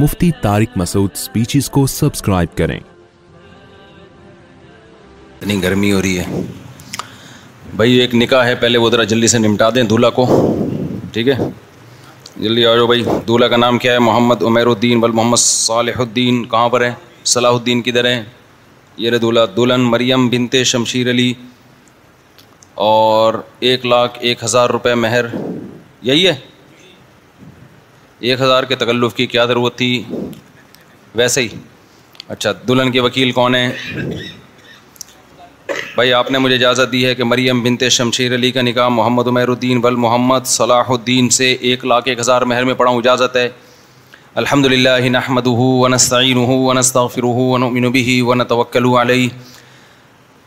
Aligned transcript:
مفتی 0.00 0.30
Tariq 0.42 0.68
Masood 0.78 1.14
speeches 1.20 1.68
کو 1.70 1.84
subscribe 1.94 2.56
کریں 2.56 2.78
اتنی 2.78 5.60
گرمی 5.62 5.92
ہو 5.92 6.00
رہی 6.02 6.18
ہے 6.18 6.24
بھائی 7.76 7.90
ایک 8.00 8.14
نکاح 8.22 8.42
ہے 8.46 8.54
پہلے 8.62 8.78
وہ 8.84 8.90
ذرا 8.90 9.04
جلدی 9.12 9.26
سے 9.32 9.38
نمٹا 9.38 9.68
دیں 9.74 9.82
دولہا 9.92 10.10
کو 10.20 10.24
ٹھیک 11.12 11.28
ہے 11.28 11.36
جلدی 12.42 12.62
آ 12.66 12.74
جاؤ 12.76 12.86
بھائی 12.86 13.02
دولہا 13.28 13.48
کا 13.48 13.56
نام 13.56 13.78
کیا 13.78 13.92
ہے 13.92 13.98
محمد 14.08 14.42
الدین 14.56 15.00
بل 15.00 15.12
محمد 15.20 15.38
صالح 15.44 15.96
الدین 16.06 16.34
کہاں 16.54 16.68
پر 16.76 16.80
ہے 16.84 16.92
صلاح 17.34 17.52
الدین 17.52 17.82
کدھر 17.88 18.04
ہیں 18.10 18.22
یہ 19.02 19.10
رہے 19.10 19.18
دولہا 19.18 19.44
دلہن 19.56 19.82
مریم 19.94 20.22
بنتے 20.28 20.64
شمشیر 20.72 21.06
علی 21.10 21.32
اور 22.88 23.28
ایک 23.68 23.80
لاکھ 23.86 24.14
ایک 24.28 24.38
ہزار 24.44 24.68
روپے 24.78 24.94
مہر 25.04 25.24
یہی 26.10 26.22
ہے 26.26 26.34
ایک 28.22 28.40
ہزار 28.40 28.62
کے 28.70 28.74
تکلف 28.76 29.14
کی 29.14 29.26
کیا 29.26 29.44
ضرورت 29.46 29.76
تھی 29.76 29.86
ویسے 31.16 31.42
ہی 31.42 31.46
اچھا 32.28 32.50
دلہن 32.68 32.90
کے 32.92 33.00
وکیل 33.00 33.30
کون 33.32 33.54
ہیں 33.54 33.70
بھائی 35.94 36.12
آپ 36.14 36.30
نے 36.30 36.38
مجھے 36.38 36.54
اجازت 36.56 36.92
دی 36.92 37.04
ہے 37.06 37.14
کہ 37.14 37.24
مریم 37.24 37.62
بنت 37.62 37.84
شمشیر 37.90 38.34
علی 38.34 38.50
کا 38.52 38.62
نکاح 38.62 38.88
محمد 38.96 39.28
عمیر 39.28 39.48
الدین 39.48 39.80
بل 39.80 39.96
محمد 40.04 40.46
صلاح 40.56 40.90
الدین 40.96 41.28
سے 41.38 41.50
ایک 41.70 41.84
لاکھ 41.84 42.08
ایک 42.08 42.18
ہزار 42.20 42.42
مہر 42.52 42.64
میں 42.64 42.74
پڑاؤں 42.82 42.98
اجازت 42.98 43.36
ہے 43.36 43.48
الحمد 44.42 44.66
للہ 44.72 44.88
ہنحمد 45.06 45.46
ہُون 45.60 45.98
سعین 45.98 46.44
ہی 47.94 48.20
ون 48.26 48.44
توکل 48.48 48.84
علیہ 49.02 49.28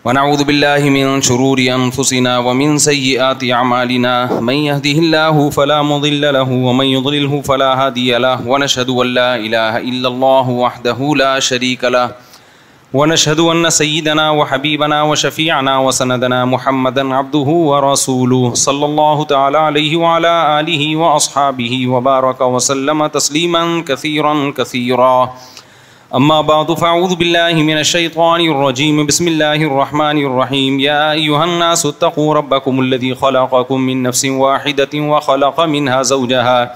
ونعوذ 0.06 0.42
بالله 0.48 0.90
من 0.94 1.22
شرور 1.26 1.60
أنفسنا 1.74 2.32
ومن 2.46 2.78
سيئات 2.86 3.44
أعمالنا 3.58 4.42
من 4.48 4.54
يهده 4.64 4.96
الله 5.04 5.50
فلا 5.58 5.78
مضل 5.92 6.26
له 6.38 6.52
ومن 6.66 6.86
يضلله 6.96 7.42
فلا 7.50 7.70
هادي 7.86 8.18
له 8.24 8.48
ونشهد 8.48 8.90
أن 8.90 9.14
لا 9.20 9.36
إله 9.36 9.78
إلا 9.78 10.08
الله 10.08 10.50
وحده 10.50 11.16
لا 11.22 11.32
شريك 11.40 11.84
له 11.84 12.16
ونشهد 12.94 13.40
أن 13.40 13.70
سيدنا 13.78 14.30
وحبيبنا 14.42 15.02
وشفيعنا 15.14 15.78
وسندنا 15.80 16.44
محمدا 16.58 17.16
عبده 17.16 17.56
ورسوله 17.72 18.54
صلى 18.54 18.86
الله 18.86 19.24
تعالى 19.24 19.58
عليه 19.58 19.96
وعلى 19.98 20.60
آله 20.60 20.96
وأصحابه 20.96 21.88
وبارك 21.88 22.42
وسلم 22.42 23.08
تسليما 23.08 23.84
كثيرا 23.88 24.38
كثيرا 24.58 25.34
كثيرا 25.36 25.63
اما 26.16 26.42
بعد 26.42 26.72
فاعوذ 26.74 27.16
بالله 27.16 27.54
من 27.54 27.78
الشيطان 27.78 28.42
الرجيم 28.42 29.06
بسم 29.06 29.28
الله 29.28 29.54
الله 29.54 29.56
الله 29.64 29.74
الرحمن 29.76 30.18
الرحيم 30.26 30.80
يا 30.80 31.12
ايها 31.12 31.44
الناس 31.44 31.86
اتقوا 31.86 32.34
ربكم 32.36 32.80
الذي 32.80 33.10
الذي 33.12 33.16
خلقكم 33.22 33.82
من 33.82 34.04
نفس 34.04 34.26
واحده 34.26 34.90
وخلق 34.96 35.62
منها 35.62 36.02
زوجها 36.02 36.74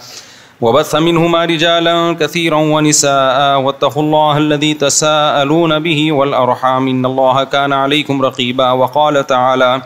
وبث 0.61 0.95
منهما 0.95 1.45
رجالا 1.45 2.15
كثيرا 2.19 2.55
ونساء 2.57 3.61
واتقوا 3.61 4.73
تساءلون 4.73 5.79
به 5.79 6.11
والارحام 6.11 6.87
ان 6.87 7.43
كان 7.45 7.73
عليكم 7.73 8.21
رقيبا 8.21 8.71
وقال 8.71 9.27
تعالى 9.27 9.81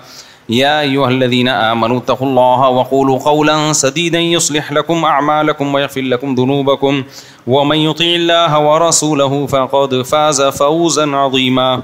يا 0.51 0.81
أيها 0.81 1.07
الذين 1.09 1.47
آمنوا 1.47 1.97
اتقوا 1.97 2.27
الله 2.27 2.69
وقولوا 2.69 3.19
قولا 3.19 3.73
سديدا 3.73 4.19
يصلح 4.19 4.71
لكم 4.71 5.05
أعمالكم 5.05 5.73
ويغفر 5.73 6.01
لكم 6.01 6.35
ذنوبكم 6.35 7.03
ومن 7.47 7.77
يطع 7.77 8.05
الله 8.05 8.59
ورسوله 8.59 9.45
فقد 9.47 10.01
فاز 10.01 10.41
فوزا 10.41 11.05
عظيما 11.15 11.83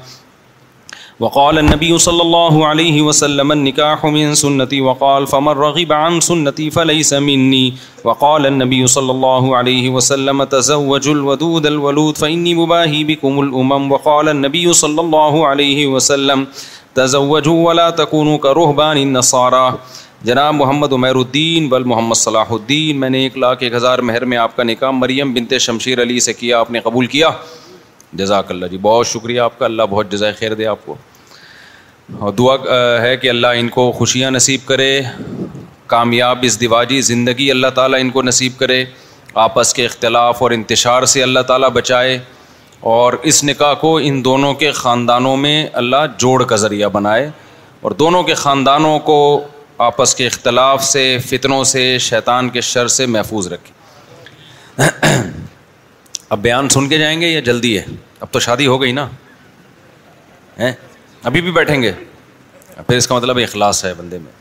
وقال 1.19 1.59
النبي 1.59 1.97
صلى 1.97 2.21
الله 2.21 2.67
عليه 2.67 3.01
وسلم 3.01 3.51
النكاح 3.51 4.05
من 4.05 4.35
سنتي 4.35 4.81
وقال 4.81 5.27
فمن 5.27 5.47
رغب 5.53 5.93
عن 5.93 6.19
سنتي 6.21 6.69
فليس 6.69 7.13
مني 7.13 7.73
وقال 8.03 8.45
النبي 8.45 8.87
صلى 8.87 9.11
الله 9.11 9.57
عليه 9.57 9.89
وسلم 9.89 10.43
تزوج 10.43 11.07
الودود 11.07 11.65
الولود 11.65 12.17
فإني 12.17 12.55
مباهي 12.55 13.03
بكم 13.03 13.39
الأمم 13.39 13.91
وقال 13.91 14.29
النبي 14.29 14.73
صلى 14.73 15.01
الله 15.01 15.47
عليه 15.47 15.87
وسلم 15.87 16.47
ولا 16.97 17.89
تضوجکون 17.89 18.37
کا 18.41 18.53
روحبانہ 18.53 19.69
جناب 20.27 20.53
محمد 20.55 20.93
عمیر 20.93 21.15
الدین 21.15 21.67
بل 21.69 21.83
محمد 21.89 22.15
صلاح 22.17 22.51
الدین 22.51 22.99
میں 22.99 23.09
نے 23.09 23.19
ایک 23.23 23.37
لاکھ 23.37 23.63
ایک 23.63 23.73
ہزار 23.73 23.99
مہر 24.09 24.25
میں 24.29 24.37
آپ 24.37 24.55
کا 24.55 24.63
نکام 24.63 24.97
مریم 24.99 25.33
بنت 25.33 25.53
شمشیر 25.61 26.01
علی 26.01 26.19
سے 26.27 26.33
کیا 26.33 26.59
آپ 26.59 26.71
نے 26.71 26.79
قبول 26.83 27.05
کیا 27.15 27.29
جزاک 28.21 28.51
اللہ 28.51 28.65
جی 28.71 28.77
بہت 28.81 29.07
شکریہ 29.07 29.39
آپ 29.41 29.59
کا 29.59 29.65
اللہ 29.65 29.83
بہت 29.89 30.11
جزائے 30.11 30.33
خیر 30.39 30.53
دے 30.61 30.65
آپ 30.67 30.85
کو 30.85 30.95
اور 32.19 32.33
دعا 32.33 32.55
ہے 33.01 33.15
کہ 33.21 33.29
اللہ 33.29 33.59
ان 33.61 33.69
کو 33.75 33.91
خوشیاں 33.97 34.31
نصیب 34.31 34.67
کرے 34.67 34.89
کامیاب 35.93 36.39
اس 36.47 36.59
دیواجی 36.61 36.99
زندگی 37.11 37.49
اللہ 37.51 37.67
تعالیٰ 37.75 37.99
ان 38.01 38.09
کو 38.17 38.21
نصیب 38.23 38.57
کرے 38.59 38.83
آپس 39.45 39.73
کے 39.73 39.85
اختلاف 39.85 40.41
اور 40.43 40.51
انتشار 40.51 41.05
سے 41.13 41.23
اللہ 41.23 41.39
تعالیٰ 41.47 41.69
بچائے 41.73 42.17
اور 42.79 43.13
اس 43.29 43.43
نکاح 43.43 43.73
کو 43.81 43.95
ان 44.03 44.23
دونوں 44.25 44.53
کے 44.53 44.71
خاندانوں 44.75 45.35
میں 45.37 45.65
اللہ 45.81 46.05
جوڑ 46.19 46.43
کا 46.47 46.55
ذریعہ 46.55 46.89
بنائے 46.93 47.29
اور 47.81 47.91
دونوں 47.99 48.21
کے 48.23 48.33
خاندانوں 48.33 48.97
کو 49.05 49.15
آپس 49.83 50.13
کے 50.15 50.27
اختلاف 50.27 50.83
سے 50.83 51.17
فتنوں 51.29 51.63
سے 51.71 51.97
شیطان 52.01 52.49
کے 52.49 52.61
شر 52.61 52.87
سے 52.97 53.05
محفوظ 53.05 53.47
رکھے 53.53 53.75
اب 56.29 56.39
بیان 56.41 56.69
سن 56.69 56.87
کے 56.89 56.97
جائیں 56.97 57.19
گے 57.21 57.27
یا 57.27 57.39
جلدی 57.39 57.77
ہے 57.77 57.83
اب 58.19 58.31
تو 58.31 58.39
شادی 58.39 58.67
ہو 58.67 58.81
گئی 58.81 58.91
نا 58.91 59.07
ابھی 61.23 61.41
بھی 61.41 61.51
بیٹھیں 61.51 61.81
گے 61.81 61.91
پھر 62.87 62.97
اس 62.97 63.07
کا 63.07 63.15
مطلب 63.15 63.37
اخلاص 63.43 63.83
ہے 63.85 63.93
بندے 63.97 64.17
میں 64.21 64.31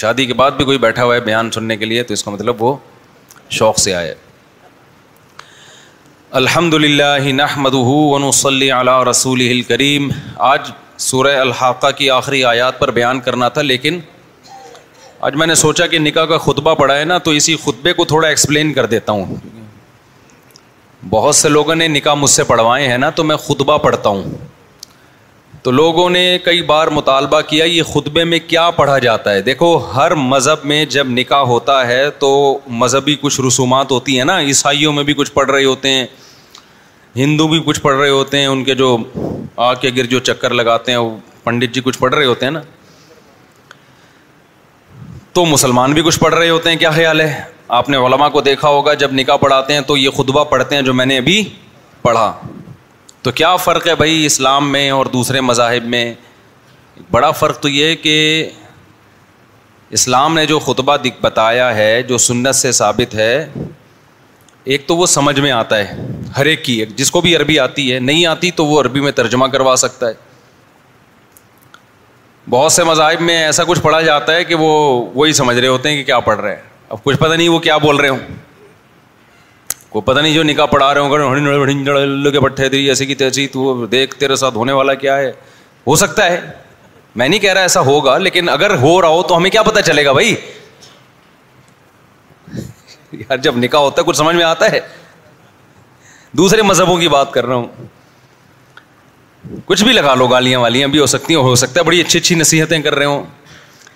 شادی 0.00 0.26
کے 0.26 0.34
بعد 0.34 0.50
بھی 0.56 0.64
کوئی 0.64 0.78
بیٹھا 0.78 1.04
ہوا 1.04 1.14
ہے 1.14 1.20
بیان 1.20 1.50
سننے 1.54 1.76
کے 1.76 1.84
لیے 1.84 2.02
تو 2.02 2.14
اس 2.14 2.24
کا 2.24 2.30
مطلب 2.30 2.62
وہ 2.62 2.74
شوق 3.58 3.78
سے 3.78 3.94
آئے 3.94 4.14
الحمد 6.38 6.74
للہ 6.74 7.32
نحمد 7.32 7.74
ونصلی 7.74 8.70
علی 8.72 8.90
رسول 9.08 9.40
الکریم 9.40 10.08
آج 10.52 10.70
سورہ 11.04 11.34
الحقہ 11.40 11.86
کی 11.96 12.08
آخری 12.10 12.42
آیات 12.44 12.78
پر 12.78 12.90
بیان 12.96 13.20
کرنا 13.26 13.48
تھا 13.58 13.62
لیکن 13.62 13.98
آج 15.28 15.34
میں 15.42 15.46
نے 15.46 15.54
سوچا 15.60 15.86
کہ 15.92 15.98
نکاح 15.98 16.24
کا 16.32 16.38
خطبہ 16.46 16.74
پڑھا 16.80 16.96
ہے 16.98 17.04
نا 17.10 17.18
تو 17.26 17.30
اسی 17.40 17.54
خطبے 17.64 17.92
کو 18.00 18.04
تھوڑا 18.14 18.26
ایکسپلین 18.28 18.72
کر 18.78 18.86
دیتا 18.94 19.12
ہوں 19.20 19.36
بہت 21.10 21.36
سے 21.36 21.48
لوگوں 21.48 21.74
نے 21.74 21.88
نکاح 21.88 22.14
مجھ 22.22 22.30
سے 22.30 22.44
پڑھوائے 22.50 22.88
ہیں 22.88 22.98
نا 22.98 23.10
تو 23.20 23.24
میں 23.24 23.36
خطبہ 23.46 23.78
پڑھتا 23.86 24.08
ہوں 24.08 24.34
تو 25.62 25.70
لوگوں 25.70 26.08
نے 26.10 26.26
کئی 26.44 26.62
بار 26.72 26.88
مطالبہ 26.98 27.40
کیا 27.48 27.64
یہ 27.64 27.82
خطبے 27.92 28.24
میں 28.32 28.38
کیا 28.46 28.68
پڑھا 28.80 28.98
جاتا 29.08 29.32
ہے 29.34 29.42
دیکھو 29.42 29.76
ہر 29.94 30.14
مذہب 30.34 30.64
میں 30.72 30.84
جب 30.96 31.10
نکاح 31.20 31.44
ہوتا 31.54 31.86
ہے 31.86 32.02
تو 32.18 32.34
مذہبی 32.82 33.16
کچھ 33.20 33.40
رسومات 33.46 33.90
ہوتی 33.92 34.18
ہیں 34.18 34.24
نا 34.34 34.38
عیسائیوں 34.40 34.92
میں 34.92 35.04
بھی 35.10 35.14
کچھ 35.22 35.32
پڑھ 35.32 35.50
رہے 35.50 35.64
ہوتے 35.64 35.90
ہیں 35.94 36.06
ہندو 37.16 37.46
بھی 37.48 37.60
کچھ 37.64 37.80
پڑھ 37.80 37.94
رہے 37.96 38.08
ہوتے 38.10 38.38
ہیں 38.40 38.46
ان 38.46 38.62
کے 38.64 38.74
جو 38.74 38.96
آ 39.64 39.72
کے 39.82 39.90
گر 39.96 40.06
جو 40.12 40.18
چکر 40.28 40.54
لگاتے 40.54 40.92
ہیں 40.92 40.98
وہ 40.98 41.10
پنڈت 41.44 41.74
جی 41.74 41.80
کچھ 41.84 41.98
پڑھ 41.98 42.14
رہے 42.14 42.24
ہوتے 42.26 42.46
ہیں 42.46 42.52
نا 42.52 42.60
تو 45.32 45.44
مسلمان 45.46 45.92
بھی 45.94 46.02
کچھ 46.06 46.18
پڑھ 46.20 46.34
رہے 46.34 46.48
ہوتے 46.50 46.70
ہیں 46.70 46.76
کیا 46.78 46.90
خیال 46.90 47.20
ہے 47.20 47.40
آپ 47.78 47.88
نے 47.88 47.96
علماء 48.06 48.28
کو 48.28 48.40
دیکھا 48.48 48.68
ہوگا 48.68 48.94
جب 49.02 49.12
نکاح 49.12 49.36
پڑھاتے 49.44 49.74
ہیں 49.74 49.80
تو 49.86 49.96
یہ 49.96 50.10
خطبہ 50.16 50.44
پڑھتے 50.50 50.74
ہیں 50.74 50.82
جو 50.88 50.94
میں 50.94 51.06
نے 51.06 51.18
ابھی 51.18 51.42
پڑھا 52.02 52.32
تو 53.22 53.30
کیا 53.34 53.54
فرق 53.64 53.86
ہے 53.88 53.94
بھائی 54.02 54.24
اسلام 54.26 54.70
میں 54.72 54.88
اور 54.90 55.06
دوسرے 55.12 55.40
مذاہب 55.40 55.86
میں 55.94 56.04
بڑا 57.10 57.30
فرق 57.42 57.60
تو 57.60 57.68
یہ 57.68 57.94
کہ 58.02 58.16
اسلام 59.98 60.34
نے 60.34 60.44
جو 60.46 60.58
خطبہ 60.66 60.96
بتایا 61.20 61.74
ہے 61.76 62.02
جو 62.08 62.18
سنت 62.28 62.54
سے 62.56 62.72
ثابت 62.80 63.14
ہے 63.14 63.34
ایک 64.72 64.86
تو 64.88 64.96
وہ 64.96 65.06
سمجھ 65.12 65.38
میں 65.40 65.50
آتا 65.52 65.78
ہے 65.78 66.02
ہر 66.36 66.46
ایک 66.50 66.64
کی 66.64 66.84
جس 66.96 67.10
کو 67.10 67.20
بھی 67.20 67.34
عربی 67.36 67.58
آتی 67.58 67.92
ہے 67.92 67.98
نہیں 68.00 68.24
آتی 68.26 68.50
تو 68.60 68.64
وہ 68.66 68.80
عربی 68.80 69.00
میں 69.00 69.12
ترجمہ 69.12 69.46
کروا 69.52 69.74
سکتا 69.78 70.08
ہے 70.08 70.12
بہت 72.50 72.72
سے 72.72 72.84
مذاہب 72.84 73.20
میں 73.22 73.36
ایسا 73.42 73.64
کچھ 73.64 73.80
پڑھا 73.82 74.00
جاتا 74.02 74.34
ہے 74.34 74.44
کہ 74.44 74.54
وہ 74.60 74.70
وہی 75.14 75.32
سمجھ 75.32 75.56
رہے 75.58 75.68
ہوتے 75.68 75.88
ہیں 75.90 75.96
کہ 75.96 76.04
کیا 76.04 76.18
پڑھ 76.28 76.40
رہے 76.40 76.54
ہیں 76.54 76.62
اب 76.88 77.02
کچھ 77.04 77.16
پتہ 77.18 77.34
نہیں 77.34 77.48
وہ 77.48 77.58
کیا 77.66 77.76
بول 77.84 77.96
رہے 77.96 78.08
ہوں 78.08 78.18
کو 79.90 80.00
پتہ 80.00 80.18
نہیں 80.20 80.34
جو 80.34 80.42
نکاح 80.42 80.66
پڑھا 80.66 80.92
رہے 80.94 81.00
ہوں 81.00 82.30
کے 82.32 82.40
پٹھے 82.40 82.68
دری 82.68 82.88
ایسی 82.88 83.06
کی 83.06 83.14
تیسی 83.14 83.46
تو 83.48 83.86
دیکھ 83.90 84.14
تیرے 84.20 84.36
ساتھ 84.36 84.56
ہونے 84.56 84.72
والا 84.72 84.94
کیا 85.04 85.16
ہے 85.18 85.30
ہو 85.86 85.96
سکتا 85.96 86.30
ہے 86.30 86.40
میں 87.14 87.28
نہیں 87.28 87.40
کہہ 87.40 87.52
رہا 87.52 87.62
ایسا 87.62 87.80
ہوگا 87.90 88.16
لیکن 88.18 88.48
اگر 88.48 88.74
ہو 88.80 89.00
رہا 89.00 89.08
ہو 89.08 89.22
تو 89.32 89.36
ہمیں 89.36 89.50
کیا 89.50 89.62
پتہ 89.62 89.80
چلے 89.86 90.04
گا 90.04 90.12
بھائی 90.12 90.34
یار 93.20 93.38
جب 93.42 93.56
نکاح 93.56 93.80
ہوتا 93.82 94.00
ہے 94.00 94.06
کچھ 94.06 94.16
سمجھ 94.16 94.34
میں 94.36 94.44
آتا 94.44 94.70
ہے 94.72 94.80
دوسرے 96.38 96.62
مذہبوں 96.62 96.96
کی 96.98 97.08
بات 97.08 97.32
کر 97.32 97.46
رہا 97.46 97.54
ہوں 97.54 97.68
کچھ 99.66 99.82
بھی 99.84 99.92
لگا 99.92 100.14
لو 100.14 100.26
گالیاں 100.26 100.58
والیاں 100.60 100.88
بھی 100.88 100.98
ہو 100.98 101.06
سکتی 101.06 101.34
ہیں 101.34 101.40
ہو 101.42 101.54
سکتا 101.62 101.80
ہے 101.80 101.84
بڑی 101.84 102.00
اچھی 102.00 102.18
اچھی 102.18 102.34
نصیحتیں 102.36 102.78
کر 102.82 102.94
رہے 102.94 103.06
ہوں 103.06 103.22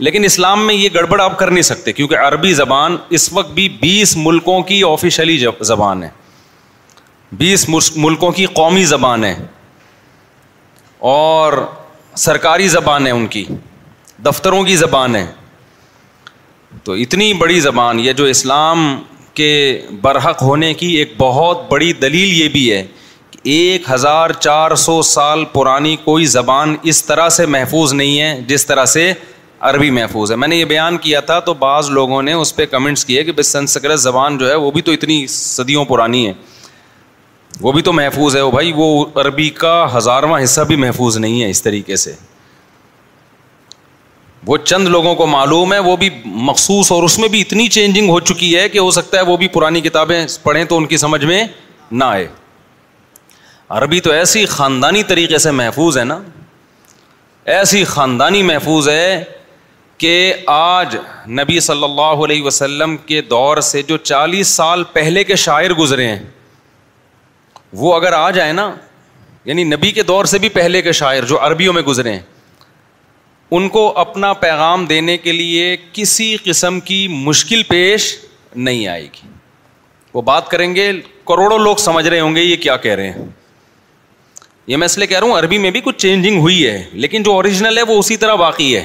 لیکن 0.07 0.25
اسلام 0.25 0.67
میں 0.67 0.75
یہ 0.75 0.89
گڑبڑ 0.95 1.21
آپ 1.21 1.39
کر 1.39 1.51
نہیں 1.51 1.63
سکتے 1.69 1.93
کیونکہ 1.93 2.19
عربی 2.27 2.53
زبان 2.55 2.97
اس 3.19 3.33
وقت 3.33 3.51
بھی 3.53 3.69
بیس 3.81 4.17
ملکوں 4.17 4.63
کی 4.71 4.83
آفیشلی 4.89 5.39
زبان 5.71 6.03
ہے 6.03 6.09
بیس 7.41 7.69
ملکوں 7.97 8.33
کی 8.33 8.47
قومی 8.61 8.85
زبان 8.93 9.25
ہے 9.25 9.35
اور 11.15 11.53
سرکاری 12.27 12.69
زبان 12.69 13.07
ہے 13.07 13.11
ان 13.13 13.27
کی 13.35 13.45
دفتروں 14.27 14.63
کی 14.65 14.77
زبان 14.77 15.17
ہے 15.17 15.27
تو 16.85 16.93
اتنی 17.03 17.33
بڑی 17.35 17.59
زبان 17.61 18.01
یہ 18.01 18.13
جو 18.21 18.25
اسلام 18.25 18.81
کے 19.35 19.53
برحق 20.03 20.43
ہونے 20.43 20.73
کی 20.75 20.87
ایک 20.97 21.13
بہت 21.19 21.69
بڑی 21.71 21.93
دلیل 22.03 22.33
یہ 22.41 22.49
بھی 22.53 22.71
ہے 22.73 22.83
کہ 23.31 23.39
ایک 23.51 23.91
ہزار 23.91 24.31
چار 24.41 24.75
سو 24.85 25.01
سال 25.11 25.45
پرانی 25.53 25.95
کوئی 26.05 26.25
زبان 26.37 26.77
اس 26.93 27.05
طرح 27.07 27.29
سے 27.39 27.47
محفوظ 27.57 27.93
نہیں 27.95 28.21
ہے 28.21 28.41
جس 28.47 28.67
طرح 28.67 28.85
سے 28.97 29.13
عربی 29.69 29.91
محفوظ 29.91 30.31
ہے 30.31 30.37
میں 30.37 30.49
نے 30.49 30.57
یہ 30.57 30.65
بیان 30.73 30.97
کیا 31.05 31.21
تھا 31.29 31.39
تو 31.47 31.55
بعض 31.63 31.91
لوگوں 31.91 32.23
نے 32.23 32.33
اس 32.33 32.55
پہ 32.57 32.67
کمنٹس 32.75 33.05
کیے 33.05 33.25
کہ 33.25 33.33
بس 33.37 33.47
سنسکرت 33.53 34.01
زبان 34.01 34.39
جو 34.39 34.49
ہے 34.51 34.55
وہ 34.65 34.71
بھی 34.71 34.83
تو 34.89 34.93
اتنی 34.93 35.27
صدیوں 35.37 35.85
پرانی 35.85 36.27
ہے 36.27 36.33
وہ 37.61 37.73
بھی 37.73 37.83
تو 37.83 37.93
محفوظ 37.93 38.37
ہے 38.37 38.41
وہ 38.41 38.51
بھائی 38.51 38.73
وہ 38.77 38.89
عربی 39.21 39.49
کا 39.63 39.75
ہزارواں 39.97 40.43
حصہ 40.43 40.61
بھی 40.69 40.77
محفوظ 40.85 41.17
نہیں 41.19 41.43
ہے 41.43 41.49
اس 41.51 41.63
طریقے 41.63 41.97
سے 42.05 42.13
وہ 44.49 44.57
چند 44.57 44.89
لوگوں 44.89 45.15
کو 45.15 45.25
معلوم 45.27 45.73
ہے 45.73 45.79
وہ 45.87 45.97
بھی 46.03 46.09
مخصوص 46.49 46.91
اور 46.93 47.03
اس 47.03 47.19
میں 47.19 47.29
بھی 47.29 47.41
اتنی 47.41 47.67
چینجنگ 47.73 48.09
ہو 48.11 48.19
چکی 48.31 48.57
ہے 48.59 48.69
کہ 48.75 48.79
ہو 48.79 48.91
سکتا 48.97 49.17
ہے 49.19 49.23
وہ 49.31 49.37
بھی 49.37 49.49
پرانی 49.57 49.81
کتابیں 49.87 50.25
پڑھیں 50.43 50.63
تو 50.69 50.77
ان 50.77 50.87
کی 50.93 50.97
سمجھ 51.03 51.25
میں 51.25 51.43
نہ 51.99 52.05
آئے 52.05 52.27
عربی 53.79 53.99
تو 54.07 54.11
ایسی 54.13 54.45
خاندانی 54.53 55.03
طریقے 55.09 55.39
سے 55.47 55.51
محفوظ 55.59 55.99
ہے 55.99 56.05
نا 56.05 56.19
ایسی 57.57 57.83
خاندانی 57.91 58.43
محفوظ 58.53 58.89
ہے 58.89 59.23
کہ 59.99 60.15
آج 60.55 60.97
نبی 61.41 61.61
صلی 61.69 61.85
اللہ 61.85 62.25
علیہ 62.27 62.43
وسلم 62.45 62.97
کے 63.07 63.21
دور 63.35 63.61
سے 63.73 63.83
جو 63.93 63.97
چالیس 64.13 64.49
سال 64.63 64.85
پہلے 64.93 65.25
کے 65.33 65.37
شاعر 65.45 65.75
گزرے 65.81 66.07
ہیں 66.09 66.23
وہ 67.83 67.95
اگر 68.01 68.13
آ 68.23 68.29
جائیں 68.41 68.53
نا 68.53 68.71
یعنی 69.45 69.65
نبی 69.77 69.91
کے 69.93 70.03
دور 70.15 70.25
سے 70.35 70.39
بھی 70.39 70.49
پہلے 70.61 70.83
کے 70.83 70.93
شاعر 71.05 71.25
جو 71.35 71.45
عربیوں 71.47 71.73
میں 71.73 71.83
گزرے 71.93 72.13
ہیں 72.15 72.21
ان 73.57 73.69
کو 73.75 73.87
اپنا 73.99 74.33
پیغام 74.41 74.85
دینے 74.87 75.17
کے 75.19 75.33
لیے 75.33 75.77
کسی 75.93 76.37
قسم 76.45 76.81
کی 76.89 77.07
مشکل 77.11 77.63
پیش 77.69 78.15
نہیں 78.55 78.87
آئے 78.89 79.03
گی 79.15 79.27
وہ 80.15 80.23
بات 80.23 80.49
کریں 80.49 80.75
گے 80.75 80.91
کروڑوں 81.29 81.59
لوگ 81.59 81.77
سمجھ 81.85 82.07
رہے 82.07 82.21
ہوں 82.21 82.35
گے 82.37 82.43
یہ 82.43 82.57
کیا 82.63 82.77
کہہ 82.85 82.95
رہے 82.95 83.11
ہیں 83.13 83.25
یہ 84.67 84.77
میں 84.77 84.87
اس 84.87 84.97
لیے 84.99 85.07
کہہ 85.07 85.19
رہا 85.19 85.27
ہوں 85.27 85.39
عربی 85.39 85.59
میں 85.59 85.71
بھی 85.71 85.81
کچھ 85.85 85.97
چینجنگ 85.99 86.39
ہوئی 86.41 86.67
ہے 86.67 86.83
لیکن 86.93 87.23
جو 87.23 87.33
اوریجنل 87.33 87.79
ہے 87.79 87.83
وہ 87.93 87.99
اسی 87.99 88.17
طرح 88.25 88.35
باقی 88.45 88.77
ہے 88.77 88.85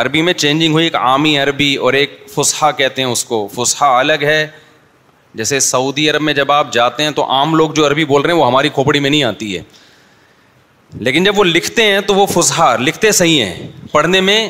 عربی 0.00 0.22
میں 0.22 0.32
چینجنگ 0.32 0.72
ہوئی 0.72 0.84
ایک 0.84 0.94
عامی 0.96 1.36
عربی 1.38 1.74
اور 1.86 1.92
ایک 1.94 2.20
فسحا 2.34 2.70
کہتے 2.82 3.02
ہیں 3.02 3.08
اس 3.08 3.24
کو 3.24 3.46
فسحا 3.54 3.98
الگ 3.98 4.22
ہے 4.26 4.46
جیسے 5.40 5.58
سعودی 5.68 6.08
عرب 6.10 6.22
میں 6.22 6.32
جب 6.34 6.52
آپ 6.52 6.72
جاتے 6.72 7.02
ہیں 7.02 7.10
تو 7.20 7.24
عام 7.32 7.54
لوگ 7.54 7.70
جو 7.74 7.86
عربی 7.86 8.04
بول 8.04 8.22
رہے 8.22 8.32
ہیں 8.32 8.38
وہ 8.40 8.46
ہماری 8.46 8.68
کھوپڑی 8.74 9.00
میں 9.00 9.10
نہیں 9.10 9.22
آتی 9.24 9.56
ہے 9.56 9.62
لیکن 11.00 11.24
جب 11.24 11.38
وہ 11.38 11.44
لکھتے 11.44 11.82
ہیں 11.86 12.00
تو 12.06 12.14
وہ 12.14 12.24
فسہار 12.32 12.78
لکھتے 12.78 13.10
صحیح 13.12 13.44
ہیں 13.44 13.66
پڑھنے 13.92 14.20
میں 14.20 14.46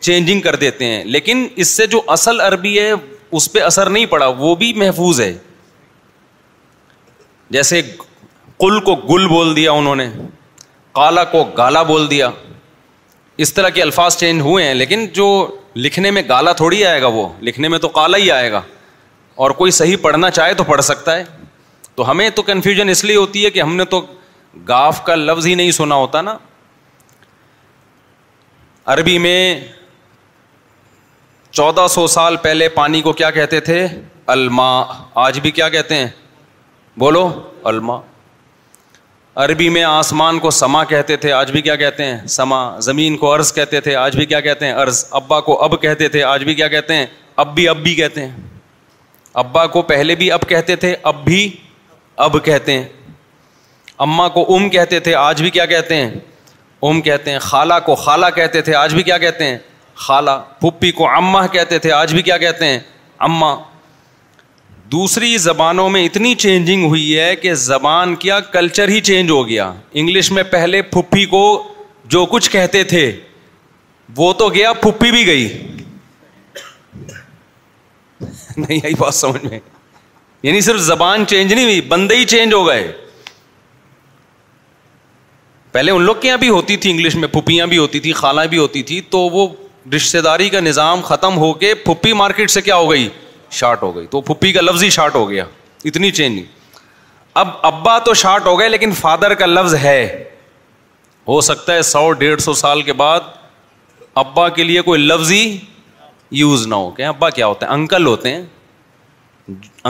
چینجنگ 0.00 0.40
کر 0.40 0.56
دیتے 0.56 0.84
ہیں 0.84 1.04
لیکن 1.04 1.46
اس 1.56 1.68
سے 1.68 1.86
جو 1.86 2.00
اصل 2.12 2.40
عربی 2.40 2.78
ہے 2.78 2.92
اس 3.32 3.50
پہ 3.52 3.60
اثر 3.62 3.90
نہیں 3.90 4.06
پڑا 4.10 4.26
وہ 4.38 4.54
بھی 4.62 4.72
محفوظ 4.76 5.20
ہے 5.20 5.32
جیسے 7.50 7.82
کل 8.60 8.80
کو 8.84 8.94
گل 9.10 9.26
بول 9.28 9.54
دیا 9.56 9.72
انہوں 9.72 9.96
نے 9.96 10.08
کالا 10.94 11.24
کو 11.34 11.42
گالا 11.56 11.82
بول 11.82 12.10
دیا 12.10 12.30
اس 13.44 13.52
طرح 13.54 13.68
کے 13.74 13.82
الفاظ 13.82 14.16
چینج 14.18 14.40
ہوئے 14.42 14.64
ہیں 14.66 14.74
لیکن 14.74 15.06
جو 15.14 15.26
لکھنے 15.76 16.10
میں 16.10 16.22
گالا 16.28 16.52
تھوڑی 16.52 16.84
آئے 16.84 17.00
گا 17.02 17.06
وہ 17.16 17.28
لکھنے 17.44 17.68
میں 17.68 17.78
تو 17.78 17.88
کالا 17.88 18.18
ہی 18.18 18.30
آئے 18.30 18.50
گا 18.52 18.60
اور 19.44 19.50
کوئی 19.60 19.70
صحیح 19.72 19.96
پڑھنا 20.02 20.30
چاہے 20.30 20.54
تو 20.54 20.64
پڑھ 20.68 20.80
سکتا 20.84 21.16
ہے 21.16 21.24
تو 21.94 22.10
ہمیں 22.10 22.28
تو 22.34 22.42
کنفیوژن 22.42 22.88
اس 22.88 23.04
لیے 23.04 23.16
ہوتی 23.16 23.44
ہے 23.44 23.50
کہ 23.50 23.62
ہم 23.62 23.76
نے 23.76 23.84
تو 23.94 24.02
گاف 24.68 25.02
کا 25.04 25.14
لفظ 25.14 25.46
ہی 25.46 25.54
نہیں 25.54 25.70
سنا 25.72 25.94
ہوتا 25.94 26.20
نا 26.22 26.36
عربی 28.92 29.16
میں 29.18 29.60
چودہ 31.50 31.86
سو 31.90 32.06
سال 32.06 32.36
پہلے 32.42 32.68
پانی 32.74 33.00
کو 33.02 33.12
کیا 33.12 33.30
کہتے 33.30 33.60
تھے 33.60 33.86
الما 34.34 34.70
آج 35.26 35.38
بھی 35.40 35.50
کیا 35.50 35.68
کہتے 35.68 35.94
ہیں 35.96 36.08
بولو 36.98 37.28
الما 37.68 37.98
عربی 39.44 39.68
میں 39.68 39.82
آسمان 39.84 40.38
کو 40.38 40.50
سما 40.50 40.82
کہتے 40.84 41.16
تھے 41.16 41.32
آج 41.32 41.50
بھی 41.52 41.60
کیا 41.62 41.74
کہتے 41.76 42.04
ہیں 42.04 42.26
سما 42.36 42.58
زمین 42.86 43.16
کو 43.16 43.32
ارض 43.34 43.52
کہتے 43.54 43.80
تھے 43.80 43.94
آج 43.96 44.16
بھی 44.16 44.26
کیا 44.26 44.40
کہتے 44.40 44.66
ہیں 44.66 44.72
ارض 44.72 45.04
ابا 45.20 45.40
کو 45.40 45.60
اب 45.64 45.80
کہتے 45.82 46.08
تھے 46.08 46.22
آج 46.22 46.44
بھی 46.44 46.54
کیا 46.54 46.68
کہتے 46.68 46.94
ہیں 46.94 47.06
اب 47.44 47.54
بھی 47.54 47.68
اب 47.68 47.76
بھی 47.82 47.94
کہتے 47.94 48.26
ہیں 48.26 48.30
ابا 49.42 49.66
کو 49.74 49.82
پہلے 49.92 50.14
بھی 50.22 50.30
اب 50.32 50.48
کہتے 50.48 50.76
تھے 50.76 50.94
اب 51.10 51.24
بھی 51.24 51.48
اب 52.24 52.44
کہتے 52.44 52.72
ہیں 52.78 52.88
اما 54.04 54.28
کو 54.34 54.42
ام 54.56 54.68
کہتے 54.74 54.98
تھے 55.06 55.14
آج 55.20 55.40
بھی 55.42 55.48
کیا 55.50 55.64
کہتے 55.70 55.94
ہیں 55.96 56.10
ام 56.88 57.00
کہتے 57.06 57.30
ہیں 57.30 57.38
خالہ 57.46 57.74
کو 57.86 57.94
خالہ 58.02 58.26
کہتے 58.34 58.60
تھے 58.68 58.74
آج 58.74 58.92
بھی 58.94 59.02
کیا 59.02 59.16
کہتے 59.24 59.44
ہیں 59.44 59.56
خالہ 60.04 60.38
پھپھی 60.60 60.90
کو 61.00 61.08
اما 61.16 61.46
کہتے 61.56 61.78
تھے 61.86 61.92
آج 61.92 62.14
بھی 62.14 62.22
کیا 62.28 62.38
کہتے 62.44 62.66
ہیں 62.66 62.78
اما 63.28 63.54
دوسری 64.92 65.36
زبانوں 65.48 65.88
میں 65.96 66.04
اتنی 66.04 66.34
چینجنگ 66.44 66.84
ہوئی 66.86 67.18
ہے 67.18 67.34
کہ 67.42 67.52
زبان 67.66 68.14
کیا 68.22 68.38
کلچر 68.54 68.88
ہی 68.88 69.00
چینج 69.10 69.30
ہو 69.30 69.46
گیا 69.48 69.70
انگلش 70.00 70.30
میں 70.38 70.42
پہلے 70.52 70.80
پھپھی 70.94 71.24
کو 71.34 71.42
جو 72.14 72.24
کچھ 72.30 72.50
کہتے 72.50 72.82
تھے 72.94 73.04
وہ 74.16 74.32
تو 74.38 74.48
گیا 74.56 74.72
پھپھی 74.86 75.10
بھی 75.10 75.26
گئی 75.26 75.46
نہیں 78.56 78.80
آئی 78.84 78.94
بات 78.98 79.14
سمجھ 79.14 79.44
میں 79.44 79.58
یعنی 80.42 80.60
صرف 80.70 80.80
زبان 80.88 81.26
چینج 81.34 81.52
نہیں 81.52 81.64
ہوئی 81.64 81.80
بندے 81.94 82.16
ہی 82.16 82.24
چینج 82.34 82.54
ہو 82.54 82.66
گئے 82.68 82.90
پہلے 85.72 85.90
ان 85.92 86.02
لوگ 86.02 86.16
کے 86.20 86.28
یہاں 86.28 86.38
بھی 86.38 86.48
ہوتی 86.48 86.76
تھی 86.84 86.90
انگلش 86.90 87.14
میں 87.16 87.28
پھوپیاں 87.32 87.66
بھی 87.72 87.78
ہوتی 87.78 87.98
تھی 88.04 88.12
خالہ 88.20 88.40
بھی 88.50 88.58
ہوتی 88.58 88.82
تھی 88.82 89.00
تو 89.10 89.18
وہ 89.32 89.46
رشتے 89.94 90.20
داری 90.20 90.48
کا 90.50 90.60
نظام 90.60 91.00
ختم 91.04 91.36
ہو 91.38 91.52
کے 91.60 91.74
پھپھی 91.84 92.12
مارکیٹ 92.22 92.50
سے 92.50 92.60
کیا 92.62 92.76
ہو 92.76 92.90
گئی 92.90 93.08
شارٹ 93.58 93.82
ہو 93.82 93.94
گئی 93.96 94.06
تو 94.10 94.20
پھپھی 94.30 94.52
کا 94.52 94.60
لفظ 94.60 94.82
ہی 94.84 94.90
شارٹ 94.96 95.14
ہو 95.14 95.28
گیا 95.30 95.44
اتنی 95.90 96.10
چینج 96.10 96.34
نہیں 96.34 96.44
اب 97.42 97.48
ابا 97.66 97.98
تو 98.08 98.14
شارٹ 98.22 98.46
ہو 98.46 98.58
گئے 98.58 98.68
لیکن 98.68 98.92
فادر 99.00 99.34
کا 99.42 99.46
لفظ 99.46 99.74
ہے 99.84 100.00
ہو 101.28 101.40
سکتا 101.50 101.74
ہے 101.74 101.82
سو 101.92 102.10
ڈیڑھ 102.22 102.40
سو 102.42 102.52
سال 102.64 102.82
کے 102.82 102.92
بعد 103.02 103.20
ابا 104.24 104.48
کے 104.58 104.64
لیے 104.64 104.80
کوئی 104.82 105.00
لفظ 105.02 105.32
ہی 105.32 105.56
یوز 106.40 106.66
نہ 106.66 106.74
ہو 106.74 106.90
کے 106.96 107.04
ابا 107.04 107.30
کیا 107.36 107.46
ہوتے 107.46 107.66
ہیں 107.66 107.72
انکل 107.72 108.06
ہوتے 108.06 108.32
ہیں 108.34 108.42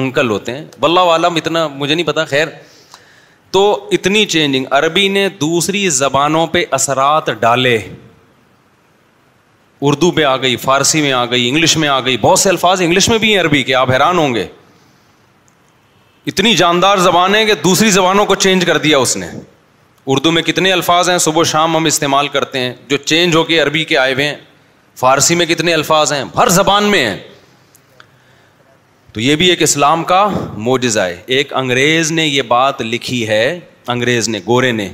انکل 0.02 0.30
ہوتے 0.30 0.54
ہیں 0.56 0.64
بلّہ 0.80 1.00
عالم 1.12 1.36
اتنا 1.36 1.66
مجھے 1.68 1.94
نہیں 1.94 2.06
پتا 2.06 2.24
خیر 2.24 2.48
تو 3.52 3.62
اتنی 3.92 4.24
چینجنگ 4.26 4.64
عربی 4.72 5.06
نے 5.08 5.28
دوسری 5.40 5.88
زبانوں 5.90 6.46
پہ 6.52 6.64
اثرات 6.76 7.26
ڈالے 7.40 7.76
اردو 9.86 10.10
پہ 10.10 10.24
آ 10.24 10.36
گئی 10.42 10.56
فارسی 10.64 11.00
میں 11.02 11.12
آ 11.12 11.24
گئی 11.30 11.48
انگلش 11.48 11.76
میں 11.76 11.88
آ 11.88 11.98
گئی 12.04 12.16
بہت 12.20 12.38
سے 12.38 12.48
الفاظ 12.48 12.80
انگلش 12.82 13.08
میں 13.08 13.18
بھی 13.18 13.32
ہیں 13.32 13.40
عربی 13.40 13.62
کے 13.62 13.74
آپ 13.74 13.90
حیران 13.90 14.18
ہوں 14.18 14.34
گے 14.34 14.46
اتنی 16.32 16.54
جاندار 16.56 16.98
زبان 16.98 17.34
ہے 17.34 17.44
کہ 17.46 17.54
دوسری 17.64 17.90
زبانوں 17.90 18.26
کو 18.26 18.34
چینج 18.44 18.64
کر 18.66 18.78
دیا 18.78 18.98
اس 18.98 19.16
نے 19.16 19.26
اردو 20.12 20.30
میں 20.32 20.42
کتنے 20.42 20.72
الفاظ 20.72 21.10
ہیں 21.10 21.18
صبح 21.26 21.42
شام 21.52 21.76
ہم 21.76 21.84
استعمال 21.86 22.28
کرتے 22.36 22.58
ہیں 22.58 22.72
جو 22.88 22.96
چینج 23.04 23.36
ہو 23.36 23.42
کے 23.44 23.58
عربی 23.62 23.84
کے 23.84 23.96
آئے 23.98 24.12
ہوئے 24.14 24.26
ہیں 24.28 24.36
فارسی 25.00 25.34
میں 25.34 25.46
کتنے 25.46 25.74
الفاظ 25.74 26.12
ہیں 26.12 26.22
ہر 26.36 26.48
زبان 26.60 26.84
میں 26.90 27.04
ہیں 27.06 27.18
تو 29.12 29.20
یہ 29.20 29.36
بھی 29.36 29.48
ایک 29.50 29.62
اسلام 29.62 30.02
کا 30.10 30.26
معجزہ 30.66 31.00
ہے 31.00 31.20
ایک 31.36 31.52
انگریز 31.56 32.10
نے 32.12 32.26
یہ 32.26 32.42
بات 32.48 32.80
لکھی 32.80 33.26
ہے 33.28 33.42
انگریز 33.94 34.28
نے 34.28 34.40
گورے 34.46 34.70
نے 34.72 34.88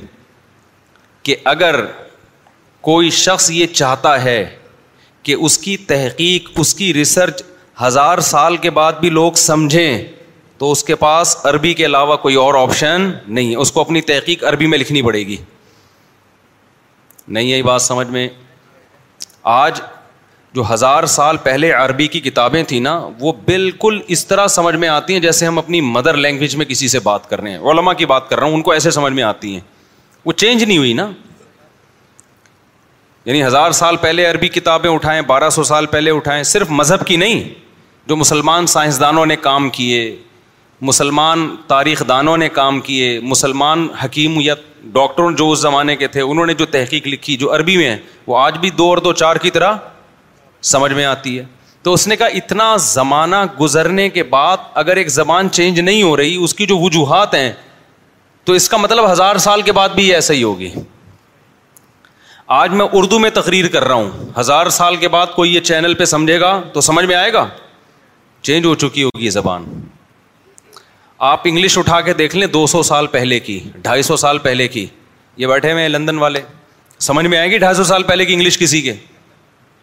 کہ 1.23 1.35
اگر 1.53 1.79
کوئی 2.87 3.09
شخص 3.19 3.49
یہ 3.51 3.67
چاہتا 3.73 4.21
ہے 4.23 4.39
کہ 5.23 5.35
اس 5.45 5.57
کی 5.57 5.75
تحقیق 5.87 6.49
اس 6.59 6.73
کی 6.75 6.93
ریسرچ 6.93 7.43
ہزار 7.81 8.19
سال 8.33 8.57
کے 8.57 8.69
بعد 8.77 8.93
بھی 8.99 9.09
لوگ 9.09 9.31
سمجھیں 9.41 10.01
تو 10.57 10.71
اس 10.71 10.83
کے 10.83 10.95
پاس 11.01 11.35
عربی 11.45 11.73
کے 11.79 11.85
علاوہ 11.85 12.15
کوئی 12.21 12.35
اور 12.43 12.53
آپشن 12.61 13.09
نہیں 13.25 13.51
ہے 13.51 13.55
اس 13.61 13.71
کو 13.71 13.81
اپنی 13.81 14.01
تحقیق 14.11 14.43
عربی 14.51 14.67
میں 14.67 14.77
لکھنی 14.77 15.01
پڑے 15.07 15.19
گی 15.27 15.37
نہیں 17.27 17.43
یہی 17.47 17.61
بات 17.63 17.81
سمجھ 17.81 18.07
میں 18.09 18.27
آج 19.57 19.79
جو 20.53 20.63
ہزار 20.73 21.03
سال 21.17 21.37
پہلے 21.43 21.71
عربی 21.71 22.07
کی 22.07 22.19
کتابیں 22.21 22.61
تھیں 22.67 22.79
نا 22.81 22.97
وہ 23.19 23.31
بالکل 23.45 23.99
اس 24.15 24.25
طرح 24.27 24.47
سمجھ 24.47 24.75
میں 24.75 24.87
آتی 24.87 25.13
ہیں 25.13 25.19
جیسے 25.21 25.45
ہم 25.45 25.57
اپنی 25.57 25.81
مدر 25.81 26.17
لینگویج 26.17 26.55
میں 26.55 26.65
کسی 26.65 26.87
سے 26.87 26.99
بات 27.03 27.29
کر 27.29 27.41
رہے 27.41 27.51
ہیں 27.51 27.59
علما 27.71 27.93
کی 28.01 28.05
بات 28.11 28.29
کر 28.29 28.39
رہا 28.39 28.45
ہوں 28.47 28.53
ان 28.55 28.61
کو 28.63 28.71
ایسے 28.71 28.91
سمجھ 28.91 29.13
میں 29.13 29.23
آتی 29.23 29.53
ہیں 29.53 29.59
وہ 30.25 30.33
چینج 30.33 30.63
نہیں 30.63 30.77
ہوئی 30.77 30.93
نا 30.93 31.09
یعنی 33.25 33.43
ہزار 33.45 33.71
سال 33.79 33.95
پہلے 34.01 34.25
عربی 34.25 34.47
کتابیں 34.47 34.89
اٹھائیں 34.89 35.21
بارہ 35.27 35.49
سو 35.49 35.63
سال 35.69 35.85
پہلے 35.95 36.11
اٹھائیں 36.17 36.41
صرف 36.55 36.69
مذہب 36.71 37.05
کی 37.07 37.15
نہیں 37.23 37.43
جو 38.09 38.15
مسلمان 38.15 38.67
سائنسدانوں 38.73 39.25
نے 39.25 39.35
کام 39.47 39.69
کیے 39.77 40.15
مسلمان 40.89 41.47
تاریخ 41.67 42.03
دانوں 42.07 42.37
نے 42.37 42.47
کام 42.59 42.79
کیے 42.81 43.19
مسلمان 43.23 43.87
حکیم 44.03 44.39
یا 44.41 44.53
ڈاکٹروں 44.93 45.31
جو 45.37 45.49
اس 45.51 45.59
زمانے 45.59 45.95
کے 45.95 46.07
تھے 46.07 46.21
انہوں 46.21 46.45
نے 46.45 46.53
جو 46.57 46.65
تحقیق 46.75 47.07
لکھی 47.07 47.37
جو 47.37 47.53
عربی 47.55 47.77
میں 47.77 47.89
ہیں 47.89 47.97
وہ 48.27 48.37
آج 48.39 48.57
بھی 48.57 48.69
دو 48.77 48.87
اور 48.89 48.97
دو 49.07 49.13
چار 49.23 49.35
کی 49.45 49.49
طرح 49.51 49.75
سمجھ 50.69 50.91
میں 50.93 51.05
آتی 51.05 51.37
ہے 51.39 51.43
تو 51.83 51.91
اس 51.93 52.07
نے 52.07 52.15
کہا 52.21 52.25
اتنا 52.37 52.75
زمانہ 52.85 53.35
گزرنے 53.59 54.07
کے 54.15 54.23
بعد 54.33 54.65
اگر 54.83 54.97
ایک 55.01 55.07
زبان 55.17 55.49
چینج 55.57 55.79
نہیں 55.79 56.01
ہو 56.03 56.15
رہی 56.17 56.35
اس 56.43 56.53
کی 56.59 56.65
جو 56.71 56.77
وجوہات 56.79 57.33
ہیں 57.33 57.51
تو 58.45 58.53
اس 58.59 58.67
کا 58.69 58.77
مطلب 58.87 59.11
ہزار 59.11 59.35
سال 59.45 59.61
کے 59.67 59.71
بعد 59.79 59.95
بھی 59.99 60.13
ایسا 60.15 60.33
ہی 60.33 60.43
ہوگی 60.43 60.69
آج 62.57 62.73
میں 62.79 62.85
اردو 62.97 63.19
میں 63.19 63.29
تقریر 63.39 63.67
کر 63.71 63.83
رہا 63.87 63.95
ہوں 64.01 64.09
ہزار 64.39 64.69
سال 64.81 64.95
کے 65.03 65.07
بعد 65.15 65.33
کوئی 65.35 65.53
یہ 65.55 65.59
چینل 65.69 65.93
پہ 66.01 66.05
سمجھے 66.15 66.39
گا 66.39 66.51
تو 66.73 66.81
سمجھ 66.89 67.05
میں 67.05 67.15
آئے 67.15 67.33
گا 67.33 67.47
چینج 68.49 68.65
ہو 68.65 68.75
چکی 68.85 69.03
ہوگی 69.03 69.25
یہ 69.25 69.29
زبان 69.39 69.65
آپ 71.33 71.41
انگلش 71.49 71.77
اٹھا 71.77 71.99
کے 72.07 72.13
دیکھ 72.23 72.35
لیں 72.35 72.47
دو 72.57 72.65
سو 72.73 72.81
سال 72.93 73.07
پہلے 73.17 73.39
کی 73.49 73.59
ڈھائی 73.87 74.01
سو 74.09 74.17
سال 74.23 74.37
پہلے 74.47 74.67
کی 74.77 74.85
یہ 75.43 75.47
بیٹھے 75.47 75.71
ہوئے 75.71 75.81
ہیں 75.81 75.89
لندن 75.89 76.17
والے 76.25 76.41
سمجھ 77.09 77.25
میں 77.31 77.37
آئے 77.37 77.49
گی 77.51 77.57
ڈھائی 77.63 77.75
سو 77.75 77.83
سال 77.93 78.03
پہلے 78.11 78.25
کی 78.25 78.33
انگلش 78.33 78.57
کسی 78.59 78.81
کے 78.81 78.93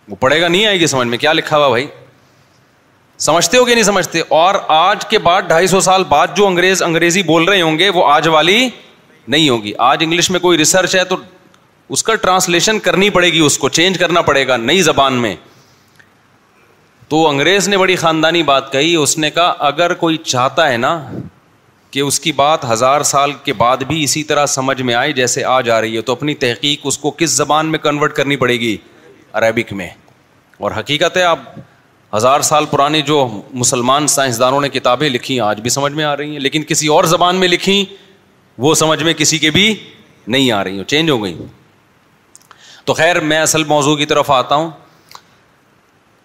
وہ 0.09 0.17
پڑھے 0.21 0.41
گا 0.41 0.49
نہیں 0.49 0.67
آئے 0.67 0.81
گی 0.81 0.87
سمجھ 0.87 1.07
میں 1.09 1.19
کیا 1.19 1.33
لکھا 1.33 1.57
ہوا 1.59 1.69
بھائی 1.69 1.87
سمجھتے 3.27 3.57
ہو 3.59 3.65
کہ 3.65 3.75
نہیں 3.75 3.85
سمجھتے 3.85 4.21
اور 4.39 4.55
آج 4.77 5.05
کے 5.11 5.19
بعد 5.27 5.43
ڈھائی 5.49 5.67
سو 5.67 5.81
سال 5.81 6.05
بعد 6.09 6.37
جو 6.37 6.47
انگریز 6.47 6.83
انگریزی 6.83 7.23
بول 7.23 7.45
رہے 7.49 7.61
ہوں 7.63 7.79
گے 7.79 7.89
وہ 7.95 8.07
آج 8.13 8.29
والی 8.29 8.69
نہیں 9.29 9.49
ہوگی 9.49 9.73
آج 9.89 10.03
انگلش 10.05 10.31
میں 10.31 10.41
کوئی 10.41 10.59
ریسرچ 10.59 10.97
ہے 10.97 11.05
تو 11.11 11.17
اس 11.97 12.03
کا 12.03 12.15
ٹرانسلیشن 12.23 12.79
کرنی 12.81 13.09
پڑے 13.11 13.33
گی 13.33 13.39
اس 13.47 13.59
کو 13.59 13.69
چینج 13.79 13.99
کرنا 13.99 14.23
پڑے 14.23 14.47
گا 14.49 14.57
نئی 14.57 14.83
زبان 14.83 15.13
میں 15.23 15.35
تو 17.09 17.27
انگریز 17.29 17.69
نے 17.69 17.77
بڑی 17.79 17.97
خاندانی 17.97 18.43
بات 18.43 18.71
کہی 18.73 18.95
اس 18.97 19.17
نے 19.19 19.31
کہا 19.31 19.55
اگر 19.67 19.95
کوئی 20.05 20.17
چاہتا 20.25 20.69
ہے 20.73 20.77
نا 20.77 20.99
کہ 21.91 22.01
اس 22.01 22.19
کی 22.21 22.33
بات 22.43 22.65
ہزار 22.71 23.01
سال 23.15 23.33
کے 23.45 23.53
بعد 23.59 23.77
بھی 23.89 24.03
اسی 24.05 24.23
طرح 24.31 24.47
سمجھ 24.55 24.81
میں 24.83 24.95
آئے 24.95 25.13
جیسے 25.19 25.45
آج 25.45 25.71
آ 25.71 25.81
رہی 25.81 25.97
ہے 25.97 26.01
تو 26.09 26.13
اپنی 26.13 26.35
تحقیق 26.45 26.81
اس 26.85 26.99
کو 26.99 27.11
کس 27.19 27.31
زبان 27.31 27.67
میں 27.73 27.79
کنورٹ 27.83 28.13
کرنی 28.17 28.37
پڑے 28.37 28.59
گی 28.61 28.77
عربک 29.41 29.73
میں 29.73 29.89
اور 30.59 30.71
حقیقت 30.79 31.17
ہے 31.17 31.23
آپ 31.29 31.39
ہزار 32.17 32.41
سال 32.49 32.65
پرانی 32.71 33.01
جو 33.07 33.17
مسلمان 33.63 34.07
سائنسدانوں 34.09 34.61
نے 34.61 34.69
کتابیں 34.69 35.09
لکھی 35.11 35.39
آج 35.47 35.61
بھی 35.61 35.71
سمجھ 35.71 35.93
میں 35.93 36.05
آ 36.05 36.17
رہی 36.17 36.33
ہیں 36.33 36.41
لیکن 36.41 36.63
کسی 36.69 36.87
اور 36.97 37.05
زبان 37.13 37.37
میں 37.37 37.49
لکھی 37.49 37.85
وہ 38.67 38.75
سمجھ 38.83 39.03
میں 39.03 39.15
کسی 39.23 39.39
کے 39.45 39.51
بھی 39.57 39.65
نہیں 40.27 40.51
آ 40.59 40.63
رہی 40.65 40.77
ہوں 40.79 40.85
چینج 40.93 41.11
ہو 41.11 41.23
گئی 41.25 41.35
تو 42.85 42.95
خیر 42.95 43.21
میں 43.33 43.39
اصل 43.41 43.65
موضوع 43.73 43.97
کی 43.97 44.07
طرف 44.13 44.31
آتا 44.31 44.55
ہوں 44.55 44.71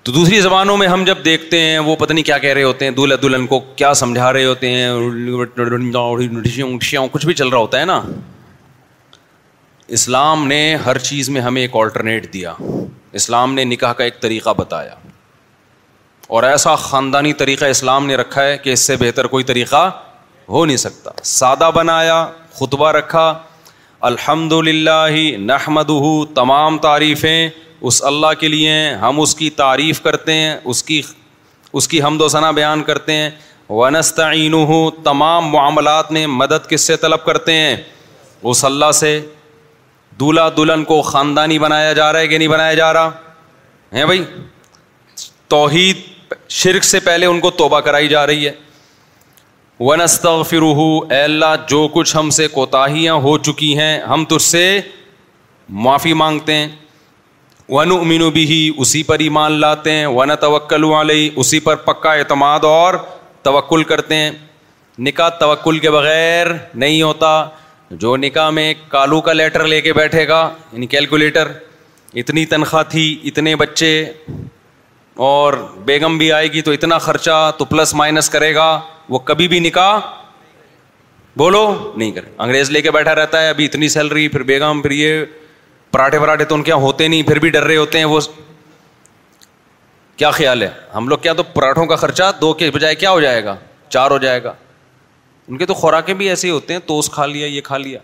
تو 0.03 0.11
دوسری 0.11 0.39
زبانوں 0.41 0.77
میں 0.77 0.87
ہم 0.87 1.03
جب 1.05 1.25
دیکھتے 1.25 1.59
ہیں 1.61 1.79
وہ 1.89 1.95
پتہ 1.99 2.13
نہیں 2.13 2.25
کیا 2.25 2.37
کہہ 2.45 2.53
رہے 2.53 2.63
ہوتے 2.63 2.85
ہیں 2.85 2.91
دولہ 2.99 3.15
دلہن 3.21 3.47
کو 3.47 3.59
کیا 3.75 3.93
سمجھا 4.03 4.31
رہے 4.33 4.45
ہوتے 4.45 4.69
ہیں 4.71 4.93
کچھ 7.11 7.25
بھی 7.25 7.33
چل 7.33 7.47
رہا 7.47 7.57
ہوتا 7.57 7.79
ہے 7.79 7.85
نا 7.93 8.01
اسلام 9.99 10.47
نے 10.47 10.61
ہر 10.85 10.97
چیز 11.11 11.29
میں 11.35 11.41
ہمیں 11.41 11.61
ایک 11.61 11.75
آلٹرنیٹ 11.81 12.31
دیا 12.33 12.53
اسلام 13.17 13.53
نے 13.53 13.63
نکاح 13.63 13.93
کا 13.97 14.03
ایک 14.03 14.19
طریقہ 14.21 14.49
بتایا 14.57 14.93
اور 16.37 16.43
ایسا 16.43 16.75
خاندانی 16.81 17.31
طریقہ 17.33 17.65
اسلام 17.65 18.05
نے 18.05 18.15
رکھا 18.15 18.43
ہے 18.45 18.57
کہ 18.63 18.73
اس 18.73 18.79
سے 18.87 18.95
بہتر 18.99 19.27
کوئی 19.27 19.43
طریقہ 19.43 19.89
ہو 20.49 20.65
نہیں 20.65 20.77
سکتا 20.77 21.11
سادہ 21.37 21.69
بنایا 21.75 22.25
خطبہ 22.59 22.91
رکھا 22.91 23.33
الحمد 24.09 24.53
للہ 24.67 25.35
نحمد 25.45 25.89
تمام 26.35 26.77
تعریفیں 26.85 27.49
اس 27.89 28.01
اللہ 28.05 28.33
کے 28.39 28.47
لیے 28.47 28.71
ہیں 28.71 28.93
ہم 29.01 29.19
اس 29.21 29.35
کی 29.35 29.49
تعریف 29.57 30.01
کرتے 30.01 30.33
ہیں 30.33 30.55
اس 30.63 30.83
کی 30.83 31.01
اس 31.79 31.87
کی 31.87 32.01
حمد 32.03 32.21
و 32.21 32.27
ثنا 32.29 32.51
بیان 32.51 32.83
کرتے 32.83 33.13
ہیں 33.13 33.29
ونستعین 33.69 34.53
تمام 35.03 35.47
معاملات 35.51 36.11
میں 36.11 36.25
مدد 36.41 36.69
کس 36.69 36.87
سے 36.87 36.95
طلب 37.01 37.25
کرتے 37.25 37.53
ہیں 37.55 37.75
اس 38.49 38.63
اللہ 38.65 38.91
سے 38.99 39.19
دلہا 40.19 40.47
دلہن 40.57 40.83
کو 40.83 41.01
خاندانی 41.11 41.57
بنایا 41.59 41.91
جا 41.93 42.11
رہا 42.13 42.19
ہے 42.19 42.27
کہ 42.27 42.37
نہیں 42.37 42.47
بنایا 42.47 42.73
جا 42.73 42.91
رہا 42.93 43.09
ہے 43.93 44.05
بھائی 44.05 44.23
توحید 45.53 46.33
شرک 46.61 46.83
سے 46.83 46.99
پہلے 47.07 47.25
ان 47.25 47.39
کو 47.39 47.49
توبہ 47.61 47.79
کرائی 47.87 48.07
جا 48.07 48.25
رہی 48.27 48.47
ہے 48.47 48.51
ونست 49.87 50.25
اے 50.25 51.21
اللہ 51.21 51.53
جو 51.67 51.87
کچھ 51.93 52.15
ہم 52.15 52.29
سے 52.37 52.47
کوتاہیاں 52.55 53.13
ہو 53.25 53.37
چکی 53.49 53.77
ہیں 53.77 53.99
ہم 54.09 54.25
تجھ 54.29 54.41
سے 54.41 54.63
معافی 55.85 56.13
مانگتے 56.23 56.55
ہیں 56.55 56.67
ون 57.69 57.91
امین 57.91 58.27
بھی 58.35 58.51
اسی 58.83 59.03
پر 59.09 59.19
ایمان 59.25 59.51
لاتے 59.59 59.91
ہیں 59.93 60.05
ون 60.17 60.31
توکل 60.41 60.83
علیہ 60.99 61.29
اسی 61.43 61.59
پر 61.67 61.75
پکا 61.89 62.13
اعتماد 62.19 62.63
اور 62.73 62.93
توکل 63.49 63.83
کرتے 63.91 64.15
ہیں 64.15 64.31
نکاح 65.07 65.29
توکل 65.39 65.79
کے 65.79 65.89
بغیر 65.91 66.47
نہیں 66.83 67.01
ہوتا 67.01 67.31
جو 67.91 68.15
نکاح 68.17 68.49
میں 68.51 68.73
کالو 68.87 69.19
کا 69.21 69.33
لیٹر 69.33 69.65
لے 69.67 69.79
کے 69.81 69.93
بیٹھے 69.93 70.27
گا 70.27 70.39
یعنی 70.73 70.87
کیلکولیٹر 70.87 71.51
اتنی 72.21 72.45
تنخواہ 72.45 72.83
تھی 72.89 73.05
اتنے 73.27 73.55
بچے 73.55 73.89
اور 75.27 75.53
بیگم 75.85 76.17
بھی 76.17 76.31
آئے 76.31 76.47
گی 76.53 76.61
تو 76.61 76.71
اتنا 76.71 76.97
خرچہ 77.05 77.49
تو 77.57 77.65
پلس 77.65 77.93
مائنس 77.95 78.29
کرے 78.29 78.53
گا 78.55 78.67
وہ 79.09 79.19
کبھی 79.25 79.47
بھی 79.47 79.59
نکاح 79.59 79.99
بولو 81.37 81.91
نہیں 81.97 82.11
کرے 82.11 82.29
انگریز 82.37 82.69
لے 82.71 82.81
کے 82.81 82.91
بیٹھا 82.91 83.15
رہتا 83.15 83.41
ہے 83.41 83.49
ابھی 83.49 83.65
اتنی 83.65 83.89
سیلری 83.89 84.27
پھر 84.27 84.43
بیگم 84.43 84.81
پھر 84.81 84.91
یہ 84.91 85.23
پراٹھے 85.91 86.19
پراٹھے 86.19 86.45
تو 86.45 86.55
ان 86.55 86.63
کے 86.63 86.71
یہاں 86.71 86.81
ہوتے 86.81 87.07
نہیں 87.07 87.23
پھر 87.27 87.39
بھی 87.39 87.49
ڈر 87.49 87.63
رہے 87.63 87.75
ہوتے 87.75 87.97
ہیں 87.97 88.05
وہ 88.05 88.19
کیا 90.17 90.31
خیال 90.31 90.61
ہے 90.63 90.69
ہم 90.95 91.07
لوگ 91.07 91.17
کیا 91.21 91.33
تو 91.33 91.43
پراٹھوں 91.53 91.85
کا 91.85 91.95
خرچہ 91.95 92.31
دو 92.41 92.53
کے 92.61 92.71
بجائے 92.73 92.95
کیا 92.95 93.11
ہو 93.11 93.19
جائے 93.21 93.43
گا 93.43 93.55
چار 93.89 94.11
ہو 94.11 94.17
جائے 94.23 94.43
گا 94.43 94.53
ان 95.49 95.57
کے 95.57 95.65
تو 95.65 95.73
خوراکیں 95.73 96.13
بھی 96.13 96.27
ایسے 96.29 96.49
ہوتے 96.49 96.73
ہیں 96.73 96.79
توس 96.85 97.09
کھا 97.11 97.25
لیا 97.25 97.47
یہ 97.47 97.61
کھا 97.63 97.77
لیا 97.77 97.99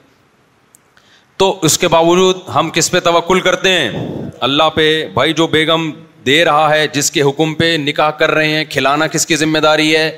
تو 1.37 1.49
اس 1.67 1.77
کے 1.77 1.87
باوجود 1.87 2.37
ہم 2.55 2.69
کس 2.73 2.89
پہ 2.91 2.99
توکل 3.07 3.39
کرتے 3.47 3.71
ہیں 3.71 4.07
اللہ 4.47 4.69
پہ 4.75 4.85
بھائی 5.13 5.33
جو 5.39 5.47
بیگم 5.47 5.89
دے 6.25 6.43
رہا 6.45 6.69
ہے 6.69 6.87
جس 6.93 7.11
کے 7.11 7.21
حکم 7.21 7.53
پہ 7.55 7.75
نکاح 7.79 8.09
کر 8.19 8.31
رہے 8.31 8.55
ہیں 8.55 8.63
کھلانا 8.69 9.07
کس 9.15 9.25
کی 9.25 9.35
ذمہ 9.35 9.57
داری 9.65 9.95
ہے 9.95 10.09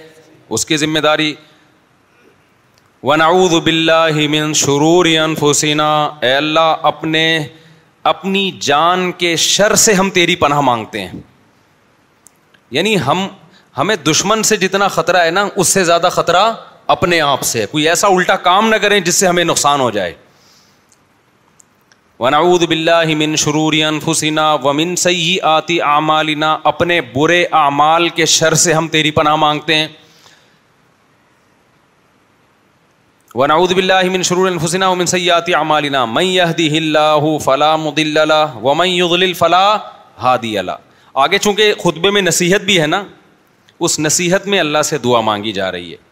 اس 0.55 0.65
کی 0.65 0.77
ذمہ 0.83 0.99
داری 1.07 1.33
باللہ 3.03 4.27
من 4.29 4.53
شرور 4.61 5.05
اے 5.05 6.33
اللہ 6.35 6.75
اپنے 6.89 7.23
اپنی 8.13 8.49
جان 8.61 9.11
کے 9.17 9.35
شر 9.49 9.75
سے 9.85 9.93
ہم 9.93 10.09
تیری 10.13 10.35
پناہ 10.45 10.61
مانگتے 10.69 11.01
ہیں 11.07 11.19
یعنی 12.77 12.95
ہم 13.07 13.27
ہمیں 13.77 13.95
دشمن 14.11 14.43
سے 14.49 14.57
جتنا 14.57 14.87
خطرہ 14.95 15.23
ہے 15.25 15.31
نا 15.31 15.47
اس 15.55 15.67
سے 15.73 15.83
زیادہ 15.85 16.09
خطرہ 16.11 16.51
اپنے 16.93 17.19
آپ 17.21 17.41
سے 17.43 17.65
کوئی 17.71 17.87
ایسا 17.89 18.07
الٹا 18.07 18.35
کام 18.47 18.67
نہ 18.69 18.75
کریں 18.81 18.99
جس 19.05 19.15
سے 19.15 19.27
ہمیں 19.27 19.43
نقصان 19.43 19.79
ہو 19.81 19.89
جائے 19.91 20.13
ونعوذ 22.19 22.63
باللہ 22.69 23.15
من 23.17 23.35
شرور 23.37 23.73
انفسنا 23.87 24.51
ومن 24.63 24.95
سیئات 25.01 25.71
اعمالنا 25.87 26.55
اپنے 26.71 26.99
برے 27.15 27.43
اعمال 27.63 28.07
کے 28.19 28.25
شر 28.35 28.53
سے 28.63 28.73
ہم 28.73 28.87
تیری 28.95 29.11
پناہ 29.19 29.35
مانگتے 29.43 29.75
ہیں 29.75 29.87
ونعوذ 33.35 33.73
باللہ 33.73 34.01
من 34.11 34.23
شرور 34.31 34.47
انفسنا 34.51 34.87
ومن 34.93 35.05
سیئات 35.15 35.53
اعمالنا 35.59 36.05
من 36.15 36.25
یهده 36.31 36.81
اللہ 36.83 37.27
فلا 37.49 37.75
مضل 37.89 38.17
له 38.33 38.65
ومن 38.69 38.93
یضلل 38.95 39.33
فلا 39.43 39.63
ہادی 40.25 40.55
له 40.61 41.05
آگے 41.27 41.43
چونکہ 41.47 41.73
خطبے 41.85 42.13
میں 42.19 42.25
نصیحت 42.31 42.65
بھی 42.73 42.79
ہے 42.81 42.87
نا 42.97 43.03
اس 43.87 43.99
نصیحت 44.09 44.47
میں 44.55 44.59
اللہ 44.67 44.91
سے 44.93 44.97
دعا 45.09 45.21
مانگی 45.31 45.57
جا 45.63 45.71
رہی 45.71 45.91
ہے 45.93 46.05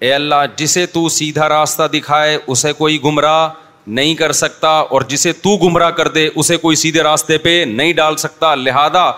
اے 0.00 0.12
اللہ 0.14 0.44
جسے 0.56 0.84
تو 0.92 1.08
سیدھا 1.16 1.48
راستہ 1.48 1.86
دکھائے 1.92 2.38
اسے 2.52 2.72
کوئی 2.72 2.98
گمراہ 3.04 3.48
نہیں 3.86 4.14
کر 4.14 4.32
سکتا 4.32 4.68
اور 4.68 5.02
جسے 5.08 5.32
تو 5.42 5.56
گمراہ 5.66 5.90
کر 5.98 6.08
دے 6.14 6.28
اسے 6.34 6.56
کوئی 6.56 6.76
سیدھے 6.82 7.02
راستے 7.02 7.38
پہ 7.38 7.64
نہیں 7.68 7.92
ڈال 7.98 8.16
سکتا 8.22 8.54
لہذا 8.54 9.10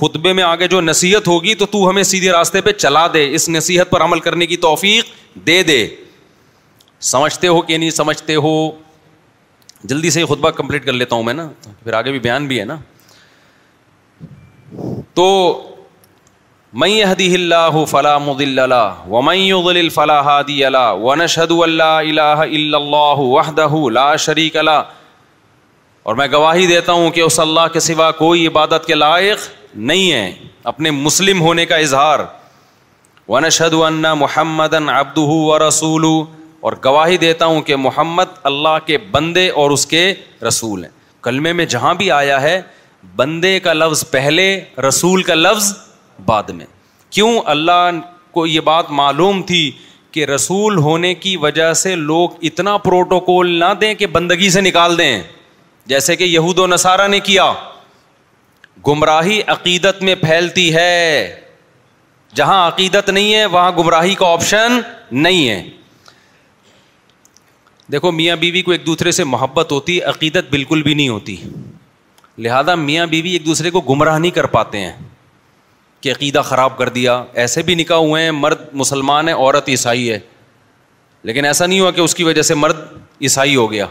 خطبے 0.00 0.32
میں 0.32 0.44
آگے 0.44 0.68
جو 0.68 0.80
نصیحت 0.80 1.28
ہوگی 1.28 1.54
تو 1.62 1.66
تو 1.74 1.88
ہمیں 1.88 2.02
سیدھے 2.02 2.30
راستے 2.32 2.60
پہ 2.68 2.72
چلا 2.72 3.06
دے 3.14 3.26
اس 3.34 3.48
نصیحت 3.48 3.90
پر 3.90 4.02
عمل 4.04 4.20
کرنے 4.20 4.46
کی 4.46 4.56
توفیق 4.66 5.06
دے 5.46 5.62
دے 5.62 5.86
سمجھتے 7.12 7.48
ہو 7.48 7.60
کہ 7.62 7.76
نہیں 7.78 7.90
سمجھتے 8.00 8.34
ہو 8.46 8.54
جلدی 9.88 10.10
سے 10.10 10.20
یہ 10.20 10.26
خطبہ 10.26 10.50
کمپلیٹ 10.56 10.86
کر 10.86 10.92
لیتا 10.92 11.16
ہوں 11.16 11.22
میں 11.22 11.34
نا 11.34 11.48
پھر 11.82 11.92
آگے 11.98 12.10
بھی 12.10 12.18
بیان 12.18 12.46
بھی 12.46 12.60
ہے 12.60 12.64
نا 12.64 12.76
تو 15.14 15.26
من 16.72 16.86
يهده 16.86 17.34
الله 17.34 17.74
الله 17.74 17.84
فلا 17.84 18.14
فلا 18.14 18.26
مضل 18.30 18.54
له 18.56 18.66
له 18.72 19.06
ومن 19.10 19.34
يضلل 19.34 19.90
هادي 19.90 20.70
ونشهد 21.02 21.50
ان 21.64 21.70
لا 21.70 21.98
اله 22.02 22.44
الا 22.44 22.78
وحده 23.18 23.90
لا 23.94 24.16
شريك 24.24 24.56
له 24.56 24.86
اور 26.06 26.14
میں 26.20 26.26
گواہی 26.32 26.66
دیتا 26.66 26.92
ہوں 27.00 27.10
کہ 27.16 27.20
اس 27.20 27.40
اللہ 27.40 27.66
کے 27.72 27.80
سوا 27.86 28.10
کوئی 28.22 28.46
عبادت 28.52 28.86
کے 28.86 28.94
لائق 28.94 29.38
نہیں 29.88 30.12
ہے 30.12 30.30
اپنے 30.74 30.90
مسلم 31.02 31.40
ہونے 31.48 31.66
کا 31.72 31.76
اظہار 31.88 32.20
ونشهد 33.32 33.84
ان 33.88 34.00
محمدا 34.22 34.78
محمد 34.92 35.18
ورسوله 35.26 36.14
اور 36.64 36.78
گواہی 36.88 37.16
دیتا 37.26 37.50
ہوں 37.54 37.60
کہ 37.72 37.76
محمد 37.90 38.38
اللہ 38.54 38.78
کے 38.86 38.98
بندے 39.18 39.48
اور 39.64 39.76
اس 39.80 39.86
کے 39.96 40.06
رسول 40.52 40.84
ہیں 40.88 40.94
کلمے 41.28 41.52
میں 41.62 41.66
جہاں 41.76 41.94
بھی 42.02 42.10
آیا 42.22 42.40
ہے 42.48 42.56
بندے 43.22 43.56
کا 43.68 43.72
لفظ 43.84 44.10
پہلے 44.18 44.50
رسول 44.92 45.30
کا 45.32 45.42
لفظ 45.44 45.72
بعد 46.26 46.48
میں 46.60 46.66
کیوں 47.16 47.38
اللہ 47.54 47.88
کو 48.30 48.46
یہ 48.46 48.60
بات 48.70 48.90
معلوم 49.00 49.42
تھی 49.46 49.70
کہ 50.16 50.24
رسول 50.26 50.76
ہونے 50.84 51.12
کی 51.14 51.36
وجہ 51.42 51.72
سے 51.82 51.94
لوگ 51.96 52.30
اتنا 52.50 52.76
پروٹوکول 52.86 53.50
نہ 53.58 53.72
دیں 53.80 53.94
کہ 53.94 54.06
بندگی 54.16 54.50
سے 54.50 54.60
نکال 54.60 54.96
دیں 54.98 55.14
جیسے 55.92 56.16
کہ 56.16 56.24
یہود 56.24 56.58
و 56.58 56.66
نصارہ 56.66 57.06
نے 57.08 57.20
کیا 57.28 57.52
گمراہی 58.86 59.40
عقیدت 59.54 60.02
میں 60.02 60.14
پھیلتی 60.20 60.72
ہے 60.74 61.40
جہاں 62.34 62.66
عقیدت 62.66 63.08
نہیں 63.10 63.34
ہے 63.34 63.44
وہاں 63.54 63.70
گمراہی 63.78 64.14
کا 64.18 64.26
آپشن 64.32 64.80
نہیں 65.26 65.48
ہے 65.48 65.62
دیکھو 67.92 68.10
میاں 68.12 68.36
بیوی 68.42 68.62
کو 68.62 68.72
ایک 68.72 68.84
دوسرے 68.86 69.10
سے 69.12 69.24
محبت 69.24 69.72
ہوتی 69.72 70.00
عقیدت 70.12 70.50
بالکل 70.50 70.82
بھی 70.82 70.94
نہیں 70.94 71.08
ہوتی 71.08 71.36
لہذا 72.44 72.74
میاں 72.82 73.06
بیوی 73.06 73.30
ایک 73.32 73.46
دوسرے 73.46 73.70
کو 73.70 73.80
گمراہ 73.88 74.18
نہیں 74.18 74.30
کر 74.34 74.46
پاتے 74.56 74.78
ہیں 74.80 74.92
کہ 76.00 76.12
عقیدہ 76.12 76.42
خراب 76.44 76.76
کر 76.78 76.88
دیا 76.88 77.22
ایسے 77.42 77.62
بھی 77.62 77.74
نکاح 77.74 77.96
ہوئے 78.08 78.22
ہیں 78.24 78.30
مرد 78.32 78.60
مسلمان 78.82 79.28
ہے 79.28 79.32
عورت 79.32 79.68
عیسائی 79.68 80.10
ہے 80.10 80.18
لیکن 81.30 81.44
ایسا 81.44 81.66
نہیں 81.66 81.80
ہوا 81.80 81.90
کہ 81.96 82.00
اس 82.00 82.14
کی 82.14 82.24
وجہ 82.24 82.42
سے 82.50 82.54
مرد 82.54 82.78
عیسائی 83.22 83.56
ہو 83.56 83.70
گیا 83.72 83.86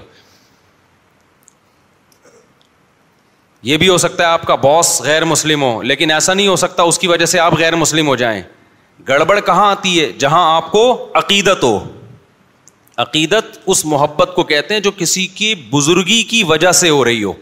یہ 3.69 3.77
بھی 3.77 3.89
ہو 3.89 3.97
سکتا 3.97 4.23
ہے 4.23 4.27
آپ 4.29 4.45
کا 4.47 4.55
باس 4.55 4.99
غیر 5.05 5.25
مسلم 5.25 5.61
ہو 5.63 5.81
لیکن 5.81 6.11
ایسا 6.11 6.33
نہیں 6.33 6.47
ہو 6.47 6.55
سکتا 6.55 6.83
اس 6.91 6.99
کی 6.99 7.07
وجہ 7.07 7.25
سے 7.35 7.39
آپ 7.39 7.53
غیر 7.59 7.75
مسلم 7.75 8.07
ہو 8.07 8.15
جائیں 8.21 8.41
گڑبڑ 9.07 9.39
کہاں 9.45 9.69
آتی 9.71 9.99
ہے 9.99 10.11
جہاں 10.19 10.43
آپ 10.55 10.71
کو 10.71 10.83
عقیدت 11.21 11.63
ہو 11.63 11.77
عقیدت 13.03 13.57
اس 13.73 13.83
محبت 13.85 14.31
کو 14.35 14.43
کہتے 14.43 14.73
ہیں 14.73 14.81
جو 14.87 14.91
کسی 14.97 15.25
کی 15.35 15.53
بزرگی 15.69 16.21
کی 16.31 16.43
وجہ 16.47 16.71
سے 16.81 16.89
ہو 16.89 17.03
رہی 17.05 17.23
ہو 17.23 17.33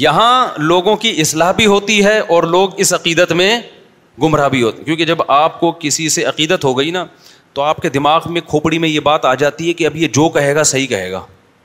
یہاں 0.00 0.28
لوگوں 0.58 0.94
کی 1.02 1.10
اصلاح 1.20 1.50
بھی 1.56 1.66
ہوتی 1.72 2.04
ہے 2.04 2.18
اور 2.34 2.42
لوگ 2.52 2.70
اس 2.84 2.92
عقیدت 2.94 3.32
میں 3.40 3.50
گمراہ 4.22 4.48
بھی 4.48 4.62
ہیں 4.64 4.84
کیونکہ 4.84 5.04
جب 5.06 5.22
آپ 5.32 5.58
کو 5.60 5.70
کسی 5.80 6.08
سے 6.14 6.24
عقیدت 6.30 6.64
ہو 6.64 6.72
گئی 6.78 6.90
نا 6.90 7.04
تو 7.56 7.62
آپ 7.62 7.80
کے 7.82 7.88
دماغ 7.96 8.20
میں 8.32 8.40
کھوپڑی 8.46 8.78
میں 8.84 8.88
یہ 8.88 9.00
بات 9.10 9.24
آ 9.24 9.34
جاتی 9.42 9.68
ہے 9.68 9.72
کہ 9.80 9.86
اب 9.86 9.96
یہ 9.96 10.08
جو 10.18 10.28
کہے 10.38 10.54
گا 10.56 10.62
صحیح 10.72 10.86
کہے 10.94 11.10
گا 11.12 11.20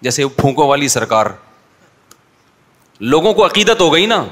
جیسے 0.07 0.27
پھونکوں 0.35 0.67
والی 0.67 0.87
سرکار 0.95 1.25
لوگوں 3.15 3.33
کو 3.33 3.45
عقیدت 3.45 3.81
ہو 3.81 3.93
گئی 3.93 4.05
نا 4.13 4.23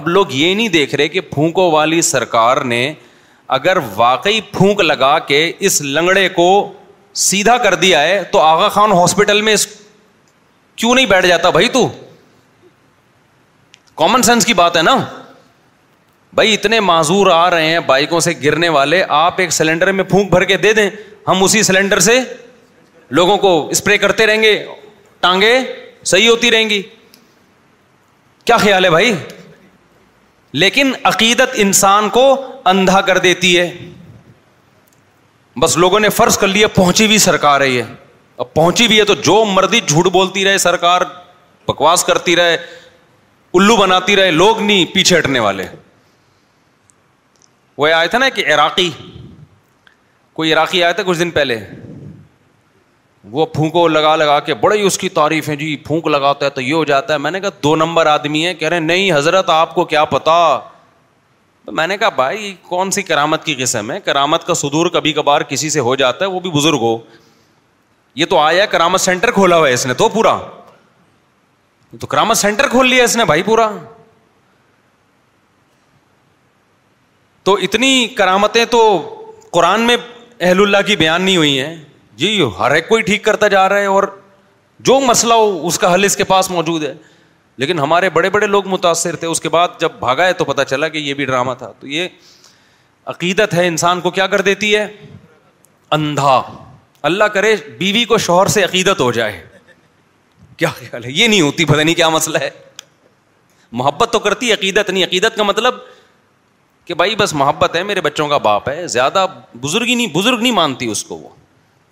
اب 0.00 0.08
لوگ 0.08 0.32
یہ 0.40 0.54
نہیں 0.54 0.68
دیکھ 0.80 0.94
رہے 0.94 1.08
کہ 1.14 1.20
پھونکوں 1.32 1.70
والی 1.72 2.00
سرکار 2.12 2.56
نے 2.74 2.82
اگر 3.60 3.76
واقعی 3.96 4.40
پھونک 4.52 4.80
لگا 4.80 5.18
کے 5.30 5.40
اس 5.68 5.80
لنگڑے 5.94 6.28
کو 6.42 6.48
سیدھا 7.30 7.56
کر 7.66 7.74
دیا 7.84 8.02
ہے 8.02 8.22
تو 8.32 8.38
آغا 8.52 8.68
خان 8.78 8.92
ہاسپٹل 9.02 9.40
میں 9.48 9.54
اس... 9.54 9.66
کیوں 10.76 10.94
نہیں 10.94 11.06
بیٹھ 11.06 11.26
جاتا 11.26 11.50
بھائی 11.58 11.68
تو 11.72 11.88
کامن 14.00 14.22
سینس 14.22 14.44
کی 14.46 14.52
بات 14.58 14.76
ہے 14.76 14.82
نا 14.82 14.96
بھائی 16.34 16.52
اتنے 16.54 16.78
معذور 16.80 17.26
آ 17.30 17.40
رہے 17.50 17.66
ہیں 17.70 17.80
بائکوں 17.86 18.20
سے 18.26 18.32
گرنے 18.44 18.68
والے 18.76 19.02
آپ 19.16 19.40
ایک 19.40 19.50
سلینڈر 19.52 19.90
میں 19.92 20.04
پھونک 20.12 20.30
بھر 20.30 20.44
کے 20.50 20.56
دے 20.62 20.72
دیں 20.78 20.88
ہم 21.28 21.42
اسی 21.44 21.62
سلینڈر 21.68 21.98
سے 22.06 22.18
لوگوں 23.18 23.36
کو 23.44 23.50
اسپرے 23.76 23.98
کرتے 24.04 24.26
رہیں 24.26 24.40
رہیں 24.42 25.40
گے 25.42 25.52
صحیح 26.12 26.28
ہوتی 26.28 26.50
گی 26.70 26.80
کیا 28.46 28.56
خیال 28.64 28.84
ہے 28.84 28.90
بھائی 28.90 29.12
لیکن 30.64 30.92
عقیدت 31.12 31.54
انسان 31.66 32.08
کو 32.16 32.24
اندھا 32.74 33.00
کر 33.10 33.18
دیتی 33.28 33.56
ہے 33.58 33.70
بس 35.62 35.76
لوگوں 35.84 36.00
نے 36.00 36.08
فرض 36.22 36.38
کر 36.38 36.46
لیا 36.56 36.68
پہنچی 36.80 37.06
بھی 37.06 37.18
سرکار 37.28 37.60
ہے 37.60 37.68
یہ 37.68 37.94
اب 38.44 38.52
پہنچی 38.54 38.88
بھی 38.88 38.98
ہے 38.98 39.04
تو 39.04 39.14
جو 39.30 39.44
مردی 39.54 39.80
جھوٹ 39.86 40.08
بولتی 40.12 40.44
رہے 40.44 40.58
سرکار 40.68 41.00
بکواس 41.68 42.04
کرتی 42.04 42.36
رہے 42.36 42.56
الو 43.58 43.76
بناتی 43.76 44.14
رہے 44.16 44.30
لوگ 44.30 44.60
نہیں 44.62 44.84
پیچھے 44.94 45.18
ہٹنے 45.18 45.38
والے 45.40 45.64
وہ 47.78 47.86
آئے 47.94 48.08
تھے 48.08 48.18
نا 48.18 48.26
ایک 48.26 48.38
عراقی 48.54 48.90
کوئی 50.34 50.52
عراقی 50.52 50.82
آیا 50.84 50.92
تھا 50.98 51.02
کچھ 51.06 51.18
دن 51.18 51.30
پہلے 51.30 51.58
وہ 53.30 53.46
پھونکو 53.54 53.86
لگا 53.88 54.14
لگا 54.16 54.38
کے 54.40 54.54
بڑی 54.60 54.80
اس 54.86 54.96
کی 54.98 55.08
تعریف 55.18 55.48
ہے 55.48 55.56
جی 55.56 55.74
پھونک 55.86 56.06
لگاتا 56.06 56.44
ہے 56.44 56.50
تو 56.50 56.60
یہ 56.60 56.72
ہو 56.74 56.84
جاتا 56.90 57.12
ہے 57.12 57.18
میں 57.24 57.30
نے 57.30 57.40
کہا 57.40 57.48
دو 57.64 57.74
نمبر 57.76 58.06
آدمی 58.06 58.46
ہے 58.46 58.54
کہہ 58.54 58.68
رہے 58.68 58.80
نہیں 58.80 59.12
حضرت 59.12 59.50
آپ 59.50 59.74
کو 59.74 59.84
کیا 59.92 60.04
پتا 60.14 60.34
تو 61.64 61.72
میں 61.80 61.86
نے 61.86 61.96
کہا 61.98 62.08
بھائی 62.22 62.54
کون 62.68 62.90
سی 62.90 63.02
کرامت 63.10 63.44
کی 63.44 63.54
قسم 63.58 63.90
ہے 63.92 63.98
کرامت 64.04 64.46
کا 64.46 64.54
سدور 64.62 64.86
کبھی 64.92 65.12
کبھار 65.12 65.40
کسی 65.48 65.70
سے 65.70 65.80
ہو 65.88 65.94
جاتا 66.04 66.24
ہے 66.24 66.30
وہ 66.30 66.40
بھی 66.46 66.50
بزرگ 66.50 66.78
ہو 66.82 66.96
یہ 68.20 68.26
تو 68.30 68.38
آیا 68.38 68.64
کرامت 68.66 69.00
سینٹر 69.00 69.30
کھولا 69.32 69.56
ہوا 69.56 69.68
ہے 69.68 69.72
اس 69.72 69.86
نے 69.86 69.94
تو 69.94 70.08
پورا 70.14 70.36
تو 71.98 72.06
کرامت 72.06 72.36
سینٹر 72.36 72.68
کھول 72.70 72.88
لیا 72.88 73.04
اس 73.04 73.16
نے 73.16 73.24
بھائی 73.24 73.42
پورا 73.42 73.68
تو 77.44 77.54
اتنی 77.62 78.06
کرامتیں 78.16 78.64
تو 78.70 78.80
قرآن 79.52 79.80
میں 79.86 79.96
اہل 80.40 80.60
اللہ 80.62 80.86
کی 80.86 80.96
بیان 80.96 81.22
نہیں 81.22 81.36
ہوئی 81.36 81.60
ہیں 81.60 81.74
جی 82.16 82.42
ہر 82.58 82.70
ایک 82.74 82.88
کوئی 82.88 83.02
ٹھیک 83.02 83.24
کرتا 83.24 83.48
جا 83.48 83.68
رہا 83.68 83.78
ہے 83.78 83.86
اور 83.86 84.02
جو 84.88 84.98
مسئلہ 85.06 85.34
ہو 85.34 85.66
اس 85.66 85.78
کا 85.78 85.92
حل 85.94 86.04
اس 86.04 86.16
کے 86.16 86.24
پاس 86.24 86.50
موجود 86.50 86.82
ہے 86.84 86.92
لیکن 87.60 87.78
ہمارے 87.78 88.10
بڑے 88.10 88.30
بڑے 88.30 88.46
لوگ 88.46 88.68
متاثر 88.68 89.16
تھے 89.22 89.26
اس 89.26 89.40
کے 89.40 89.48
بعد 89.54 89.68
جب 89.80 89.92
بھاگا 90.00 90.26
ہے 90.26 90.32
تو 90.32 90.44
پتا 90.44 90.64
چلا 90.64 90.88
کہ 90.88 90.98
یہ 90.98 91.14
بھی 91.14 91.24
ڈرامہ 91.24 91.52
تھا 91.58 91.70
تو 91.80 91.86
یہ 91.86 92.08
عقیدت 93.14 93.54
ہے 93.54 93.66
انسان 93.66 94.00
کو 94.00 94.10
کیا 94.10 94.26
کر 94.34 94.40
دیتی 94.48 94.74
ہے 94.76 94.86
اندھا 95.98 96.40
اللہ 97.10 97.24
کرے 97.34 97.54
بیوی 97.78 98.04
کو 98.04 98.18
شوہر 98.28 98.46
سے 98.56 98.64
عقیدت 98.64 99.00
ہو 99.00 99.10
جائے 99.12 99.40
کیا 100.60 100.68
خیال 100.78 101.04
ہے 101.04 101.10
یہ 101.12 101.26
نہیں 101.26 101.40
ہوتی 101.40 101.64
پتہ 101.64 101.80
نہیں 101.80 101.94
کیا 101.94 102.08
مسئلہ 102.14 102.38
ہے 102.38 102.48
محبت 103.80 104.10
تو 104.12 104.18
کرتی 104.26 104.48
ہے 104.48 104.52
عقیدت 104.52 104.90
نہیں 104.90 105.04
عقیدت 105.04 105.36
کا 105.36 105.42
مطلب 105.42 105.74
کہ 106.84 106.94
بھائی 107.02 107.14
بس 107.18 107.32
محبت 107.42 107.76
ہے 107.76 107.82
میرے 107.90 108.00
بچوں 108.06 108.26
کا 108.28 108.38
باپ 108.46 108.68
ہے 108.68 108.86
زیادہ 108.94 109.24
بزرگ 109.60 109.86
ہی 109.88 109.94
نہیں 109.94 110.06
بزرگ 110.14 110.40
نہیں 110.42 110.52
مانتی 110.52 110.86
اس 110.90 111.04
کو 111.10 111.16
وہ 111.18 111.28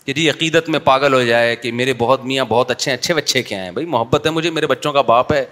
کہ 0.04 0.12
جی 0.18 0.28
عقیدت 0.30 0.68
میں 0.74 0.78
پاگل 0.90 1.14
ہو 1.14 1.22
جائے 1.28 1.54
کہ 1.62 1.72
میرے 1.80 1.92
بہت 2.02 2.24
میاں 2.24 2.44
بہت 2.48 2.70
اچھے 2.70 2.90
ہیں 2.90 2.96
اچھے 2.98 3.14
بچے 3.14 3.42
کیا 3.50 3.62
ہیں 3.62 3.70
بھائی 3.78 3.86
محبت 3.94 4.26
ہے 4.26 4.30
مجھے 4.38 4.50
میرے 4.58 4.66
بچوں 4.74 4.92
کا 4.92 5.00
باپ 5.12 5.32
ہے 5.32 5.44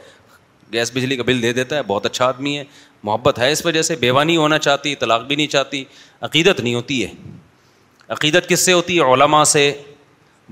گیس 0.73 0.91
بجلی 0.95 1.17
کا 1.17 1.23
بل 1.27 1.41
دے 1.43 1.53
دیتا 1.61 1.77
ہے 1.77 1.83
بہت 1.87 2.07
اچھا 2.07 2.25
آدمی 2.27 2.57
ہے 2.59 2.65
محبت 3.09 3.39
ہے 3.39 3.51
اس 3.53 3.65
وجہ 3.67 3.83
سے 3.91 3.97
بیوہ 4.05 4.25
نہیں 4.25 4.37
ہونا 4.37 4.59
چاہتی 4.69 4.95
طلاق 5.05 5.27
بھی 5.29 5.37
نہیں 5.37 5.47
چاہتی 5.57 5.83
عقیدت 6.29 6.61
نہیں 6.61 6.75
ہوتی 6.75 7.03
ہے 7.05 7.11
عقیدت 8.19 8.49
کس 8.49 8.65
سے 8.65 8.73
ہوتی 8.73 8.97
ہے 8.99 9.13
علماء 9.15 9.43
سے 9.57 9.71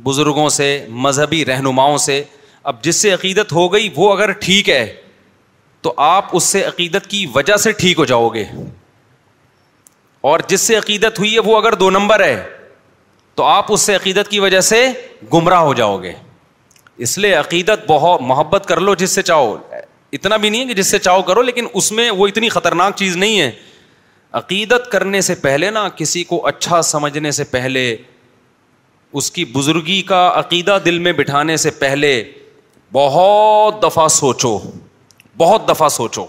بزرگوں 0.09 0.49
سے 0.61 0.69
مذہبی 1.07 1.45
رہنماؤں 1.53 1.97
سے 2.09 2.23
اب 2.71 2.81
جس 2.85 2.97
سے 3.03 3.11
عقیدت 3.13 3.53
ہو 3.53 3.67
گئی 3.73 3.89
وہ 3.97 4.13
اگر 4.13 4.31
ٹھیک 4.41 4.69
ہے 4.71 4.85
تو 5.83 5.93
آپ 6.05 6.29
اس 6.37 6.43
سے 6.53 6.63
عقیدت 6.65 7.07
کی 7.11 7.25
وجہ 7.35 7.57
سے 7.63 7.71
ٹھیک 7.81 7.99
ہو 7.99 8.05
جاؤ 8.11 8.29
گے 8.35 8.45
اور 10.29 10.41
جس 10.49 10.61
سے 10.61 10.77
عقیدت 10.77 11.19
ہوئی 11.19 11.35
ہے 11.35 11.41
وہ 11.45 11.57
اگر 11.57 11.75
دو 11.83 11.89
نمبر 11.97 12.23
ہے 12.25 12.43
تو 13.37 13.43
آپ 13.45 13.73
اس 13.73 13.81
سے 13.83 13.95
عقیدت 13.97 14.31
کی 14.31 14.39
وجہ 14.41 14.61
سے 14.69 14.87
گمراہ 15.35 15.61
ہو 15.69 15.75
جاؤ 15.81 15.99
گے 16.03 16.13
اس 17.05 17.17
لیے 17.19 17.33
عقیدت 17.35 17.85
بہت 17.87 18.21
محبت 18.23 18.67
کر 18.69 18.81
لو 18.81 18.95
جس 19.03 19.11
سے 19.15 19.23
چاہو 19.33 19.57
اتنا 20.19 20.37
بھی 20.37 20.49
نہیں 20.49 20.61
ہے 20.61 20.67
کہ 20.67 20.75
جس 20.81 20.91
سے 20.91 20.99
چاہو 20.99 21.23
کرو 21.31 21.43
لیکن 21.49 21.67
اس 21.81 21.91
میں 21.99 22.11
وہ 22.21 22.27
اتنی 22.29 22.49
خطرناک 22.55 22.97
چیز 22.97 23.17
نہیں 23.17 23.41
ہے 23.41 23.51
عقیدت 24.41 24.91
کرنے 24.93 25.21
سے 25.29 25.35
پہلے 25.43 25.71
نا 25.71 25.89
کسی 25.97 26.25
کو 26.25 26.45
اچھا 26.47 26.81
سمجھنے 26.93 27.31
سے 27.41 27.45
پہلے 27.53 27.85
اس 29.21 29.31
کی 29.31 29.45
بزرگی 29.57 30.01
کا 30.13 30.29
عقیدہ 30.39 30.79
دل 30.85 30.99
میں 30.99 31.13
بٹھانے 31.23 31.57
سے 31.65 31.71
پہلے 31.81 32.13
بہت 32.95 33.83
دفعہ 33.83 34.07
سوچو 34.15 34.57
بہت 35.37 35.63
دفعہ 35.69 35.89
سوچو 35.93 36.25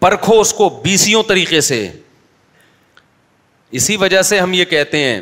پرکھو 0.00 0.38
اس 0.40 0.52
کو 0.60 0.68
بیسیوں 0.84 1.22
طریقے 1.26 1.60
سے 1.66 1.76
اسی 3.80 3.96
وجہ 4.02 4.22
سے 4.30 4.38
ہم 4.40 4.52
یہ 4.52 4.64
کہتے 4.72 5.02
ہیں 5.02 5.20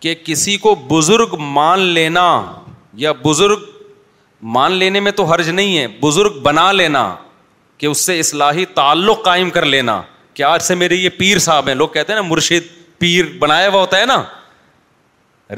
کہ 0.00 0.14
کسی 0.24 0.56
کو 0.66 0.74
بزرگ 0.90 1.34
مان 1.56 1.80
لینا 1.96 2.26
یا 3.04 3.12
بزرگ 3.24 3.64
مان 4.56 4.72
لینے 4.82 5.00
میں 5.06 5.12
تو 5.18 5.24
حرج 5.32 5.48
نہیں 5.50 5.76
ہے 5.78 5.86
بزرگ 6.02 6.38
بنا 6.42 6.70
لینا 6.72 7.04
کہ 7.78 7.86
اس 7.86 8.04
سے 8.06 8.18
اصلاحی 8.20 8.64
تعلق 8.74 9.24
قائم 9.24 9.50
کر 9.56 9.64
لینا 9.74 10.00
کہ 10.34 10.42
آج 10.52 10.62
سے 10.62 10.74
میرے 10.84 10.94
یہ 10.96 11.08
پیر 11.18 11.38
صاحب 11.48 11.68
ہیں 11.68 11.74
لوگ 11.82 11.88
کہتے 11.98 12.12
ہیں 12.12 12.20
نا 12.20 12.26
مرشد 12.28 12.70
پیر 12.98 13.36
بنایا 13.38 13.68
ہوا 13.68 13.80
ہوتا 13.80 14.00
ہے 14.00 14.06
نا 14.16 14.22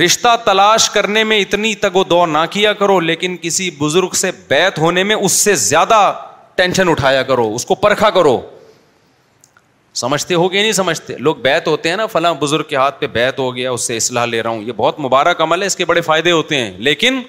رشتہ 0.04 0.34
تلاش 0.44 0.88
کرنے 0.90 1.22
میں 1.24 1.38
اتنی 1.40 1.74
تگ 1.82 1.96
و 1.96 2.02
دو 2.04 2.24
نہ 2.26 2.38
کیا 2.50 2.72
کرو 2.78 2.98
لیکن 3.00 3.36
کسی 3.42 3.70
بزرگ 3.78 4.10
سے 4.22 4.30
بیت 4.48 4.78
ہونے 4.78 5.02
میں 5.04 5.16
اس 5.16 5.32
سے 5.32 5.54
زیادہ 5.66 6.00
ٹینشن 6.56 6.88
اٹھایا 6.90 7.22
کرو 7.22 7.54
اس 7.54 7.64
کو 7.66 7.74
پرکھا 7.84 8.10
کرو 8.10 8.40
سمجھتے 10.00 10.34
ہو 10.34 10.50
گیا 10.52 10.62
نہیں 10.62 10.72
سمجھتے 10.72 11.14
لوگ 11.18 11.36
بیت 11.42 11.68
ہوتے 11.68 11.88
ہیں 11.88 11.96
نا 11.96 12.06
فلاں 12.06 12.32
بزرگ 12.40 12.64
کے 12.68 12.76
ہاتھ 12.76 13.00
پہ 13.00 13.06
بیت 13.12 13.38
ہو 13.38 13.54
گیا 13.56 13.70
اس 13.70 13.86
سے 13.86 13.96
اصلاح 13.96 14.24
لے 14.26 14.42
رہا 14.42 14.50
ہوں 14.50 14.62
یہ 14.62 14.72
بہت 14.76 14.98
مبارک 15.00 15.40
عمل 15.42 15.62
ہے 15.62 15.66
اس 15.66 15.76
کے 15.76 15.84
بڑے 15.84 16.00
فائدے 16.10 16.30
ہوتے 16.30 16.56
ہیں 16.58 16.70
لیکن 16.88 17.20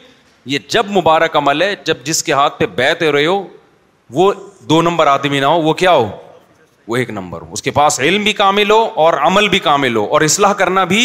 یہ 0.54 0.60
جب 0.70 0.90
مبارک 0.98 1.36
عمل 1.38 1.62
ہے 1.62 1.74
جب 1.86 2.04
جس 2.04 2.24
کے 2.24 2.34
ہاتھ 2.34 2.60
پہ 2.60 2.66
بیت 2.76 3.04
رہے 3.04 3.26
ہو 3.26 3.42
وہ 4.14 4.32
دو 4.70 4.82
نمبر 4.82 5.08
آدمی 5.08 5.40
نہ 5.40 5.46
ہو 5.46 5.62
وہ 5.62 5.74
کیا 5.84 5.92
ہو 5.92 6.08
وہ 6.90 6.96
ایک 6.98 7.10
نمبر 7.10 7.42
ہو 7.42 7.54
اس 7.54 7.62
کے 7.62 7.72
پاس 7.72 8.00
علم 8.00 8.24
بھی 8.24 8.32
کامل 8.34 8.72
ہو 8.72 8.78
اور 9.02 9.14
عمل 9.26 9.48
بھی 9.50 9.58
کامل 9.66 9.96
ہو 9.96 10.04
اور 10.14 10.22
اصلاح 10.28 10.54
کرنا 10.62 10.84
بھی 10.92 11.02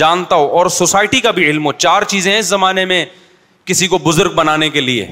جانتا 0.00 0.36
ہو 0.42 0.46
اور 0.58 0.66
سوسائٹی 0.76 1.20
کا 1.26 1.30
بھی 1.38 1.44
علم 1.50 1.66
ہو 1.66 1.72
چار 1.72 2.02
چیزیں 2.12 2.30
ہیں 2.32 2.38
اس 2.38 2.46
زمانے 2.46 2.84
میں 2.92 3.04
کسی 3.70 3.86
کو 3.94 3.98
بزرگ 4.04 4.34
بنانے 4.38 4.68
کے 4.76 4.80
لیے 4.80 5.06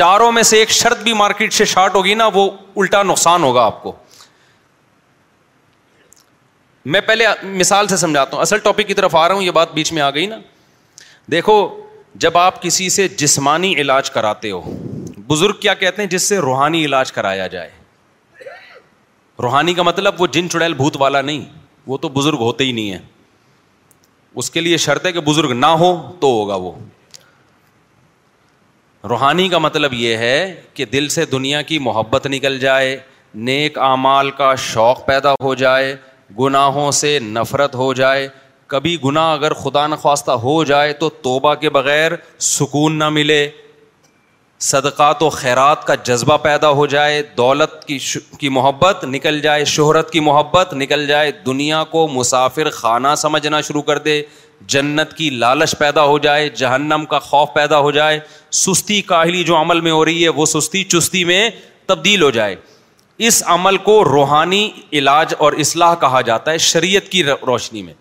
چاروں 0.00 0.30
میں 0.32 0.42
سے 0.50 0.58
ایک 0.58 0.70
شرط 0.80 1.00
بھی 1.02 1.12
مارکیٹ 1.20 1.52
سے 1.60 1.64
شارٹ 1.72 1.94
ہوگی 1.94 2.14
نا 2.22 2.26
وہ 2.34 2.48
الٹا 2.76 3.02
نقصان 3.02 3.42
ہوگا 3.42 3.62
آپ 3.70 3.82
کو 3.82 3.92
میں 6.94 7.00
پہلے 7.06 7.26
مثال 7.62 7.88
سے 7.92 7.96
سمجھاتا 8.04 8.36
ہوں 8.36 8.42
اصل 8.42 8.58
ٹاپک 8.66 8.86
کی 8.88 8.94
طرف 9.00 9.16
آ 9.22 9.26
رہا 9.28 9.34
ہوں 9.34 9.42
یہ 9.42 9.50
بات 9.60 9.72
بیچ 9.74 9.92
میں 9.92 10.02
آ 10.02 10.10
گئی 10.18 10.26
نا 10.34 10.38
دیکھو 11.30 11.56
جب 12.26 12.38
آپ 12.38 12.62
کسی 12.62 12.88
سے 12.98 13.08
جسمانی 13.24 13.74
علاج 13.80 14.10
کراتے 14.10 14.50
ہو 14.50 14.62
بزرگ 15.32 15.60
کیا 15.60 15.74
کہتے 15.84 16.02
ہیں 16.02 16.08
جس 16.16 16.28
سے 16.28 16.38
روحانی 16.50 16.84
علاج 16.84 17.12
کرایا 17.12 17.46
جائے 17.56 17.70
روحانی 19.42 19.72
کا 19.74 19.82
مطلب 19.82 20.20
وہ 20.20 20.26
جن 20.34 20.48
چڑیل 20.50 20.72
بھوت 20.74 20.96
والا 21.00 21.20
نہیں 21.22 21.44
وہ 21.86 21.96
تو 22.04 22.08
بزرگ 22.14 22.38
ہوتے 22.40 22.64
ہی 22.64 22.72
نہیں 22.72 22.90
ہے 22.92 22.98
اس 24.40 24.50
کے 24.50 24.60
لیے 24.60 24.76
شرط 24.76 25.06
ہے 25.06 25.12
کہ 25.12 25.20
بزرگ 25.26 25.52
نہ 25.58 25.66
ہو 25.82 25.92
تو 26.20 26.30
ہوگا 26.38 26.54
وہ 26.64 26.72
روحانی 29.08 29.48
کا 29.48 29.58
مطلب 29.58 29.92
یہ 29.94 30.16
ہے 30.16 30.54
کہ 30.74 30.84
دل 30.92 31.08
سے 31.16 31.24
دنیا 31.26 31.60
کی 31.70 31.78
محبت 31.80 32.26
نکل 32.30 32.58
جائے 32.60 32.98
نیک 33.48 33.78
اعمال 33.90 34.30
کا 34.40 34.54
شوق 34.64 35.04
پیدا 35.06 35.32
ہو 35.44 35.54
جائے 35.62 35.94
گناہوں 36.38 36.90
سے 37.00 37.18
نفرت 37.22 37.74
ہو 37.74 37.92
جائے 38.00 38.28
کبھی 38.72 38.96
گناہ 39.04 39.32
اگر 39.34 39.52
خدا 39.62 39.86
نخواستہ 39.86 40.30
ہو 40.46 40.62
جائے 40.72 40.92
تو 41.02 41.08
توبہ 41.24 41.54
کے 41.60 41.70
بغیر 41.76 42.12
سکون 42.48 42.98
نہ 42.98 43.08
ملے 43.08 43.48
صدقات 44.60 45.20
و 45.22 45.28
خیرات 45.30 45.84
کا 45.86 45.94
جذبہ 46.04 46.36
پیدا 46.42 46.68
ہو 46.78 46.86
جائے 46.92 47.22
دولت 47.36 47.84
کی 47.88 47.98
کی 48.38 48.48
محبت 48.48 49.04
نکل 49.08 49.38
جائے 49.40 49.64
شہرت 49.72 50.10
کی 50.10 50.20
محبت 50.20 50.72
نکل 50.74 51.06
جائے 51.06 51.30
دنیا 51.46 51.82
کو 51.90 52.06
مسافر 52.12 52.70
خانہ 52.80 53.08
سمجھنا 53.18 53.60
شروع 53.68 53.82
کر 53.82 53.98
دے 54.08 54.20
جنت 54.74 55.12
کی 55.16 55.28
لالچ 55.30 55.74
پیدا 55.78 56.04
ہو 56.04 56.18
جائے 56.18 56.48
جہنم 56.62 57.04
کا 57.10 57.18
خوف 57.28 57.48
پیدا 57.54 57.78
ہو 57.80 57.90
جائے 57.98 58.18
سستی 58.64 59.00
کاہلی 59.12 59.44
جو 59.50 59.56
عمل 59.60 59.80
میں 59.80 59.92
ہو 59.92 60.04
رہی 60.04 60.24
ہے 60.24 60.28
وہ 60.40 60.46
سستی 60.54 60.82
چستی 60.84 61.24
میں 61.24 61.48
تبدیل 61.86 62.22
ہو 62.22 62.30
جائے 62.30 62.56
اس 63.28 63.42
عمل 63.54 63.76
کو 63.86 64.02
روحانی 64.04 64.68
علاج 64.98 65.34
اور 65.44 65.52
اصلاح 65.64 65.94
کہا 66.00 66.20
جاتا 66.26 66.50
ہے 66.52 66.58
شریعت 66.72 67.08
کی 67.12 67.22
روشنی 67.24 67.82
میں 67.82 67.94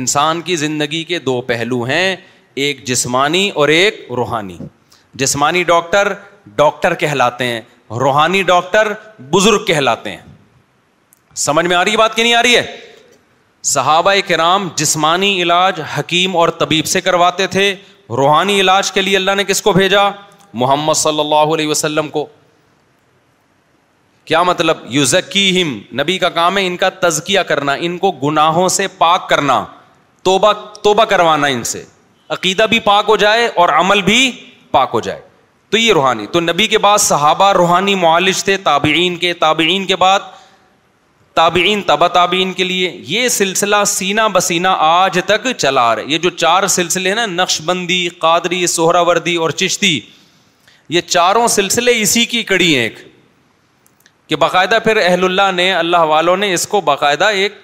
انسان 0.00 0.40
کی 0.42 0.56
زندگی 0.56 1.04
کے 1.04 1.18
دو 1.18 1.40
پہلو 1.52 1.82
ہیں 1.82 2.16
ایک 2.64 2.84
جسمانی 2.88 3.48
اور 3.54 3.68
ایک 3.68 4.06
روحانی 4.16 4.56
جسمانی 5.20 5.62
ڈاکٹر 5.64 6.12
ڈاکٹر 6.56 6.94
کہلاتے 7.02 7.44
ہیں 7.46 7.60
روحانی 8.00 8.42
ڈاکٹر 8.52 8.92
بزرگ 9.30 9.64
کہلاتے 9.64 10.10
ہیں 10.10 10.22
سمجھ 11.44 11.64
میں 11.66 11.76
آ 11.76 11.84
رہی 11.84 11.96
بات 11.96 12.14
کی 12.14 12.22
نہیں 12.22 12.34
آ 12.34 12.42
رہی 12.42 12.56
ہے 12.56 12.80
صحابہ 13.74 14.12
کرام 14.26 14.68
جسمانی 14.76 15.30
علاج 15.42 15.80
حکیم 15.98 16.36
اور 16.36 16.48
طبیب 16.62 16.86
سے 16.86 17.00
کرواتے 17.06 17.46
تھے 17.54 17.74
روحانی 18.18 18.60
علاج 18.60 18.90
کے 18.92 19.02
لیے 19.02 19.16
اللہ 19.16 19.34
نے 19.36 19.44
کس 19.44 19.62
کو 19.62 19.72
بھیجا 19.72 20.08
محمد 20.62 20.94
صلی 21.04 21.20
اللہ 21.20 21.54
علیہ 21.54 21.68
وسلم 21.68 22.08
کو 22.16 22.26
کیا 24.30 24.42
مطلب 24.42 24.76
یو 24.94 25.04
ہم 25.54 25.72
نبی 26.00 26.18
کا 26.18 26.28
کام 26.38 26.58
ہے 26.58 26.66
ان 26.66 26.76
کا 26.76 26.88
تزکیہ 27.00 27.40
کرنا 27.48 27.72
ان 27.88 27.98
کو 28.04 28.10
گناہوں 28.22 28.68
سے 28.76 28.86
پاک 28.98 29.28
کرنا 29.28 29.64
توبہ 30.28 30.52
توبہ 30.86 31.04
کروانا 31.14 31.46
ان 31.56 31.62
سے 31.72 31.82
عقیدہ 32.36 32.66
بھی 32.70 32.78
پاک 32.86 33.04
ہو 33.08 33.16
جائے 33.24 33.46
اور 33.64 33.68
عمل 33.78 34.00
بھی 34.10 34.18
پاک 34.76 34.94
ہو 34.98 35.00
جائے 35.08 35.20
تو 35.74 35.78
یہ 35.78 35.92
روحانی 35.98 36.26
تو 36.32 36.40
نبی 36.48 36.66
کے 36.72 36.78
بعد 36.86 36.98
صحابہ 37.10 37.52
روحانی 37.60 37.94
معالج 38.06 38.42
تھے 38.48 38.56
تابعین 38.70 39.16
کے 39.24 39.32
تابعین 39.44 39.84
کے 39.92 39.96
بعد 40.04 40.26
تابعین 41.40 41.80
تبا 41.88 42.06
تابعین 42.18 42.52
کے 42.58 42.64
لیے 42.64 42.90
یہ 43.12 43.28
سلسلہ 43.36 43.82
سینا 43.94 44.26
بسینہ 44.36 44.68
آج 44.88 45.18
تک 45.30 45.48
چلا 45.64 45.86
رہے 45.96 46.12
یہ 46.12 46.18
جو 46.26 46.30
چار 46.42 46.66
سلسلے 46.74 47.08
ہیں 47.10 47.16
نا 47.16 47.26
نقش 47.32 47.60
بندی 47.70 47.98
قادری 48.22 48.66
سہرا 48.74 49.00
وردی 49.08 49.34
اور 49.46 49.50
چشتی 49.62 49.92
یہ 50.96 51.00
چاروں 51.16 51.46
سلسلے 51.58 51.92
اسی 52.00 52.24
کی 52.32 52.42
کڑی 52.52 52.70
ہیں 52.74 52.82
ایک 52.82 52.98
کہ 54.32 54.36
باقاعدہ 54.44 54.78
پھر 54.84 55.00
اہل 55.04 55.24
اللہ 55.24 55.50
نے 55.60 55.66
اللہ 55.80 56.04
والوں 56.12 56.36
نے 56.44 56.52
اس 56.54 56.66
کو 56.74 56.80
باقاعدہ 56.90 57.24
ایک 57.42 57.58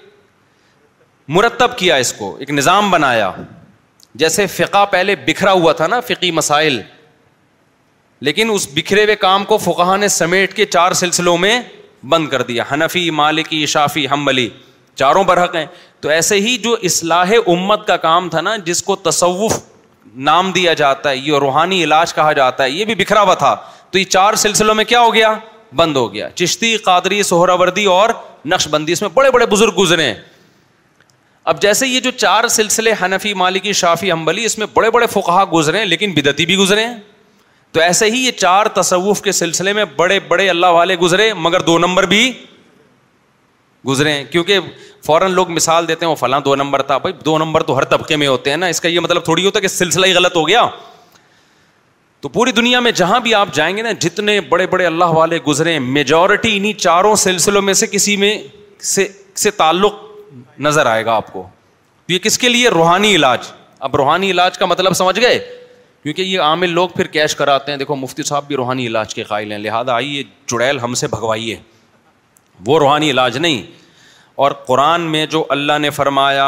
مرتب 1.39 1.77
کیا 1.79 1.97
اس 2.07 2.13
کو 2.19 2.37
ایک 2.41 2.51
نظام 2.61 2.91
بنایا 2.91 3.31
جیسے 4.25 4.47
فقہ 4.59 4.85
پہلے 4.97 5.17
بکھرا 5.27 5.53
ہوا 5.63 5.73
تھا 5.81 5.87
نا 5.97 6.01
فقی 6.11 6.31
مسائل 6.43 6.81
لیکن 8.27 8.51
اس 8.55 8.67
بکھرے 8.75 9.03
ہوئے 9.05 9.15
کام 9.21 9.45
کو 9.45 9.57
فقہ 9.59 9.97
نے 10.01 10.09
سمیٹ 10.17 10.53
کے 10.55 10.65
چار 10.67 10.93
سلسلوں 10.99 11.37
میں 11.45 11.59
بند 12.09 12.29
کر 12.29 12.43
دیا 12.51 12.65
ہنفی 12.71 13.09
مالکی 13.21 13.65
شافی 13.73 14.07
حمبلی 14.13 14.49
چاروں 15.03 15.25
برحق 15.31 15.55
ہیں 15.57 15.65
تو 16.01 16.09
ایسے 16.17 16.37
ہی 16.41 16.57
جو 16.65 16.77
اصلاح 16.91 17.33
امت 17.55 17.87
کا 17.87 17.97
کام 18.07 18.29
تھا 18.31 18.41
نا 18.41 18.55
جس 18.65 18.83
کو 18.83 18.97
تصوف 19.11 19.59
نام 20.31 20.51
دیا 20.53 20.73
جاتا 20.85 21.11
ہے 21.11 21.17
یہ 21.17 21.39
روحانی 21.47 21.83
علاج 21.85 22.15
کہا 22.15 22.33
جاتا 22.43 22.65
ہے 22.65 22.71
یہ 22.71 22.85
بھی 22.85 22.95
بکھرا 23.03 23.23
ہوا 23.23 23.35
تھا 23.45 23.55
تو 23.91 23.99
یہ 23.99 24.05
چار 24.17 24.35
سلسلوں 24.47 24.75
میں 24.75 24.85
کیا 24.95 25.01
ہو 25.01 25.13
گیا 25.15 25.35
بند 25.77 25.97
ہو 25.97 26.13
گیا 26.15 26.29
چشتی 26.35 26.77
قادری 26.89 27.23
سہرا 27.33 27.53
وردی 27.63 27.85
اور 27.99 28.11
نقش 28.55 28.69
بندی 28.71 28.93
اس 28.93 29.03
میں 29.03 29.09
بڑے 29.15 29.31
بڑے 29.39 29.47
بزرگ 29.55 29.79
گزرے 29.83 30.03
ہیں 30.13 30.15
اب 31.53 31.63
جیسے 31.63 31.87
یہ 31.89 32.01
جو 32.01 32.11
چار 32.17 32.49
سلسلے 32.61 32.93
حنفی 33.05 33.35
مالکی 33.45 33.73
شافی 33.83 34.11
امبلی 34.13 34.45
اس 34.45 34.59
میں 34.59 34.67
بڑے 34.75 34.91
بڑے 34.99 35.07
فقہ 35.13 35.45
گزرے 35.55 35.79
ہیں 35.79 35.87
لیکن 35.87 36.13
بدتی 36.17 36.47
بھی 36.47 36.57
گزرے 36.59 36.87
ہیں 36.87 36.97
تو 37.73 37.81
ایسے 37.81 38.07
ہی 38.11 38.19
یہ 38.25 38.31
چار 38.39 38.67
تصوف 38.75 39.21
کے 39.23 39.33
سلسلے 39.33 39.73
میں 39.73 39.85
بڑے 39.97 40.19
بڑے 40.29 40.49
اللہ 40.51 40.71
والے 40.77 40.97
گزرے 41.03 41.33
مگر 41.45 41.61
دو 41.69 41.79
نمبر 41.79 42.07
بھی 42.07 42.31
گزرے 43.89 44.13
ہیں 44.13 44.25
کیونکہ 44.31 44.59
فوراً 45.07 45.31
لوگ 45.35 45.51
مثال 45.51 45.89
دیتے 45.89 46.05
ہیں 46.05 46.11
وہ 46.11 46.15
فلاں 46.17 46.41
دو 46.45 46.55
نمبر 46.57 46.83
تھا 46.89 46.99
بھائی 47.05 47.13
دو 47.25 47.37
نمبر 47.39 47.63
تو 47.71 47.77
ہر 47.79 47.85
طبقے 47.93 48.17
میں 48.23 48.27
ہوتے 48.27 48.51
ہیں 48.51 48.57
نا 48.57 48.67
اس 48.75 48.81
کا 48.81 48.89
یہ 48.89 49.01
مطلب 49.07 49.25
تھوڑی 49.25 49.45
ہوتا 49.47 49.59
ہے 49.59 49.63
کہ 49.63 49.69
سلسلہ 49.69 50.07
ہی 50.07 50.13
غلط 50.15 50.37
ہو 50.37 50.47
گیا 50.49 50.67
تو 52.21 52.29
پوری 52.35 52.53
دنیا 52.57 52.81
میں 52.81 52.93
جہاں 53.01 53.19
بھی 53.21 53.35
آپ 53.35 53.55
جائیں 53.55 53.77
گے 53.77 53.83
نا 53.83 53.93
جتنے 54.05 54.41
بڑے 54.49 54.67
بڑے 54.75 54.87
اللہ 54.87 55.13
والے 55.17 55.39
گزرے 55.47 55.79
میجورٹی 55.87 56.57
انہیں 56.57 56.79
چاروں 56.79 57.15
سلسلوں 57.25 57.63
میں 57.69 57.75
سے 57.83 57.87
کسی 57.95 58.17
میں 58.25 58.37
سے 58.93 59.51
تعلق 59.57 59.95
نظر 60.67 60.87
آئے 60.87 61.05
گا 61.05 61.15
آپ 61.17 61.33
کو 61.33 61.47
یہ 62.09 62.19
کس 62.29 62.39
کے 62.39 62.49
لیے 62.49 62.69
روحانی 62.79 63.15
علاج 63.15 63.51
اب 63.87 63.97
روحانی 63.97 64.31
علاج 64.31 64.59
کا 64.59 64.67
مطلب 64.67 64.93
سمجھ 64.95 65.19
گئے 65.21 65.39
کیونکہ 66.03 66.23
یہ 66.23 66.41
عامل 66.41 66.71
لوگ 66.75 66.89
پھر 66.95 67.07
کیش 67.07 67.35
کراتے 67.37 67.71
ہیں 67.73 67.79
دیکھو 67.79 67.97
مفتی 67.97 68.23
صاحب 68.29 68.47
بھی 68.47 68.57
روحانی 68.57 68.87
علاج 68.87 69.15
کے 69.15 69.23
قائل 69.25 69.53
ہیں 69.53 69.59
لہٰذا 69.59 69.95
آئیے 69.95 70.23
چڑیل 70.47 70.79
ہم 70.81 70.95
سے 71.01 71.07
بھگوائیے 71.09 71.57
وہ 72.67 72.79
روحانی 72.79 73.11
علاج 73.11 73.37
نہیں 73.39 73.63
اور 74.45 74.51
قرآن 74.67 75.01
میں 75.11 75.25
جو 75.35 75.45
اللہ 75.57 75.79
نے 75.81 75.91
فرمایا 75.99 76.47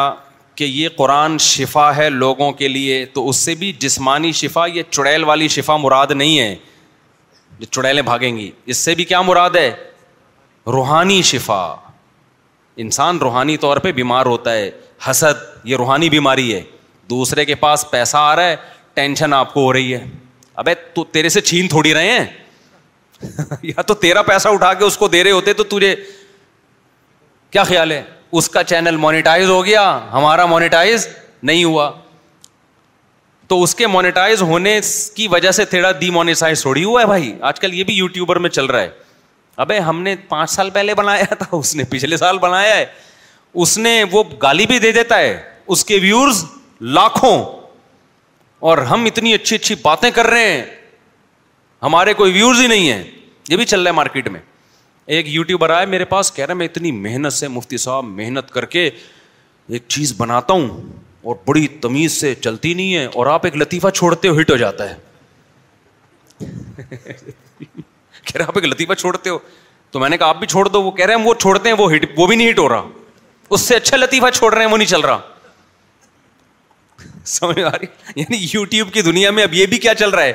کہ 0.55 0.65
یہ 0.65 0.89
قرآن 0.97 1.37
شفا 1.41 1.95
ہے 1.97 2.09
لوگوں 2.11 2.51
کے 2.63 2.69
لیے 2.69 3.05
تو 3.15 3.29
اس 3.29 3.37
سے 3.37 3.55
بھی 3.63 3.73
جسمانی 3.79 4.33
شفا 4.41 4.67
یہ 4.75 4.83
چڑیل 4.91 5.25
والی 5.25 5.49
شفا 5.57 5.77
مراد 5.81 6.11
نہیں 6.13 6.39
ہے 6.39 6.55
جو 7.59 7.65
چڑیلیں 7.71 8.03
بھاگیں 8.03 8.37
گی 8.37 8.51
اس 8.73 8.77
سے 8.79 8.95
بھی 8.95 9.05
کیا 9.05 9.23
مراد 9.23 9.57
ہے 9.61 9.71
روحانی 10.73 11.21
شفا 11.31 11.63
انسان 12.87 13.19
روحانی 13.23 13.57
طور 13.67 13.77
پہ 13.87 13.93
بیمار 13.93 14.27
ہوتا 14.27 14.53
ہے 14.55 14.71
حسد 15.11 15.45
یہ 15.69 15.77
روحانی 15.77 16.11
بیماری 16.11 16.55
ہے 16.55 16.63
دوسرے 17.11 17.45
کے 17.45 17.55
پاس 17.63 17.85
پیسہ 17.91 18.17
آ 18.17 18.37
رہا 18.37 18.49
ہے 18.51 18.57
ٹینشن 18.95 19.33
آپ 19.33 19.53
کو 19.55 19.65
ہو 19.65 19.73
رہی 19.73 19.95
ہے 19.95 20.07
ابے 20.65 21.29
سے 21.33 21.41
چھین 21.41 21.69
تھوڑی 21.69 21.95
رہے 21.95 22.11
ہیں 22.13 22.25
یا 23.63 23.83
تو 23.87 23.95
تیرا 24.05 24.23
پیسہ 24.23 24.49
اٹھا 24.55 24.73
کے 24.75 24.85
اس 24.85 24.93
اس 24.93 24.97
کو 24.99 25.09
دے 25.09 25.23
رہے 25.25 25.31
ہوتے 25.31 25.53
تو 25.61 25.65
تجھے 25.69 25.95
کیا 27.51 27.65
خیال 27.65 27.93
ہے 27.93 28.03
کا 28.53 28.63
چینل 28.65 28.97
مونیٹائز 28.97 29.49
ہو 29.49 29.65
گیا 29.67 29.83
ہمارا 30.13 30.45
مونیٹائز 30.47 31.07
نہیں 31.49 31.65
ہوا 31.65 31.91
تو 33.49 33.63
اس 33.63 33.75
کے 33.75 33.87
مونیٹائز 33.87 34.41
ہونے 34.43 34.79
کی 35.17 35.29
وجہ 35.31 35.51
سے 35.59 35.65
ڈی 36.01 36.11
تھوڑی 36.61 36.83
ہوا 36.85 37.01
ہے 37.01 37.07
بھائی 37.07 37.33
آج 37.51 37.61
کل 37.61 37.75
یہ 37.75 37.85
بھی 37.91 37.95
یو 37.95 38.07
ٹیوبر 38.15 38.39
میں 38.47 38.51
چل 38.51 38.67
رہا 38.67 38.81
ہے 38.83 38.89
ابے 39.67 39.79
ہم 39.89 40.01
نے 40.03 40.15
پانچ 40.29 40.51
سال 40.51 40.71
پہلے 40.71 40.95
بنایا 41.03 41.35
تھا 41.35 41.57
اس 41.57 41.75
نے 41.77 41.85
پچھلے 41.91 42.17
سال 42.17 42.39
بنایا 42.39 42.75
ہے 42.77 42.85
اس 43.63 43.77
نے 43.79 44.03
وہ 44.13 44.23
گالی 44.43 44.67
بھی 44.67 44.79
دے 44.87 44.93
دیتا 44.93 45.19
ہے 45.19 45.39
اس 45.77 45.85
کے 45.85 45.99
ویورز 46.03 46.45
لاکھوں 46.99 47.35
اور 48.69 48.79
ہم 48.91 49.05
اتنی 49.05 49.33
اچھی 49.35 49.57
اچھی 49.57 49.75
باتیں 49.83 50.11
کر 50.19 50.27
رہے 50.27 50.45
ہیں 50.53 50.65
ہمارے 51.83 52.13
کوئی 52.21 52.33
ویوز 52.33 52.61
ہی 52.61 52.67
نہیں 52.67 52.89
ہے 52.91 53.03
یہ 53.49 53.57
بھی 53.57 53.65
چل 53.73 53.81
رہا 53.81 53.89
ہے 53.91 53.95
مارکیٹ 53.97 54.29
میں 54.37 54.41
ایک 55.15 55.27
یوٹیوبر 55.29 55.71
آئے 55.71 55.87
میرے 55.95 56.05
پاس 56.13 56.31
کہہ 56.35 56.45
رہے 56.47 56.55
میں 56.61 56.67
اتنی 56.67 56.93
محنت 57.07 57.33
سے 57.33 57.49
مفتی 57.57 57.77
صاحب 57.85 58.05
محنت 58.21 58.51
کر 58.51 58.65
کے 58.75 58.85
ایک 59.69 59.83
چیز 59.97 60.15
بناتا 60.19 60.53
ہوں 60.55 60.69
اور 61.33 61.37
بڑی 61.49 61.67
تمیز 61.81 62.13
سے 62.21 62.35
چلتی 62.35 62.73
نہیں 62.75 62.95
ہے 62.95 63.05
اور 63.19 63.27
آپ 63.35 63.45
ایک 63.47 63.57
لطیفہ 63.63 63.89
چھوڑتے 63.99 64.29
ہو 64.29 64.39
ہٹ 64.41 64.51
ہو 64.51 64.57
جاتا 64.65 64.89
ہے 64.91 64.97
کہہ 66.89 68.35
رہے 68.35 68.45
آپ 68.47 68.59
ایک 68.59 68.65
لطیفہ 68.73 68.95
چھوڑتے 69.05 69.31
ہو 69.31 69.39
تو 69.91 70.01
میں 70.01 70.09
نے 70.15 70.19
کہا 70.19 70.29
آپ 70.29 70.39
بھی 70.39 70.47
چھوڑ 70.57 70.67
دو 70.69 70.83
وہ 70.83 70.91
کہہ 70.99 71.07
رہے 71.07 71.15
ہیں 71.15 71.25
وہ 71.25 71.35
چھوڑتے 71.45 71.69
ہیں 71.69 71.77
وہ 71.79 71.93
ہٹ 71.95 72.07
وہ 72.17 72.27
بھی 72.27 72.37
نہیں 72.37 72.51
ہٹ 72.51 72.59
ہو 72.59 72.69
رہا 72.69 72.89
اس 73.55 73.61
سے 73.61 73.77
اچھا 73.77 73.97
لطیفہ 73.97 74.31
چھوڑ 74.39 74.53
رہے 74.55 74.65
ہیں 74.65 74.71
وہ 74.73 74.77
نہیں 74.77 74.89
چل 74.89 75.01
رہا 75.11 75.21
سمجھ 77.33 77.59
آ 77.61 77.71
رہی 77.77 77.87
یو 78.17 78.23
یعنی 78.23 78.65
ٹیوب 78.71 78.93
کی 78.93 79.03
دنیا 79.03 79.31
میں 79.31 79.43
اب 79.43 79.55
یہ 79.55 79.67
بھی 79.67 79.77
کیا 79.79 79.95
چل 79.95 80.11
رہا 80.11 80.23
ہے 80.23 80.33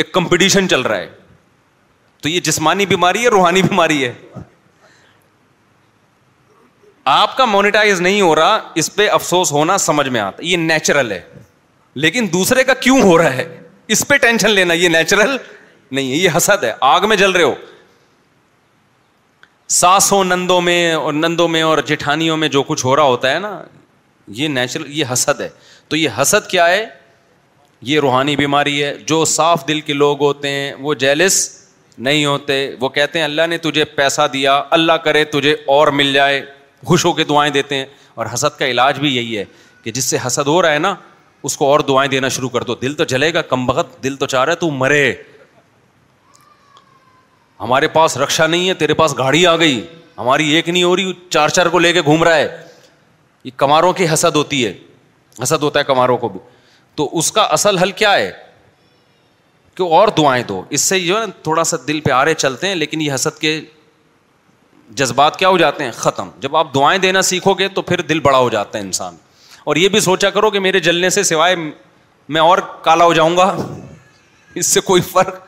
ایک 0.00 0.12
کمپٹیشن 0.12 0.68
چل 0.68 0.80
رہا 0.82 0.96
ہے 0.98 1.08
تو 2.22 2.28
یہ 2.28 2.40
جسمانی 2.48 2.86
بیماری 2.86 3.22
ہے 3.24 3.28
روحانی 3.30 3.62
بیماری 3.62 4.04
ہے 4.04 4.12
آپ 7.12 7.36
کا 7.36 7.44
مونیٹائز 7.44 8.00
نہیں 8.00 8.20
ہو 8.20 8.34
رہا 8.34 8.58
اس 8.80 8.94
پہ 8.94 9.08
افسوس 9.10 9.52
ہونا 9.52 9.78
سمجھ 9.84 10.08
میں 10.16 10.20
آتا 10.20 10.42
یہ 10.44 10.56
نیچرل 10.56 11.12
ہے 11.12 11.20
لیکن 12.04 12.26
دوسرے 12.32 12.64
کا 12.64 12.74
کیوں 12.84 13.00
ہو 13.02 13.16
رہا 13.18 13.32
ہے 13.36 13.46
اس 13.94 14.06
پہ 14.08 14.16
ٹینشن 14.24 14.50
لینا 14.50 14.74
یہ 14.74 14.88
نیچرل 14.88 15.36
نہیں 15.90 16.10
ہے 16.10 16.16
یہ 16.16 16.30
حسد 16.36 16.64
ہے 16.64 16.72
آگ 16.88 17.08
میں 17.08 17.16
جل 17.16 17.30
رہے 17.32 17.42
ہو 17.42 17.54
ساسوں 19.78 20.22
نندوں 20.24 20.60
میں 20.60 20.92
اور 20.92 21.12
نندوں 21.14 21.48
میں 21.48 21.62
اور 21.62 21.78
جیٹھانیوں 21.86 22.36
میں 22.36 22.48
جو 22.58 22.62
کچھ 22.70 22.84
ہو 22.86 22.94
رہا 22.96 23.02
ہوتا 23.04 23.32
ہے 23.32 23.38
نا 23.38 23.60
یہ 24.28 24.48
نیچرل 24.48 24.84
یہ 24.98 25.04
حسد 25.12 25.40
ہے 25.40 25.48
تو 25.88 25.96
یہ 25.96 26.08
حسد 26.20 26.48
کیا 26.50 26.68
ہے 26.70 26.84
یہ 27.90 28.00
روحانی 28.00 28.36
بیماری 28.36 28.82
ہے 28.82 28.94
جو 29.06 29.24
صاف 29.24 29.66
دل 29.68 29.80
کے 29.80 29.92
لوگ 29.92 30.20
ہوتے 30.22 30.48
ہیں 30.50 30.72
وہ 30.80 30.94
جیلس 30.94 31.48
نہیں 31.98 32.24
ہوتے 32.24 32.56
وہ 32.80 32.88
کہتے 32.88 33.18
ہیں 33.18 33.24
اللہ 33.24 33.46
نے 33.48 33.58
تجھے 33.58 33.84
پیسہ 33.94 34.26
دیا 34.32 34.62
اللہ 34.76 34.92
کرے 35.04 35.24
تجھے 35.32 35.52
اور 35.76 35.88
مل 36.00 36.12
جائے 36.12 36.40
خوش 36.86 37.04
ہو 37.04 37.12
کے 37.12 37.24
دعائیں 37.24 37.52
دیتے 37.52 37.76
ہیں 37.76 37.86
اور 38.14 38.26
حسد 38.34 38.58
کا 38.58 38.66
علاج 38.66 38.98
بھی 39.00 39.14
یہی 39.16 39.36
ہے 39.38 39.44
کہ 39.82 39.90
جس 39.92 40.04
سے 40.04 40.18
حسد 40.26 40.46
ہو 40.48 40.60
رہا 40.62 40.72
ہے 40.72 40.78
نا 40.78 40.94
اس 41.48 41.56
کو 41.56 41.70
اور 41.70 41.80
دعائیں 41.88 42.10
دینا 42.10 42.28
شروع 42.28 42.48
کر 42.48 42.62
دو 42.70 42.74
دل 42.82 42.94
تو 42.94 43.04
جلے 43.10 43.32
گا 43.34 43.42
کم 43.50 43.66
بخت 43.66 44.02
دل 44.04 44.16
تو 44.16 44.26
چاہ 44.26 44.44
رہا 44.44 44.52
ہے 44.52 44.58
تو 44.58 44.70
مرے 44.70 45.12
ہمارے 47.60 47.88
پاس 47.94 48.16
رکشا 48.18 48.46
نہیں 48.46 48.68
ہے 48.68 48.74
تیرے 48.74 48.94
پاس 48.94 49.14
گاڑی 49.18 49.46
آ 49.46 49.56
گئی 49.58 49.80
ہماری 50.18 50.48
ایک 50.54 50.68
نہیں 50.68 50.82
ہو 50.82 50.94
رہی 50.96 51.12
چار 51.30 51.48
چار 51.48 51.66
کو 51.74 51.78
لے 51.78 51.92
کے 51.92 52.02
گھوم 52.02 52.24
رہا 52.24 52.36
ہے 52.36 52.56
یہ 53.44 53.50
کماروں 53.56 53.92
کی 54.00 54.06
حسد 54.12 54.36
ہوتی 54.36 54.64
ہے 54.66 54.72
حسد 55.42 55.62
ہوتا 55.62 55.78
ہے 55.78 55.84
کماروں 55.84 56.16
کو 56.24 56.28
بھی 56.28 56.40
تو 56.96 57.08
اس 57.18 57.30
کا 57.32 57.42
اصل 57.58 57.78
حل 57.78 57.92
کیا 58.00 58.12
ہے 58.14 58.30
کہ 59.74 59.82
اور 59.98 60.08
دعائیں 60.16 60.42
دو 60.48 60.62
اس 60.70 60.80
سے 60.80 60.98
جو 61.00 61.20
ہے 61.20 61.26
نا 61.26 61.32
تھوڑا 61.42 61.64
سا 61.64 61.76
دل 61.88 62.00
پہ 62.06 62.10
آرے 62.12 62.34
چلتے 62.34 62.68
ہیں 62.68 62.74
لیکن 62.74 63.00
یہ 63.00 63.14
حسد 63.14 63.38
کے 63.40 63.60
جذبات 65.00 65.38
کیا 65.38 65.48
ہو 65.48 65.58
جاتے 65.58 65.84
ہیں 65.84 65.90
ختم 65.96 66.28
جب 66.40 66.56
آپ 66.56 66.74
دعائیں 66.74 66.98
دینا 67.00 67.22
سیکھو 67.22 67.54
گے 67.58 67.68
تو 67.74 67.82
پھر 67.90 68.00
دل 68.08 68.20
بڑا 68.20 68.38
ہو 68.38 68.48
جاتا 68.50 68.78
ہے 68.78 68.82
انسان 68.84 69.16
اور 69.70 69.76
یہ 69.76 69.88
بھی 69.88 70.00
سوچا 70.00 70.30
کرو 70.36 70.50
کہ 70.50 70.60
میرے 70.60 70.80
جلنے 70.86 71.10
سے 71.16 71.22
سوائے 71.22 71.54
میں 72.34 72.40
اور 72.40 72.58
کالا 72.82 73.04
ہو 73.04 73.12
جاؤں 73.14 73.36
گا 73.36 73.54
اس 74.60 74.66
سے 74.66 74.80
کوئی 74.80 75.02
فرق 75.12 75.38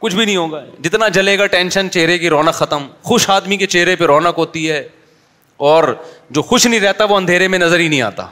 کچھ 0.00 0.14
بھی 0.14 0.24
نہیں 0.24 0.36
ہوگا 0.36 0.62
جتنا 0.82 1.08
جلے 1.16 1.38
گا 1.38 1.46
ٹینشن 1.46 1.90
چہرے 1.92 2.18
کی 2.18 2.28
رونق 2.30 2.54
ختم 2.54 2.86
خوش 3.10 3.28
آدمی 3.30 3.56
کے 3.56 3.66
چہرے 3.74 3.96
پہ 3.96 4.04
رونق 4.06 4.38
ہوتی 4.38 4.70
ہے 4.70 4.82
اور 5.70 5.84
جو 6.36 6.42
خوش 6.42 6.64
نہیں 6.66 6.80
رہتا 6.80 7.04
وہ 7.10 7.16
اندھیرے 7.16 7.46
میں 7.48 7.58
نظر 7.58 7.78
ہی 7.78 7.86
نہیں 7.88 8.00
آتا 8.02 8.26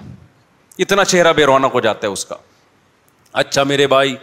اتنا 0.85 1.05
چہرہ 1.05 1.33
بے 1.33 1.45
رونق 1.51 1.75
ہو 1.75 1.81
جاتا 1.81 2.07
ہے 2.07 2.13
اس 2.13 2.25
کا 2.27 2.35
اچھا 3.43 3.63
میرے 3.73 3.87
بھائی 3.93 4.15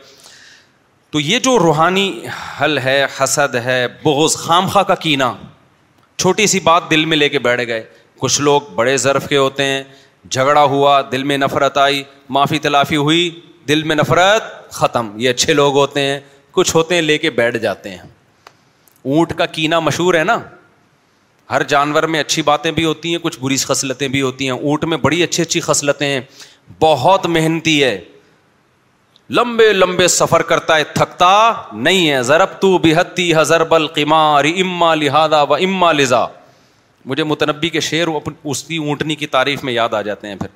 تو 1.11 1.19
یہ 1.19 1.39
جو 1.45 1.57
روحانی 1.59 2.07
حل 2.61 2.77
ہے 2.85 2.97
حسد 3.19 3.55
ہے 3.65 3.79
بغض 4.03 4.35
خام 4.37 4.67
خا 4.73 4.83
کا 4.89 4.95
کینا 5.05 5.31
چھوٹی 6.21 6.47
سی 6.55 6.59
بات 6.67 6.89
دل 6.91 7.05
میں 7.11 7.17
لے 7.17 7.29
کے 7.29 7.39
بیٹھ 7.47 7.61
گئے 7.67 7.83
کچھ 8.19 8.39
لوگ 8.49 8.61
بڑے 8.75 8.97
ظرف 9.05 9.27
کے 9.29 9.37
ہوتے 9.37 9.65
ہیں 9.71 9.81
جھگڑا 10.29 10.63
ہوا 10.75 10.99
دل 11.11 11.23
میں 11.31 11.37
نفرت 11.37 11.77
آئی 11.85 12.03
معافی 12.37 12.59
تلافی 12.67 12.95
ہوئی 13.07 13.29
دل 13.67 13.83
میں 13.91 13.95
نفرت 13.95 14.51
ختم 14.79 15.11
یہ 15.23 15.29
اچھے 15.29 15.53
لوگ 15.53 15.77
ہوتے 15.77 16.01
ہیں 16.09 16.19
کچھ 16.59 16.75
ہوتے 16.75 16.95
ہیں 16.95 17.01
لے 17.01 17.17
کے 17.25 17.29
بیٹھ 17.39 17.57
جاتے 17.69 17.89
ہیں 17.95 18.07
اونٹ 19.13 19.33
کا 19.37 19.45
کینا 19.57 19.79
مشہور 19.89 20.13
ہے 20.13 20.23
نا 20.33 20.37
ہر 21.51 21.63
جانور 21.67 22.03
میں 22.13 22.19
اچھی 22.19 22.41
باتیں 22.41 22.69
بھی 22.77 22.85
ہوتی 22.85 23.11
ہیں 23.11 23.17
کچھ 23.21 23.39
بری 23.39 23.55
خصلتیں 23.67 24.07
بھی 24.15 24.21
ہوتی 24.21 24.45
ہیں 24.45 24.51
اونٹ 24.51 24.83
میں 24.93 24.97
بڑی 25.01 25.21
اچھی 25.23 25.43
اچھی 25.43 25.59
خصلتیں 25.67 26.07
ہیں 26.07 26.19
بہت 26.79 27.25
محنتی 27.35 27.83
ہے 27.83 27.99
لمبے 29.37 29.71
لمبے 29.73 30.07
سفر 30.07 30.41
کرتا 30.49 30.75
ہے 30.77 30.83
تھکتا 30.95 31.29
نہیں 31.87 32.09
ہے 32.09 32.21
ضرب 32.23 32.59
تو 32.61 32.77
بےحتی 32.83 33.31
بل 33.69 33.87
قیماری 33.95 34.59
اما 34.61 34.93
لہادہ 34.95 35.43
و 35.49 35.53
اما 35.53 35.91
لذا 35.91 36.25
مجھے 37.09 37.23
متنبی 37.23 37.69
کے 37.69 37.79
شعر 37.79 38.07
اس 38.43 38.63
کی 38.63 38.77
اونٹنی 38.77 39.15
کی 39.15 39.27
تعریف 39.37 39.63
میں 39.63 39.73
یاد 39.73 39.93
آ 39.93 40.01
جاتے 40.07 40.27
ہیں 40.27 40.35
پھر 40.39 40.47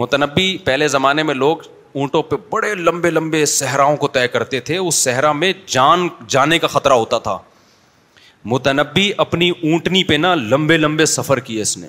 متنبی 0.00 0.56
پہلے 0.64 0.88
زمانے 0.88 1.22
میں 1.28 1.34
لوگ 1.34 1.56
اونٹوں 2.00 2.22
پہ 2.22 2.36
بڑے 2.50 2.74
لمبے 2.74 3.10
لمبے 3.10 3.44
صحراؤں 3.54 3.96
کو 4.04 4.08
طے 4.18 4.26
کرتے 4.34 4.60
تھے 4.68 4.76
اس 4.76 4.94
صحرا 5.02 5.32
میں 5.42 5.52
جان 5.68 6.06
جانے 6.34 6.58
کا 6.58 6.66
خطرہ 6.76 6.92
ہوتا 7.02 7.18
تھا 7.28 7.38
متنبی 8.50 9.10
اپنی 9.16 9.48
اونٹنی 9.50 10.02
پہ 10.04 10.14
نا 10.18 10.34
لمبے 10.34 10.76
لمبے 10.76 11.04
سفر 11.06 11.40
کیے 11.40 11.62
اس 11.62 11.76
نے 11.78 11.88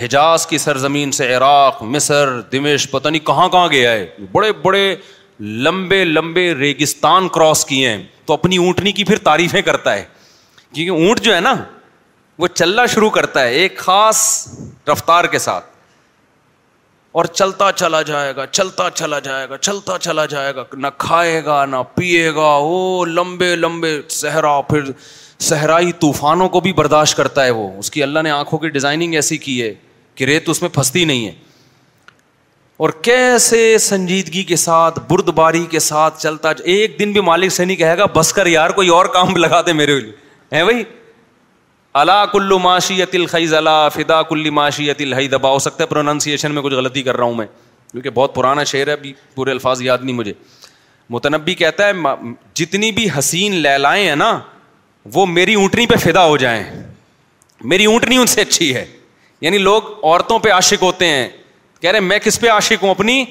حجاز 0.00 0.46
کی 0.46 0.58
سرزمین 0.58 1.10
سے 1.12 1.34
عراق 1.34 1.82
مصر 1.82 2.40
دمش 2.52 2.86
پتہ 2.90 3.08
نہیں 3.08 3.26
کہاں 3.26 3.48
کہاں 3.48 3.68
گیا 3.72 3.90
ہے 3.92 4.06
بڑے 4.32 4.52
بڑے 4.62 4.94
لمبے 5.40 6.04
لمبے 6.04 6.52
ریگستان 6.54 7.28
کراس 7.34 7.64
کیے 7.64 7.88
ہیں 7.88 8.02
تو 8.26 8.32
اپنی 8.34 8.56
اونٹنی 8.64 8.92
کی 8.92 9.04
پھر 9.04 9.18
تعریفیں 9.24 9.60
کرتا 9.62 9.94
ہے 9.94 10.04
کیونکہ 10.74 11.04
اونٹ 11.06 11.20
جو 11.22 11.34
ہے 11.34 11.40
نا 11.40 11.54
وہ 12.38 12.46
چلنا 12.54 12.86
شروع 12.94 13.10
کرتا 13.16 13.42
ہے 13.44 13.50
ایک 13.54 13.76
خاص 13.78 14.22
رفتار 14.92 15.24
کے 15.32 15.38
ساتھ 15.38 15.64
اور 17.20 17.24
چلتا 17.24 17.70
چلا 17.72 18.00
جائے 18.02 18.34
گا 18.36 18.46
چلتا 18.46 18.88
چلا 18.94 19.18
جائے 19.26 19.48
گا 19.48 19.56
چلتا 19.56 19.98
چلا 19.98 20.24
جائے 20.26 20.54
گا 20.54 20.62
نہ 20.72 20.86
کھائے 20.98 21.44
گا 21.44 21.64
نہ 21.66 21.76
پیے 21.94 22.30
گا 22.34 22.56
وہ 22.62 23.04
لمبے 23.06 23.54
لمبے 23.56 24.00
صحرا 24.22 24.60
پھر 24.70 24.90
صحرائی 25.38 25.92
طوفانوں 26.00 26.48
کو 26.48 26.60
بھی 26.60 26.72
برداشت 26.72 27.16
کرتا 27.16 27.44
ہے 27.44 27.50
وہ 27.50 27.68
اس 27.78 27.90
کی 27.90 28.02
اللہ 28.02 28.22
نے 28.22 28.30
آنکھوں 28.30 28.58
کی 28.58 28.68
ڈیزائننگ 28.68 29.14
ایسی 29.14 29.36
کی 29.38 29.60
ہے 29.62 29.72
کہ 30.14 30.24
ریت 30.24 30.48
اس 30.50 30.62
میں 30.62 30.70
پھنستی 30.74 31.04
نہیں 31.04 31.26
ہے 31.26 31.32
اور 32.84 32.90
کیسے 33.02 33.76
سنجیدگی 33.80 34.42
کے 34.44 34.56
ساتھ 34.56 34.98
برد 35.08 35.28
باری 35.34 35.64
کے 35.70 35.78
ساتھ 35.78 36.20
چلتا 36.22 36.50
ایک 36.64 36.98
دن 36.98 37.12
بھی 37.12 37.20
مالک 37.24 37.52
سے 37.52 37.64
نہیں 37.64 37.76
کہے 37.76 37.98
گا 37.98 38.04
بس 38.14 38.32
کر 38.32 38.46
یار 38.46 38.70
کوئی 38.78 38.88
اور 38.96 39.06
کام 39.14 39.36
لگا 39.36 39.60
دے 39.66 39.72
میرے 39.72 39.98
لیے 40.00 40.12
ہے 40.56 40.64
بھائی 40.64 40.82
اللہ 42.00 42.24
کلو 42.32 42.58
معاشی 42.58 43.00
یت 43.00 43.16
خیز 43.30 43.52
اللہ 43.54 43.86
فدا 43.94 44.22
کل 44.28 44.48
معاشی 44.52 44.88
یت 44.88 45.00
ال 45.00 45.30
دبا 45.32 45.50
ہو 45.50 45.58
سکتا 45.58 45.84
ہے 45.84 45.88
پروننسیشن 45.88 46.52
میں 46.54 46.62
کچھ 46.62 46.74
غلطی 46.74 47.02
کر 47.02 47.16
رہا 47.16 47.24
ہوں 47.24 47.34
میں 47.34 47.46
کیونکہ 47.90 48.10
بہت 48.14 48.34
پرانا 48.34 48.64
شعر 48.64 48.86
ہے 48.86 48.92
ابھی 48.92 49.12
پورے 49.34 49.50
الفاظ 49.50 49.82
یاد 49.82 49.98
نہیں 50.02 50.16
مجھے 50.16 50.32
متنبی 51.10 51.54
کہتا 51.54 51.86
ہے 51.86 51.92
جتنی 52.60 52.90
بھی 52.92 53.06
حسین 53.18 53.54
لیلائیں 53.54 54.04
ہیں 54.08 54.16
نا 54.16 54.38
وہ 55.12 55.24
میری 55.26 55.54
اونٹنی 55.54 55.86
پہ 55.86 55.96
فدا 56.02 56.24
ہو 56.26 56.36
جائیں 56.36 56.62
میری 57.68 57.84
اونٹنی 57.86 58.16
ان 58.18 58.26
سے 58.26 58.40
اچھی 58.40 58.74
ہے 58.74 58.84
یعنی 59.40 59.58
لوگ 59.58 59.82
عورتوں 60.02 60.38
پہ 60.38 60.50
عاشق 60.52 60.82
ہوتے 60.82 61.06
ہیں 61.06 61.28
کہہ 61.80 61.90
رہے 61.90 62.00
میں 62.00 62.18
کس 62.24 62.40
پہ 62.40 62.48
عاشق 62.50 62.82
ہوں 62.82 62.90
اپنی 62.90 63.22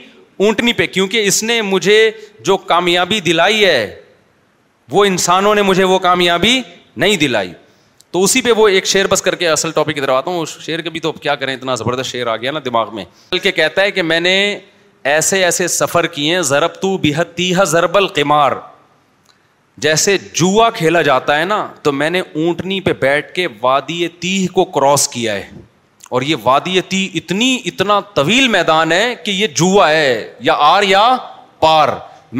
اونٹنی 0.45 0.73
پہ 0.73 0.85
کیونکہ 0.87 1.25
اس 1.27 1.41
نے 1.43 1.61
مجھے 1.61 2.09
جو 2.45 2.57
کامیابی 2.71 3.19
دلائی 3.25 3.65
ہے 3.65 3.99
وہ 4.91 5.05
انسانوں 5.05 5.53
نے 5.55 5.61
مجھے 5.61 5.83
وہ 5.83 5.99
کامیابی 5.99 6.59
نہیں 6.97 7.15
دلائی 7.17 7.51
تو 8.11 8.23
اسی 8.23 8.41
پہ 8.41 8.51
وہ 8.57 8.67
ایک 8.67 8.85
شعر 8.85 9.07
بس 9.09 9.21
کر 9.21 9.35
کے 9.35 9.47
اصل 9.49 9.71
ٹاپک 9.71 9.95
کی 9.95 10.01
طرف 10.01 10.15
آتا 10.15 10.31
ہوں 10.31 10.41
اس 10.41 10.57
شعر 10.65 10.79
کے 10.81 10.89
بھی 10.89 10.99
تو 10.99 11.11
کیا 11.11 11.35
کریں 11.35 11.53
اتنا 11.53 11.75
زبردست 11.75 12.09
شعر 12.11 12.27
آ 12.27 12.35
گیا 12.37 12.51
نا 12.51 12.59
دماغ 12.65 12.93
میں 12.95 13.05
بلکہ 13.31 13.51
کہتا 13.51 13.81
ہے 13.81 13.91
کہ 13.91 14.01
میں 14.01 14.19
نے 14.19 14.35
ایسے 15.13 15.43
ایسے 15.45 15.67
سفر 15.67 16.07
کیے 16.07 16.41
ضرب 16.49 16.75
تو 16.81 16.97
ضرب 17.65 17.97
القمار 17.97 18.51
جیسے 19.81 20.17
جوا 20.35 20.69
کھیلا 20.69 21.01
جاتا 21.01 21.37
ہے 21.39 21.45
نا 21.45 21.65
تو 21.83 21.91
میں 21.91 22.09
نے 22.09 22.19
اونٹنی 22.33 22.79
پہ 22.81 22.93
بیٹھ 22.99 23.33
کے 23.35 23.47
وادی 23.61 24.07
تی 24.19 24.45
کو 24.53 24.65
کراس 24.65 25.07
کیا 25.09 25.33
ہے 25.35 25.49
اور 26.11 26.21
یہ 26.21 26.35
وادی 26.43 26.79
تی 26.89 27.07
اتنی 27.15 27.57
اتنا 27.65 27.99
طویل 28.13 28.47
میدان 28.47 28.91
ہے 28.91 29.13
کہ 29.23 29.31
یہ 29.31 29.47
جوا 29.55 29.89
ہے 29.91 30.33
یا 30.49 30.53
آر 30.73 30.83
یا 30.87 31.05
پار 31.59 31.87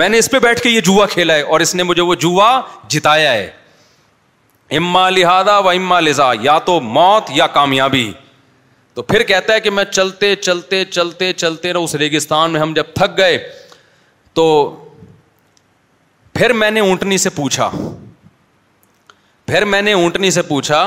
میں 0.02 0.10
نے 0.10 0.17
اس 0.17 0.30
پہ 0.32 0.39
بیٹھ 0.39 0.62
کے 0.62 0.69
یہ 0.69 0.82
جوا 0.86 1.06
کھیلا 1.10 1.34
ہے 1.36 1.41
اور 1.41 1.60
اس 1.62 1.74
نے 1.76 1.84
مجھے 1.84 2.02
وہ 2.02 2.15
جوا 2.26 2.60
جتایا 2.89 3.34
ہے 3.34 3.50
اما 4.78 5.10
لہدا 5.10 5.58
و 5.60 5.69
اما 5.69 6.00
لذا 6.00 6.32
یا 6.41 6.58
تو 6.65 6.80
موت 6.82 7.32
یا 7.36 7.48
کامیابی 7.58 8.12
تو 8.93 9.02
پھر 9.02 9.24
کہتا 9.24 9.54
ہے 9.54 9.60
کہ 9.60 9.69
میں 9.69 9.84
چلتے 9.91 10.36
چلتے 10.36 10.84
چلتے 10.86 11.32
چلتے 11.34 11.72
اس 11.78 11.96
ریگستان 11.96 12.52
میں 12.54 12.60
ہم 12.62 12.74
جب 12.74 12.93
تھک 12.96 13.17
گئے 13.17 13.38
تو 14.34 14.43
پھر 16.36 16.54
میں 16.54 16.69
نے 16.72 16.80
اونٹنی 16.80 17.17
سے 17.24 17.30
پوچھا 17.30 17.69
پھر 19.48 19.65
میں 19.65 19.82
نے 19.82 19.91
اونٹنی 19.93 20.32
سے 20.32 20.41
پوچھا 20.41 20.80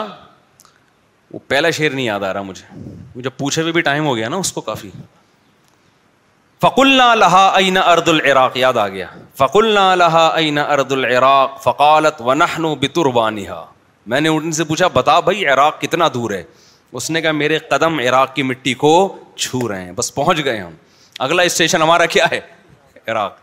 وہ 1.33 1.39
پہلا 1.49 1.71
شیر 1.79 1.93
نہیں 1.93 2.05
یاد 2.07 2.21
آ 2.23 2.33
رہا 2.33 2.43
مجھے 2.43 3.29
پوچھے 3.37 3.63
بھی 3.73 3.81
ٹائم 3.81 4.07
ہو 4.07 4.15
گیا 4.17 4.21
گیا 4.21 4.29
نا 4.29 4.37
اس 4.37 4.53
کو 4.53 4.61
کافی 4.61 4.91
اللہ 6.77 7.03
اللہ 7.37 7.79
ارد 7.87 8.09
العراق 8.09 8.57
یاد 8.57 8.77
آ 8.77 8.87
فکالت 11.65 12.21
ونہ 12.27 12.45
نو 12.59 12.75
بتر 12.85 13.07
وانیہ 13.15 13.53
میں 14.13 14.21
نے 14.21 14.29
اونٹنی 14.29 14.53
سے 14.53 14.65
پوچھا 14.65 14.89
بتا 14.95 15.19
بھائی 15.31 15.47
عراق 15.53 15.81
کتنا 15.81 16.09
دور 16.15 16.31
ہے 16.31 16.43
اس 17.01 17.11
نے 17.11 17.21
کہا 17.23 17.33
میرے 17.43 17.59
قدم 17.71 17.99
عراق 18.09 18.35
کی 18.35 18.43
مٹی 18.51 18.75
کو 18.85 18.93
چھو 19.37 19.67
رہے 19.69 19.85
ہیں 19.85 19.93
بس 19.97 20.15
پہنچ 20.15 20.45
گئے 20.45 20.59
ہم 20.61 20.73
اگلا 21.27 21.43
اسٹیشن 21.51 21.83
ہمارا 21.83 22.07
کیا 22.17 22.27
ہے 22.31 22.41
عراق 23.09 23.37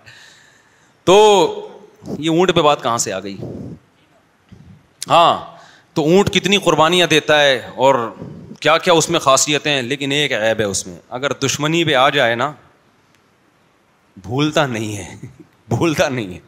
تو 1.05 1.17
یہ 2.19 2.29
اونٹ 2.29 2.53
پہ 2.55 2.61
بات 2.61 2.83
کہاں 2.83 2.97
سے 2.97 3.11
آ 3.13 3.19
گئی 3.23 3.35
ہاں 5.09 5.33
تو 5.93 6.03
اونٹ 6.11 6.29
کتنی 6.33 6.57
قربانیاں 6.63 7.07
دیتا 7.07 7.41
ہے 7.41 7.57
اور 7.85 7.95
کیا 8.59 8.77
کیا 8.77 8.93
اس 8.93 9.09
میں 9.09 9.19
خاصیتیں 9.19 9.81
لیکن 9.81 10.11
ایک 10.11 10.31
عیب 10.33 10.59
ہے 10.59 10.65
اس 10.65 10.85
میں 10.87 10.95
اگر 11.17 11.33
دشمنی 11.45 11.83
پہ 11.85 11.95
آ 12.01 12.07
جائے 12.15 12.35
نا 12.35 12.51
بھولتا 14.23 14.65
نہیں 14.67 14.97
ہے 14.97 15.15
بھولتا 15.69 16.07
نہیں 16.09 16.33
ہے 16.33 16.39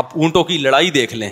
آپ 0.00 0.16
اونٹوں 0.18 0.44
کی 0.44 0.58
لڑائی 0.58 0.90
دیکھ 0.90 1.14
لیں 1.14 1.30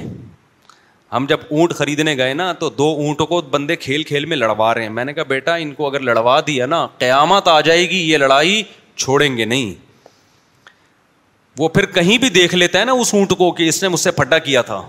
ہم 1.13 1.27
جب 1.29 1.41
اونٹ 1.51 1.75
خریدنے 1.75 2.17
گئے 2.17 2.33
نا 2.35 2.53
تو 2.61 2.69
دو 2.71 2.87
اونٹوں 3.03 3.27
کو 3.27 3.41
بندے 3.51 3.77
کھیل 3.85 4.03
کھیل 4.09 4.25
میں 4.33 4.37
لڑوا 4.37 4.73
رہے 4.75 4.83
ہیں 4.83 4.89
میں 4.93 5.05
نے 5.05 5.13
کہا 5.15 5.23
بیٹا 5.29 5.55
ان 5.67 5.73
کو 5.75 5.87
اگر 5.89 6.01
لڑوا 6.09 6.39
دیا 6.47 6.67
نا 6.67 6.87
قیامت 6.99 7.49
آ 7.49 7.61
جائے 7.69 7.89
گی 7.91 8.01
یہ 8.11 8.19
لڑائی 8.19 8.63
چھوڑیں 8.97 9.37
گے 9.37 9.45
نہیں 9.45 9.75
وہ 11.59 11.69
پھر 11.77 11.87
کہیں 11.95 12.17
بھی 12.23 12.29
دیکھ 12.31 12.55
لیتا 12.55 12.81
ہے 12.81 12.85
نا 12.85 12.93
اس 13.03 13.13
اونٹ 13.15 13.33
کو 13.39 13.51
کہ 13.53 13.69
اس 13.69 13.83
نے 13.83 13.89
مجھ 13.89 14.01
سے 14.01 14.11
پھٹا 14.21 14.39
کیا 14.49 14.63
تھا 14.69 14.81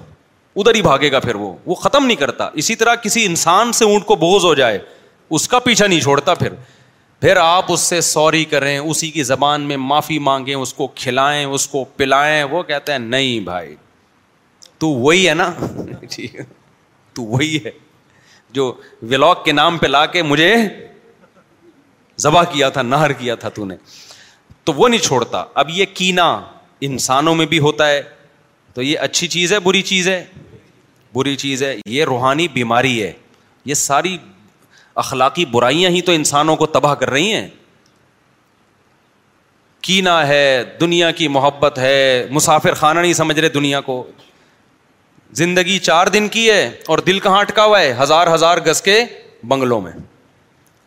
ادھر 0.62 0.75
ہی 0.75 0.82
بھاگے 0.82 1.12
گا 1.12 1.19
پھر 1.19 1.36
وہ 1.36 1.53
وہ 1.65 1.75
ختم 1.86 2.05
نہیں 2.05 2.17
کرتا 2.17 2.49
اسی 2.62 2.75
طرح 2.75 2.95
کسی 3.03 3.25
انسان 3.25 3.71
سے 3.79 3.86
اونٹ 3.86 4.05
کو 4.05 4.15
بوز 4.23 4.45
ہو 4.45 4.53
جائے 4.60 4.79
اس 5.38 5.47
کا 5.47 5.60
پیچھا 5.67 5.88
نہیں 5.88 5.99
چھوڑتا 6.01 6.34
پھر 6.43 6.53
پھر 7.21 7.38
آپ 7.38 7.71
اس 7.71 7.79
سے 7.91 7.99
سوری 8.08 8.43
کریں 8.51 8.77
اسی 8.77 9.10
کی 9.12 9.23
زبان 9.29 9.62
میں 9.67 9.77
معافی 9.86 10.17
مانگیں 10.27 10.53
اس 10.55 10.73
کو 10.73 10.88
کھلائیں 10.95 11.45
اس 11.45 11.67
کو 11.67 11.84
پلائیں 11.97 12.43
وہ 12.51 12.62
کہتا 12.69 12.93
ہے 12.93 12.97
نہیں 12.97 13.39
بھائی 13.47 13.75
تو 14.79 14.88
وہی 15.05 15.27
ہے 15.27 15.34
نا 15.34 15.51
جی، 16.10 16.27
تو 17.15 17.23
وہی 17.34 17.58
ہے 17.65 17.71
جو 18.58 18.71
ولاگ 19.10 19.41
کے 19.45 19.51
نام 19.51 19.77
پہ 19.77 19.88
لا 19.88 20.05
کے 20.15 20.21
مجھے 20.34 20.55
ذبح 22.27 22.43
کیا 22.53 22.69
تھا 22.77 22.82
نہر 22.82 23.12
کیا 23.23 23.36
تھا 23.43 23.49
تو 23.58 23.65
نے 23.65 23.75
تو 24.69 24.73
وہ 24.73 24.88
نہیں 24.89 25.01
چھوڑتا 25.03 25.43
اب 25.63 25.69
یہ 25.73 25.86
کینا 25.93 26.29
انسانوں 26.87 27.33
میں 27.35 27.45
بھی 27.45 27.59
ہوتا 27.59 27.87
ہے 27.89 28.01
تو 28.73 28.81
یہ 28.81 28.99
اچھی 29.01 29.27
چیز 29.27 29.53
ہے 29.53 29.59
بری 29.63 29.81
چیز 29.81 30.07
ہے 30.09 30.23
بری 31.13 31.35
چیز 31.35 31.63
ہے 31.63 31.75
یہ 31.85 32.05
روحانی 32.05 32.47
بیماری 32.53 33.01
ہے 33.01 33.11
یہ 33.65 33.73
ساری 33.73 34.17
اخلاقی 35.03 35.45
برائیاں 35.51 35.89
ہی 35.89 36.01
تو 36.01 36.11
انسانوں 36.11 36.55
کو 36.55 36.65
تباہ 36.65 36.93
کر 36.95 37.09
رہی 37.09 37.33
ہیں 37.33 37.47
کینا 39.81 40.25
ہے 40.27 40.63
دنیا 40.79 41.11
کی 41.17 41.27
محبت 41.27 41.77
ہے 41.79 42.27
مسافر 42.31 42.73
خانہ 42.79 42.99
نہیں 42.99 43.13
سمجھ 43.13 43.39
رہے 43.39 43.49
دنیا 43.49 43.81
کو 43.81 44.03
زندگی 45.41 45.77
چار 45.79 46.07
دن 46.13 46.27
کی 46.29 46.49
ہے 46.49 46.69
اور 46.93 46.97
دل 47.07 47.19
کہاں 47.19 47.39
اٹکا 47.39 47.63
ہوا 47.65 47.79
ہے 47.81 47.93
ہزار 48.01 48.33
ہزار 48.33 48.57
گز 48.67 48.81
کے 48.81 49.03
بنگلوں 49.47 49.81
میں 49.81 49.91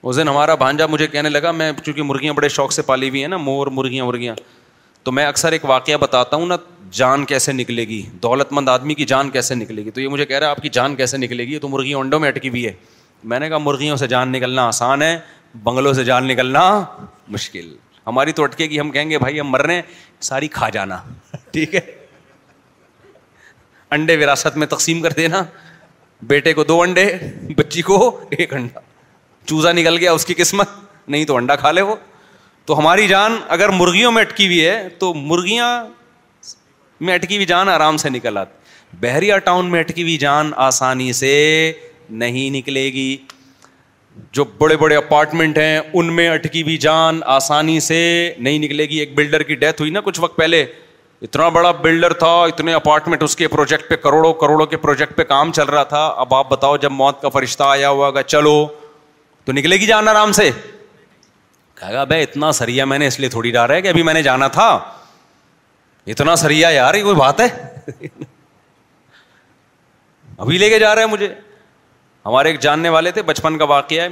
اس 0.03 0.17
دن 0.17 0.29
ہمارا 0.29 0.55
بھانجا 0.63 0.87
مجھے 0.91 1.07
کہنے 1.07 1.29
لگا 1.29 1.51
میں 1.61 1.71
چونکہ 1.85 2.03
مرغیاں 2.03 2.33
بڑے 2.35 2.49
شوق 2.49 2.73
سے 2.73 2.83
پالی 2.87 3.09
ہوئی 3.09 3.21
ہیں 3.21 3.29
نا 3.29 3.37
مور 3.37 3.67
مرغیاں 3.77 4.05
مرغیاں 4.07 4.35
تو 5.05 5.13
میں 5.13 5.25
اکثر 5.27 5.53
ایک 5.53 5.65
واقعہ 5.65 5.97
بتاتا 6.01 6.37
ہوں 6.37 6.47
نا 6.47 6.57
جان 6.97 7.25
کیسے 7.25 7.53
نکلے 7.53 7.87
گی 7.89 8.03
دولت 8.23 8.53
مند 8.53 8.69
آدمی 8.69 8.95
کی 8.95 9.05
جان 9.13 9.31
کیسے 9.31 9.55
نکلے 9.55 9.85
گی 9.85 9.91
تو 9.91 10.01
یہ 10.01 10.09
مجھے 10.09 10.25
کہہ 10.27 10.39
رہا 10.39 10.47
ہے 10.47 10.51
آپ 10.51 10.63
کی 10.63 10.69
جان 10.73 10.95
کیسے 10.97 11.17
نکلے 11.17 11.47
گی 11.47 11.59
تو 11.59 11.69
مرغی 11.69 11.95
انڈوں 11.95 12.21
میں 12.21 12.29
اٹکی 12.29 12.49
ہوئی 12.49 12.67
ہے 12.67 12.73
میں 13.33 13.39
نے 13.41 13.49
کہا 13.49 13.59
مرغیوں 13.59 13.97
سے 13.97 14.07
جان 14.09 14.33
نکلنا 14.33 14.67
آسان 14.69 15.03
ہے 15.03 15.17
بنگلوں 15.65 15.93
سے 15.95 16.05
جان 16.05 16.27
نکلنا 16.29 16.63
مشکل 17.37 17.75
ہماری 18.07 18.33
تو 18.33 18.43
اٹکے 18.43 18.67
گی 18.71 18.81
ہم 18.81 18.91
کہیں 18.91 19.11
گے 19.11 19.19
بھائی 19.19 19.41
ہم 19.41 19.49
مر 19.51 19.63
رہے 19.67 19.75
ہیں 19.75 19.83
ساری 20.29 20.49
کھا 20.59 20.69
جانا 20.77 20.97
ٹھیک 21.53 21.75
ہے 21.75 21.81
انڈے 23.97 24.17
وراثت 24.23 24.57
میں 24.57 24.67
تقسیم 24.67 25.03
کر 25.03 25.13
دینا 25.17 25.43
بیٹے 26.33 26.53
کو 26.55 26.65
دو 26.65 26.81
انڈے 26.83 27.11
بچی 27.57 27.83
کو 27.91 27.99
ایک 28.39 28.55
انڈا 28.55 28.81
چوزا 29.47 29.73
نکل 29.73 29.97
گیا 29.99 30.13
اس 30.13 30.25
کی 30.27 30.35
قسمت 30.39 30.69
نہیں 31.09 31.25
تو 31.25 31.37
انڈا 31.37 31.57
کھا 31.63 31.71
لے 31.73 31.81
وہ 31.91 31.95
تو 32.67 32.79
ہماری 32.79 33.07
جان 33.09 33.37
اگر 33.55 33.69
مرغیوں 33.79 34.11
میں 34.13 34.23
اٹکی 34.23 34.47
ہوئی 34.47 34.67
ہے 34.67 34.89
تو 34.99 35.13
مرغیاں 35.15 35.69
میں 37.07 37.15
اٹکی 37.15 37.35
ہوئی 37.37 37.47
جان 37.47 37.69
آرام 37.69 37.97
سے 37.97 38.09
نکل 38.11 38.37
آتی 38.39 38.97
بحریہ 39.01 39.37
ٹاؤن 39.45 39.71
میں 39.71 39.81
اٹکی 39.81 40.03
ہوئی 40.03 40.17
جان 40.19 40.51
آسانی 40.67 41.13
سے 41.21 41.31
نہیں 42.23 42.51
نکلے 42.57 42.85
گی 42.93 43.17
جو 44.37 44.45
بڑے 44.59 44.77
بڑے 44.77 44.97
اپارٹمنٹ 44.97 45.59
ہیں 45.59 45.81
ان 45.93 46.13
میں 46.17 46.29
اٹکی 46.29 46.63
ہوئی 46.63 46.77
جان 46.79 47.19
آسانی 47.37 47.79
سے 47.81 48.01
نہیں 48.39 48.59
نکلے 48.65 48.87
گی 48.89 48.99
ایک 48.99 49.15
بلڈر 49.17 49.43
کی 49.51 49.55
ڈیتھ 49.63 49.81
ہوئی 49.81 49.91
نا 49.93 50.01
کچھ 50.05 50.21
وقت 50.21 50.37
پہلے 50.37 50.65
اتنا 51.23 51.49
بڑا 51.57 51.71
بلڈر 51.83 52.13
تھا 52.23 52.31
اتنے 52.53 52.73
اپارٹمنٹ 52.75 53.23
اس 53.23 53.37
کے 53.37 53.49
پروجیکٹ 53.49 53.89
پہ 53.91 53.97
کروڑوں 54.05 54.33
کروڑوں 54.43 54.67
کے 54.67 54.77
پروجیکٹ 54.85 55.17
پہ 55.17 55.23
کام 55.35 55.53
چل 55.59 55.69
رہا 55.69 55.83
تھا 55.95 56.07
اب 56.25 56.35
آپ 56.35 56.49
بتاؤ 56.51 56.77
جب 56.85 56.93
موت 56.93 57.21
کا 57.23 57.29
فرشتہ 57.39 57.63
آیا 57.67 57.91
ہوا 57.91 58.11
گا 58.15 58.23
چلو 58.23 58.57
تو 59.45 59.53
نکلے 59.53 59.77
گی 59.81 59.87
جان 59.87 60.09
آرام 60.09 60.33
سے 60.33 60.51
کہا 61.91 62.03
بھائی 62.11 62.23
اتنا 62.23 62.51
سریا 62.53 62.85
میں 62.85 62.99
نے 62.99 63.07
اس 63.07 63.19
لیے 63.21 63.29
تھوڑی 63.29 63.51
ڈالا 63.51 63.75
ہے 63.75 63.83
کہ 63.83 63.89
ابھی 63.89 64.03
میں 64.03 64.13
نے 64.15 64.23
جانا 64.23 64.49
تھا 64.57 64.67
اتنا 66.13 66.35
سریا 66.43 66.69
یار 66.71 66.95
یہ 66.95 67.03
کوئی 67.03 67.15
بات 67.17 67.41
ہے 67.41 67.47
ابھی 70.37 70.59
لے 70.59 70.69
کے 70.71 70.79
جا 70.79 70.95
مجھے 71.11 71.29
ہمارے 72.27 72.51
ایک 72.51 72.61
جاننے 72.61 72.89
والے 72.97 73.11
تھے 73.13 73.23
بچپن 73.31 73.59
کا 73.59 73.65
واقعہ 73.75 74.01
ہے 74.03 74.09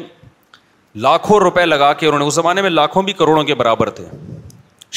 لاکھوں 1.07 1.39
روپے 1.41 1.65
لگا 1.67 1.93
کے 2.01 2.07
انہوں 2.07 2.19
نے 2.19 2.25
اس 2.27 2.35
زمانے 2.35 2.63
میں 2.63 2.71
لاکھوں 2.71 3.03
بھی 3.03 3.13
کروڑوں 3.21 3.45
کے 3.45 3.55
برابر 3.55 3.91
تھے 3.99 4.05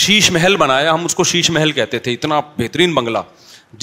شیش 0.06 0.30
محل 0.32 0.56
بنایا 0.58 0.94
ہم 0.94 1.06
اس 1.06 1.16
کو 1.16 1.24
شیش 1.32 1.50
محل 1.58 1.72
کہتے 1.72 2.00
تھے 2.06 2.14
اتنا 2.14 2.40
بہترین 2.58 2.94
بنگلہ 2.94 3.18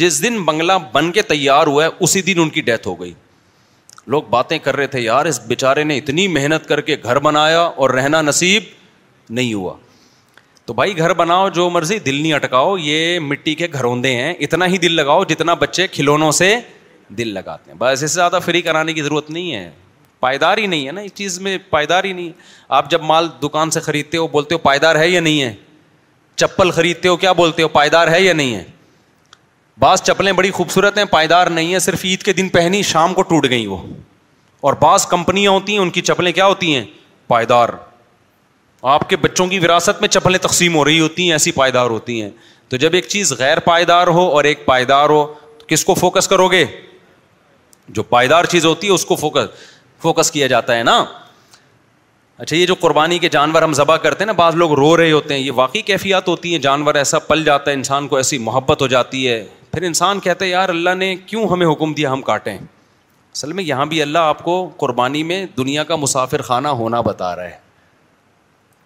جس 0.01 0.23
دن 0.23 0.43
بنگلہ 0.45 0.73
بن 0.93 1.13
کے 1.13 1.23
تیار 1.31 1.67
ہوا 1.67 1.85
ہے 1.85 1.89
اسی 2.07 2.23
دن 2.33 2.41
ان 2.41 2.51
کی 2.57 2.61
ڈیتھ 2.71 2.89
ہو 2.89 3.01
گئی 3.01 3.13
لوگ 4.15 4.23
باتیں 4.31 4.59
کر 4.63 4.77
رہے 4.77 4.87
تھے 4.95 5.01
یار 5.01 5.27
اس 5.27 5.41
بیچارے 5.47 5.85
نے 5.85 5.97
اتنی 5.99 6.27
محنت 6.37 6.69
کر 6.69 6.81
کے 6.91 6.97
گھر 7.03 7.19
بنایا 7.29 7.61
اور 7.61 7.91
رہنا 7.99 8.23
نصیب 8.23 8.63
نہیں 9.31 9.55
ہوا 9.55 9.75
تو 10.67 10.73
بھائی 10.75 10.97
گھر 10.99 11.13
بناؤ 11.15 11.49
جو 11.59 11.69
مرضی 11.71 11.99
دل 11.99 12.15
نہیں 12.21 12.33
اٹکاؤ 12.33 12.77
یہ 12.77 13.19
مٹی 13.21 13.55
کے 13.55 13.67
گھروندے 13.73 14.15
ہیں 14.17 14.33
اتنا 14.47 14.67
ہی 14.69 14.79
دل 14.79 14.93
لگاؤ 14.97 15.25
جتنا 15.29 15.55
بچے 15.63 15.87
کھلونوں 15.93 16.31
سے 16.33 16.55
دل 17.19 17.33
لگاتے 17.35 17.71
ہیں 17.71 17.79
بس 17.79 17.93
اس 17.93 18.01
سے 18.01 18.07
زیادہ 18.15 18.39
فری 18.45 18.63
کرانے 18.63 18.93
کی 18.95 19.03
ضرورت 19.03 19.31
نہیں 19.31 19.55
ہے 19.55 19.71
پائیدار 20.21 20.59
ہی 20.59 20.67
نہیں 20.67 20.87
ہے 20.87 20.93
نا 20.93 21.01
اس 21.01 21.15
چیز 21.15 21.39
میں 21.41 21.57
پائیدار 21.71 22.05
ہی 22.05 22.13
نہیں 22.13 22.31
آپ 22.79 22.91
جب 22.91 23.03
مال 23.03 23.29
دکان 23.43 23.71
سے 23.71 23.81
خریدتے 23.81 24.19
ہو 24.19 24.27
بولتے 24.33 24.55
ہو 24.55 24.59
پائیدار 24.67 24.97
ہے 24.97 25.09
یا 25.09 25.21
نہیں 25.21 25.43
ہے 25.43 25.53
چپل 26.37 26.71
خریدتے 26.71 27.09
ہو 27.09 27.17
کیا 27.25 27.33
بولتے 27.41 27.63
ہو 27.63 27.69
پائیدار 27.69 28.09
ہے 28.13 28.21
یا 28.23 28.33
نہیں 28.33 28.55
ہے 28.55 28.63
بعض 29.81 30.03
چپلیں 30.03 30.33
بڑی 30.33 30.51
خوبصورت 30.51 30.99
ہیں 30.99 31.05
پائیدار 31.11 31.47
نہیں 31.59 31.73
ہیں 31.73 31.79
صرف 31.89 32.05
عید 32.05 32.23
کے 32.23 32.33
دن 32.41 32.49
پہنی 32.59 32.83
شام 32.93 33.15
کو 33.15 33.23
ٹوٹ 33.33 33.47
گئیں 33.51 33.67
وہ 33.67 33.77
اور 34.69 34.73
بعض 34.81 35.07
کمپنیاں 35.11 35.51
ہوتی 35.53 35.73
ہیں 35.73 35.81
ان 35.81 35.91
کی 35.91 36.01
چپلیں 36.13 36.33
کیا 36.33 36.47
ہوتی 36.47 36.75
ہیں 36.75 36.85
پائیدار 37.29 37.69
آپ 38.89 39.09
کے 39.09 39.17
بچوں 39.21 39.47
کی 39.47 39.59
وراثت 39.59 40.01
میں 40.01 40.09
چپلیں 40.09 40.39
تقسیم 40.43 40.75
ہو 40.77 40.85
رہی 40.85 41.01
ہوتی 41.01 41.25
ہیں 41.25 41.33
ایسی 41.33 41.51
پائیدار 41.53 41.91
ہوتی 41.91 42.21
ہیں 42.23 42.31
تو 42.69 42.77
جب 42.85 42.95
ایک 42.95 43.07
چیز 43.09 43.33
غیر 43.39 43.59
پائیدار 43.65 44.07
ہو 44.19 44.27
اور 44.31 44.45
ایک 44.45 44.65
پائیدار 44.67 45.09
ہو 45.11 45.25
تو 45.59 45.67
کس 45.69 45.85
کو 45.85 45.95
فوکس 45.95 46.29
کرو 46.29 46.47
گے 46.49 46.65
جو 47.95 48.03
پائیدار 48.03 48.45
چیز 48.53 48.67
ہوتی 48.67 48.87
ہے 48.87 48.93
اس 48.93 49.05
کو 49.07 49.17
فوکس 49.17 49.69
فوکس 50.03 50.31
کیا 50.31 50.47
جاتا 50.47 50.77
ہے 50.77 50.83
نا 50.83 51.05
اچھا 52.39 52.57
یہ 52.57 52.67
جو 52.67 52.75
قربانی 52.81 53.19
کے 53.19 53.29
جانور 53.29 53.63
ہم 53.63 53.73
ذبح 53.75 53.97
کرتے 54.03 54.25
ہیں 54.25 54.27
نا 54.27 54.33
بعض 54.43 54.55
لوگ 54.57 54.73
رو 54.75 54.97
رہے 54.97 55.11
ہوتے 55.13 55.35
ہیں 55.35 55.41
یہ 55.41 55.51
واقعی 55.55 55.83
کیفیات 55.91 56.29
ہوتی 56.29 56.53
ہیں 56.53 56.59
جانور 56.69 56.95
ایسا 56.95 57.19
پل 57.27 57.45
جاتا 57.45 57.71
ہے 57.71 57.77
انسان 57.77 58.09
کو 58.09 58.17
ایسی 58.17 58.39
محبت 58.49 58.83
ہو 58.83 58.87
جاتی 58.95 59.29
ہے 59.29 59.43
پھر 59.73 59.83
انسان 59.87 60.21
کہتا 60.21 60.45
ہے 60.45 60.51
یار 60.51 60.69
اللہ 60.69 60.95
نے 60.99 61.15
کیوں 61.27 61.47
ہمیں 61.53 61.67
حکم 61.73 61.93
دیا 61.95 62.13
ہم 62.13 62.23
کاٹیں 62.31 62.57
اصل 62.57 63.53
میں 63.53 63.65
یہاں 63.65 63.87
بھی 63.87 64.03
اللہ 64.03 64.19
آپ 64.35 64.43
کو 64.45 64.57
قربانی 64.77 65.23
میں 65.23 65.45
دنیا 65.57 65.85
کا 65.93 65.97
مسافر 66.07 66.43
خانہ 66.49 66.69
ہونا 66.83 67.01
بتا 67.11 67.35
رہا 67.37 67.45
ہے 67.49 67.59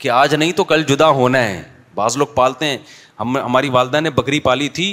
کہ 0.04 0.10
آج 0.14 0.34
نہیں 0.34 0.50
تو 0.60 0.64
کل 0.70 0.82
جدا 0.88 1.08
ہونا 1.18 1.38
ہے 1.42 1.62
بعض 1.94 2.16
لوگ 2.16 2.26
پالتے 2.34 2.66
ہیں 2.66 2.76
ہم 3.20 3.36
ہماری 3.44 3.68
والدہ 3.76 4.00
نے 4.00 4.10
بکری 4.16 4.38
پالی 4.46 4.68
تھی 4.78 4.84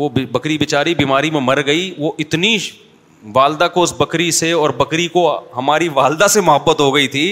وہ 0.00 0.08
بکری 0.32 0.56
بیچاری 0.58 0.94
بیماری 0.94 1.30
میں 1.36 1.40
مر 1.40 1.60
گئی 1.66 1.86
وہ 1.98 2.10
اتنی 2.24 2.56
والدہ 3.34 3.68
کو 3.74 3.82
اس 3.82 3.92
بکری 3.98 4.30
سے 4.40 4.50
اور 4.62 4.70
بکری 4.82 5.06
کو 5.14 5.22
ہماری 5.56 5.88
والدہ 6.00 6.26
سے 6.36 6.40
محبت 6.48 6.80
ہو 6.80 6.94
گئی 6.94 7.08
تھی 7.14 7.24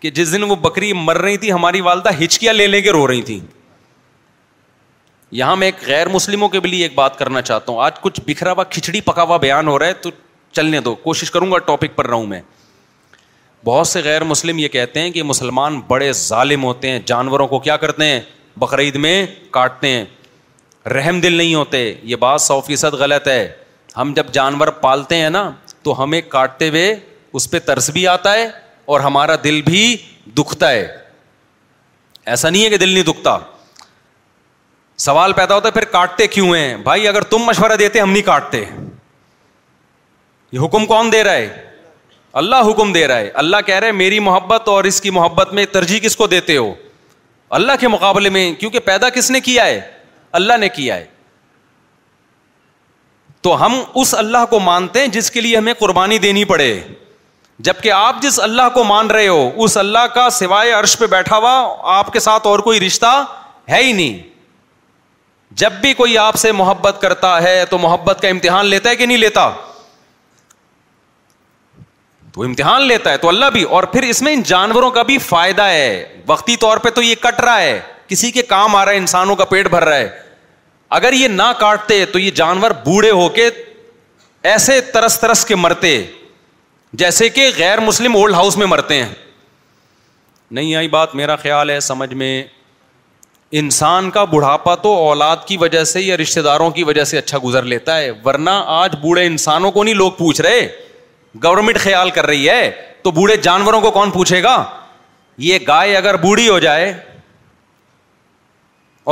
کہ 0.00 0.10
جس 0.18 0.32
دن 0.32 0.42
وہ 0.50 0.56
بکری 0.66 0.92
مر 1.06 1.18
رہی 1.26 1.36
تھی 1.44 1.52
ہماری 1.52 1.80
والدہ 1.88 2.08
ہچکیاں 2.22 2.52
لے 2.54 2.66
لے 2.66 2.80
کے 2.88 2.92
رو 2.98 3.06
رہی 3.08 3.22
تھیں 3.30 3.38
یہاں 5.40 5.56
میں 5.60 5.66
ایک 5.68 5.86
غیر 5.86 6.08
مسلموں 6.18 6.48
کے 6.48 6.60
لیے 6.66 6.82
ایک 6.86 6.94
بات 6.94 7.18
کرنا 7.18 7.42
چاہتا 7.48 7.72
ہوں 7.72 7.80
آج 7.84 8.00
کچھ 8.00 8.20
بکھرا 8.26 8.52
ہوا 8.52 8.64
کھچڑی 8.76 9.00
پکا 9.10 9.22
ہوا 9.30 9.36
بیان 9.46 9.68
ہو 9.68 9.78
رہا 9.78 9.86
ہے 9.86 9.94
تو 10.06 10.10
چلنے 10.58 10.80
دو 10.90 10.94
کوشش 11.08 11.30
کروں 11.30 11.50
گا 11.52 11.58
ٹاپک 11.72 11.96
پر 11.96 12.06
رہوں 12.10 12.26
میں 12.34 12.40
بہت 13.66 13.86
سے 13.88 14.00
غیر 14.04 14.24
مسلم 14.30 14.58
یہ 14.58 14.68
کہتے 14.68 15.00
ہیں 15.02 15.10
کہ 15.10 15.22
مسلمان 15.22 15.78
بڑے 15.86 16.12
ظالم 16.16 16.64
ہوتے 16.64 16.90
ہیں 16.90 16.98
جانوروں 17.06 17.46
کو 17.48 17.58
کیا 17.60 17.76
کرتے 17.84 18.04
ہیں 18.06 18.20
بقرعید 18.60 18.96
میں 19.04 19.14
کاٹتے 19.50 19.88
ہیں 19.92 20.04
رحم 20.92 21.18
دل 21.20 21.32
نہیں 21.34 21.54
ہوتے 21.54 21.80
یہ 22.10 22.16
بات 22.26 22.40
سو 22.40 22.60
فیصد 22.66 22.94
غلط 22.98 23.26
ہے 23.28 23.40
ہم 23.96 24.12
جب 24.16 24.26
جانور 24.32 24.68
پالتے 24.86 25.16
ہیں 25.22 25.30
نا 25.30 25.42
تو 25.82 26.02
ہمیں 26.02 26.20
کاٹتے 26.28 26.68
ہوئے 26.68 26.94
اس 27.38 27.50
پہ 27.50 27.58
ترس 27.70 27.90
بھی 27.96 28.06
آتا 28.08 28.32
ہے 28.34 28.48
اور 28.92 29.00
ہمارا 29.00 29.34
دل 29.44 29.60
بھی 29.70 29.82
دکھتا 30.38 30.70
ہے 30.70 30.86
ایسا 32.34 32.50
نہیں 32.50 32.64
ہے 32.64 32.68
کہ 32.70 32.76
دل 32.84 32.88
نہیں 32.88 33.04
دکھتا 33.10 33.36
سوال 35.08 35.32
پیدا 35.40 35.54
ہوتا 35.54 35.68
ہے 35.68 35.72
پھر 35.80 35.84
کاٹتے 35.98 36.26
کیوں 36.36 36.54
ہیں 36.56 36.76
بھائی 36.84 37.08
اگر 37.08 37.22
تم 37.34 37.42
مشورہ 37.46 37.76
دیتے 37.84 38.00
ہم 38.00 38.10
نہیں 38.12 38.26
کاٹتے 38.26 38.64
یہ 40.52 40.58
حکم 40.64 40.86
کون 40.94 41.12
دے 41.12 41.22
رہا 41.24 41.32
ہے 41.34 41.64
اللہ 42.40 42.56
حکم 42.70 42.92
دے 42.92 43.06
رہا 43.08 43.18
ہے 43.18 43.28
اللہ 43.42 43.56
کہہ 43.66 43.78
رہے 43.82 43.92
میری 43.98 44.18
محبت 44.20 44.66
اور 44.68 44.84
اس 44.84 45.00
کی 45.00 45.10
محبت 45.18 45.52
میں 45.58 45.64
ترجیح 45.72 45.98
کس 46.02 46.16
کو 46.20 46.26
دیتے 46.32 46.56
ہو 46.56 46.72
اللہ 47.58 47.72
کے 47.80 47.88
مقابلے 47.88 48.28
میں 48.36 48.40
کیونکہ 48.60 48.78
پیدا 48.88 49.08
کس 49.10 49.30
نے 49.30 49.40
کیا 49.46 49.64
ہے 49.66 49.80
اللہ 50.40 50.56
نے 50.60 50.68
کیا 50.78 50.96
ہے 50.96 51.04
تو 53.46 53.54
ہم 53.64 53.80
اس 54.02 54.14
اللہ 54.14 54.44
کو 54.50 54.60
مانتے 54.60 55.00
ہیں 55.00 55.06
جس 55.16 55.30
کے 55.30 55.40
لیے 55.40 55.56
ہمیں 55.56 55.72
قربانی 55.78 56.18
دینی 56.26 56.44
پڑے 56.52 56.66
جب 57.68 57.80
کہ 57.82 57.90
آپ 57.98 58.20
جس 58.22 58.38
اللہ 58.48 58.68
کو 58.74 58.84
مان 58.84 59.10
رہے 59.16 59.28
ہو 59.28 59.50
اس 59.64 59.76
اللہ 59.84 60.04
کا 60.14 60.28
سوائے 60.40 60.72
عرش 60.80 60.96
پہ 60.98 61.06
بیٹھا 61.16 61.36
ہوا 61.36 61.54
آپ 61.98 62.12
کے 62.12 62.20
ساتھ 62.26 62.46
اور 62.46 62.58
کوئی 62.68 62.80
رشتہ 62.86 63.12
ہے 63.70 63.82
ہی 63.84 63.92
نہیں 63.92 64.18
جب 65.64 65.72
بھی 65.80 65.92
کوئی 66.02 66.18
آپ 66.24 66.34
سے 66.44 66.52
محبت 66.62 67.00
کرتا 67.02 67.36
ہے 67.42 67.64
تو 67.70 67.78
محبت 67.86 68.20
کا 68.22 68.28
امتحان 68.28 68.66
لیتا 68.74 68.90
ہے 68.90 68.96
کہ 68.96 69.06
نہیں 69.06 69.18
لیتا 69.26 69.50
تو 72.36 72.42
امتحان 72.44 72.82
لیتا 72.86 73.12
ہے 73.12 73.16
تو 73.18 73.28
اللہ 73.28 73.50
بھی 73.52 73.62
اور 73.76 73.82
پھر 73.92 74.02
اس 74.08 74.20
میں 74.22 74.32
ان 74.34 74.42
جانوروں 74.46 74.90
کا 74.96 75.02
بھی 75.10 75.16
فائدہ 75.26 75.62
ہے 75.62 75.86
وقتی 76.26 76.56
طور 76.64 76.76
پہ 76.86 76.90
تو 76.94 77.02
یہ 77.02 77.14
کٹ 77.20 77.40
رہا 77.40 77.60
ہے 77.60 77.78
کسی 78.08 78.30
کے 78.30 78.42
کام 78.50 78.74
آ 78.76 78.84
رہا 78.84 78.92
ہے 78.92 78.96
انسانوں 78.96 79.36
کا 79.36 79.44
پیٹ 79.52 79.68
بھر 79.70 79.84
رہا 79.84 79.96
ہے 79.98 80.08
اگر 80.98 81.12
یہ 81.12 81.28
نہ 81.28 81.42
کاٹتے 81.60 82.04
تو 82.12 82.18
یہ 82.18 82.30
جانور 82.40 82.70
بوڑھے 82.84 83.10
ہو 83.10 83.28
کے 83.38 83.48
ایسے 84.50 84.80
ترس 84.92 85.18
ترس 85.20 85.44
کے 85.46 85.54
مرتے 85.56 85.96
جیسے 87.04 87.28
کہ 87.38 87.48
غیر 87.56 87.80
مسلم 87.86 88.16
اولڈ 88.16 88.34
ہاؤس 88.34 88.56
میں 88.56 88.66
مرتے 88.66 89.02
ہیں 89.02 89.08
نہیں 90.50 90.74
آئی 90.80 90.88
بات 90.88 91.14
میرا 91.20 91.36
خیال 91.36 91.70
ہے 91.70 91.80
سمجھ 91.90 92.12
میں 92.14 92.42
انسان 93.62 94.10
کا 94.10 94.24
بڑھاپا 94.34 94.74
تو 94.86 94.94
اولاد 95.08 95.36
کی 95.46 95.56
وجہ 95.60 95.84
سے 95.94 96.00
یا 96.00 96.16
رشتے 96.22 96.42
داروں 96.42 96.70
کی 96.76 96.84
وجہ 96.84 97.04
سے 97.14 97.18
اچھا 97.18 97.38
گزر 97.44 97.62
لیتا 97.72 97.96
ہے 97.98 98.10
ورنہ 98.24 98.62
آج 98.80 98.96
بوڑھے 99.00 99.26
انسانوں 99.26 99.70
کو 99.72 99.84
نہیں 99.84 99.94
لوگ 99.94 100.10
پوچھ 100.18 100.40
رہے 100.40 100.66
گورنمنٹ 101.44 101.78
خیال 101.80 102.10
کر 102.10 102.26
رہی 102.26 102.48
ہے 102.48 102.70
تو 103.02 103.10
بوڑھے 103.16 103.36
جانوروں 103.46 103.80
کو 103.80 103.90
کون 103.90 104.10
پوچھے 104.10 104.42
گا 104.42 104.62
یہ 105.48 105.58
گائے 105.68 105.96
اگر 105.96 106.16
بوڑھی 106.22 106.48
ہو 106.48 106.58
جائے 106.58 106.92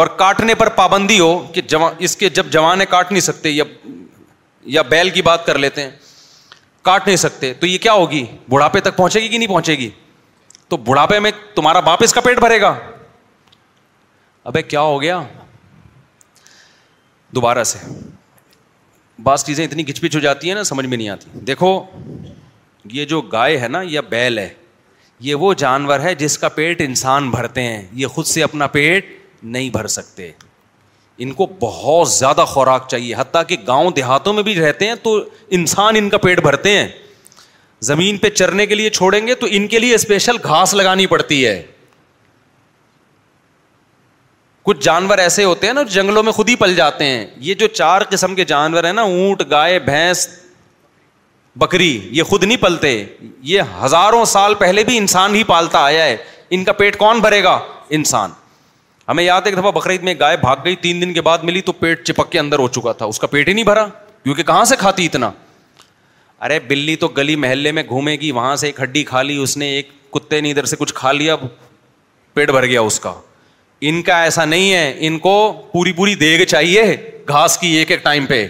اور 0.03 0.07
کاٹنے 0.21 0.55
پر 0.61 0.69
پابندی 0.77 1.19
ہو 1.21 1.37
کہ 1.55 1.63
اس 2.07 2.17
کے 2.17 2.29
جب 2.39 2.47
جوان 2.53 2.81
کاٹ 2.91 3.11
نہیں 3.13 3.21
سکتے 3.29 3.51
یا 4.77 4.83
بیل 4.91 5.11
کی 5.19 5.23
بات 5.23 5.45
کر 5.47 5.59
لیتے 5.65 5.83
ہیں 5.83 5.91
کاٹ 6.89 7.07
نہیں 7.07 7.17
سکتے 7.17 7.53
تو 7.61 7.67
یہ 7.67 7.79
کیا 7.83 7.93
ہوگی 7.93 8.25
بڑھاپے 8.51 8.81
تک 8.87 8.97
پہنچے 8.97 9.21
گی 9.21 9.29
کہ 9.29 9.39
نہیں 9.39 9.49
پہنچے 9.49 9.75
گی 9.79 9.89
تو 10.69 10.77
بڑھاپے 10.89 11.19
میں 11.27 11.31
تمہارا 11.55 11.81
باپ 11.89 12.03
اس 12.05 12.13
کا 12.15 12.21
پیٹ 12.21 12.39
بھرے 12.41 12.61
گا 12.61 12.75
ابھی 14.51 14.63
کیا 14.63 14.81
ہو 14.81 15.01
گیا 15.03 15.21
دوبارہ 17.35 17.63
سے 17.75 17.79
بعض 19.25 19.45
چیزیں 19.45 19.65
اتنی 19.65 19.87
گچ 19.89 20.01
پچ 20.01 20.15
ہو 20.17 20.21
جاتی 20.21 20.49
ہیں 20.49 20.55
نا 20.55 20.63
سمجھ 20.65 20.87
میں 20.87 20.97
نہیں 20.97 21.09
آتی 21.09 21.39
دیکھو 21.51 21.69
یہ 22.93 23.05
جو 23.13 23.21
گائے 23.35 23.57
ہے 23.61 23.69
نا 23.69 23.81
یا 23.89 24.01
بیل 24.09 24.39
ہے 24.39 24.49
یہ 25.27 25.35
وہ 25.45 25.53
جانور 25.63 26.01
ہے 26.01 26.15
جس 26.23 26.37
کا 26.39 26.49
پیٹ 26.57 26.81
انسان 26.87 27.31
بھرتے 27.31 27.63
ہیں 27.63 27.83
یہ 28.03 28.07
خود 28.17 28.25
سے 28.33 28.43
اپنا 28.43 28.67
پیٹ 28.77 29.07
نہیں 29.43 29.71
بھر 29.77 29.87
سکتے 29.95 30.31
ان 31.25 31.33
کو 31.39 31.47
بہت 31.61 32.09
زیادہ 32.11 32.45
خوراک 32.53 32.89
چاہیے 32.91 33.15
حتیٰ 33.19 33.43
کہ 33.49 33.57
گاؤں 33.67 33.91
دیہاتوں 33.97 34.33
میں 34.39 34.43
بھی 34.51 34.55
رہتے 34.61 34.87
ہیں 34.87 34.95
تو 35.03 35.17
انسان 35.59 35.97
ان 35.99 36.09
کا 36.11 36.19
پیٹ 36.27 36.41
بھرتے 36.43 36.71
ہیں 36.79 36.87
زمین 37.91 38.17
پہ 38.19 38.31
چرنے 38.31 38.67
کے 38.67 38.75
لیے 38.75 38.91
چھوڑیں 38.99 39.27
گے 39.27 39.35
تو 39.35 39.47
ان 39.51 39.67
کے 39.75 39.79
لیے 39.79 39.95
اسپیشل 39.95 40.37
گھاس 40.49 40.75
لگانی 40.75 41.07
پڑتی 41.15 41.45
ہے 41.47 41.61
کچھ 44.67 44.79
جانور 44.85 45.19
ایسے 45.19 45.45
ہوتے 45.45 45.67
ہیں 45.67 45.73
نا 45.75 45.83
جنگلوں 45.95 46.23
میں 46.23 46.33
خود 46.33 46.49
ہی 46.49 46.55
پل 46.57 46.75
جاتے 46.75 47.05
ہیں 47.05 47.25
یہ 47.47 47.55
جو 47.63 47.67
چار 47.69 48.03
قسم 48.11 48.35
کے 48.35 48.45
جانور 48.53 48.85
ہیں 48.85 48.93
نا 48.93 49.03
اونٹ 49.03 49.43
گائے 49.51 49.79
بھینس 49.89 50.27
بکری 51.61 51.93
یہ 52.13 52.23
خود 52.29 52.45
نہیں 52.45 52.57
پلتے 52.63 52.93
یہ 53.49 53.73
ہزاروں 53.83 54.25
سال 54.33 54.55
پہلے 54.59 54.85
بھی 54.85 54.97
انسان 54.99 55.35
ہی 55.35 55.43
پالتا 55.51 55.83
آیا 55.85 56.05
ہے 56.05 56.17
ان 56.57 56.65
کا 56.65 56.73
پیٹ 56.81 56.97
کون 56.99 57.21
بھرے 57.21 57.43
گا 57.45 57.59
انسان 57.99 58.31
ہمیں 59.09 59.23
یاد 59.25 59.43
ہے 59.47 59.51
کہ 59.51 59.57
دفعہ 59.57 59.71
بقرعید 59.73 60.03
میں 60.03 60.15
گائے 60.21 60.37
بھاگ 60.41 60.57
گئی 60.65 60.77
تین 60.87 61.01
دن 61.03 61.13
کے 61.15 61.21
بعد 61.29 61.39
ملی 61.49 61.61
تو 61.63 61.73
پیٹ 61.83 62.05
چپک 62.07 62.31
کے 62.33 62.39
اندر 62.39 62.59
ہو 62.59 62.69
چکا 62.77 62.93
تھا 63.01 63.07
اس 63.07 63.19
کا 63.21 63.27
پیٹ 63.35 63.49
ہی 63.49 63.53
نہیں 63.53 63.65
بھرا 63.65 63.87
کیونکہ 64.23 64.43
کہاں 64.53 64.65
سے 64.73 64.77
کھاتی 64.79 65.07
اتنا 65.07 65.31
ارے 66.45 66.59
بلی 66.69 66.97
تو 67.05 67.09
گلی 67.19 67.37
محلے 67.45 67.73
میں 67.73 67.83
گھومے 67.89 68.17
گی 68.21 68.31
وہاں 68.39 68.57
سے 68.57 68.67
ایک 68.67 68.83
ہڈی 68.83 69.05
کھا 69.13 69.23
لی 69.23 69.37
اس 69.43 69.57
نے 69.57 69.67
ایک 69.75 69.91
کتے 70.13 70.41
نے 70.41 70.51
ادھر 70.51 70.65
سے 70.73 70.77
کچھ 70.79 70.95
کھا 70.95 71.13
لیا 71.13 71.37
پیٹ 72.35 72.51
بھر 72.51 72.67
گیا 72.67 72.81
اس 72.81 73.01
کا 73.01 73.13
ان 73.87 74.03
کا 74.03 74.21
ایسا 74.23 74.45
نہیں 74.45 74.73
ہے 74.73 74.93
ان 75.07 75.19
کو 75.19 75.33
پوری 75.73 75.93
پوری 75.93 76.15
دیگ 76.15 76.45
چاہیے 76.49 76.85
گھاس 77.29 77.59
کی 77.59 77.69
ایک 77.77 77.91
ایک 77.91 78.03
ٹائم 78.05 78.27
پہ 78.27 78.47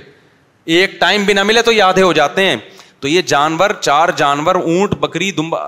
ایک 0.74 0.98
ٹائم 1.00 1.24
بھی 1.24 1.34
نہ 1.34 1.42
ملے 1.42 1.62
تو 1.62 1.72
یادیں 1.72 2.02
ہو 2.02 2.12
جاتے 2.12 2.44
ہیں 2.48 2.56
تو 3.00 3.08
یہ 3.08 3.22
جانور 3.26 3.70
چار 3.80 4.08
جانور 4.16 4.54
اونٹ 4.54 4.94
بکری 5.00 5.30
دمبا 5.36 5.58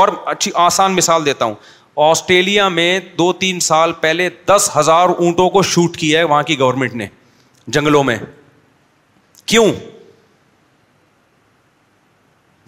اور 0.00 0.08
اچھی 0.26 0.50
آسان 0.54 0.94
مثال 0.96 1.24
دیتا 1.26 1.44
ہوں 1.44 1.54
آسٹریلیا 2.10 2.68
میں 2.68 2.98
دو 3.18 3.32
تین 3.40 3.60
سال 3.60 3.92
پہلے 4.00 4.28
دس 4.46 4.70
ہزار 4.76 5.08
اونٹوں 5.08 5.48
کو 5.50 5.62
شوٹ 5.70 5.96
کیا 5.96 6.18
ہے 6.18 6.24
وہاں 6.24 6.42
کی 6.42 6.58
گورنمنٹ 6.58 6.94
نے 6.94 7.06
جنگلوں 7.72 8.02
میں 8.04 8.16
کیوں 9.46 9.66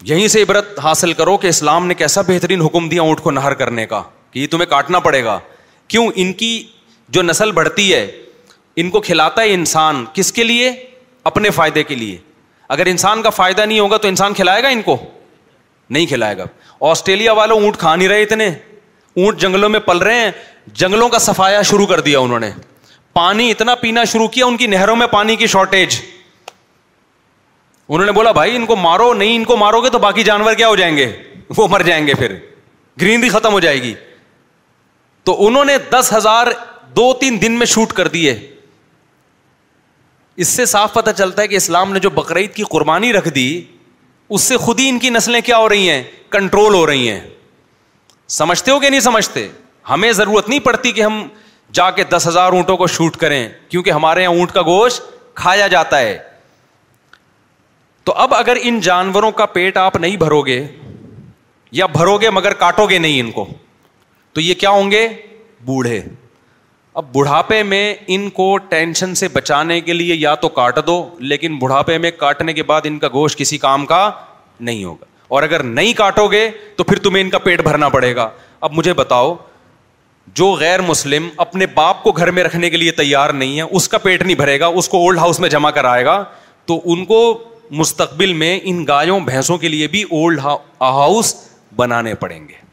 یہیں 0.09 0.27
سے 0.27 0.41
عبرت 0.43 0.79
حاصل 0.83 1.13
کرو 1.13 1.35
کہ 1.37 1.47
اسلام 1.47 1.87
نے 1.87 1.93
کیسا 1.93 2.21
بہترین 2.27 2.61
حکم 2.61 2.89
دیا 2.89 3.01
اونٹ 3.01 3.21
کو 3.21 3.31
نہر 3.31 3.53
کرنے 3.61 3.85
کا 3.85 4.01
کہ 4.31 4.39
یہ 4.39 4.47
تمہیں 4.51 4.69
کاٹنا 4.69 4.99
پڑے 4.99 5.23
گا 5.23 5.39
کیوں 5.87 6.07
ان 6.15 6.31
کی 6.33 6.57
جو 7.15 7.21
نسل 7.21 7.51
بڑھتی 7.51 7.93
ہے 7.93 8.05
ان 8.81 8.89
کو 8.89 8.99
کھلاتا 9.01 9.41
ہے 9.41 9.53
انسان 9.53 10.03
کس 10.13 10.31
کے 10.33 10.43
لیے 10.43 10.71
اپنے 11.31 11.49
فائدے 11.57 11.83
کے 11.83 11.95
لیے 11.95 12.17
اگر 12.75 12.85
انسان 12.87 13.21
کا 13.21 13.29
فائدہ 13.29 13.61
نہیں 13.65 13.79
ہوگا 13.79 13.97
تو 13.97 14.07
انسان 14.07 14.33
کھلائے 14.33 14.63
گا 14.63 14.67
ان 14.77 14.81
کو 14.85 14.97
نہیں 15.89 16.05
کھلائے 16.07 16.37
گا 16.37 16.45
آسٹریلیا 16.91 17.33
والوں 17.33 17.61
اونٹ 17.61 17.77
کھا 17.77 17.95
نہیں 17.95 18.07
رہے 18.07 18.21
اتنے 18.23 18.47
اونٹ 18.47 19.39
جنگلوں 19.41 19.69
میں 19.69 19.79
پل 19.79 19.97
رہے 20.07 20.19
ہیں 20.19 20.31
جنگلوں 20.81 21.09
کا 21.09 21.19
سفایا 21.19 21.61
شروع 21.71 21.85
کر 21.87 21.99
دیا 22.07 22.19
انہوں 22.19 22.39
نے 22.39 22.49
پانی 23.13 23.49
اتنا 23.51 23.75
پینا 23.81 24.03
شروع 24.13 24.27
کیا 24.27 24.45
ان 24.45 24.57
کی 24.57 24.67
نہروں 24.67 24.95
میں 24.95 25.07
پانی 25.11 25.35
کی 25.41 25.47
شارٹیج 25.47 25.99
انہوں 27.87 28.05
نے 28.05 28.11
بولا 28.11 28.31
بھائی 28.31 28.55
ان 28.55 28.65
کو 28.65 28.75
مارو 28.75 29.13
نہیں 29.13 29.35
ان 29.35 29.43
کو 29.45 29.57
مارو 29.57 29.79
گے 29.83 29.89
تو 29.89 29.99
باقی 30.05 30.23
جانور 30.23 30.53
کیا 30.61 30.67
ہو 30.67 30.75
جائیں 30.75 30.95
گے 30.97 31.07
وہ 31.57 31.67
مر 31.71 31.81
جائیں 31.85 32.05
گے 32.07 32.13
پھر 32.19 32.35
گرینری 33.01 33.29
ختم 33.29 33.51
ہو 33.53 33.59
جائے 33.65 33.81
گی 33.81 33.93
تو 35.25 35.35
انہوں 35.45 35.65
نے 35.65 35.77
دس 35.91 36.11
ہزار 36.15 36.47
دو 36.95 37.11
تین 37.19 37.41
دن 37.41 37.51
میں 37.59 37.65
شوٹ 37.65 37.93
کر 37.93 38.07
دیے 38.15 38.33
اس 40.43 40.47
سے 40.47 40.65
صاف 40.65 40.93
پتہ 40.93 41.09
چلتا 41.17 41.41
ہے 41.41 41.47
کہ 41.47 41.55
اسلام 41.55 41.93
نے 41.93 41.99
جو 41.99 42.09
بقرعید 42.19 42.53
کی 42.53 42.63
قربانی 42.71 43.11
رکھ 43.13 43.27
دی 43.35 43.47
اس 44.35 44.41
سے 44.41 44.57
خود 44.57 44.79
ہی 44.79 44.87
ان 44.89 44.99
کی 44.99 45.09
نسلیں 45.15 45.39
کیا 45.45 45.57
ہو 45.57 45.69
رہی 45.69 45.89
ہیں 45.89 46.03
کنٹرول 46.35 46.73
ہو 46.73 46.85
رہی 46.87 47.09
ہیں 47.09 47.19
سمجھتے 48.37 48.71
ہو 48.71 48.79
کہ 48.79 48.89
نہیں 48.89 48.99
سمجھتے 49.07 49.47
ہمیں 49.89 50.11
ضرورت 50.19 50.49
نہیں 50.49 50.59
پڑتی 50.67 50.91
کہ 50.91 51.03
ہم 51.03 51.21
جا 51.79 51.89
کے 51.97 52.03
دس 52.13 52.27
ہزار 52.27 52.53
اونٹوں 52.53 52.77
کو 52.77 52.87
شوٹ 52.97 53.17
کریں 53.17 53.47
کیونکہ 53.69 53.91
ہمارے 53.91 54.21
یہاں 54.23 54.31
اونٹ 54.37 54.51
کا 54.51 54.61
گوشت 54.71 55.01
کھایا 55.41 55.67
جاتا 55.75 55.99
ہے 55.99 56.17
تو 58.05 58.13
اب 58.25 58.33
اگر 58.33 58.57
ان 58.61 58.79
جانوروں 58.89 59.31
کا 59.41 59.45
پیٹ 59.57 59.77
آپ 59.77 59.95
نہیں 60.05 60.17
بھرو 60.17 60.41
گے 60.45 60.63
یا 61.81 61.85
بھرو 61.99 62.17
گے 62.21 62.29
مگر 62.29 62.53
کاٹو 62.65 62.85
گے 62.89 62.97
نہیں 62.97 63.19
ان 63.19 63.31
کو 63.31 63.47
تو 64.35 64.41
یہ 64.41 64.53
کیا 64.59 64.69
ہوں 64.69 64.89
گے 64.91 65.07
بوڑھے 65.65 65.99
اب 66.99 67.05
بڑھاپے 67.15 67.61
میں 67.63 67.93
ان 68.15 68.29
کو 68.39 68.47
ٹینشن 68.69 69.13
سے 69.15 69.27
بچانے 69.33 69.79
کے 69.81 69.93
لیے 69.93 70.15
یا 70.17 70.33
تو 70.41 70.49
کاٹ 70.57 70.79
دو 70.87 70.97
لیکن 71.31 71.57
بڑھاپے 71.59 71.97
میں 72.05 72.11
کاٹنے 72.17 72.53
کے 72.53 72.63
بعد 72.71 72.81
ان 72.85 72.97
کا 72.99 73.07
گوشت 73.13 73.37
کسی 73.39 73.57
کام 73.57 73.85
کا 73.85 74.09
نہیں 74.59 74.83
ہوگا 74.83 75.05
اور 75.35 75.43
اگر 75.43 75.63
نہیں 75.63 75.93
کاٹو 75.97 76.27
گے 76.31 76.49
تو 76.77 76.83
پھر 76.83 76.99
تمہیں 77.03 77.21
ان 77.23 77.29
کا 77.29 77.37
پیٹ 77.47 77.61
بھرنا 77.67 77.89
پڑے 77.93 78.15
گا 78.15 78.29
اب 78.67 78.73
مجھے 78.73 78.93
بتاؤ 79.01 79.33
جو 80.39 80.51
غیر 80.59 80.81
مسلم 80.87 81.27
اپنے 81.45 81.65
باپ 81.73 82.03
کو 82.03 82.11
گھر 82.11 82.31
میں 82.37 82.43
رکھنے 82.43 82.69
کے 82.69 82.77
لیے 82.77 82.91
تیار 82.99 83.29
نہیں 83.41 83.55
ہے 83.57 83.61
اس 83.71 83.87
کا 83.89 83.97
پیٹ 84.07 84.21
نہیں 84.23 84.35
بھرے 84.35 84.59
گا 84.59 84.67
اس 84.81 84.89
کو 84.89 85.01
اولڈ 85.05 85.19
ہاؤس 85.19 85.39
میں 85.39 85.49
جمع 85.49 85.71
کرائے 85.79 86.03
گا 86.05 86.23
تو 86.65 86.79
ان 86.93 87.05
کو 87.05 87.23
مستقبل 87.83 88.33
میں 88.43 88.59
ان 88.73 88.85
گایوں 88.87 89.19
بھینسوں 89.31 89.57
کے 89.57 89.67
لیے 89.67 89.87
بھی 89.95 90.03
اولڈ 90.11 90.39
ہاؤس 90.81 91.33
بنانے 91.75 92.13
پڑیں 92.25 92.39
گے 92.47 92.63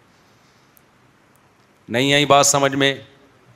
نہیں 1.92 2.12
آئی 2.14 2.24
بات 2.26 2.46
سمجھ 2.46 2.74
میں 2.82 2.94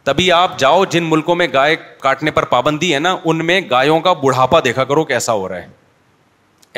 تبھی 0.04 0.30
آپ 0.32 0.58
جاؤ 0.58 0.84
جن 0.94 1.04
ملکوں 1.10 1.34
میں 1.34 1.46
گائے 1.52 1.76
کاٹنے 2.00 2.30
پر 2.38 2.44
پابندی 2.54 2.92
ہے 2.94 2.98
نا 3.04 3.14
ان 3.30 3.38
میں 3.46 3.60
گایوں 3.70 3.98
کا 4.00 4.12
بڑھاپا 4.24 4.60
دیکھا 4.64 4.84
کرو 4.90 5.04
کیسا 5.04 5.32
ہو 5.42 5.48
رہا 5.48 5.60
ہے 5.62 5.68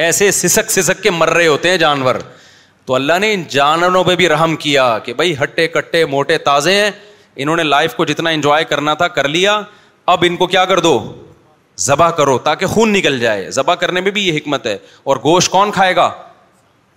ایسے 0.06 0.30
سسک 0.36 0.70
سسک 0.70 1.02
کے 1.02 1.10
مر 1.10 1.30
رہے 1.38 1.46
ہوتے 1.46 1.70
ہیں 1.70 1.76
جانور 1.84 2.14
تو 2.86 2.94
اللہ 2.94 3.18
نے 3.24 3.32
ان 3.34 3.42
جانوروں 3.56 4.02
پہ 4.04 4.14
بھی 4.16 4.28
رحم 4.28 4.54
کیا 4.66 4.84
کہ 5.04 5.14
بھائی 5.14 5.34
ہٹے 5.42 5.66
کٹے 5.76 6.04
موٹے 6.12 6.38
تازے 6.48 6.74
ہیں 6.82 6.90
انہوں 7.36 7.56
نے 7.56 7.62
لائف 7.62 7.94
کو 7.94 8.04
جتنا 8.12 8.30
انجوائے 8.36 8.64
کرنا 8.74 8.94
تھا 9.02 9.08
کر 9.18 9.28
لیا 9.28 9.60
اب 10.14 10.24
ان 10.28 10.36
کو 10.42 10.46
کیا 10.54 10.64
کر 10.70 10.80
دو 10.88 10.94
ذبح 11.86 12.10
کرو 12.20 12.38
تاکہ 12.46 12.66
خون 12.74 12.92
نکل 12.92 13.18
جائے 13.20 13.50
ذبح 13.58 13.74
کرنے 13.82 14.00
میں 14.06 14.10
بھی 14.14 14.26
یہ 14.28 14.36
حکمت 14.36 14.66
ہے 14.66 14.76
اور 15.10 15.16
گوشت 15.24 15.50
کون 15.50 15.70
کھائے 15.72 15.94
گا 15.96 16.10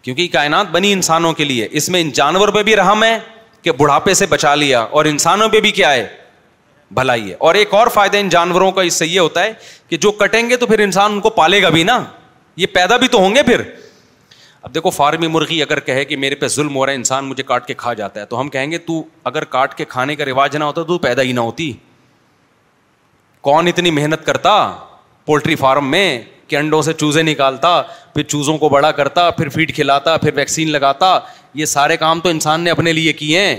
کیونکہ 0.06 0.28
کائنات 0.38 0.66
بنی 0.78 0.94
انسانوں 0.94 1.34
کے 1.40 1.44
لیے 1.52 1.68
اس 1.82 1.90
میں 1.96 2.02
ان 2.02 2.10
جانور 2.22 2.50
پہ 2.56 2.64
بھی 2.70 2.76
رحم 2.76 3.04
ہے 3.04 3.18
کہ 3.62 3.72
بڑھاپے 3.78 4.14
سے 4.14 4.26
بچا 4.26 4.54
لیا 4.56 4.82
اور 4.82 5.06
انسانوں 5.06 5.50
پہ 5.50 5.60
بھی 5.62 5.72
کیا 5.72 5.92
ہے 5.94 6.08
بھلائی 7.00 7.30
ہے 7.30 7.36
اور 7.48 7.56
ایک 7.56 7.74
اور 7.74 7.88
فائدہ 7.94 8.18
ان 8.18 8.30
جانوروں 8.30 8.72
کا 8.78 8.82
اس 8.90 8.94
سے 9.00 9.06
یہ 9.08 9.20
ہوتا 9.20 9.44
ہے 9.44 9.52
کہ 9.90 9.98
جو 10.06 10.12
کٹیں 10.22 10.50
گے 10.50 10.56
تو 10.58 10.68
پھر 10.68 10.80
انسان 10.84 11.12
ان 11.14 11.20
کو 11.22 11.30
پالے 11.38 11.62
گا 11.64 11.70
بھی 11.76 11.84
نا 11.84 12.04
یہ 12.58 12.66
پیدا 12.74 12.98
بھی 13.04 13.08
تو 13.08 13.20
ہوں 13.20 13.36
گے 13.36 13.44
پھر 13.44 13.62
اب 14.62 14.74
دیکھو 14.74 14.90
فارمی 14.90 15.28
مرغی 15.28 15.62
اگر 15.62 15.80
کہے 15.90 16.04
کہ 16.06 16.18
میرے 16.18 16.36
پہ 16.42 16.48
ظلم 16.56 16.76
ہو 16.76 16.86
رہا 16.86 16.92
ہے 16.92 16.98
انسان 16.98 17.26
مجھے 17.26 17.44
کاٹ 17.44 17.66
کے 17.68 17.74
کھا 17.78 17.94
جاتا 18.02 18.20
ہے 18.20 18.26
تو 18.34 18.40
ہم 18.40 18.50
کہیں 18.56 18.72
گے 18.72 18.78
تو 18.90 19.02
اگر 19.32 19.44
کاٹ 19.56 19.74
کے 19.78 19.86
کھانے 19.94 20.16
کا 20.16 20.26
رواج 20.26 20.58
نہ 20.58 20.64
ہوتا 20.64 20.84
تو 20.88 20.98
پیدا 21.08 21.22
ہی 21.22 21.32
نہ 21.32 21.40
ہوتی 21.40 21.72
کون 23.48 23.68
اتنی 23.68 23.92
محنت 23.92 24.26
کرتا 24.26 24.52
پولٹری 25.26 25.56
فارم 25.56 25.90
میں 25.92 26.06
کہ 26.52 26.56
انڈوں 26.58 26.82
سے 26.82 26.94
چوزے 27.02 27.22
نکالتا 27.24 27.70
پھر 28.14 28.24
چوزوں 28.32 28.58
کو 28.62 28.70
بڑا 28.70 28.92
کرتا 28.92 29.30
پھر 29.36 29.50
فیڈ 29.50 29.74
کھلاتا 29.76 30.16
پھر 30.24 30.32
ویکسین 30.36 30.70
لگاتا 30.72 31.18
یہ 31.60 31.66
سارے 31.74 31.98
کام 31.98 32.20
تو 32.24 32.30
انسان 32.30 32.62
نے 32.62 32.70
اپنے 32.72 32.94
لیے 32.94 33.14
کیے 33.20 33.42
ہیں 33.46 33.56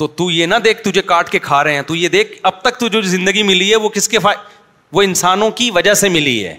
تو 0.00 0.06
تو 0.20 0.30
یہ 0.30 0.46
نہ 0.46 0.54
دیکھ 0.64 0.80
تجھے 0.84 1.02
کاٹ 1.10 1.30
کے 1.30 1.38
کھا 1.48 1.62
رہے 1.64 1.74
ہیں 1.74 1.82
تو 1.82 1.88
تو 1.88 1.94
یہ 1.96 2.08
دیکھ 2.14 2.32
اب 2.50 2.60
تک 2.62 2.80
جو 2.92 3.00
زندگی 3.16 3.42
ملی 3.50 3.70
ہے 3.70 3.76
وہ 3.76 3.82
وہ 3.82 3.88
کس 3.98 4.08
کے 4.14 4.18
انسانوں 5.02 5.50
کی 5.60 5.70
وجہ 5.74 5.94
سے 6.00 6.08
ملی 6.16 6.36
ہے 6.46 6.54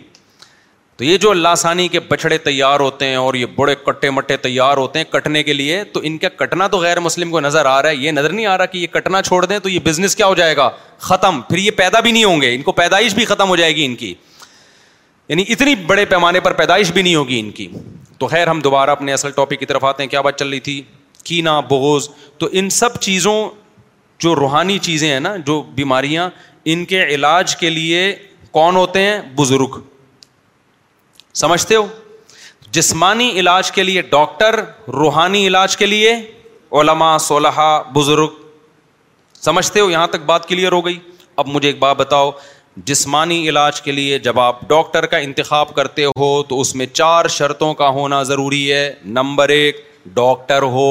تو 0.98 1.04
یہ 1.04 1.18
جو 1.24 1.30
اللہ 1.32 1.56
ثانی 1.58 1.88
کے 1.94 2.00
بچڑے 2.10 2.38
تیار 2.48 2.80
ہوتے 2.80 3.06
ہیں 3.08 3.16
اور 3.24 3.34
یہ 3.42 3.46
بڑے 3.56 3.76
کٹے 3.86 4.10
مٹے 4.18 4.38
تیار 4.46 4.78
ہوتے 4.78 5.00
ہیں 5.00 5.06
کٹنے 5.12 5.44
کے 5.44 5.54
لیے 5.54 5.84
تو 5.94 6.00
ان 6.10 6.18
کا 6.18 6.30
کٹنا 6.44 6.68
تو 6.74 6.78
غیر 6.86 7.00
مسلم 7.08 7.32
کو 7.32 7.40
نظر 7.48 7.66
آ 7.66 7.82
رہا 7.82 7.90
ہے 7.90 7.96
یہ 8.06 8.12
نظر 8.20 8.34
نہیں 8.34 8.46
آ 8.54 8.58
رہا 8.58 8.66
کہ 8.74 8.78
یہ 8.78 8.88
کٹنا 8.94 9.22
چھوڑ 9.30 9.44
دیں 9.46 9.60
تو 9.64 9.70
یہ 9.70 9.80
بزنس 9.90 10.16
کیا 10.16 10.28
ہو 10.28 10.36
جائے 10.42 10.56
گا 10.58 10.70
ختم 11.10 11.42
پھر 11.50 11.58
یہ 11.66 11.72
پیدا 11.78 12.00
بھی 12.08 12.12
نہیں 12.12 12.24
ہوں 12.24 12.42
گے 12.42 12.54
ان 12.56 12.62
کو 12.62 12.72
پیدائش 12.82 13.14
بھی 13.16 13.26
ختم 13.34 13.50
ہو 13.50 13.56
جائے 13.56 13.76
گی 13.76 13.86
ان 13.86 13.96
کی 13.96 14.14
یعنی 15.30 15.44
اتنی 15.50 15.76
بڑے 15.88 16.06
پیمانے 16.12 16.40
پر 16.40 16.54
پیدائش 16.60 16.92
بھی 16.94 17.02
نہیں 17.02 17.16
ہوگی 17.16 17.40
ان 17.40 17.50
کی 17.52 17.68
تو 18.20 18.28
خیر 18.28 18.48
ہم 18.48 18.60
دوبارہ 18.62 18.90
اپنے 18.92 19.14
اصل 19.14 19.32
ٹاپک 19.32 19.60
کی 19.60 19.66
طرف 19.66 19.84
آتے 19.86 20.04
ہیں 20.04 20.10
کیا 20.10 20.22
بات 20.28 20.40
چل 20.40 20.50
رہی 20.50 20.60
تھی 20.68 20.82
کینا 21.26 21.60
بغوز 21.70 22.08
بوز 22.10 22.30
تو 22.40 22.48
ان 22.60 22.70
سب 22.80 22.98
چیزوں 23.02 23.36
جو 24.24 24.36
روحانی 24.36 24.78
چیزیں 24.88 25.10
ہیں 25.12 25.20
نا 25.20 25.36
جو 25.46 25.62
بیماریاں 25.80 26.30
ان 26.72 26.86
کے 26.86 27.04
علاج 27.16 27.56
کے 27.56 27.70
لیے 27.70 28.00
کون 28.52 28.76
ہوتے 28.76 29.02
ہیں 29.04 29.20
بزرگ 29.36 29.80
سمجھتے 31.44 31.76
ہو 31.76 31.86
جسمانی 32.78 33.30
علاج 33.40 33.72
کے 33.72 33.84
لیے 33.84 34.02
ڈاکٹر 34.12 34.60
روحانی 34.94 35.46
علاج 35.48 35.78
کے 35.78 35.86
لیے 35.86 36.16
علماء 36.82 37.18
سولہ 37.28 37.48
بزرگ 37.94 38.28
سمجھتے 39.42 39.80
ہو 39.80 39.90
یہاں 39.90 40.08
تک 40.16 40.24
بات 40.26 40.48
کلیئر 40.48 40.72
ہو 40.72 40.86
گئی 40.86 40.98
اب 41.42 41.48
مجھے 41.48 41.68
ایک 41.70 41.78
بات 41.80 41.96
بتاؤ 41.98 42.32
جسمانی 42.86 43.38
علاج 43.50 43.82
کے 43.82 43.92
لیے 43.92 44.18
جب 44.26 44.40
آپ 44.40 44.60
ڈاکٹر 44.70 45.06
کا 45.12 45.18
انتخاب 45.28 45.74
کرتے 45.76 46.04
ہو 46.20 46.32
تو 46.50 46.60
اس 46.62 46.74
میں 46.76 46.86
چار 46.94 47.28
شرطوں 47.38 47.74
کا 47.74 47.88
ہونا 47.98 48.22
ضروری 48.24 48.72
ہے 48.72 48.92
نمبر 49.16 49.50
ایک 49.50 49.80
ڈاکٹر 50.14 50.62
ہو 50.76 50.90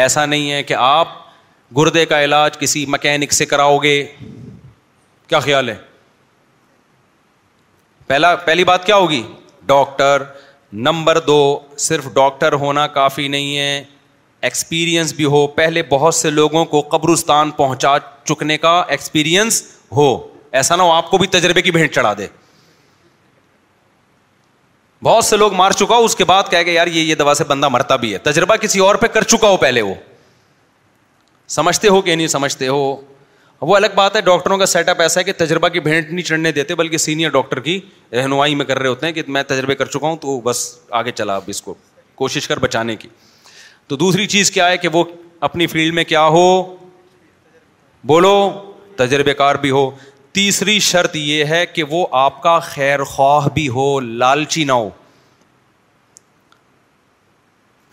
ایسا 0.00 0.24
نہیں 0.26 0.50
ہے 0.50 0.62
کہ 0.62 0.74
آپ 0.78 1.08
گردے 1.76 2.04
کا 2.06 2.22
علاج 2.24 2.58
کسی 2.58 2.84
مکینک 2.88 3.32
سے 3.32 3.46
کراؤ 3.46 3.78
گے 3.82 3.94
کیا 5.28 5.40
خیال 5.46 5.68
ہے 5.68 5.76
پہلا 8.06 8.34
پہلی 8.44 8.64
بات 8.64 8.84
کیا 8.86 8.96
ہوگی 8.96 9.22
ڈاکٹر 9.66 10.22
نمبر 10.88 11.18
دو 11.26 11.58
صرف 11.78 12.06
ڈاکٹر 12.14 12.52
ہونا 12.66 12.86
کافی 12.98 13.26
نہیں 13.36 13.56
ہے 13.56 13.82
ایکسپیرئنس 14.46 15.12
بھی 15.16 15.24
ہو 15.34 15.46
پہلے 15.56 15.82
بہت 15.90 16.14
سے 16.14 16.30
لوگوں 16.30 16.64
کو 16.72 16.80
قبرستان 16.92 17.50
پہنچا 17.62 17.96
چکنے 18.28 18.58
کا 18.58 18.82
ایکسپیرئنس 18.88 19.62
ہو 19.96 20.08
ایسا 20.58 20.76
نہ 20.76 20.82
ہو 20.82 20.90
آپ 20.92 21.10
کو 21.10 21.18
بھی 21.18 21.26
تجربے 21.34 21.62
کی 21.62 21.70
بھینٹ 21.76 21.92
چڑھا 21.94 22.12
دے 22.18 22.26
بہت 25.04 25.24
سے 25.24 25.36
لوگ 25.36 25.52
مار 25.54 25.70
چکا 25.80 25.96
ہو 25.96 26.04
اس 26.04 26.14
کے 26.16 26.24
بعد 26.24 26.50
کہہ 26.50 26.62
کہ 26.92 27.14
بندہ 27.48 27.68
مرتا 27.68 27.96
بھی 28.04 28.12
ہے 28.12 28.18
تجربہ 28.28 28.56
کسی 28.62 28.78
اور 28.88 28.94
پہ 28.94 29.06
کر 29.16 29.22
چکا 29.32 29.48
ہو 29.48 29.56
پہلے 29.64 29.82
وہ 29.88 29.94
سمجھتے 31.56 31.88
ہو 31.94 32.00
کہ 32.02 32.14
نہیں 32.14 32.26
سمجھتے 32.36 32.68
ہو 32.68 32.84
وہ 33.70 33.76
الگ 33.76 33.94
بات 33.94 34.16
ہے 34.16 34.20
ڈاکٹروں 34.30 34.56
کا 34.58 34.66
سیٹ 34.66 34.88
اپ 34.88 35.00
ایسا 35.00 35.20
ہے 35.20 35.24
کہ 35.24 35.32
تجربہ 35.44 35.68
کی 35.74 35.80
بھیٹ 35.80 36.10
نہیں 36.10 36.24
چڑھنے 36.28 36.52
دیتے 36.52 36.74
بلکہ 36.82 36.96
سینئر 37.06 37.30
ڈاکٹر 37.38 37.60
کی 37.66 37.78
رہنمائی 38.12 38.54
میں 38.60 38.64
کر 38.70 38.78
رہے 38.78 38.88
ہوتے 38.88 39.06
ہیں 39.06 39.12
کہ 39.18 39.22
میں 39.36 39.42
تجربے 39.52 39.74
کر 39.82 39.86
چکا 39.96 40.06
ہوں 40.06 40.16
تو 40.24 40.38
بس 40.44 40.62
آگے 41.02 41.10
چلا 41.20 41.36
اب 41.36 41.44
اس 41.54 41.60
کو 41.62 41.74
کوشش 42.22 42.48
کر 42.48 42.58
بچانے 42.68 42.96
کی 43.04 43.08
تو 43.88 43.96
دوسری 44.06 44.26
چیز 44.36 44.50
کیا 44.50 44.68
ہے 44.70 44.76
کہ 44.84 44.88
وہ 44.92 45.04
اپنی 45.50 45.66
فیلڈ 45.76 45.94
میں 45.94 46.04
کیا 46.14 46.24
ہو 46.36 46.44
بولو 48.12 48.34
تجربے 48.96 49.34
کار 49.34 49.54
بھی 49.66 49.70
ہو 49.70 49.88
تیسری 50.34 50.78
شرط 50.80 51.16
یہ 51.16 51.44
ہے 51.50 51.64
کہ 51.72 51.82
وہ 51.90 52.06
آپ 52.20 52.40
کا 52.42 52.58
خیر 52.68 53.02
خواہ 53.10 53.46
بھی 53.54 53.68
ہو 53.74 53.88
لالچی 54.00 54.62
نہ 54.64 54.72
ہو 54.72 54.88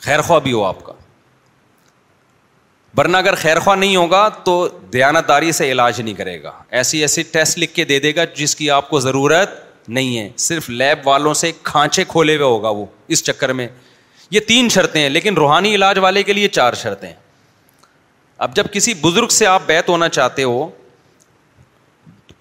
خیر 0.05 0.21
خواہ 0.27 0.39
بھی 0.43 0.53
ہو 0.53 0.63
آپ 0.65 0.83
کا 0.85 0.93
ورنہ 2.97 3.17
اگر 3.17 3.35
خیر 3.41 3.59
خواہ 3.59 3.75
نہیں 3.75 3.95
ہوگا 3.95 4.27
تو 4.43 4.55
دیانت 4.93 5.27
داری 5.27 5.51
سے 5.57 5.69
علاج 5.71 6.01
نہیں 6.01 6.13
کرے 6.13 6.41
گا 6.43 6.51
ایسی 6.79 7.01
ایسی 7.01 7.23
ٹیسٹ 7.33 7.57
لکھ 7.59 7.73
کے 7.73 7.85
دے 7.91 7.99
دے 8.05 8.15
گا 8.15 8.23
جس 8.35 8.55
کی 8.55 8.69
آپ 8.77 8.89
کو 8.89 8.99
ضرورت 8.99 9.53
نہیں 9.89 10.17
ہے 10.17 10.27
صرف 10.47 10.69
لیب 10.69 11.07
والوں 11.07 11.33
سے 11.43 11.51
کھانچے 11.63 12.03
کھولے 12.07 12.35
ہوئے 12.35 12.45
ہوگا 12.47 12.69
وہ 12.79 12.85
اس 13.13 13.23
چکر 13.25 13.53
میں 13.59 13.67
یہ 14.31 14.39
تین 14.47 14.69
شرطیں 14.69 15.01
ہیں 15.01 15.07
لیکن 15.09 15.35
روحانی 15.37 15.75
علاج 15.75 15.99
والے 16.01 16.23
کے 16.23 16.33
لیے 16.33 16.47
چار 16.57 16.73
شرطیں 16.83 17.11
اب 18.45 18.55
جب 18.55 18.65
کسی 18.73 18.93
بزرگ 19.01 19.27
سے 19.39 19.45
آپ 19.47 19.61
بیت 19.67 19.89
ہونا 19.89 20.09
چاہتے 20.09 20.43
ہو 20.43 20.69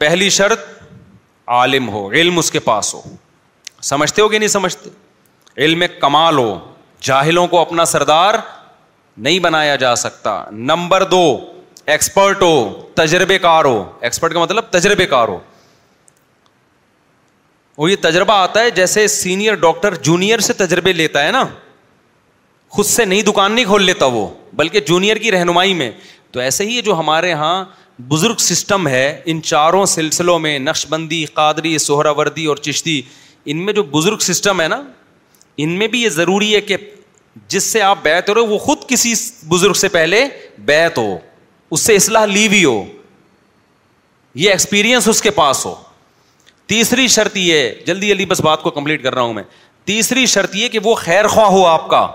پہلی 0.01 0.29
شرط 0.35 0.61
عالم 1.55 1.89
ہو 1.95 2.01
علم 2.19 2.39
اس 2.39 2.51
کے 2.51 2.59
پاس 2.67 2.93
ہو 2.95 3.01
سمجھتے 3.89 4.23
ہو 4.23 4.29
کہ 4.29 4.39
نہیں 4.39 4.49
سمجھتے 4.49 4.91
علم 5.65 5.83
کمال 6.01 6.39
ہو 6.39 6.59
جاہلوں 7.09 7.47
کو 7.47 7.59
اپنا 7.61 7.85
سردار 7.91 8.35
نہیں 9.27 9.39
بنایا 9.47 9.75
جا 9.83 9.95
سکتا 10.05 10.33
نمبر 10.71 11.05
دو 11.11 11.23
ایکسپرٹ 11.97 12.43
ہو 12.43 12.55
تجربے 13.01 13.39
کار 13.39 13.65
ہو 13.65 13.83
ایکسپرٹ 14.09 14.33
کا 14.35 14.41
مطلب 14.41 14.71
تجربے 14.79 15.07
کار 15.07 15.29
ہو 15.29 15.39
اور 17.83 17.89
یہ 17.89 17.97
تجربہ 18.03 18.33
آتا 18.45 18.61
ہے 18.63 18.71
جیسے 18.81 19.07
سینئر 19.17 19.55
ڈاکٹر 19.67 19.95
جونیئر 20.09 20.39
سے 20.47 20.53
تجربے 20.65 20.93
لیتا 20.93 21.25
ہے 21.27 21.31
نا 21.39 21.45
خود 22.77 22.87
سے 22.87 23.05
نئی 23.05 23.23
دکان 23.29 23.53
نہیں 23.53 23.65
کھول 23.65 23.83
لیتا 23.85 24.07
وہ 24.17 24.27
بلکہ 24.63 24.81
جونیئر 24.89 25.17
کی 25.27 25.31
رہنمائی 25.33 25.75
میں 25.75 25.91
تو 26.33 26.41
ایسے 26.41 26.65
ہی 26.67 26.81
جو 26.85 26.99
ہمارے 26.99 27.29
یہاں 27.31 27.65
بزرگ 28.09 28.37
سسٹم 28.41 28.87
ہے 28.89 29.05
ان 29.31 29.41
چاروں 29.43 29.85
سلسلوں 29.87 30.39
میں 30.39 30.59
نقش 30.59 30.87
بندی 30.89 31.25
قادری 31.35 31.77
سہرا 31.79 32.11
وردی 32.19 32.45
اور 32.53 32.57
چشتی 32.67 33.01
ان 33.53 33.65
میں 33.65 33.73
جو 33.73 33.83
بزرگ 33.91 34.19
سسٹم 34.27 34.61
ہے 34.61 34.67
نا 34.69 34.81
ان 35.63 35.71
میں 35.79 35.89
بھی 35.95 36.03
یہ 36.03 36.09
ضروری 36.09 36.55
ہے 36.55 36.61
کہ 36.61 36.77
جس 37.49 37.63
سے 37.73 37.83
آپ 37.83 37.99
بیت 38.03 38.29
ہو 38.29 38.35
رہے 38.35 38.41
ہو 38.41 38.47
وہ 38.47 38.59
خود 38.59 38.87
کسی 38.89 39.13
بزرگ 39.49 39.73
سے 39.81 39.89
پہلے 39.97 40.25
بیت 40.71 40.99
ہو 40.99 41.17
اس 41.71 41.81
سے 41.81 41.95
اصلاح 41.97 42.25
لی 42.27 42.49
بھی 42.49 42.65
ہو 42.65 42.83
یہ 44.45 44.51
ایکسپیرئنس 44.51 45.09
اس 45.09 45.23
کے 45.23 45.31
پاس 45.41 45.65
ہو 45.67 45.75
تیسری 46.73 47.07
شرط 47.19 47.37
یہ 47.37 47.71
جلدی 47.87 48.09
جلدی 48.09 48.27
بس 48.33 48.41
بات 48.45 48.63
کو 48.63 48.71
کمپلیٹ 48.71 49.03
کر 49.03 49.15
رہا 49.15 49.23
ہوں 49.23 49.35
میں 49.35 49.43
تیسری 49.91 50.27
شرط 50.35 50.55
یہ 50.57 50.69
کہ 50.69 50.79
وہ 50.85 50.95
خیر 51.05 51.27
خواہ 51.29 51.49
ہو 51.57 51.65
آپ 51.67 51.89
کا 51.91 52.07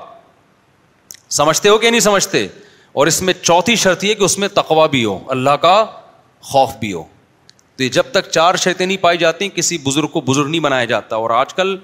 سمجھتے 1.37 1.69
ہو 1.69 1.77
کہ 1.77 1.89
نہیں 1.89 2.01
سمجھتے 2.09 2.47
اور 2.99 3.07
اس 3.07 3.21
میں 3.27 3.33
چوتھی 3.41 3.75
شرط 3.75 4.03
یہ 4.03 4.13
کہ 4.15 4.23
اس 4.23 4.37
میں 4.39 4.47
تقوا 4.53 4.85
بھی 4.91 5.03
ہو 5.05 5.17
اللہ 5.33 5.55
کا 5.61 5.73
خوف 6.51 6.75
بھی 6.79 6.91
ہو 6.93 7.01
تو 7.77 7.83
یہ 7.83 7.89
جب 7.95 8.11
تک 8.11 8.27
چار 8.31 8.55
شرطیں 8.63 8.85
نہیں 8.85 8.97
پائی 9.01 9.17
جاتی 9.17 9.47
کسی 9.55 9.77
بزرگ 9.83 10.07
کو 10.11 10.19
بزرگ 10.27 10.47
نہیں 10.49 10.61
بنایا 10.61 10.85
جاتا 10.91 11.15
اور 11.15 11.29
آج 11.39 11.53
کل 11.53 11.75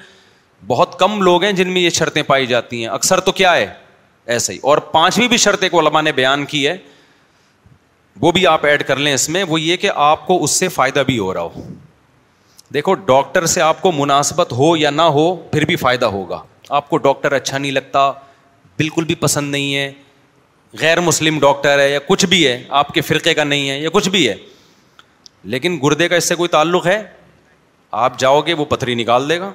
بہت 0.67 0.97
کم 0.99 1.21
لوگ 1.21 1.43
ہیں 1.43 1.51
جن 1.59 1.71
میں 1.73 1.81
یہ 1.81 1.89
شرطیں 1.97 2.21
پائی 2.27 2.45
جاتی 2.47 2.79
ہیں 2.81 2.87
اکثر 2.89 3.19
تو 3.27 3.31
کیا 3.41 3.55
ہے 3.55 3.65
ایسے 4.33 4.53
ہی 4.53 4.57
اور 4.71 4.77
پانچویں 4.91 5.27
بھی 5.27 5.37
شرط 5.45 5.63
ایک 5.63 5.73
علماء 5.81 6.01
نے 6.01 6.11
بیان 6.21 6.45
کی 6.53 6.65
ہے 6.67 6.75
وہ 8.21 8.31
بھی 8.37 8.45
آپ 8.47 8.65
ایڈ 8.65 8.83
کر 8.87 8.99
لیں 8.99 9.13
اس 9.13 9.27
میں 9.35 9.43
وہ 9.47 9.59
یہ 9.61 9.77
کہ 9.83 9.89
آپ 10.05 10.25
کو 10.27 10.43
اس 10.43 10.51
سے 10.59 10.67
فائدہ 10.77 11.03
بھی 11.07 11.17
ہو 11.19 11.33
رہا 11.33 11.41
ہو 11.55 11.61
دیکھو 12.73 12.93
ڈاکٹر 13.11 13.45
سے 13.55 13.61
آپ 13.61 13.81
کو 13.81 13.91
مناسبت 13.97 14.51
ہو 14.57 14.75
یا 14.77 14.89
نہ 14.89 15.07
ہو 15.17 15.33
پھر 15.51 15.65
بھی 15.65 15.75
فائدہ 15.85 16.05
ہوگا 16.17 16.39
آپ 16.79 16.89
کو 16.89 16.97
ڈاکٹر 17.07 17.31
اچھا 17.39 17.57
نہیں 17.57 17.71
لگتا 17.71 18.09
بالکل 18.77 19.05
بھی 19.05 19.15
پسند 19.25 19.51
نہیں 19.51 19.75
ہے 19.75 19.91
غیر 20.79 20.99
مسلم 21.01 21.39
ڈاکٹر 21.39 21.79
ہے 21.79 21.89
یا 21.91 21.99
کچھ 22.07 22.25
بھی 22.25 22.45
ہے 22.47 22.61
آپ 22.79 22.93
کے 22.93 23.01
فرقے 23.01 23.33
کا 23.33 23.43
نہیں 23.43 23.69
ہے 23.69 23.77
یا 23.79 23.89
کچھ 23.93 24.07
بھی 24.09 24.27
ہے 24.27 24.33
لیکن 25.53 25.77
گردے 25.83 26.07
کا 26.07 26.15
اس 26.15 26.27
سے 26.29 26.35
کوئی 26.35 26.49
تعلق 26.49 26.85
ہے 26.87 27.01
آپ 28.03 28.19
جاؤ 28.19 28.39
گے 28.47 28.53
وہ 28.53 28.65
پتھری 28.65 28.95
نکال 28.95 29.27
دے 29.29 29.39
گا 29.39 29.51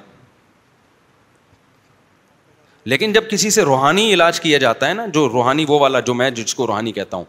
لیکن 2.91 3.13
جب 3.13 3.29
کسی 3.29 3.49
سے 3.51 3.61
روحانی 3.65 4.13
علاج 4.13 4.39
کیا 4.39 4.57
جاتا 4.57 4.89
ہے 4.89 4.93
نا 4.93 5.05
جو 5.13 5.27
روحانی 5.29 5.65
وہ 5.67 5.79
والا 5.79 5.99
جو 6.09 6.13
میں 6.13 6.29
جس 6.31 6.55
کو 6.55 6.67
روحانی 6.67 6.91
کہتا 6.91 7.17
ہوں 7.17 7.25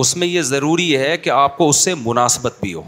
اس 0.00 0.16
میں 0.16 0.26
یہ 0.26 0.42
ضروری 0.48 0.96
ہے 0.96 1.16
کہ 1.18 1.30
آپ 1.30 1.56
کو 1.56 1.68
اس 1.68 1.76
سے 1.84 1.94
مناسبت 2.04 2.56
بھی 2.60 2.72
ہو 2.74 2.82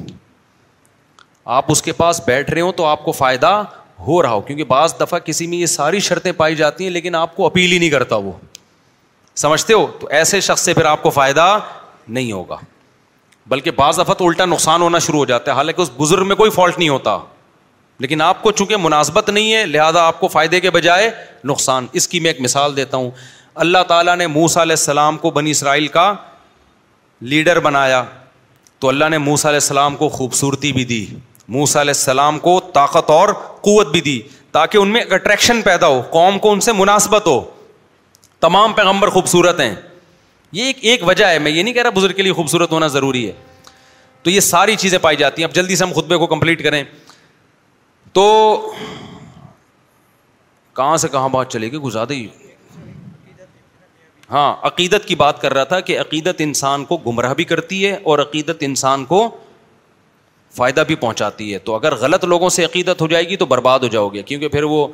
آپ 1.57 1.70
اس 1.72 1.83
کے 1.83 1.93
پاس 1.97 2.20
بیٹھ 2.26 2.51
رہے 2.51 2.61
ہوں 2.61 2.72
تو 2.72 2.85
آپ 2.87 3.05
کو 3.05 3.12
فائدہ 3.12 3.62
ہو 4.07 4.20
رہا 4.22 4.33
ہو 4.33 4.41
کیونکہ 4.41 4.64
بعض 4.64 4.95
دفعہ 5.01 5.18
کسی 5.24 5.47
میں 5.47 5.59
یہ 5.59 5.66
ساری 5.66 6.01
شرطیں 6.09 6.33
پائی 6.37 6.55
جاتی 6.57 6.85
ہیں 6.85 6.91
لیکن 6.91 7.14
آپ 7.14 7.37
کو 7.37 7.47
اپیل 7.47 7.72
ہی 7.72 7.78
نہیں 7.78 7.91
کرتا 7.91 8.16
وہ 8.16 8.33
سمجھتے 9.41 9.74
ہو 9.74 9.87
تو 10.01 10.09
ایسے 10.16 10.41
شخص 10.41 10.62
سے 10.64 10.74
پھر 10.74 10.85
آپ 10.85 11.03
کو 11.03 11.11
فائدہ 11.11 11.59
نہیں 12.09 12.33
ہوگا 12.33 12.57
بلکہ 13.49 13.70
بعض 13.76 13.99
دفعہ 13.99 14.14
تو 14.14 14.26
الٹا 14.28 14.45
نقصان 14.45 14.83
ہونا 14.83 14.99
شروع 15.07 15.18
ہو 15.18 15.24
جاتا 15.26 15.51
ہے 15.51 15.57
حالانکہ 15.57 15.83
اس 15.83 15.91
بزرگ 15.97 16.26
میں 16.28 16.37
کوئی 16.37 16.51
فالٹ 16.51 16.78
نہیں 16.78 16.89
ہوتا 16.89 17.16
لیکن 18.01 18.20
آپ 18.22 18.43
کو 18.43 18.51
چونکہ 18.53 18.76
مناسبت 18.80 19.28
نہیں 19.30 19.53
ہے 19.55 19.64
لہٰذا 19.66 20.03
آپ 20.07 20.18
کو 20.20 20.28
فائدے 20.28 20.61
کے 20.61 20.70
بجائے 20.70 21.11
نقصان 21.45 21.87
اس 22.01 22.09
کی 22.09 22.20
میں 22.20 22.30
ایک 22.30 22.41
مثال 22.41 22.76
دیتا 22.76 22.97
ہوں 22.97 23.11
اللہ 23.64 23.83
تعالیٰ 23.89 24.16
نے 24.16 24.26
موسا 24.26 24.62
علیہ 24.62 24.76
السلام 24.78 25.18
کو 25.18 25.30
بنی 25.30 25.51
اسرائیل 25.51 25.87
کا 25.97 26.12
لیڈر 27.33 27.61
بنایا 27.66 28.03
تو 28.80 28.89
اللہ 28.89 29.09
نے 29.11 29.18
موسا 29.18 29.49
علیہ 29.49 29.61
السلام 29.62 29.97
کو 29.97 30.09
خوبصورتی 30.09 30.72
بھی 30.72 30.85
دی 30.85 31.05
موسا 31.57 31.80
علیہ 31.80 31.95
السلام 31.97 32.39
کو 32.39 32.59
طاقت 32.74 33.11
اور 33.11 33.28
قوت 33.62 33.91
بھی 33.93 34.01
دی 34.01 34.20
تاکہ 34.53 34.78
ان 34.78 34.89
میں 34.93 35.03
اٹریکشن 35.14 35.62
پیدا 35.62 35.87
ہو 35.87 36.01
قوم 36.11 36.39
کو 36.39 36.53
ان 36.53 36.61
سے 36.61 36.72
مناسبت 36.72 37.26
ہو 37.26 37.41
تمام 38.43 38.72
پیغمبر 38.74 39.09
خوبصورت 39.14 39.61
ہیں 39.61 39.74
یہ 40.53 40.64
ایک 40.64 40.78
ایک 40.90 41.03
وجہ 41.09 41.24
ہے 41.26 41.38
میں 41.38 41.51
یہ 41.51 41.62
نہیں 41.62 41.74
کہہ 41.74 41.82
رہا 41.82 41.99
بزرگ 41.99 42.14
کے 42.16 42.22
لیے 42.22 42.32
خوبصورت 42.38 42.72
ہونا 42.72 42.86
ضروری 42.95 43.26
ہے 43.26 43.32
تو 44.22 44.30
یہ 44.30 44.40
ساری 44.47 44.74
چیزیں 44.84 44.99
پائی 45.05 45.16
جاتی 45.16 45.43
ہیں 45.43 45.49
اب 45.49 45.55
جلدی 45.55 45.76
سے 45.76 45.84
ہم 45.84 45.93
خطبے 45.97 46.16
کو 46.22 46.26
کمپلیٹ 46.32 46.62
کریں 46.64 46.82
تو 48.18 48.24
کہاں 50.80 50.97
سے 51.05 51.09
کہاں 51.14 51.28
بات 51.36 51.53
چلے 51.53 51.70
گی 51.72 51.78
ہی 52.11 52.26
ہاں 54.30 54.45
عقیدت 54.68 55.07
کی 55.09 55.14
بات 55.22 55.40
کر 55.40 55.55
رہا 55.55 55.64
تھا 55.70 55.78
کہ 55.88 55.99
عقیدت 56.01 56.40
انسان 56.40 56.84
کو 56.90 56.97
گمراہ 57.07 57.32
بھی 57.40 57.45
کرتی 57.45 57.84
ہے 57.86 57.97
اور 58.11 58.18
عقیدت 58.18 58.62
انسان 58.68 59.05
کو 59.05 59.18
فائدہ 60.57 60.84
بھی 60.86 60.95
پہنچاتی 61.05 61.53
ہے 61.53 61.59
تو 61.66 61.74
اگر 61.74 61.95
غلط 62.05 62.24
لوگوں 62.32 62.49
سے 62.57 62.64
عقیدت 62.64 63.01
ہو 63.03 63.07
جائے 63.14 63.28
گی 63.28 63.36
تو 63.43 63.47
برباد 63.47 63.80
ہو 63.82 63.88
جاؤ 63.97 64.09
گے 64.14 64.22
کیونکہ 64.30 64.49
پھر 64.57 64.62
وہ 64.72 64.86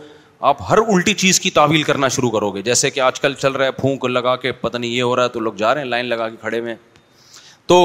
آپ 0.46 0.56
ہر 0.68 0.78
الٹی 0.88 1.12
چیز 1.14 1.38
کی 1.40 1.50
تعویل 1.50 1.82
کرنا 1.82 2.08
شروع 2.16 2.30
کرو 2.30 2.50
گے 2.54 2.60
جیسے 2.62 2.90
کہ 2.90 3.00
آج 3.00 3.18
کل 3.20 3.32
چل 3.38 3.52
رہا 3.52 3.66
ہے 3.66 3.70
پھونک 3.78 4.04
لگا 4.04 4.34
کے 4.42 4.50
پتہ 4.60 4.78
نہیں 4.78 4.90
یہ 4.90 5.02
ہو 5.02 5.14
رہا 5.16 5.22
ہے 5.24 5.28
تو 5.28 5.40
لوگ 5.40 5.52
جا 5.58 5.72
رہے 5.74 5.82
ہیں 5.82 5.88
لائن 5.88 6.06
لگا 6.06 6.28
کے 6.28 6.36
کھڑے 6.40 6.60
میں 6.60 6.74
تو 7.66 7.78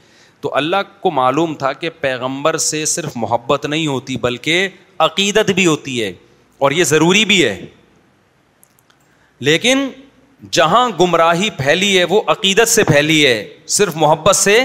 تو 0.41 0.55
اللہ 0.57 0.87
کو 1.01 1.11
معلوم 1.21 1.55
تھا 1.63 1.73
کہ 1.83 1.91
پیغمبر 2.01 2.57
سے 2.69 2.85
صرف 2.95 3.17
محبت 3.25 3.67
نہیں 3.67 3.87
ہوتی 3.87 4.17
بلکہ 4.27 4.69
عقیدت 5.09 5.51
بھی 5.61 5.67
ہوتی 5.67 6.03
ہے 6.03 6.13
اور 6.67 6.71
یہ 6.79 6.85
ضروری 6.95 7.25
بھی 7.33 7.45
ہے 7.45 7.57
لیکن 9.51 9.89
جہاں 10.51 10.89
گمراہی 11.01 11.49
پھیلی 11.57 11.99
ہے 11.99 12.05
وہ 12.11 12.21
عقیدت 12.31 12.69
سے 12.69 12.85
پھیلی 12.85 13.25
ہے 13.27 13.45
صرف 13.77 13.97
محبت 13.97 14.37
سے 14.37 14.59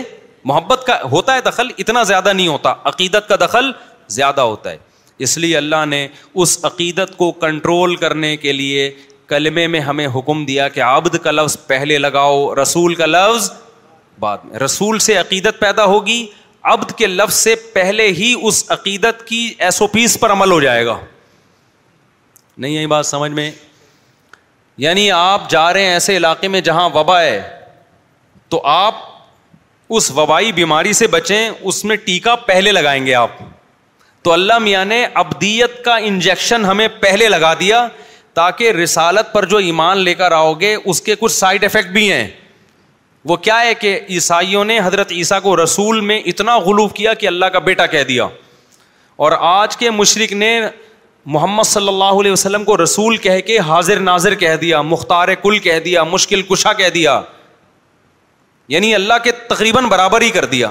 محبت 0.46 0.86
کا 0.88 0.98
ہوتا 1.12 1.36
ہے 1.36 1.42
دخل 1.46 1.68
اتنا 1.80 2.04
زیادہ 2.12 2.34
نہیں 2.34 2.48
ہوتا 2.48 2.74
عقیدت 2.92 3.28
کا 3.30 3.36
دخل 3.46 3.72
زیادہ 4.16 4.42
ہوتا 4.42 4.72
ہے 4.72 4.78
اس 5.26 5.38
لیے 5.38 5.58
اللہ 5.58 5.86
نے 5.90 6.08
اس 6.34 6.58
عقیدت 6.66 7.16
کو 7.18 7.32
کنٹرول 7.42 7.96
کرنے 7.96 8.36
کے 8.38 8.52
لیے 8.54 8.90
کلمے 9.28 9.68
میں 9.68 9.80
ہمیں 9.80 10.08
حکم 10.16 10.44
دیا 10.46 10.68
کہ 10.70 10.82
عبد 10.84 11.16
کا 11.24 11.32
لفظ 11.32 11.58
پہلے 11.68 11.98
لگاؤ 11.98 12.54
رسول 12.62 12.96
کا 12.96 13.06
لفظ 13.06 13.52
بعد 14.20 14.38
میں 14.52 14.60
رسول 14.60 15.00
سے 15.00 15.16
عقیدت 15.18 15.60
پیدا 15.60 15.86
ہوگی 15.86 16.26
عبد 16.72 16.92
کے 16.98 17.08
لفظ 17.08 17.34
سے 17.36 17.56
پہلے 17.74 18.08
ہی 18.18 18.34
اس 18.42 18.64
عقیدت 18.72 19.26
کی 19.28 19.52
ایس 19.58 19.82
او 19.82 19.88
پیس 19.88 20.20
پر 20.20 20.32
عمل 20.32 20.52
ہو 20.52 20.60
جائے 20.62 20.86
گا 20.86 20.98
نہیں 22.58 22.72
یہی 22.74 22.88
بات 22.88 23.06
سمجھ 23.06 23.32
میں 23.32 23.50
یعنی 24.84 25.10
آپ 25.12 25.50
جا 25.50 25.72
رہے 25.74 25.86
ہیں 25.86 25.92
ایسے 25.94 26.16
علاقے 26.18 26.48
میں 26.56 26.60
جہاں 26.62 26.90
وبا 26.94 27.22
ہے 27.22 27.42
تو 28.50 28.62
آپ 28.74 28.96
اس 29.98 30.10
وبائی 30.16 30.52
بیماری 30.52 30.92
سے 30.94 31.08
بچیں 31.08 31.50
اس 31.62 31.84
میں 31.86 31.96
ٹیکہ 32.06 32.36
پہلے 32.46 32.72
لگائیں 32.72 33.06
گے 33.06 33.14
آپ 33.16 33.32
تو 34.24 34.32
اللہ 34.34 34.58
میاں 34.60 34.84
نے 34.86 35.06
ابدیت 35.24 35.84
کا 35.86 35.96
انجیکشن 36.10 36.66
ہمیں 36.66 36.88
پہلے 37.00 37.30
لگا 37.30 37.54
دیا 37.60 37.88
تاکہ 38.40 38.72
رسالت 38.84 39.32
پر 39.34 39.46
جو 39.54 39.58
ایمان 39.70 39.98
لے 39.98 40.14
کر 40.16 40.32
آؤ 40.32 40.54
گے 40.60 40.76
اس 40.86 41.02
کے 41.02 41.16
کچھ 41.20 41.32
سائڈ 41.34 41.64
افیکٹ 41.64 41.90
بھی 41.92 42.12
ہیں 42.12 42.28
وہ 43.30 43.36
کیا 43.46 43.60
ہے 43.62 43.74
کہ 43.74 44.00
عیسائیوں 44.10 44.64
نے 44.66 44.80
حضرت 44.84 45.12
عیسیٰ 45.12 45.42
کو 45.42 45.56
رسول 45.64 46.00
میں 46.10 46.20
اتنا 46.32 46.58
غلوف 46.66 46.94
کیا 46.94 47.14
کہ 47.24 47.28
اللہ 47.28 47.46
کا 47.54 47.60
بیٹا 47.72 47.86
کہہ 47.96 48.04
دیا 48.08 48.28
اور 49.26 49.32
آج 49.56 49.78
کے 49.78 49.90
مشرق 49.92 50.32
نے 50.44 50.52
محمد 51.36 51.64
صلی 51.68 51.88
اللہ 51.88 52.20
علیہ 52.20 52.32
وسلم 52.32 52.64
کو 52.64 52.76
رسول 52.84 53.16
کہہ 53.24 53.40
کے 53.46 53.58
حاضر 53.68 54.00
ناظر 54.00 54.34
کہہ 54.44 54.56
دیا 54.62 54.82
مختار 54.82 55.28
کل 55.42 55.58
کہہ 55.64 55.80
دیا 55.86 56.04
مشکل 56.12 56.42
کشا 56.50 56.72
کہہ 56.74 56.90
دیا 56.94 57.20
یعنی 58.74 58.94
اللہ 58.96 59.14
کے 59.24 59.32
تقریباً 59.50 59.86
برابر 59.90 60.22
ہی 60.22 60.30
کر 60.38 60.46
دیا 60.54 60.70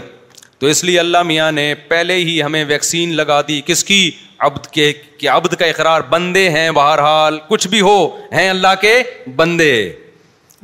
تو 0.59 0.67
اس 0.67 0.83
لیے 0.85 0.99
اللہ 1.01 1.23
میاں 1.33 1.51
نے 1.53 1.75
پہلے 1.89 2.15
ہی 2.15 2.43
ہمیں 2.43 2.65
ویکسین 2.69 3.13
لگا 3.17 3.41
دی 3.49 3.61
کس 3.67 3.85
کی 3.85 4.01
عبد 4.49 4.67
کے 4.77 4.93
کہ 5.19 5.29
عبد 5.31 5.55
کا 5.59 5.67
اقرار 5.67 6.01
بندے 6.11 6.49
ہیں 6.51 6.71
بہرحال 6.79 7.39
کچھ 7.49 7.69
بھی 7.75 7.81
ہو 7.89 7.99
ہیں 8.33 8.49
اللہ 8.51 8.75
کے 8.81 8.95
بندے 9.37 9.73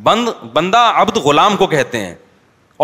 بند 0.03 0.29
بندہ 0.53 0.91
عبد 1.03 1.17
غلام 1.25 1.57
کو 1.57 1.67
کہتے 1.77 1.99
ہیں 2.07 2.15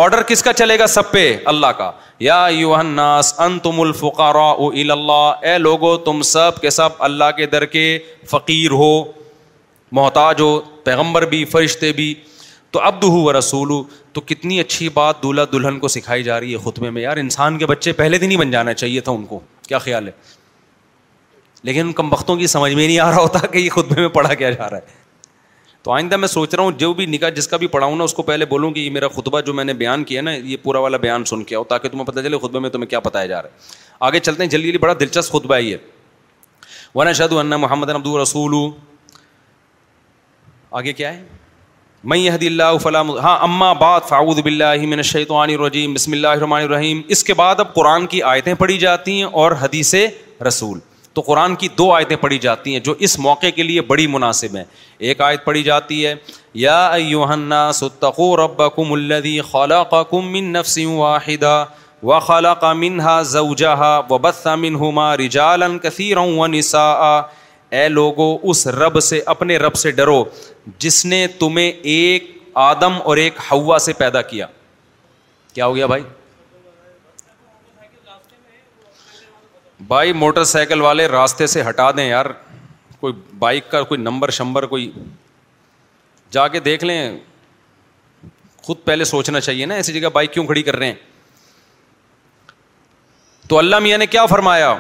آرڈر 0.00 0.22
کس 0.26 0.42
کا 0.42 0.52
چلے 0.52 0.78
گا 0.78 0.86
سب 0.86 1.10
پہ 1.10 1.22
اللہ 1.52 1.66
کا 1.76 1.90
یا 2.20 2.34
یو 2.50 2.74
اناس 2.74 3.32
ان 3.44 3.58
تم 3.62 3.80
اے 5.42 5.56
لوگو 5.58 5.96
تم 6.08 6.20
سب 6.32 6.60
کے 6.62 6.70
سب 6.76 7.02
اللہ 7.06 7.30
کے 7.36 7.46
در 7.54 7.64
کے 7.72 7.84
فقیر 8.30 8.70
ہو 8.82 8.90
محتاج 9.98 10.40
ہو 10.40 10.50
پیغمبر 10.84 11.26
بھی 11.32 11.44
فرشتے 11.54 11.92
بھی 12.00 12.12
تو 12.76 12.80
ابد 12.90 13.04
ہو 13.14 13.32
رسول 13.38 13.72
تو 14.12 14.20
کتنی 14.30 14.60
اچھی 14.60 14.88
بات 15.00 15.22
دولہا 15.22 15.44
دلہن 15.52 15.78
کو 15.84 15.88
سکھائی 15.96 16.22
جا 16.22 16.38
رہی 16.40 16.52
ہے 16.54 16.58
خطبے 16.64 16.90
میں 16.96 17.02
یار 17.02 17.16
انسان 17.24 17.58
کے 17.58 17.66
بچے 17.72 17.92
پہلے 18.02 18.18
دن 18.24 18.30
ہی 18.30 18.36
بن 18.44 18.50
جانا 18.50 18.74
چاہیے 18.82 19.00
تھا 19.08 19.12
ان 19.18 19.24
کو 19.32 19.40
کیا 19.68 19.78
خیال 19.88 20.06
ہے 20.08 20.12
لیکن 21.68 21.86
ان 21.86 21.92
کم 22.00 22.12
وقتوں 22.12 22.36
کی 22.36 22.46
سمجھ 22.56 22.72
میں 22.74 22.86
نہیں 22.86 22.98
آ 23.00 23.10
رہا 23.10 23.20
ہوتا 23.20 23.46
کہ 23.52 23.58
یہ 23.58 23.70
خطبے 23.80 24.00
میں 24.00 24.08
پڑھا 24.20 24.34
کیا 24.42 24.50
جا 24.50 24.70
رہا 24.70 24.76
ہے 24.78 24.97
تو 25.88 25.92
آئندہ 25.94 26.16
میں 26.16 26.28
سوچ 26.28 26.54
رہا 26.54 26.62
ہوں 26.62 26.72
جو 26.78 26.92
بھی 26.94 27.04
نکاح 27.06 27.28
جس 27.36 27.46
کا 27.48 27.56
بھی 27.56 27.66
پڑھاؤں 27.74 27.94
نا 27.96 28.04
اس 28.04 28.12
کو 28.14 28.22
پہلے 28.22 28.44
بولوں 28.46 28.70
کہ 28.70 28.80
یہ 28.80 28.90
میرا 28.92 29.08
خطبہ 29.08 29.40
جو 29.40 29.52
میں 29.54 29.64
نے 29.64 29.72
بیان 29.74 30.02
کیا 30.04 30.22
نا 30.22 30.32
یہ 30.32 30.56
پورا 30.62 30.78
والا 30.78 30.96
بیان 31.04 31.24
سن 31.24 31.44
کے 31.44 31.54
آؤ 31.56 31.62
تاکہ 31.68 31.88
تمہیں 31.88 32.04
پتہ 32.06 32.20
چلے 32.22 32.38
خطبے 32.38 32.58
میں 32.64 32.70
تمہیں 32.70 32.88
کیا 32.88 32.98
بتایا 33.04 33.26
جا 33.26 33.40
رہا 33.42 33.48
ہے 33.48 33.94
آگے 34.08 34.18
چلتے 34.20 34.42
ہیں 34.42 34.50
جلدی 34.50 34.66
جلدی 34.66 34.78
بڑا 34.78 34.92
دلچسپ 35.00 35.32
خطبہ 35.36 35.54
ہے 35.54 35.60
ہے 35.62 35.66
یہ 35.66 35.76
ورنہ 36.94 37.22
اللہ 37.40 37.56
محمد 37.56 37.90
عبد 37.94 38.06
الرسول 38.06 38.54
آگے 40.80 40.92
کیا 40.92 41.12
میں 42.10 42.28
ہاں 42.32 43.36
اما 43.42 43.72
بات 43.84 44.08
فاؤد 44.08 44.46
من 44.52 44.92
الشیطان 44.98 45.50
الرجیم 45.54 45.94
بسم 45.94 46.12
اللہ 46.20 46.44
الرحیم 46.56 47.00
اس 47.16 47.24
کے 47.30 47.34
بعد 47.42 47.60
اب 47.60 47.72
قرآن 47.74 48.06
کی 48.16 48.22
آیتیں 48.34 48.54
پڑھی 48.64 48.78
جاتی 48.84 49.16
ہیں 49.16 49.30
اور 49.44 49.52
حدیث 49.60 49.94
رسول 50.48 50.78
تو 51.14 51.22
قرآن 51.26 51.54
کی 51.60 51.68
دو 51.78 51.90
آیتیں 51.92 52.16
پڑھی 52.20 52.38
جاتی 52.38 52.72
ہیں 52.72 52.80
جو 52.86 52.94
اس 53.06 53.18
موقع 53.18 53.46
کے 53.54 53.62
لیے 53.62 53.80
بڑی 53.86 54.06
مناسب 54.06 54.56
ہیں 54.56 54.64
ایک 55.06 55.20
آیت 55.20 55.44
پڑھی 55.44 55.62
جاتی 55.62 56.04
ہے 56.06 56.14
یا 56.60 56.76
ایوہنا 56.92 57.70
ستقو 57.74 58.36
ربکم 58.36 58.92
الذی 58.92 59.40
خلقکم 59.50 60.30
من 60.32 60.52
نفس 60.56 60.78
واحدہ 60.98 61.56
وخلق 62.10 62.64
منہا 62.80 63.14
زوجها 63.32 64.02
وبث 64.14 64.40
منهما 64.64 65.16
رجالا 65.20 65.68
كثيرا 65.86 66.20
ونساء 66.38 67.06
اے 67.78 67.88
لوگو 67.94 68.26
اس 68.52 68.66
رب 68.82 68.98
سے 69.10 69.20
اپنے 69.36 69.56
رب 69.66 69.74
سے 69.80 69.90
ڈرو 70.00 70.18
جس 70.84 71.04
نے 71.14 71.26
تمہیں 71.38 71.70
ایک 71.94 72.30
آدم 72.68 72.98
اور 73.10 73.16
ایک 73.24 73.38
ہوا 73.50 73.78
سے 73.88 73.92
پیدا 74.02 74.22
کیا 74.32 74.46
کیا 75.54 75.66
ہو 75.66 75.74
گیا 75.76 75.86
بھائی 75.94 76.02
بھائی 79.92 80.12
موٹر 80.22 80.44
سائیکل 80.54 80.80
والے 80.80 81.06
راستے 81.08 81.46
سے 81.56 81.62
ہٹا 81.68 81.90
دیں 81.96 82.08
یار 82.08 82.26
کوئی 83.00 83.12
بائک 83.38 83.70
کا 83.70 83.82
کوئی 83.90 84.00
نمبر 84.00 84.30
شمبر 84.38 84.66
کوئی 84.66 84.90
جا 86.30 86.46
کے 86.54 86.60
دیکھ 86.60 86.84
لیں 86.84 87.00
خود 88.62 88.76
پہلے 88.84 89.04
سوچنا 89.04 89.40
چاہیے 89.40 89.66
نا 89.66 89.74
ایسی 89.74 89.92
جگہ 90.00 90.08
بائک 90.12 90.32
کیوں 90.32 90.44
کھڑی 90.46 90.62
کر 90.62 90.76
رہے 90.76 90.86
ہیں 90.86 90.94
تو 93.48 93.58
اللہ 93.58 93.78
میاں 93.82 93.98
نے 93.98 94.06
کیا 94.14 94.24
فرمایا 94.26 94.72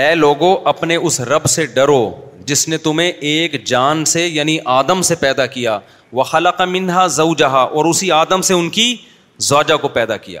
اے 0.00 0.14
لوگو 0.14 0.52
اپنے 0.68 0.96
اس 0.96 1.20
رب 1.28 1.46
سے 1.50 1.66
ڈرو 1.76 2.00
جس 2.46 2.66
نے 2.68 2.76
تمہیں 2.78 3.08
ایک 3.10 3.64
جان 3.66 4.04
سے 4.12 4.26
یعنی 4.26 4.56
آدم 4.74 5.02
سے 5.08 5.14
پیدا 5.20 5.46
کیا 5.56 5.78
وہ 6.18 6.22
خلق 6.24 6.60
منہا 6.72 7.06
زو 7.16 7.32
جہاں 7.38 7.64
اور 7.66 7.84
اسی 7.84 8.10
آدم 8.18 8.42
سے 8.48 8.54
ان 8.54 8.68
کی 8.76 8.94
زوجہ 9.48 9.76
کو 9.82 9.88
پیدا 9.96 10.16
کیا 10.26 10.40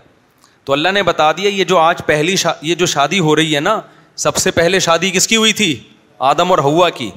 تو 0.64 0.72
اللہ 0.72 0.88
نے 0.94 1.02
بتا 1.08 1.30
دیا 1.36 1.48
یہ 1.50 1.64
جو 1.64 1.78
آج 1.78 2.02
پہلی 2.06 2.36
شا... 2.36 2.52
یہ 2.62 2.74
جو 2.74 2.86
شادی 2.92 3.18
ہو 3.28 3.34
رہی 3.36 3.54
ہے 3.54 3.60
نا 3.60 3.80
سب 4.24 4.36
سے 4.42 4.50
پہلے 4.56 4.78
شادی 4.84 5.10
کس 5.10 5.26
کی 5.28 5.36
ہوئی 5.36 5.52
تھی 5.52 5.74
آدم 6.30 6.50
اور 6.50 6.58
ہوا 6.66 6.88
کی 6.98 7.10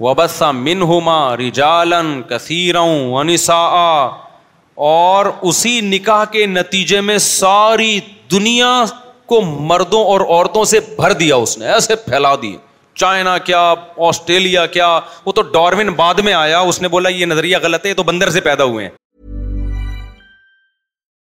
وبسا 0.00 0.50
من 0.52 0.82
ہوما 0.90 1.16
رجالن 1.36 2.20
کثیر 2.28 2.74
اور 4.86 5.26
اسی 5.50 5.80
نکاح 5.94 6.24
کے 6.32 6.44
نتیجے 6.46 7.00
میں 7.10 7.16
ساری 7.26 7.98
دنیا 8.30 8.72
کو 9.32 9.40
مردوں 9.70 10.04
اور 10.04 10.20
عورتوں 10.28 10.64
سے 10.70 10.80
بھر 10.96 11.12
دیا 11.20 11.36
اس 11.44 11.56
نے 11.58 11.68
ایسے 11.72 11.96
پھیلا 12.04 12.34
دی 12.42 12.56
چائنا 13.00 13.36
کیا 13.46 13.62
آسٹریلیا 14.08 14.66
کیا 14.74 14.98
وہ 15.24 15.32
تو 15.38 15.42
ڈاروین 15.52 15.88
بعد 16.00 16.18
میں 16.24 16.32
آیا 16.34 16.58
اس 16.72 16.80
نے 16.82 16.88
بولا 16.88 17.08
یہ 17.08 17.26
نظریہ 17.26 17.56
غلط 17.62 17.84
ہے 17.84 17.90
یہ 17.90 17.96
تو 17.96 18.02
بندر 18.10 18.30
سے 18.30 18.40
پیدا 18.50 18.64
ہوئے 18.72 18.84
ہیں 18.86 18.92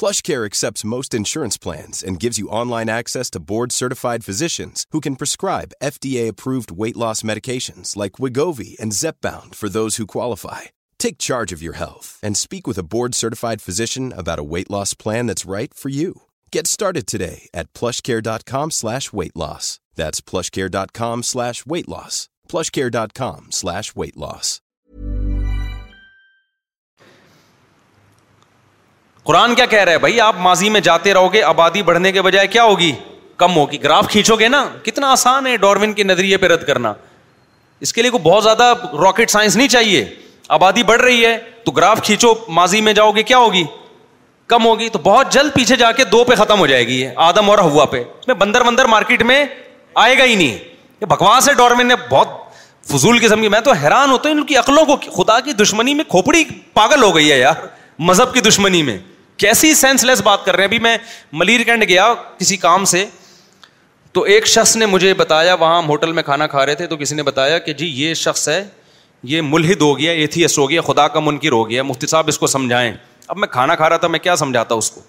PlushCare 0.00 0.46
accepts 0.46 0.90
most 0.96 1.12
insurance 1.12 1.58
plans 1.58 2.02
and 2.02 2.22
gives 2.22 2.38
you 2.38 2.48
online 2.48 2.88
access 2.88 3.28
to 3.30 3.44
board-certified 3.52 4.24
physicians 4.24 4.86
who 4.92 5.00
can 5.00 5.14
prescribe 5.14 5.74
FDA-approved 5.82 6.70
weight 6.70 6.96
loss 6.96 7.20
medications 7.20 7.96
like 7.96 8.12
Wegovy 8.12 8.80
and 8.80 8.92
Zepbound 8.92 9.54
for 9.54 9.68
those 9.68 9.96
who 9.96 10.06
qualify. 10.06 10.62
Take 10.98 11.26
charge 11.28 11.52
of 11.52 11.62
your 11.62 11.74
health 11.74 12.18
and 12.22 12.34
speak 12.34 12.66
with 12.66 12.78
a 12.78 12.88
board-certified 12.94 13.60
physician 13.60 14.14
about 14.16 14.38
a 14.38 14.48
weight 14.52 14.70
loss 14.70 14.94
plan 14.94 15.26
that's 15.26 15.50
right 15.56 15.74
for 15.74 15.90
you. 15.90 16.22
Get 16.50 16.66
started 16.66 17.06
today 17.06 17.48
at 17.52 17.70
PlushCare.com/weight 17.78 19.36
loss. 19.44 19.66
That's 20.00 20.20
PlushCare.com/weight 20.30 21.88
loss. 21.94 22.16
PlushCare.com/weight 22.52 24.18
loss. 24.26 24.50
قرآن 29.24 29.54
کیا 29.54 29.66
کہہ 29.66 29.82
رہا 29.84 29.92
ہے 29.92 29.98
بھائی 29.98 30.20
آپ 30.20 30.34
ماضی 30.40 30.68
میں 30.70 30.80
جاتے 30.80 31.12
رہو 31.14 31.32
گے 31.32 31.42
آبادی 31.42 31.82
بڑھنے 31.90 32.12
کے 32.12 32.22
بجائے 32.22 32.46
کیا 32.46 32.62
ہوگی 32.64 32.92
کم 33.36 33.56
ہوگی 33.56 33.82
گراف 33.82 34.08
کھینچو 34.10 34.36
گے 34.38 34.48
نا 34.48 34.64
کتنا 34.82 35.10
آسان 35.12 35.46
ہے 35.46 35.56
ڈاروین 35.56 35.92
کے 35.92 36.02
نظریے 36.02 36.36
پہ 36.36 36.46
رد 36.52 36.64
کرنا 36.66 36.92
اس 37.86 37.92
کے 37.92 38.02
لیے 38.02 38.10
کوئی 38.10 38.22
بہت 38.22 38.42
زیادہ 38.42 38.72
راکٹ 39.02 39.30
سائنس 39.30 39.56
نہیں 39.56 39.68
چاہیے 39.74 40.04
آبادی 40.56 40.82
بڑھ 40.82 41.00
رہی 41.02 41.24
ہے 41.24 41.36
تو 41.64 41.72
گراف 41.72 42.02
کھینچو 42.04 42.34
ماضی 42.58 42.80
میں 42.86 42.92
جاؤ 42.92 43.10
گے 43.16 43.22
کیا 43.22 43.38
ہوگی 43.38 43.64
کم 44.52 44.64
ہوگی 44.66 44.88
تو 44.92 44.98
بہت 45.02 45.32
جلد 45.32 45.52
پیچھے 45.54 45.76
جا 45.76 45.90
کے 45.96 46.04
دو 46.12 46.22
پہ 46.28 46.34
ختم 46.38 46.58
ہو 46.58 46.66
جائے 46.66 46.86
گی 46.86 47.04
آدم 47.28 47.50
اور 47.50 47.58
ہوا 47.58 47.84
پہ 47.90 48.02
میں 48.26 48.34
بندر 48.34 48.62
بندر 48.66 48.84
مارکیٹ 48.94 49.22
میں 49.30 49.44
آئے 50.04 50.16
گا 50.18 50.24
ہی 50.24 50.34
نہیں 50.34 50.56
یہ 51.00 51.06
بکواس 51.08 51.48
ہے 51.48 51.54
ڈارمین 51.54 51.86
نے 51.86 51.94
بہت 52.10 52.28
فضول 52.92 53.18
قسم 53.22 53.40
کی 53.40 53.48
میں 53.48 53.60
تو 53.64 53.72
حیران 53.82 54.10
ہوتا 54.10 54.28
ہوں 54.28 54.36
ان 54.36 54.44
کی 54.46 54.56
عقلوں 54.56 54.84
کو 54.86 54.96
خدا 55.16 55.38
کی 55.44 55.52
دشمنی 55.62 55.94
میں 55.94 56.04
کھوپڑی 56.10 56.44
پاگل 56.74 57.02
ہو 57.02 57.14
گئی 57.16 57.30
ہے 57.32 57.38
یار 57.38 57.66
مذہب 58.08 58.32
کی 58.34 58.40
دشمنی 58.40 58.82
میں 58.82 58.96
کیسی 59.42 59.72
سینس 59.74 60.04
لیس 60.04 60.20
بات 60.24 60.44
کر 60.44 60.56
رہے 60.56 60.64
ہیں 60.64 60.68
ابھی 60.68 60.78
میں 60.84 60.96
ملیر 61.40 61.62
کینڈ 61.64 61.84
گیا 61.88 62.12
کسی 62.38 62.56
کام 62.56 62.84
سے 62.92 63.04
تو 64.12 64.20
ایک 64.34 64.46
شخص 64.48 64.76
نے 64.76 64.86
مجھے 64.86 65.12
بتایا 65.14 65.54
وہاں 65.54 65.76
ہم 65.78 65.88
ہوٹل 65.90 66.12
میں 66.12 66.22
کھانا 66.22 66.46
کھا 66.54 66.64
رہے 66.66 66.74
تھے 66.74 66.86
تو 66.86 66.96
کسی 66.96 67.14
نے 67.14 67.22
بتایا 67.22 67.58
کہ 67.66 67.72
جی 67.80 67.86
یہ 67.94 68.14
شخص 68.22 68.48
ہے 68.48 68.62
یہ 69.32 69.42
ملحد 69.44 69.80
ہو 69.82 69.96
گیا 69.98 70.12
ایتھیس 70.22 70.58
ہو 70.58 70.68
گیا 70.70 70.80
خدا 70.86 71.06
کا 71.16 71.20
منکر 71.20 71.52
ہو 71.52 71.68
گیا 71.70 71.82
مفتی 71.82 72.06
صاحب 72.06 72.28
اس 72.28 72.38
کو 72.38 72.46
سمجھائیں 72.46 72.92
اب 73.28 73.36
میں 73.38 73.48
کھانا 73.48 73.74
کھا 73.80 73.88
رہا 73.90 73.96
تھا 74.04 74.08
میں 74.08 74.18
کیا 74.18 74.36
سمجھاتا 74.36 74.74
اس 74.74 74.90
کو 74.90 75.00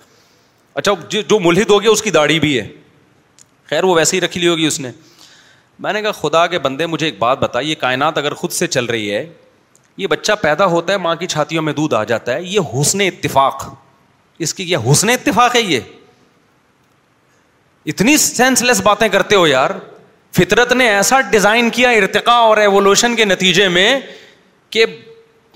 اچھا 0.82 0.92
جو 1.30 1.40
ملحد 1.40 1.70
ہو 1.70 1.82
گیا 1.82 1.92
اس 1.92 2.02
کی 2.02 2.12
داڑھی 2.12 2.40
بھی 2.40 2.58
ہے 2.60 2.68
خیر 3.70 3.84
وہ 3.84 3.96
ویسے 3.96 4.16
ہی 4.16 4.22
رکھی 4.22 4.42
لی 4.42 4.48
ہوگی 4.48 4.66
اس 4.68 4.80
نے 4.80 4.92
میں 5.84 5.94
نے 5.94 6.02
کہا 6.02 6.12
خدا 6.22 6.46
کے 6.48 6.60
بندے 6.60 6.86
مجھے 6.86 7.06
ایک 7.08 7.18
بات 7.20 7.40
بتائی 7.40 7.70
یہ 7.70 7.76
کائنات 7.80 8.18
اگر 8.18 8.34
خود 8.42 8.52
سے 8.52 8.68
چل 8.68 8.86
رہی 8.86 9.12
ہے 9.16 9.26
یہ 9.98 10.08
بچہ 10.08 10.32
پیدا 10.42 10.66
ہوتا 10.74 10.94
ہے 10.94 10.98
ماں 10.98 11.16
کی 11.16 11.28
چھاتیوں 11.28 11.62
میں 11.64 11.74
دودھ 11.74 11.94
آ 11.96 12.04
جاتا 12.12 12.34
ہے 12.34 12.44
یہ 12.44 12.60
حسن 12.74 13.02
اتفاق 13.02 13.68
اس 14.46 14.54
کی 14.54 14.64
یہ 14.72 14.92
حسن 14.92 15.10
اتفاق 15.10 15.56
ہے 15.56 15.62
یہ 15.62 15.80
اتنی 17.92 18.16
سینس 18.18 18.62
لیس 18.62 18.82
باتیں 18.84 19.08
کرتے 19.10 19.36
ہو 19.36 19.46
یار 19.48 19.70
فطرت 20.38 20.72
نے 20.74 20.88
ایسا 20.90 21.20
ڈیزائن 21.32 21.70
کیا 21.78 21.90
ارتقا 22.00 22.34
اور 22.50 22.58
ایولیوشن 22.58 23.16
کے 23.16 23.26
نتیجے 23.26 23.68
میں 23.78 24.00
کہ 24.76 24.86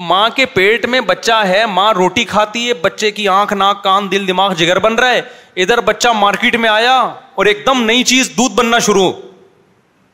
ماں 0.08 0.28
کے 0.36 0.46
پیٹ 0.54 0.86
میں 0.94 1.00
بچہ 1.02 1.34
ہے 1.48 1.66
ماں 1.74 1.92
روٹی 1.94 2.24
کھاتی 2.32 2.68
ہے 2.68 2.74
بچے 2.82 3.12
کی 3.20 3.28
آنکھ 3.34 3.54
ناک 3.54 3.84
کان 3.84 4.10
دل 4.12 4.28
دماغ 4.28 4.54
جگر 4.58 4.80
بن 4.86 4.96
رہا 5.00 5.12
ہے 5.12 5.22
ادھر 5.64 5.82
بچہ 5.90 6.08
مارکیٹ 6.16 6.56
میں 6.64 6.70
آیا 6.70 6.96
اور 7.36 7.46
ایک 7.52 7.66
دم 7.66 7.84
نئی 7.84 8.04
چیز 8.12 8.32
دودھ 8.38 8.54
بننا 8.56 8.80
شروع 8.88 9.12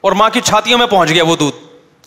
اور 0.08 0.12
ماں 0.22 0.30
کی 0.34 0.42
چھاتیوں 0.44 0.78
میں 0.80 0.88
پہنچ 0.88 1.10
گیا 1.14 1.24
وہ 1.28 1.36
دودھ 1.36 1.56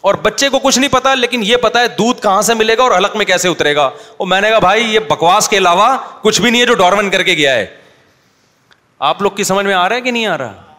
اور 0.09 0.15
بچے 0.23 0.49
کو 0.51 0.59
کچھ 0.63 0.79
نہیں 0.79 0.91
پتا 0.93 1.15
لیکن 1.15 1.43
یہ 1.45 1.57
پتا 1.61 1.81
ہے 1.81 1.89
دودھ 1.99 2.21
کہاں 2.23 2.41
سے 2.49 2.55
ملے 2.55 2.77
گا 2.79 2.83
اور 2.83 2.91
حلق 2.97 3.15
میں 3.17 3.25
کیسے 3.27 3.49
اترے 3.49 3.75
گا 3.77 3.83
اور 4.17 4.27
میں 4.29 4.41
نے 4.41 4.49
کہا 4.51 4.59
بھائی 4.65 4.83
یہ 4.95 4.99
بکواس 5.11 5.49
کے 5.49 5.59
علاوہ 5.59 5.87
کچھ 6.23 6.41
بھی 6.41 6.51
نہیں 6.51 6.61
ہے 6.61 6.67
جو 6.67 6.75
ڈورمن 6.81 7.09
کر 7.11 7.23
کے 7.29 7.35
گیا 7.35 7.55
ہے 7.55 7.65
آپ 9.11 9.23
لوگ 9.23 9.31
کی 9.37 9.45
سمجھ 9.45 9.65
میں 9.67 9.75
آ 9.75 9.89
رہا 9.89 9.97
ہے 9.97 10.01
کہ 10.01 10.11
نہیں 10.11 10.27
آ 10.27 10.37
رہا 10.39 10.75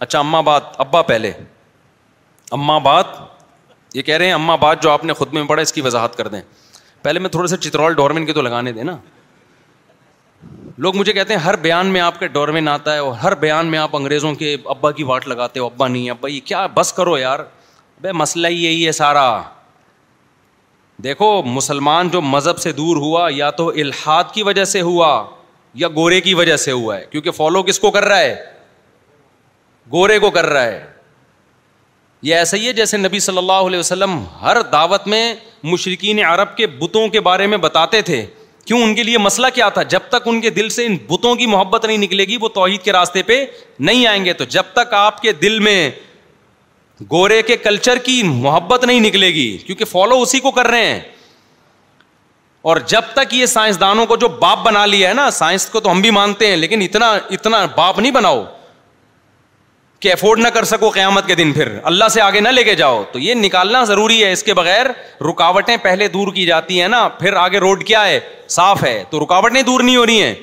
اچھا 0.00 0.18
اما 0.18 0.40
بات 0.48 0.80
ابا 0.80 1.02
پہلے 1.10 1.32
اما 2.58 2.78
بات 2.88 3.06
یہ 3.94 4.02
کہہ 4.02 4.16
رہے 4.16 4.26
ہیں 4.26 4.32
اما 4.34 4.56
بات 4.64 4.82
جو 4.82 4.90
آپ 4.90 5.04
نے 5.04 5.12
خود 5.20 5.32
میں 5.32 5.44
پڑھا 5.48 5.62
اس 5.62 5.72
کی 5.72 5.80
وضاحت 5.90 6.16
کر 6.16 6.28
دیں 6.28 6.40
پہلے 7.02 7.18
میں 7.20 7.30
تھوڑا 7.30 7.46
سا 7.48 7.56
چترول 7.56 7.94
ڈورمن 7.96 8.26
کے 8.26 8.32
تو 8.32 8.42
لگانے 8.42 8.72
دیں 8.72 8.84
نا 8.84 8.96
لوگ 10.78 10.96
مجھے 10.96 11.12
کہتے 11.12 11.32
ہیں 11.34 11.40
ہر 11.40 11.56
بیان 11.62 11.86
میں 11.92 12.00
آپ 12.00 12.18
کے 12.20 12.26
ڈورمین 12.34 12.68
آتا 12.68 12.94
ہے 12.94 12.98
اور 12.98 13.12
ہر 13.22 13.34
بیان 13.40 13.66
میں 13.70 13.78
آپ 13.78 13.96
انگریزوں 13.96 14.34
کے 14.34 14.54
ابا 14.74 14.90
کی 14.98 15.02
واٹ 15.04 15.26
لگاتے 15.28 15.60
ہو 15.60 15.66
ابا 15.66 15.88
نہیں 15.88 16.10
ابا 16.10 16.28
یہ 16.28 16.40
کیا 16.44 16.66
بس 16.74 16.92
کرو 16.92 17.16
یار 17.18 17.38
بھائی 18.00 18.14
مسئلہ 18.16 18.48
یہی 18.52 18.86
ہے 18.86 18.92
سارا 18.92 19.26
دیکھو 21.04 21.28
مسلمان 21.42 22.08
جو 22.08 22.20
مذہب 22.20 22.58
سے 22.58 22.72
دور 22.72 22.96
ہوا 23.02 23.26
یا 23.34 23.50
تو 23.60 23.68
الحاد 23.68 24.32
کی 24.32 24.42
وجہ 24.42 24.64
سے 24.72 24.80
ہوا 24.88 25.12
یا 25.82 25.88
گورے 25.94 26.20
کی 26.20 26.34
وجہ 26.34 26.56
سے 26.64 26.72
ہوا 26.72 26.96
ہے 26.98 27.04
کیونکہ 27.10 27.30
فالو 27.30 27.62
کس 27.68 27.78
کو 27.80 27.90
کر 27.90 28.04
رہا 28.04 28.20
ہے 28.20 28.34
گورے 29.92 30.18
کو 30.18 30.30
کر 30.30 30.46
رہا 30.46 30.64
ہے 30.64 30.84
یہ 32.22 32.34
ایسا 32.34 32.56
ہی 32.56 32.66
ہے 32.66 32.72
جیسے 32.72 32.96
نبی 32.96 33.18
صلی 33.20 33.38
اللہ 33.38 33.66
علیہ 33.66 33.78
وسلم 33.78 34.18
ہر 34.42 34.60
دعوت 34.72 35.06
میں 35.14 35.24
مشرقین 35.72 36.24
عرب 36.24 36.56
کے 36.56 36.66
بتوں 36.78 37.08
کے 37.16 37.20
بارے 37.28 37.46
میں 37.54 37.58
بتاتے 37.64 38.00
تھے 38.10 38.24
کیوں 38.66 38.82
ان 38.82 38.94
کے 38.94 39.02
لیے 39.02 39.18
مسئلہ 39.18 39.46
کیا 39.54 39.68
تھا 39.76 39.82
جب 39.92 40.00
تک 40.08 40.26
ان 40.28 40.40
کے 40.40 40.50
دل 40.58 40.68
سے 40.78 40.84
ان 40.86 40.96
بتوں 41.08 41.34
کی 41.36 41.46
محبت 41.54 41.84
نہیں 41.84 41.98
نکلے 41.98 42.24
گی 42.26 42.36
وہ 42.40 42.48
توحید 42.58 42.82
کے 42.82 42.92
راستے 42.92 43.22
پہ 43.30 43.44
نہیں 43.88 44.06
آئیں 44.06 44.24
گے 44.24 44.32
تو 44.32 44.44
جب 44.56 44.62
تک 44.72 44.94
آپ 44.94 45.20
کے 45.22 45.32
دل 45.42 45.58
میں 45.68 45.78
گورے 47.10 47.40
کے 47.42 47.56
کلچر 47.56 47.98
کی 48.04 48.22
محبت 48.26 48.84
نہیں 48.84 49.00
نکلے 49.00 49.28
گی 49.34 49.48
کیونکہ 49.66 49.84
فالو 49.92 50.20
اسی 50.22 50.40
کو 50.40 50.50
کر 50.58 50.66
رہے 50.70 50.84
ہیں 50.90 51.00
اور 52.70 52.76
جب 52.86 53.04
تک 53.12 53.34
یہ 53.34 53.46
سائنسدانوں 53.52 54.04
کو 54.06 54.16
جو 54.24 54.28
باپ 54.40 54.58
بنا 54.64 54.84
لیا 54.86 55.08
ہے 55.08 55.14
نا 55.14 55.28
سائنس 55.40 55.66
کو 55.70 55.80
تو 55.86 55.90
ہم 55.90 56.00
بھی 56.00 56.10
مانتے 56.18 56.46
ہیں 56.48 56.56
لیکن 56.56 56.82
اتنا 56.82 57.06
اتنا 57.38 57.64
باپ 57.76 57.98
نہیں 57.98 58.12
بناؤ 58.12 58.44
کہ 60.02 60.12
افورڈ 60.12 60.40
نہ 60.40 60.48
کر 60.54 60.64
سکو 60.64 60.88
قیامت 60.90 61.26
کے 61.26 61.34
دن 61.34 61.52
پھر 61.54 61.68
اللہ 61.88 62.04
سے 62.12 62.20
آگے 62.20 62.40
نہ 62.40 62.48
لے 62.48 62.62
کے 62.64 62.74
جاؤ 62.76 63.02
تو 63.10 63.18
یہ 63.18 63.34
نکالنا 63.34 63.82
ضروری 63.90 64.22
ہے 64.24 64.30
اس 64.32 64.42
کے 64.44 64.54
بغیر 64.54 64.86
رکاوٹیں 65.30 65.76
پہلے 65.82 66.08
دور 66.14 66.32
کی 66.34 66.46
جاتی 66.46 66.80
ہیں 66.80 66.88
نا 66.94 67.06
پھر 67.18 67.32
آگے 67.42 67.58
روڈ 67.64 67.84
کیا 67.86 68.04
ہے 68.06 68.18
صاف 68.54 68.82
ہے 68.84 69.02
تو 69.10 69.22
رکاوٹیں 69.24 69.60
دور 69.66 69.80
نہیں 69.80 69.96
ہو 69.96 70.06
رہی 70.06 70.22
ہیں 70.22 70.34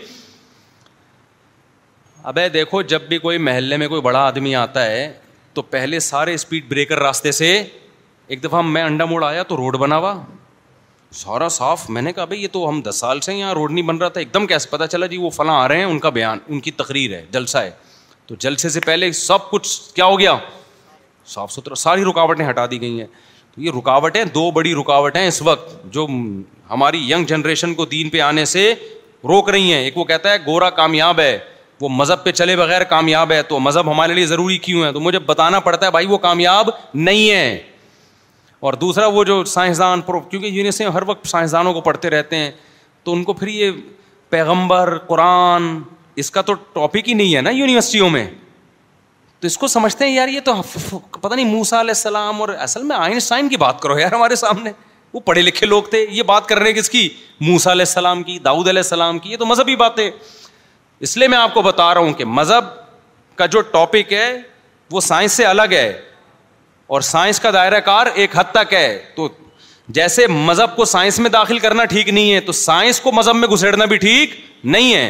ابے 2.31 2.47
دیکھو 2.53 2.81
جب 2.93 3.01
بھی 3.09 3.17
کوئی 3.17 3.37
محلے 3.47 3.77
میں 3.77 3.87
کوئی 3.87 4.01
بڑا 4.01 4.19
آدمی 4.27 4.55
آتا 4.61 4.85
ہے 4.91 5.11
تو 5.53 5.61
پہلے 5.75 5.99
سارے 6.07 6.33
اسپیڈ 6.33 6.69
بریکر 6.69 6.99
راستے 7.01 7.31
سے 7.41 7.51
ایک 8.27 8.43
دفعہ 8.43 8.61
میں 8.61 8.83
انڈا 8.83 9.05
موڑ 9.05 9.23
آیا 9.25 9.43
تو 9.51 9.57
روڈ 9.57 9.77
بنا 9.83 9.97
ہوا 9.97 10.13
سارا 11.23 11.47
صاف 11.59 11.89
میں 11.89 12.01
نے 12.01 12.13
کہا 12.13 12.25
بھائی 12.31 12.41
یہ 12.43 12.47
تو 12.51 12.67
ہم 12.69 12.81
دس 12.89 12.95
سال 12.99 13.19
سے 13.27 13.35
یہاں 13.35 13.53
روڈ 13.53 13.71
نہیں 13.71 13.85
بن 13.85 13.97
رہا 13.97 14.09
تھا 14.15 14.19
ایک 14.21 14.33
دم 14.33 14.47
کیسے 14.47 14.69
پتا 14.71 14.87
چلا 14.95 15.05
جی 15.13 15.17
وہ 15.17 15.29
فلاں 15.41 15.55
آ 15.61 15.67
رہے 15.67 15.77
ہیں 15.77 15.85
ان 15.85 15.99
کا 15.99 16.09
بیان 16.19 16.39
ان 16.47 16.59
کی 16.67 16.71
تقریر 16.83 17.13
ہے 17.15 17.23
جلسہ 17.31 17.57
ہے 17.57 17.71
تو 18.29 18.35
جلسے 18.39 18.69
سے 18.69 18.79
پہلے 18.85 19.11
سب 19.19 19.49
کچھ 19.51 19.67
کیا 19.93 20.05
ہو 20.05 20.17
گیا 20.19 20.35
صاف 21.27 21.51
ستھرا 21.51 21.75
ساری 21.83 22.03
رکاوٹیں 22.05 22.49
ہٹا 22.49 22.65
دی 22.71 22.79
گئی 22.81 22.99
ہیں 22.99 23.07
تو 23.55 23.61
یہ 23.61 23.71
رکاوٹیں 23.77 24.23
دو 24.33 24.49
بڑی 24.57 24.73
رکاوٹیں 24.79 25.25
اس 25.27 25.41
وقت 25.41 25.69
جو 25.93 26.05
ہماری 26.69 26.99
ینگ 27.11 27.25
جنریشن 27.33 27.73
کو 27.73 27.85
دین 27.93 28.09
پہ 28.15 28.19
آنے 28.27 28.43
سے 28.53 28.73
روک 29.29 29.49
رہی 29.49 29.73
ہیں 29.73 29.79
ایک 29.83 29.97
وہ 29.97 30.03
کہتا 30.11 30.31
ہے 30.31 30.37
گورا 30.45 30.69
کامیاب 30.81 31.19
ہے 31.19 31.37
وہ 31.81 31.89
مذہب 31.89 32.23
پہ 32.23 32.31
چلے 32.31 32.55
بغیر 32.57 32.83
کامیاب 32.93 33.31
ہے 33.31 33.41
تو 33.49 33.59
مذہب 33.59 33.91
ہمارے 33.91 34.13
لیے 34.13 34.25
ضروری 34.35 34.57
کیوں 34.67 34.83
ہے 34.83 34.91
تو 34.93 34.99
مجھے 35.09 35.19
بتانا 35.33 35.59
پڑتا 35.67 35.85
ہے 35.85 35.91
بھائی 35.91 36.05
وہ 36.07 36.17
کامیاب 36.29 36.69
نہیں 36.93 37.29
ہے 37.31 37.59
اور 38.67 38.73
دوسرا 38.83 39.07
وہ 39.17 39.23
جو 39.23 39.43
سائنسدان 39.55 40.01
پرو 40.05 40.19
کیونکہ 40.19 40.47
یونیسن 40.47 40.87
ہر 40.93 41.03
وقت 41.09 41.27
سائنسدانوں 41.29 41.73
کو 41.73 41.81
پڑھتے 41.81 42.09
رہتے 42.09 42.35
ہیں 42.35 42.51
تو 43.03 43.13
ان 43.13 43.23
کو 43.23 43.33
پھر 43.33 43.47
یہ 43.47 43.71
پیغمبر 44.29 44.97
قرآن 45.07 45.77
اس 46.19 46.31
کا 46.31 46.41
تو 46.49 46.53
ٹاپک 46.73 47.07
ہی 47.09 47.13
نہیں 47.13 47.35
ہے 47.35 47.41
نا 47.41 47.49
یونیورسٹیوں 47.49 48.09
میں 48.09 48.25
تو 49.39 49.47
اس 49.47 49.57
کو 49.57 49.67
سمجھتے 49.73 50.05
ہیں 50.05 50.11
یار 50.11 50.27
یہ 50.27 50.39
تو 50.45 50.53
پتا 51.11 51.33
نہیں 51.35 51.45
موسا 51.53 51.79
علیہ 51.81 51.93
السلام 51.95 52.41
اور 52.41 52.49
اصل 52.67 52.83
میں 52.83 52.97
کی 53.49 53.57
بات 53.57 53.79
کرو 53.81 53.97
یار 53.99 54.11
ہمارے 54.13 54.35
سامنے 54.41 54.71
وہ 55.13 55.19
پڑھے 55.27 55.41
لکھے 55.41 55.67
لوگ 55.67 55.83
تھے 55.89 56.05
یہ 56.11 56.23
بات 56.31 56.47
کر 56.47 56.57
رہے 56.59 56.71
ہیں 56.71 56.77
کس 56.79 56.89
کی 56.89 57.07
موسا 57.49 57.71
علیہ 57.71 57.73
علیہ 57.73 57.89
السلام 57.89 58.17
السلام 58.77 59.17
کی 59.19 59.29
کی 59.29 59.29
داؤد 59.29 59.29
یہ 59.33 59.37
تو 59.43 59.45
مذہبی 59.51 59.75
اس 61.07 61.15
لیے 61.17 61.27
میں 61.33 61.37
آپ 61.37 61.53
کو 61.53 61.61
بتا 61.61 61.93
رہا 61.93 62.01
ہوں 62.01 62.13
کہ 62.13 62.25
مذہب 62.25 62.65
کا 63.37 63.45
جو 63.55 63.61
ٹاپک 63.75 64.11
ہے 64.13 64.29
وہ 64.91 65.01
سائنس 65.01 65.31
سے 65.39 65.45
الگ 65.45 65.71
ہے 65.73 65.87
اور 66.95 67.01
سائنس 67.13 67.39
کا 67.39 67.51
دائرہ 67.53 67.79
کار 67.89 68.05
ایک 68.21 68.35
حد 68.37 68.51
تک 68.53 68.73
ہے 68.73 68.87
تو 69.15 69.27
جیسے 69.97 70.25
مذہب 70.49 70.75
کو 70.75 70.85
سائنس 70.95 71.19
میں 71.25 71.29
داخل 71.39 71.59
کرنا 71.65 71.85
ٹھیک 71.95 72.09
نہیں 72.09 72.33
ہے 72.33 72.39
تو 72.47 72.51
سائنس 72.67 72.99
کو 73.01 73.11
مذہب 73.21 73.35
میں 73.43 73.47
گھسیڑنا 73.53 73.85
بھی 73.93 73.97
ٹھیک 74.07 74.33
نہیں 74.75 74.93
ہے 74.93 75.05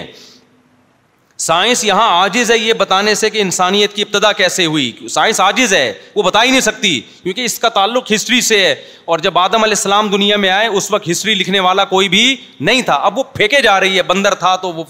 سائنس 1.42 1.84
یہاں 1.86 2.08
عاجز 2.22 2.50
ہے 2.52 2.58
یہ 2.58 2.74
بتانے 2.80 3.14
سے 3.16 3.30
کہ 3.30 3.42
انسانیت 3.42 3.94
کی 3.96 4.02
ابتدا 4.02 4.32
کیسے 4.40 4.66
ہوئی 4.66 4.92
سائنس 5.10 5.40
عاجز 5.42 5.74
ہے 5.74 5.94
وہ 6.16 6.24
بتا 6.24 6.42
ہی 6.44 6.50
نہیں 6.50 6.62
سکتی 6.62 6.90
کیونکہ 7.24 7.46
اس 7.46 7.58
کا 7.60 7.70
تعلق 7.78 8.12
ہسٹری 8.14 8.40
سے 8.48 8.60
ہے 8.66 8.74
اور 9.14 9.20
جب 9.28 9.38
آدم 9.40 9.64
علیہ 9.64 9.78
السلام 9.78 10.08
دنیا 10.12 10.38
میں 10.46 10.50
آئے 10.50 10.68
اس 10.68 10.90
وقت 10.92 11.10
ہسٹری 11.12 11.36
لکھنے 11.36 11.60
والا 11.68 11.86
کوئی 11.94 12.10
بھی 12.16 12.36
نہیں 12.60 12.82
تھا 12.90 12.94
اب 13.10 13.18
وہ 13.18 13.24
پھینکے 13.36 13.62
جا 13.64 13.80
رہی 13.80 13.96
ہے 13.98 14.04
بندر 14.12 14.36
تھا 14.44 14.56
تو 14.66 14.72
وہ 14.74 14.84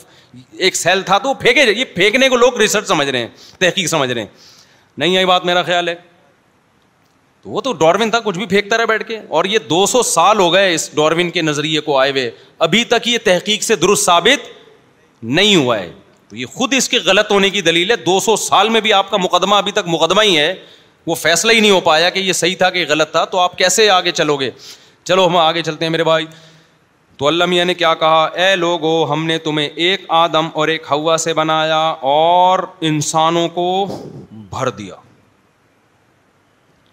ایک 0.69 0.75
سیل 0.75 1.01
تھا 1.05 1.17
تو 1.17 1.29
وہ 1.29 1.33
پھینکے 1.41 1.65
جا 1.65 1.71
یہ 1.79 1.85
پھینکنے 1.95 2.29
کو 2.29 2.35
لوگ 2.37 2.57
ریسرچ 2.61 2.87
سمجھ 2.87 3.07
رہے 3.09 3.19
ہیں 3.19 3.27
تحقیق 3.59 3.87
سمجھ 3.89 4.11
رہے 4.11 4.21
ہیں 4.21 4.27
نہیں 4.97 5.17
آئی 5.17 5.25
بات 5.25 5.45
میرا 5.45 5.63
خیال 5.63 5.87
ہے 5.89 5.95
تو 7.43 7.49
وہ 7.49 7.61
تو 7.69 7.73
ڈاروین 7.85 8.09
تھا 8.11 8.19
کچھ 8.23 8.37
بھی 8.37 8.45
پھینکتا 8.55 8.77
رہا 8.77 8.85
بیٹھ 8.85 9.07
کے 9.07 9.19
اور 9.37 9.45
یہ 9.53 9.59
دو 9.69 9.85
سو 9.95 10.01
سال 10.03 10.39
ہو 10.39 10.51
گئے 10.53 10.73
اس 10.75 10.89
ڈاروین 10.95 11.29
کے 11.37 11.41
نظریے 11.41 11.79
کو 11.81 11.97
آئے 11.99 12.11
ہوئے 12.11 12.29
ابھی 12.69 12.83
تک 12.95 13.07
یہ 13.07 13.17
تحقیق 13.25 13.63
سے 13.63 13.75
درست 13.85 14.05
ثابت 14.05 14.49
نہیں 15.39 15.55
ہوا 15.55 15.79
ہے 15.79 15.89
تو 16.29 16.35
یہ 16.35 16.45
خود 16.55 16.73
اس 16.77 16.87
کے 16.89 16.97
غلط 17.05 17.31
ہونے 17.31 17.49
کی 17.49 17.61
دلیل 17.67 17.91
ہے 17.91 17.95
دو 18.05 18.19
سو 18.23 18.35
سال 18.37 18.69
میں 18.69 18.81
بھی 18.85 18.91
آپ 18.93 19.09
کا 19.11 19.17
مقدمہ 19.17 19.55
ابھی 19.55 19.71
تک 19.77 19.87
مقدمہ 19.87 20.21
ہی 20.23 20.37
ہے 20.37 20.53
وہ 21.07 21.15
فیصلہ 21.15 21.51
ہی 21.51 21.59
نہیں 21.59 21.71
ہو 21.71 21.79
پایا 21.81 22.09
کہ 22.09 22.19
یہ 22.19 22.33
صحیح 22.39 22.55
تھا 22.57 22.69
کہ 22.75 22.85
غلط 22.89 23.11
تھا 23.11 23.23
تو 23.31 23.39
آپ 23.39 23.57
کیسے 23.57 23.89
آگے 23.89 24.11
چلو 24.19 24.35
گے 24.39 24.49
چلو 25.09 25.25
ہم 25.27 25.37
آگے 25.37 25.61
چلتے 25.69 25.85
ہیں 25.85 25.89
میرے 25.91 26.03
بھائی 26.03 26.25
تو 27.17 27.27
اللہ 27.27 27.45
میاں 27.53 27.65
نے 27.65 27.73
کیا 27.73 27.93
کہا 28.03 28.23
اے 28.43 28.55
لوگو 28.55 28.91
ہم 29.13 29.25
نے 29.25 29.37
تمہیں 29.47 29.67
ایک 29.85 30.03
آدم 30.17 30.47
اور 30.59 30.67
ایک 30.73 30.85
ہوا 30.91 31.17
سے 31.23 31.33
بنایا 31.39 31.79
اور 32.15 32.59
انسانوں 32.89 33.47
کو 33.57 33.65
بھر 34.53 34.69
دیا 34.77 34.95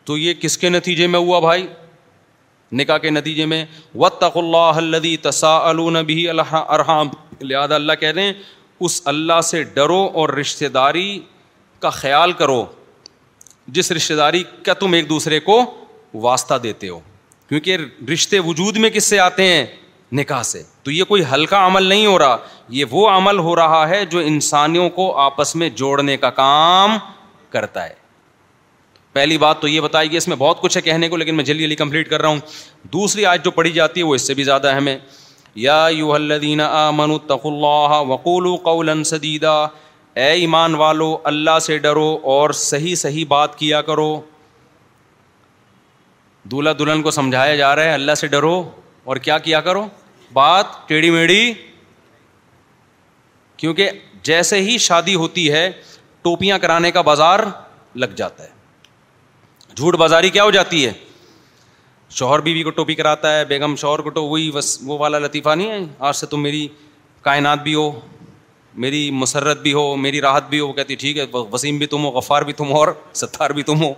تو 0.06 0.16
یہ 0.18 0.34
کس 0.40 0.58
کے 0.58 0.68
نتیجے 0.68 1.06
میں 1.12 1.18
ہوا 1.20 1.38
بھائی 1.40 1.66
نکاح 2.80 2.98
کے 3.04 3.10
نتیجے 3.10 3.46
میں 3.52 3.64
وط 3.94 4.24
اللہ 4.34 5.04
تسا 5.22 5.56
النبی 5.68 6.28
اللہ 6.28 6.54
ارحام 6.78 7.08
لہٰذا 7.40 7.74
اللہ 7.74 7.92
کہہ 8.00 8.08
رہے 8.14 8.22
ہیں 8.22 8.32
اس 8.84 9.00
اللہ 9.12 9.40
سے 9.44 9.62
ڈرو 9.74 10.02
اور 10.20 10.28
رشتہ 10.40 10.64
داری 10.74 11.08
کا 11.80 11.90
خیال 11.98 12.32
کرو 12.40 12.64
جس 13.76 13.92
رشتہ 13.92 14.14
داری 14.14 14.42
کا 14.64 14.74
تم 14.80 14.92
ایک 14.92 15.08
دوسرے 15.08 15.40
کو 15.50 15.62
واسطہ 16.24 16.54
دیتے 16.62 16.88
ہو 16.88 16.98
کیونکہ 17.48 17.76
رشتے 18.12 18.38
وجود 18.46 18.76
میں 18.84 18.90
کس 18.90 19.04
سے 19.04 19.18
آتے 19.20 19.42
ہیں 19.52 19.64
نکاح 20.16 20.42
سے 20.50 20.62
تو 20.82 20.90
یہ 20.90 21.04
کوئی 21.04 21.22
ہلکا 21.32 21.66
عمل 21.66 21.82
نہیں 21.84 22.06
ہو 22.06 22.18
رہا 22.18 22.36
یہ 22.78 22.84
وہ 22.90 23.08
عمل 23.10 23.38
ہو 23.46 23.54
رہا 23.56 23.88
ہے 23.88 24.04
جو 24.10 24.18
انسانیوں 24.24 24.88
کو 24.98 25.14
آپس 25.20 25.54
میں 25.56 25.68
جوڑنے 25.80 26.16
کا 26.24 26.30
کام 26.40 26.96
کرتا 27.50 27.84
ہے 27.84 27.94
پہلی 29.12 29.38
بات 29.38 29.60
تو 29.60 29.68
یہ 29.68 29.80
بتائی 29.80 30.08
گئی 30.10 30.16
اس 30.16 30.28
میں 30.28 30.36
بہت 30.38 30.60
کچھ 30.60 30.76
ہے 30.76 30.82
کہنے 30.82 31.08
کو 31.08 31.16
لیکن 31.16 31.34
میں 31.36 31.44
جلدی 31.44 31.62
جلدی 31.62 31.74
کمپلیٹ 31.76 32.08
کر 32.10 32.20
رہا 32.22 32.28
ہوں 32.28 32.38
دوسری 32.92 33.24
آج 33.26 33.44
جو 33.44 33.50
پڑھی 33.50 33.70
جاتی 33.72 34.00
ہے 34.00 34.06
وہ 34.06 34.14
اس 34.14 34.26
سے 34.26 34.34
بھی 34.34 34.44
زیادہ 34.44 34.68
اہم 34.72 34.88
ہے 34.88 34.94
ہمیں 34.94 34.98
یا 35.64 35.76
یو 35.90 36.10
الدین 36.12 36.30
ددین 36.38 36.60
امنط 36.60 37.30
اللہ 37.44 37.92
وقول 38.08 39.02
سدیدہ 39.10 39.54
اے 40.14 40.28
ایمان 40.40 40.74
والو 40.80 41.16
اللہ 41.30 41.58
سے 41.62 41.76
ڈرو 41.84 42.08
اور 42.32 42.50
صحیح 42.66 42.94
صحیح 43.02 43.24
بات 43.28 43.58
کیا 43.58 43.80
کرو 43.82 44.08
دلہ 46.52 46.70
دلہن 46.78 47.02
کو 47.02 47.10
سمجھایا 47.10 47.54
جا 47.62 47.74
رہا 47.76 47.84
ہے 47.84 47.94
اللہ 47.94 48.14
سے 48.16 48.26
ڈرو 48.34 48.62
اور 49.08 49.16
کیا 49.28 49.38
کیا 49.48 49.60
کرو 49.70 49.86
بات 50.32 50.76
ٹیڑھی 50.88 51.10
میڑھی 51.10 51.52
کیونکہ 53.62 53.90
جیسے 54.28 54.60
ہی 54.62 54.76
شادی 54.88 55.14
ہوتی 55.24 55.50
ہے 55.52 55.68
ٹوپیاں 56.22 56.58
کرانے 56.58 56.90
کا 56.92 57.00
بازار 57.10 57.40
لگ 58.04 58.14
جاتا 58.16 58.44
ہے 58.44 59.74
جھوٹ 59.76 59.96
بازاری 59.98 60.28
کیا 60.38 60.44
ہو 60.44 60.50
جاتی 60.50 60.86
ہے 60.86 60.92
شوہر 62.10 62.40
بیوی 62.40 62.56
بی 62.58 62.62
کو 62.62 62.70
ٹوپی 62.70 62.94
کراتا 62.94 63.36
ہے 63.38 63.44
بیگم 63.44 63.74
شوہر 63.76 63.98
کو 64.02 64.10
تو 64.14 64.24
وہی 64.26 64.50
وہ 64.86 64.98
والا 64.98 65.18
لطیفہ 65.18 65.54
نہیں 65.54 65.70
ہے 65.70 65.78
آج 66.08 66.14
سے 66.16 66.26
تم 66.30 66.42
میری 66.42 66.66
کائنات 67.22 67.62
بھی 67.62 67.74
ہو 67.74 67.90
میری 68.84 69.10
مسرت 69.10 69.60
بھی 69.62 69.72
ہو 69.72 69.94
میری 69.96 70.20
راحت 70.20 70.48
بھی 70.48 70.60
ہو 70.60 70.72
کہتی 70.72 70.94
ٹھیک 71.02 71.18
ہے 71.18 71.24
وسیم 71.52 71.78
بھی 71.78 71.86
تم 71.94 72.04
ہو 72.04 72.10
غفار 72.18 72.42
بھی 72.48 72.52
تم 72.52 72.70
ہو 72.72 72.78
اور 72.78 72.88
ستار 73.22 73.50
بھی 73.58 73.62
تم 73.70 73.82
ہو 73.84 73.92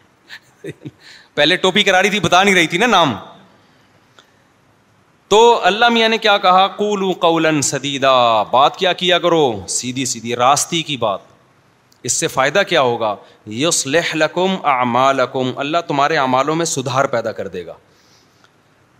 پہلے 1.34 1.56
ٹوپی 1.56 1.82
کرا 1.82 2.02
رہی 2.02 2.10
تھی 2.10 2.20
بتا 2.20 2.42
نہیں 2.42 2.54
رہی 2.54 2.66
تھی 2.66 2.78
نا 2.78 2.86
نام 2.86 3.14
تو 5.28 5.38
اللہ 5.66 5.88
میاں 5.92 6.08
نے 6.08 6.18
کیا 6.18 6.36
کہا 6.42 6.66
قولو 6.76 7.12
قولن 7.20 7.62
سدیدہ 7.62 8.12
بات 8.50 8.76
کیا 8.76 8.92
کیا 9.02 9.18
کرو 9.18 9.50
سیدھی 9.68 10.04
سیدھی 10.14 10.36
راستی 10.36 10.82
کی 10.82 10.96
بات 10.96 11.27
اس 12.06 12.12
سے 12.12 12.26
فائدہ 12.28 12.62
کیا 12.68 12.80
ہوگا 12.80 13.14
یس 13.60 13.86
لہ 13.86 14.38
اعمالکم 14.72 15.50
اللہ 15.60 15.78
تمہارے 15.88 16.16
اعمالوں 16.16 16.54
میں 16.56 16.64
سدھار 16.72 17.04
پیدا 17.14 17.32
کر 17.38 17.48
دے 17.54 17.64
گا 17.66 17.74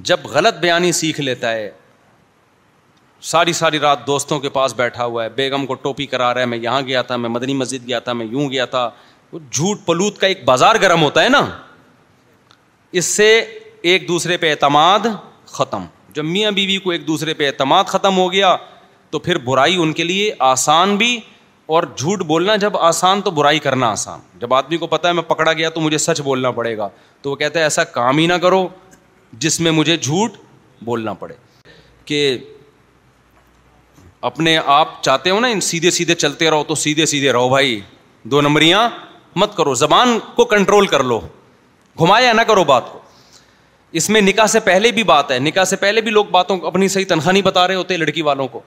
جب 0.09 0.27
غلط 0.33 0.59
بیانی 0.61 0.91
سیکھ 0.93 1.21
لیتا 1.21 1.53
ہے 1.53 1.71
ساری 3.31 3.53
ساری 3.53 3.79
رات 3.81 4.07
دوستوں 4.07 4.39
کے 4.41 4.49
پاس 4.57 4.75
بیٹھا 4.77 5.05
ہوا 5.05 5.25
ہے 5.25 5.29
بیگم 5.37 5.65
کو 5.67 5.75
ٹوپی 5.83 6.07
کرا 6.07 6.33
رہا 6.35 6.41
ہے 6.41 6.47
میں 6.47 6.59
یہاں 6.59 6.83
گیا 6.87 7.03
تھا 7.03 7.17
میں 7.17 7.29
مدنی 7.31 7.55
مسجد 7.55 7.87
گیا 7.87 7.99
تھا 8.01 8.13
میں 8.13 8.27
یوں 8.27 8.51
گیا 8.51 8.65
تھا 8.75 8.89
وہ 9.33 9.39
جھوٹ 9.51 9.79
پلوت 9.87 10.19
کا 10.19 10.27
ایک 10.27 10.45
بازار 10.45 10.77
گرم 10.83 11.03
ہوتا 11.03 11.23
ہے 11.25 11.29
نا 11.29 11.45
اس 13.01 13.05
سے 13.05 13.37
ایک 13.93 14.07
دوسرے 14.09 14.37
پہ 14.37 14.51
اعتماد 14.51 15.07
ختم 15.57 15.85
جب 16.15 16.25
میاں 16.25 16.51
بیوی 16.51 16.77
کو 16.85 16.91
ایک 16.91 17.07
دوسرے 17.07 17.35
پہ 17.35 17.47
اعتماد 17.47 17.85
ختم 17.89 18.19
ہو 18.19 18.31
گیا 18.33 18.55
تو 19.11 19.19
پھر 19.19 19.39
برائی 19.45 19.77
ان 19.83 19.93
کے 19.99 20.05
لیے 20.05 20.33
آسان 20.53 20.97
بھی 20.97 21.19
اور 21.77 21.83
جھوٹ 21.99 22.23
بولنا 22.27 22.55
جب 22.57 22.77
آسان 22.77 23.21
تو 23.23 23.31
برائی 23.39 23.59
کرنا 23.65 23.89
آسان 23.93 24.21
جب 24.41 24.53
آدمی 24.55 24.77
کو 24.79 24.87
پتا 24.87 25.09
ہے 25.09 25.13
میں 25.15 25.23
پکڑا 25.29 25.53
گیا 25.53 25.69
تو 25.71 25.81
مجھے 25.81 25.99
سچ 25.99 26.21
بولنا 26.25 26.51
پڑے 26.59 26.77
گا 26.77 26.89
تو 27.23 27.31
وہ 27.31 27.37
کہتا 27.37 27.59
ہے 27.59 27.65
ایسا 27.65 27.83
کام 27.97 28.19
ہی 28.19 28.27
نہ 28.27 28.33
کرو 28.43 28.67
جس 29.45 29.59
میں 29.61 29.71
مجھے 29.79 29.97
جھوٹ 29.97 30.37
بولنا 30.85 31.13
پڑے 31.25 31.35
کہ 32.05 32.23
اپنے 34.31 34.57
آپ 34.77 35.03
چاہتے 35.03 35.31
ہو 35.31 35.41
نا 35.41 35.49
ان 35.57 35.61
سیدھے 35.67 35.91
سیدھے 35.99 36.15
چلتے 36.25 36.51
رہو 36.51 36.65
تو 36.69 36.75
سیدھے 36.85 37.07
سیدھے 37.13 37.33
رہو 37.33 37.49
بھائی 37.49 37.79
دو 38.31 38.41
نمبریاں 38.47 38.89
مت 39.41 39.57
کرو 39.57 39.75
زبان 39.83 40.19
کو 40.37 40.45
کنٹرول 40.55 40.87
کر 40.95 41.03
لو 41.11 41.21
گھمایا 42.01 42.33
نہ 42.33 42.41
کرو 42.49 42.65
بات 42.73 42.91
کو 42.93 42.99
اس 44.01 44.09
میں 44.11 44.21
نکاح 44.21 44.47
سے 44.55 44.61
پہلے 44.71 44.91
بھی 44.93 45.03
بات 45.13 45.31
ہے 45.31 45.39
نکاح 45.39 45.65
سے 45.65 45.77
پہلے 45.85 46.01
بھی 46.07 46.11
لوگ 46.11 46.25
باتوں 46.31 46.57
کو 46.59 46.67
اپنی 46.67 46.89
صحیح 46.97 47.05
تنخواہ 47.09 47.33
نہیں 47.33 47.43
بتا 47.43 47.69
رہے 47.69 47.75
ہوتے 47.75 47.97
لڑکی 47.97 48.23
والوں 48.33 48.49
کو 48.49 48.61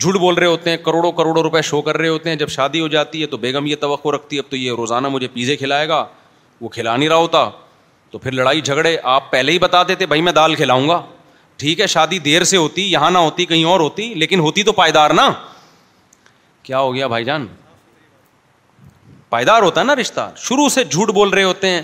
جھوٹ 0.00 0.14
بول 0.18 0.34
رہے 0.34 0.46
ہوتے 0.46 0.70
ہیں 0.70 0.76
کروڑوں 0.84 1.10
کروڑوں 1.12 1.42
روپئے 1.42 1.62
شو 1.62 1.80
کر 1.82 1.96
رہے 1.98 2.08
ہوتے 2.08 2.28
ہیں 2.28 2.36
جب 2.36 2.48
شادی 2.50 2.80
ہو 2.80 2.88
جاتی 2.88 3.20
ہے 3.22 3.26
تو 3.26 3.36
بیگم 3.38 3.66
یہ 3.66 3.76
توقع 3.80 4.08
رکھتی 4.14 4.36
ہے 4.36 4.40
اب 4.44 4.50
تو 4.50 4.56
یہ 4.56 4.72
روزانہ 4.76 5.08
مجھے 5.08 5.28
پیزے 5.32 5.56
کھلائے 5.56 5.88
گا 5.88 6.04
وہ 6.60 6.68
کھلا 6.68 6.96
نہیں 6.96 7.08
رہا 7.08 7.16
ہوتا 7.16 7.48
تو 8.10 8.18
پھر 8.18 8.32
لڑائی 8.32 8.60
جھگڑے 8.60 8.96
آپ 9.16 9.30
پہلے 9.30 9.52
ہی 9.52 9.58
بتا 9.58 9.82
دیتے 9.88 10.06
بھائی 10.06 10.22
میں 10.22 10.32
دال 10.32 10.54
کھلاؤں 10.54 10.88
گا 10.88 11.00
ٹھیک 11.58 11.80
ہے 11.80 11.86
شادی 11.86 12.18
دیر 12.18 12.44
سے 12.44 12.56
ہوتی 12.56 12.90
یہاں 12.92 13.10
نہ 13.10 13.18
ہوتی 13.18 13.46
کہیں 13.46 13.64
اور 13.64 13.80
ہوتی 13.80 14.12
لیکن 14.14 14.40
ہوتی 14.40 14.62
تو 14.62 14.72
پائیدار 14.72 15.10
نا 15.16 15.30
کیا 16.62 16.78
ہو 16.80 16.94
گیا 16.94 17.06
بھائی 17.06 17.24
جان 17.24 17.46
پائیدار 19.30 19.62
ہوتا 19.62 19.80
ہے 19.80 19.86
نا 19.86 19.94
رشتہ 19.96 20.30
شروع 20.44 20.68
سے 20.74 20.84
جھوٹ 20.84 21.10
بول 21.14 21.28
رہے 21.28 21.42
ہوتے 21.42 21.68
ہیں 21.70 21.82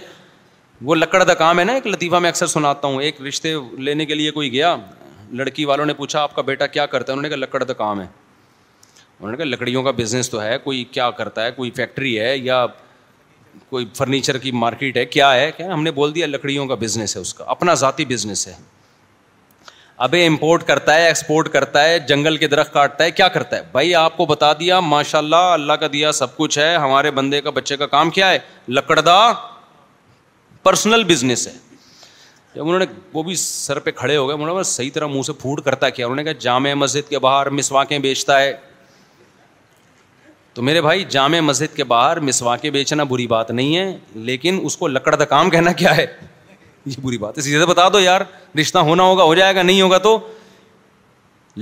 وہ 0.89 0.95
لکڑ 0.95 1.23
دا 1.25 1.35
کام 1.35 1.59
ہے 1.59 1.65
نا 1.65 1.73
ایک 1.75 1.87
لطیفہ 1.87 2.17
میں 2.25 2.31
اکثر 2.31 2.47
سناتا 2.47 2.89
ہوں 2.89 3.01
ایک 3.03 3.21
رشتے 3.29 3.55
لینے 3.87 4.07
کے 4.07 4.15
لیے 4.15 4.31
کوئی 4.31 4.51
گیا 4.53 4.75
لڑکی 5.37 5.65
والوں 5.65 5.87
نے 5.87 5.95
پوچھا 5.95 6.21
آپ 6.23 6.35
کا 6.37 6.43
بیٹا 6.43 6.67
کیا 6.67 6.87
کرتا 6.87 7.13
ہے 7.13 7.17
انہوں 7.17 7.23
نے 7.23 7.29
کہا 7.29 7.37
لکڑ 7.45 7.63
کا 7.65 7.73
کام 7.73 8.01
ہے 8.01 8.07
انہوں 8.07 9.31
نے 9.31 9.37
کہا 9.37 9.47
لکڑیوں 9.47 9.83
کا 9.83 9.91
بزنس 9.97 10.31
تو 10.31 10.43
ہے 10.43 10.57
کوئی 10.65 10.85
کیا 10.91 11.11
کرتا 11.19 11.45
ہے 11.45 11.51
کوئی 11.53 11.71
فیکٹری 11.77 12.19
ہے 12.21 12.37
یا 12.37 12.65
کوئی 13.71 13.87
فرنیچر 13.97 14.39
کی 14.39 14.51
مارکیٹ 14.53 14.97
ہے 14.97 15.05
کیا 15.07 15.35
ہے 15.35 15.51
کیا 15.57 15.73
ہم 15.73 15.83
نے 15.83 15.91
بول 15.93 16.15
دیا 16.15 16.27
لکڑیوں 16.27 16.67
کا 16.67 16.75
بزنس 16.83 17.17
ہے 17.17 17.21
اس 17.21 17.35
کا 17.35 17.45
اپنا 17.57 17.75
ذاتی 17.83 18.05
بزنس 18.15 18.47
ہے 18.49 18.55
ابھی 20.07 20.25
امپورٹ 20.27 20.63
کرتا 20.67 20.95
ہے 20.97 21.07
ایکسپورٹ 21.07 21.49
کرتا 21.53 21.83
ہے 21.85 21.99
جنگل 22.09 22.37
کے 22.37 22.49
درخت 22.49 22.73
کاٹتا 22.73 23.05
ہے 23.05 23.11
کیا 23.11 23.29
کرتا 23.37 23.57
ہے 23.57 23.63
بھائی 23.73 23.95
آپ 24.01 24.17
کو 24.17 24.27
بتا 24.27 24.53
دیا 24.61 24.79
ماشاء 24.81 25.19
اللہ 25.19 25.49
اللہ 25.55 25.73
کا 25.81 25.87
دیا 25.93 26.13
سب 26.19 26.37
کچھ 26.37 26.59
ہے 26.59 26.75
ہمارے 26.77 27.11
بندے 27.19 27.41
کا 27.41 27.51
بچے 27.57 27.77
کا 27.77 27.87
کام 27.95 28.11
کیا 28.19 28.31
ہے 28.33 28.39
لکڑ 28.79 29.01
دا 29.01 29.19
پرسنل 30.63 31.05
بزنس 31.09 31.47
ہے 31.49 31.53
انہوں 32.61 32.79
نے 32.79 32.85
وہ 33.13 33.23
بھی 33.23 33.35
سر 33.41 33.79
پہ 33.87 33.91
کھڑے 33.97 34.17
ہو 34.17 34.27
گئے 34.29 34.35
انہوں 34.37 34.57
نے 34.57 34.63
صحیح 34.71 34.91
طرح 34.95 35.07
منہ 35.07 35.23
سے 35.27 35.33
پھوٹ 35.41 35.61
کرتا 35.65 35.89
کیا 35.99 36.07
انہوں 36.07 36.17
نے 36.17 36.25
کہا 36.25 36.39
جامع 36.45 36.73
مسجد 36.85 37.09
کے 37.09 37.19
باہر 37.27 37.51
مسواکیں 37.59 37.99
بیچتا 38.07 38.41
ہے 38.41 38.55
تو 40.55 40.63
میرے 40.69 40.81
بھائی 40.83 41.05
جامع 41.09 41.41
مسجد 41.41 41.77
کے 41.77 41.85
باہر 41.93 42.21
مسواکیں 42.29 42.71
بیچنا 42.79 43.05
بری 43.13 43.27
بات 43.33 43.51
نہیں 43.51 43.77
ہے 43.77 43.97
لیکن 44.31 44.59
اس 44.65 44.77
کو 44.77 44.87
لکڑ 44.89 45.15
دکام 45.17 45.51
کہنا 45.51 45.73
کیا 45.83 45.97
ہے 45.97 46.07
یہ 46.87 47.01
بری 47.03 47.19
بات 47.19 47.39
ہے 47.39 47.43
سیدھے 47.43 47.67
بتا 47.67 47.89
دو 47.93 48.01
یار 48.01 48.21
رشتہ 48.61 48.79
ہونا 48.89 49.03
ہوگا 49.03 49.25
ہو 49.31 49.35
جائے 49.35 49.55
گا 49.57 49.63
نہیں 49.63 49.83
ہوگا 49.83 49.99
تو 50.09 50.19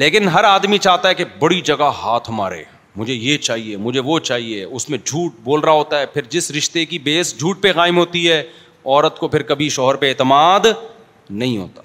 لیکن 0.03 0.29
ہر 0.29 0.45
آدمی 0.45 0.79
چاہتا 0.87 1.09
ہے 1.09 1.15
کہ 1.15 1.25
بڑی 1.39 1.61
جگہ 1.73 1.91
ہاتھ 2.03 2.31
مارے 2.39 2.63
مجھے 2.97 3.15
یہ 3.15 3.39
چاہیے 3.47 3.77
مجھے 3.77 4.01
وہ 4.05 4.19
چاہیے 4.29 4.65
اس 4.65 4.89
میں 4.91 4.99
جھوٹ 5.05 5.33
بول 5.45 5.61
رہا 5.61 5.73
ہوتا 5.73 5.99
ہے 6.01 6.07
پھر 6.13 6.23
جس 6.31 6.51
رشتے 6.51 6.85
کی 6.87 6.99
بیس 7.09 7.37
جھوٹ 7.39 7.61
پہ 7.63 7.73
قائم 7.73 7.97
ہوتی 7.99 8.31
ہے 8.31 8.43
عورت 8.87 9.19
کو 9.19 9.29
پھر 9.29 9.43
کبھی 9.51 9.69
شوہر 9.77 9.95
پہ 10.03 10.09
اعتماد 10.09 10.67
نہیں 11.43 11.59
ہوتا 11.59 11.83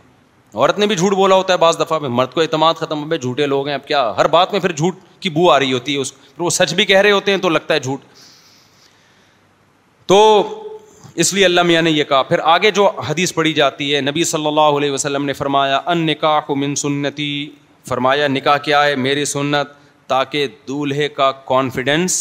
عورت 0.54 0.80
نے 0.80 0.86
بھی 0.92 0.96
جھوٹ 0.96 1.14
بولا 1.16 1.36
ہوتا 1.36 1.54
ہے 1.54 1.58
بعض 1.58 1.80
دفعہ 1.80 2.00
میں 2.00 2.10
مرد 2.20 2.32
کو 2.34 2.42
اعتماد 2.42 2.74
ختم 2.80 3.04
ہو 3.12 3.16
جھوٹے 3.16 3.46
لوگ 3.46 3.68
ہیں 3.68 3.76
اب 3.76 3.86
کیا 3.88 4.02
ہر 4.18 4.28
بات 4.36 4.52
میں 4.54 4.60
پھر 4.62 4.72
جھوٹ 4.72 4.96
کی 5.26 5.30
بو 5.38 5.50
آ 5.52 5.58
رہی 5.60 5.74
ہوتی 5.74 5.94
ہے 5.96 6.02
اس 6.02 6.14
پھر 6.18 6.42
وہ 6.44 6.50
سچ 6.58 6.74
بھی 6.80 6.86
کہہ 6.86 7.00
رہے 7.06 7.12
ہوتے 7.12 7.32
ہیں 7.32 7.38
تو 7.46 7.50
لگتا 7.50 7.74
ہے 7.74 7.80
جھوٹ 7.80 8.02
تو 10.12 10.20
اس 11.24 11.34
لیے 11.34 11.46
اللہ 11.46 11.62
میاں 11.72 11.82
نے 11.82 11.92
یہ 11.92 12.04
کہا 12.10 12.22
پھر 12.32 12.40
آگے 12.56 12.72
جو 12.80 12.88
حدیث 13.10 13.34
پڑھی 13.34 13.54
جاتی 13.54 13.94
ہے 13.96 14.02
نبی 14.02 14.24
صلی 14.34 14.48
اللہ 14.48 14.78
علیہ 14.78 14.92
وسلم 14.92 15.26
نے 15.26 15.34
فرمایا 15.40 15.80
ان 15.94 16.06
نکاح 16.06 16.40
کو 16.48 16.56
من 16.56 16.76
سنتی 16.84 17.32
فرمایا 17.90 18.28
نکاح 18.28 18.58
کیا 18.68 18.84
ہے 18.86 18.96
میری 19.08 19.26
سنت 19.36 19.74
تاکہ 20.08 20.48
دولہے 20.68 21.10
کا 21.20 21.32
کانفیڈینس 21.50 22.20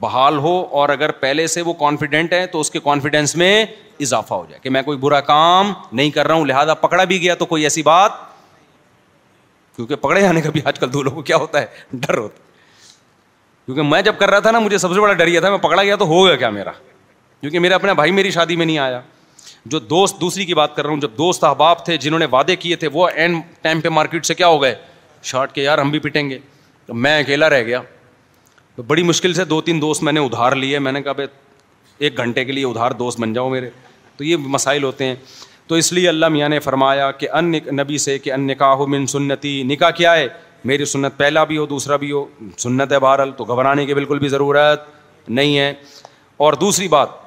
بحال 0.00 0.36
ہو 0.38 0.56
اور 0.80 0.88
اگر 0.88 1.10
پہلے 1.22 1.46
سے 1.46 1.62
وہ 1.62 1.72
کانفیڈنٹ 1.78 2.32
ہے 2.32 2.46
تو 2.46 2.60
اس 2.60 2.70
کے 2.70 2.78
کانفیڈینس 2.84 3.34
میں 3.36 3.64
اضافہ 4.00 4.34
ہو 4.34 4.44
جائے 4.48 4.60
کہ 4.62 4.70
میں 4.70 4.82
کوئی 4.82 4.98
برا 4.98 5.20
کام 5.20 5.72
نہیں 5.92 6.10
کر 6.10 6.26
رہا 6.26 6.34
ہوں 6.34 6.46
لہٰذا 6.46 6.74
پکڑا 6.74 7.04
بھی 7.12 7.20
گیا 7.22 7.34
تو 7.38 7.46
کوئی 7.46 7.62
ایسی 7.62 7.82
بات 7.82 8.12
کیونکہ 9.76 9.96
پکڑے 9.96 10.20
جانے 10.20 10.40
کا 10.42 10.50
بھی 10.52 10.60
آج 10.64 10.78
کل 10.78 10.92
دو 10.92 11.02
لوگوں 11.02 11.16
کو 11.16 11.22
کیا 11.26 11.36
ہوتا 11.36 11.60
ہے 11.60 11.66
ڈر 11.96 12.18
ہوتا 12.18 12.38
ہے 12.44 12.50
کیونکہ 13.64 13.82
میں 13.90 14.00
جب 14.02 14.14
کر 14.18 14.30
رہا 14.30 14.38
تھا 14.40 14.50
نا 14.50 14.58
مجھے 14.58 14.78
سب 14.78 14.92
سے 14.94 15.00
بڑا 15.00 15.12
ڈر 15.14 15.26
یہ 15.28 15.40
تھا 15.40 15.50
میں 15.50 15.58
پکڑا 15.68 15.82
گیا 15.82 15.96
تو 15.96 16.06
ہو 16.06 16.24
گیا 16.26 16.36
کیا 16.36 16.50
میرا 16.50 16.70
کیونکہ 17.40 17.58
میرا 17.58 17.74
اپنے 17.74 17.94
بھائی 17.94 18.10
میری 18.12 18.30
شادی 18.30 18.56
میں 18.56 18.66
نہیں 18.66 18.78
آیا 18.78 19.00
جو 19.66 19.78
دوست 19.78 20.20
دوسری 20.20 20.44
کی 20.44 20.54
بات 20.54 20.74
کر 20.76 20.82
رہا 20.84 20.92
ہوں 20.92 21.00
جب 21.00 21.10
دوست 21.18 21.44
احباب 21.44 21.84
تھے 21.84 21.96
جنہوں 22.04 22.18
نے 22.18 22.26
وعدے 22.30 22.56
کیے 22.64 22.76
تھے 22.76 22.88
وہ 22.92 23.08
اینڈ 23.14 23.40
ٹائم 23.62 23.80
پہ 23.80 23.88
مارکیٹ 23.88 24.26
سے 24.26 24.34
کیا 24.34 24.46
ہو 24.48 24.62
گئے 24.62 24.74
شارٹ 25.30 25.52
کے 25.52 25.62
یار 25.62 25.78
ہم 25.78 25.90
بھی 25.90 25.98
پٹیں 26.08 26.28
گے 26.30 26.38
تو 26.86 26.94
میں 26.94 27.18
اکیلا 27.20 27.50
رہ 27.50 27.62
گیا 27.66 27.80
تو 28.76 28.82
بڑی 28.88 29.02
مشکل 29.02 29.32
سے 29.34 29.44
دو 29.44 29.60
تین 29.62 29.80
دوست 29.80 30.02
میں 30.02 30.12
نے 30.12 30.20
ادھار 30.24 30.52
لیے 30.56 30.78
میں 30.78 30.92
نے 30.92 31.02
کہا 31.02 31.12
بھائی 31.12 31.28
ایک 32.04 32.16
گھنٹے 32.18 32.44
کے 32.44 32.52
لیے 32.52 32.64
ادھار 32.66 32.90
دوست 32.98 33.20
بن 33.20 33.32
جاؤ 33.32 33.48
میرے 33.48 33.68
تو 34.16 34.24
یہ 34.24 34.36
مسائل 34.56 34.84
ہوتے 34.84 35.04
ہیں 35.04 35.14
تو 35.68 35.74
اس 35.74 35.92
لیے 35.92 36.08
اللہ 36.08 36.28
میاں 36.28 36.48
نے 36.48 36.58
فرمایا 36.60 37.10
کہ 37.18 37.28
ان 37.38 37.52
نبی 37.80 37.98
سے 38.04 38.18
کہ 38.18 38.32
ان 38.32 38.46
نکاہ 38.46 38.84
من 38.94 39.06
سنتی 39.12 39.62
نکاح 39.66 39.90
کیا 39.98 40.14
ہے 40.16 40.26
میری 40.70 40.84
سنت 40.84 41.16
پہلا 41.16 41.44
بھی 41.44 41.56
ہو 41.58 41.66
دوسرا 41.66 41.96
بھی 42.02 42.10
ہو 42.12 42.24
سنت 42.58 42.92
ہے 42.92 42.98
بہرحال 43.00 43.30
تو 43.36 43.44
گھبرانے 43.44 43.86
کی 43.86 43.94
بالکل 43.94 44.18
بھی 44.18 44.28
ضرورت 44.28 44.82
نہیں 45.28 45.58
ہے 45.58 45.72
اور 46.44 46.52
دوسری 46.60 46.88
بات 46.88 47.20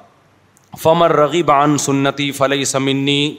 فمر 0.82 1.12
رغیبان 1.16 1.76
سنتی 1.78 2.30
فلئی 2.38 2.64
سمنی 2.70 3.34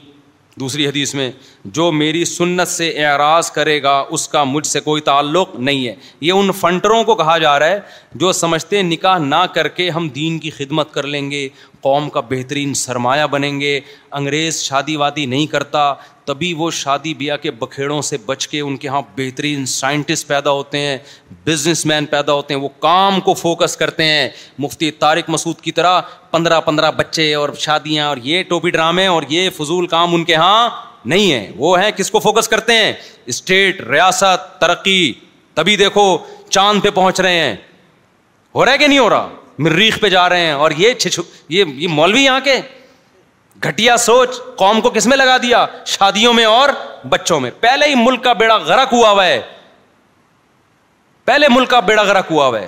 دوسری 0.60 0.86
حدیث 0.86 1.14
میں 1.14 1.30
جو 1.74 1.90
میری 1.92 2.24
سنت 2.24 2.68
سے 2.68 2.88
اعراض 3.04 3.50
کرے 3.52 3.82
گا 3.82 3.96
اس 4.16 4.26
کا 4.28 4.42
مجھ 4.44 4.66
سے 4.66 4.80
کوئی 4.80 5.00
تعلق 5.08 5.54
نہیں 5.58 5.86
ہے 5.86 5.94
یہ 6.26 6.32
ان 6.32 6.52
فنٹروں 6.60 7.02
کو 7.04 7.14
کہا 7.14 7.36
جا 7.38 7.58
رہا 7.58 7.70
ہے 7.70 7.78
جو 8.22 8.32
سمجھتے 8.32 8.82
نکاح 8.82 9.18
نہ 9.24 9.44
کر 9.54 9.68
کے 9.78 9.88
ہم 9.90 10.08
دین 10.14 10.38
کی 10.38 10.50
خدمت 10.50 10.92
کر 10.94 11.06
لیں 11.06 11.30
گے 11.30 11.48
قوم 11.80 12.08
کا 12.10 12.20
بہترین 12.28 12.72
سرمایہ 12.74 13.26
بنیں 13.30 13.60
گے 13.60 13.78
انگریز 14.20 14.60
شادی 14.62 14.96
وادی 14.96 15.26
نہیں 15.32 15.46
کرتا 15.50 15.92
تبھی 16.24 16.52
وہ 16.54 16.70
شادی 16.78 17.12
بیاہ 17.18 17.36
کے 17.42 17.50
بکھیڑوں 17.58 18.00
سے 18.02 18.16
بچ 18.26 18.46
کے 18.48 18.60
ان 18.60 18.76
کے 18.76 18.86
یہاں 18.88 19.02
بہترین 19.16 19.66
سائنٹسٹ 19.76 20.26
پیدا 20.28 20.50
ہوتے 20.50 20.78
ہیں 20.86 20.96
بزنس 21.46 21.84
مین 21.86 22.06
پیدا 22.16 22.32
ہوتے 22.32 22.54
ہیں 22.54 22.60
وہ 22.60 22.68
کام 22.80 23.20
کو 23.28 23.34
فوکس 23.42 23.76
کرتے 23.76 24.04
ہیں 24.04 24.28
مفتی 24.58 24.90
طارق 25.04 25.30
مسعود 25.30 25.60
کی 25.60 25.72
طرح 25.78 26.00
پندرہ 26.30 26.60
پندرہ 26.66 26.90
بچے 26.96 27.32
اور 27.34 27.48
شادیاں 27.58 28.08
اور 28.08 28.16
یہ 28.22 28.42
ٹوپی 28.48 28.70
ڈرامے 28.70 29.06
اور 29.14 29.22
یہ 29.28 29.48
فضول 29.58 29.86
کام 29.96 30.14
ان 30.14 30.24
کے 30.24 30.32
یہاں 30.32 30.68
نہیں 31.04 31.32
ہے 31.32 31.50
وہ 31.56 31.78
ہے 31.80 31.90
کس 31.96 32.10
کو 32.10 32.18
فوکس 32.20 32.48
کرتے 32.48 32.74
ہیں 32.76 32.92
اسٹیٹ 33.32 33.80
ریاست 33.90 34.60
ترقی 34.60 35.12
تبھی 35.54 35.76
دیکھو 35.76 36.06
چاند 36.48 36.82
پہ 36.84 36.90
پہنچ 36.94 37.20
رہے 37.20 37.38
ہیں 37.38 37.54
ہو 38.54 38.64
رہا 38.64 38.72
ہے 38.72 38.78
کہ 38.78 38.86
نہیں 38.86 38.98
ہو 38.98 39.08
رہا 39.10 39.28
مریخ 39.58 39.98
پہ 40.00 40.08
جا 40.08 40.28
رہے 40.28 40.44
ہیں 40.46 40.52
اور 40.52 40.70
یہ 40.78 40.94
چھ 40.94 41.20
یہ 41.50 41.88
مولوی 41.90 42.24
یہاں 42.24 42.40
کے 42.44 42.60
گھٹیا 43.68 43.96
سوچ 43.96 44.36
قوم 44.56 44.80
کو 44.80 44.90
کس 44.94 45.06
میں 45.06 45.16
لگا 45.16 45.36
دیا 45.42 45.64
شادیوں 45.86 46.32
میں 46.34 46.44
اور 46.44 46.68
بچوں 47.10 47.38
میں 47.40 47.50
پہلے 47.60 47.86
ہی 47.88 47.94
ملک 48.02 48.22
کا 48.24 48.32
بیڑا 48.40 48.58
گرک 48.66 48.92
ہوا 48.92 49.10
ہوا 49.10 49.24
ہے 49.26 49.40
پہلے 51.24 51.48
ملک 51.50 51.68
کا 51.70 51.80
بیڑا 51.88 52.02
غرق 52.02 52.30
ہوا 52.30 52.46
ہوا 52.46 52.60
ہے 52.60 52.66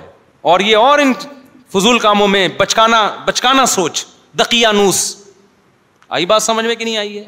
اور 0.51 0.59
یہ 0.59 0.77
اور 0.77 0.99
ان 0.99 1.13
فضول 1.73 1.97
کاموں 1.99 2.27
میں 2.27 2.47
بچکانا 2.57 3.01
بچکانا 3.27 3.65
سوچ 3.75 4.03
دقیانوس 4.39 5.05
آئی 6.17 6.25
بات 6.25 6.43
سمجھ 6.43 6.65
میں 6.65 6.75
کہ 6.75 6.83
نہیں 6.85 6.97
آئی 6.97 7.17
ہے 7.17 7.23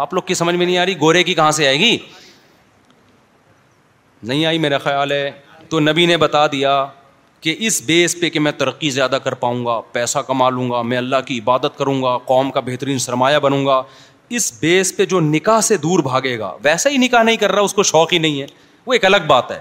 آپ 0.00 0.12
لوگ 0.14 0.22
کی 0.26 0.34
سمجھ 0.34 0.54
میں 0.56 0.66
نہیں 0.66 0.76
آ 0.78 0.84
رہی 0.86 1.00
گورے 1.00 1.22
کی 1.24 1.34
کہاں 1.34 1.50
سے 1.52 1.66
آئے 1.66 1.78
گی 1.78 1.96
نہیں 4.28 4.44
آئی 4.46 4.58
میرا 4.58 4.78
خیال 4.78 5.12
ہے 5.12 5.30
تو 5.68 5.80
نبی 5.80 6.06
نے 6.06 6.16
بتا 6.16 6.46
دیا 6.52 6.84
کہ 7.40 7.54
اس 7.66 7.80
بیس 7.86 8.16
پہ 8.20 8.28
کہ 8.30 8.40
میں 8.40 8.52
ترقی 8.58 8.90
زیادہ 8.90 9.18
کر 9.24 9.34
پاؤں 9.34 9.64
گا 9.66 9.80
پیسہ 9.92 10.18
کما 10.26 10.48
لوں 10.50 10.68
گا 10.70 10.82
میں 10.90 10.98
اللہ 10.98 11.20
کی 11.26 11.38
عبادت 11.38 11.76
کروں 11.78 12.02
گا 12.02 12.16
قوم 12.26 12.50
کا 12.50 12.60
بہترین 12.66 12.98
سرمایہ 13.06 13.38
بنوں 13.42 13.64
گا 13.66 13.82
اس 14.38 14.52
بیس 14.60 14.96
پہ 14.96 15.04
جو 15.06 15.20
نکاح 15.20 15.60
سے 15.60 15.76
دور 15.76 16.02
بھاگے 16.02 16.38
گا 16.38 16.52
ویسا 16.64 16.90
ہی 16.90 16.96
نکاح 17.04 17.22
نہیں 17.22 17.36
کر 17.36 17.52
رہا 17.52 17.62
اس 17.62 17.74
کو 17.74 17.82
شوق 17.82 18.12
ہی 18.12 18.18
نہیں 18.18 18.40
ہے 18.40 18.46
وہ 18.86 18.92
ایک 18.92 19.04
الگ 19.04 19.26
بات 19.28 19.50
ہے 19.50 19.60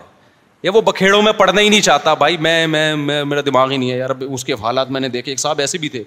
یا 0.64 0.72
وہ 0.74 0.82
بکھیڑوں 0.86 1.22
میں 1.22 1.32
پڑھنا 1.38 1.62
ہی 1.62 1.70
نہیں 1.70 1.82
چاہتا 1.82 2.14
بھائی 2.14 2.38
میں 2.48 2.66
میں 2.68 2.96
میں 2.96 3.24
میرا 3.26 3.42
دماغ 3.46 3.72
ہی 3.72 3.78
نہیں 3.78 3.92
ہے 3.92 3.98
یار 3.98 4.10
اس 4.30 4.46
کے 4.46 4.54
حالات 4.62 4.92
میں 4.92 5.02
نے 5.02 5.10
دیکھے 5.10 5.32
ایک 5.32 5.40
صاحب 5.40 5.60
ایسے 5.60 5.78
بھی 5.78 5.90
تھے 5.90 6.04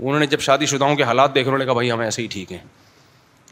انہوں 0.00 0.18
نے 0.20 0.26
جب 0.26 0.40
شادی 0.40 0.66
شدہوں 0.66 0.94
کے 0.96 1.02
حالات 1.02 1.34
دیکھے 1.34 1.46
انہوں 1.48 1.58
نے 1.58 1.64
کہا 1.64 1.72
بھائی 1.74 1.90
ہم 1.92 2.00
ایسے 2.00 2.22
ہی 2.22 2.26
ٹھیک 2.30 2.52
ہیں 2.52 2.58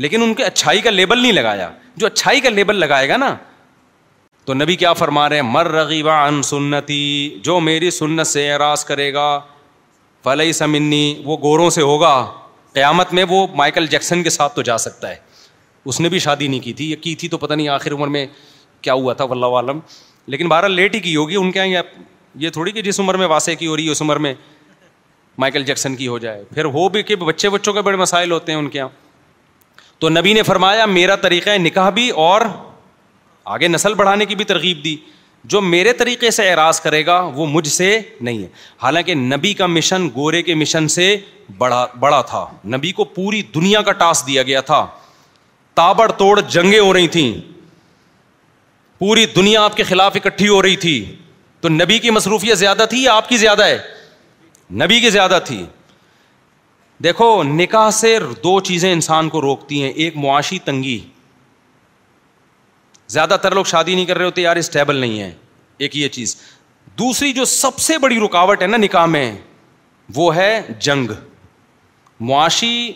لیکن 0.02 0.22
ان 0.22 0.32
کے 0.34 0.44
اچھائی 0.44 0.80
کا 0.80 0.90
لیبل 0.90 1.18
نہیں 1.22 1.32
لگایا 1.32 1.68
جو 2.02 2.06
اچھائی 2.06 2.40
کا 2.40 2.48
لیبل 2.50 2.76
لگائے 2.80 3.08
گا 3.08 3.16
نا 3.16 3.34
تو 4.44 4.54
نبی 4.54 4.76
کیا 4.82 4.92
فرما 5.00 5.28
رہے 5.28 5.36
ہیں 5.36 5.42
مر 5.52 5.68
رگی 5.70 6.00
ان 6.10 6.40
سنتی 6.50 7.00
جو 7.48 7.58
میری 7.60 7.90
سنت 7.96 8.26
سے 8.26 8.50
اعراض 8.52 8.84
کرے 8.90 9.12
گا 9.14 9.26
فلئی 10.24 10.52
سمنی 10.58 11.02
وہ 11.24 11.36
گوروں 11.42 11.68
سے 11.76 11.82
ہوگا 11.90 12.12
قیامت 12.74 13.12
میں 13.18 13.24
وہ 13.28 13.46
مائیکل 13.56 13.86
جیکسن 13.96 14.22
کے 14.22 14.30
ساتھ 14.30 14.54
تو 14.56 14.62
جا 14.70 14.78
سکتا 14.86 15.10
ہے 15.10 15.16
اس 15.90 16.00
نے 16.00 16.08
بھی 16.14 16.18
شادی 16.28 16.46
نہیں 16.48 16.60
کی 16.60 16.72
تھی 16.80 16.88
یا 16.90 16.96
کی 17.02 17.14
تھی 17.20 17.28
تو 17.34 17.38
پتہ 17.44 17.54
نہیں 17.54 17.68
آخر 17.76 17.92
عمر 17.94 18.08
میں 18.16 18.26
کیا 18.86 18.92
ہوا 19.02 19.12
تھا 19.20 19.24
عالم 19.58 19.78
لیکن 20.34 20.48
بارہ 20.48 20.68
لیٹ 20.78 20.94
ہی 20.94 21.00
کی 21.08 21.14
ہوگی 21.16 21.36
ان 21.42 21.50
کے 21.52 21.64
یہاں 21.66 21.82
یہ 22.44 22.50
تھوڑی 22.56 22.72
کہ 22.72 22.82
جس 22.88 23.00
عمر 23.00 23.14
میں 23.22 23.26
واسع 23.36 23.52
کی 23.58 23.66
ہو 23.66 23.76
رہی 23.76 23.86
ہے 23.86 23.90
اس 23.92 24.02
عمر 24.02 24.16
میں 24.26 24.34
مائیکل 25.44 25.64
جیکسن 25.64 25.96
کی 25.96 26.08
ہو 26.08 26.18
جائے 26.24 26.42
پھر 26.54 26.64
وہ 26.78 26.88
بھی 26.96 27.02
کہ 27.10 27.16
بچے 27.30 27.48
بچوں 27.56 27.72
کے 27.74 27.82
بڑے 27.88 27.96
مسائل 27.96 28.32
ہوتے 28.32 28.52
ہیں 28.52 28.58
ان 28.58 28.68
کے 28.68 28.78
یہاں 28.78 28.88
تو 30.00 30.08
نبی 30.08 30.32
نے 30.32 30.42
فرمایا 30.42 30.84
میرا 30.86 31.14
طریقہ 31.22 31.56
نکاح 31.62 31.88
بھی 31.96 32.08
اور 32.26 32.40
آگے 33.56 33.68
نسل 33.68 33.94
بڑھانے 33.94 34.26
کی 34.26 34.34
بھی 34.34 34.44
ترغیب 34.44 34.82
دی 34.84 34.96
جو 35.52 35.60
میرے 35.60 35.92
طریقے 35.98 36.30
سے 36.30 36.48
اعراض 36.50 36.80
کرے 36.80 37.04
گا 37.06 37.18
وہ 37.34 37.46
مجھ 37.50 37.68
سے 37.68 37.86
نہیں 38.20 38.42
ہے 38.42 38.46
حالانکہ 38.82 39.14
نبی 39.14 39.52
کا 39.54 39.66
مشن 39.66 40.08
گورے 40.14 40.42
کے 40.42 40.54
مشن 40.54 40.88
سے 40.96 41.06
بڑا 41.58 42.20
تھا 42.28 42.44
نبی 42.76 42.92
کو 42.98 43.04
پوری 43.18 43.42
دنیا 43.54 43.82
کا 43.82 43.92
ٹاسک 44.02 44.26
دیا 44.26 44.42
گیا 44.50 44.60
تھا 44.70 44.84
تابڑ 45.80 46.10
توڑ 46.18 46.38
جنگیں 46.40 46.78
ہو 46.78 46.92
رہی 46.94 47.08
تھیں 47.16 47.32
پوری 48.98 49.26
دنیا 49.36 49.62
آپ 49.64 49.76
کے 49.76 49.82
خلاف 49.92 50.16
اکٹھی 50.16 50.48
ہو 50.48 50.60
رہی 50.62 50.76
تھی 50.86 50.96
تو 51.60 51.68
نبی 51.68 51.98
کی 51.98 52.10
مصروفیت 52.10 52.58
زیادہ 52.58 52.84
تھی 52.90 53.02
یا 53.02 53.14
آپ 53.16 53.28
کی 53.28 53.36
زیادہ 53.36 53.64
ہے 53.66 53.78
نبی 54.82 55.00
کی 55.00 55.10
زیادہ 55.10 55.38
تھی 55.44 55.64
دیکھو 57.02 57.42
نکاح 57.46 57.90
سے 57.98 58.18
دو 58.44 58.58
چیزیں 58.68 58.92
انسان 58.92 59.28
کو 59.28 59.40
روکتی 59.40 59.82
ہیں 59.82 59.88
ایک 59.90 60.16
معاشی 60.24 60.58
تنگی 60.64 60.98
زیادہ 63.08 63.36
تر 63.42 63.54
لوگ 63.54 63.64
شادی 63.66 63.94
نہیں 63.94 64.04
کر 64.06 64.16
رہے 64.18 64.24
ہوتے 64.24 64.42
یار 64.42 64.56
اسٹیبل 64.56 64.96
نہیں 64.96 65.20
ہے 65.20 65.32
ایک 65.84 65.96
یہ 65.96 66.08
چیز 66.16 66.36
دوسری 66.98 67.32
جو 67.32 67.44
سب 67.44 67.78
سے 67.80 67.96
بڑی 67.98 68.18
رکاوٹ 68.24 68.62
ہے 68.62 68.66
نا 68.66 68.76
نکاح 68.76 69.06
میں 69.14 69.30
وہ 70.14 70.34
ہے 70.36 70.50
جنگ 70.80 71.10
معاشی 72.28 72.92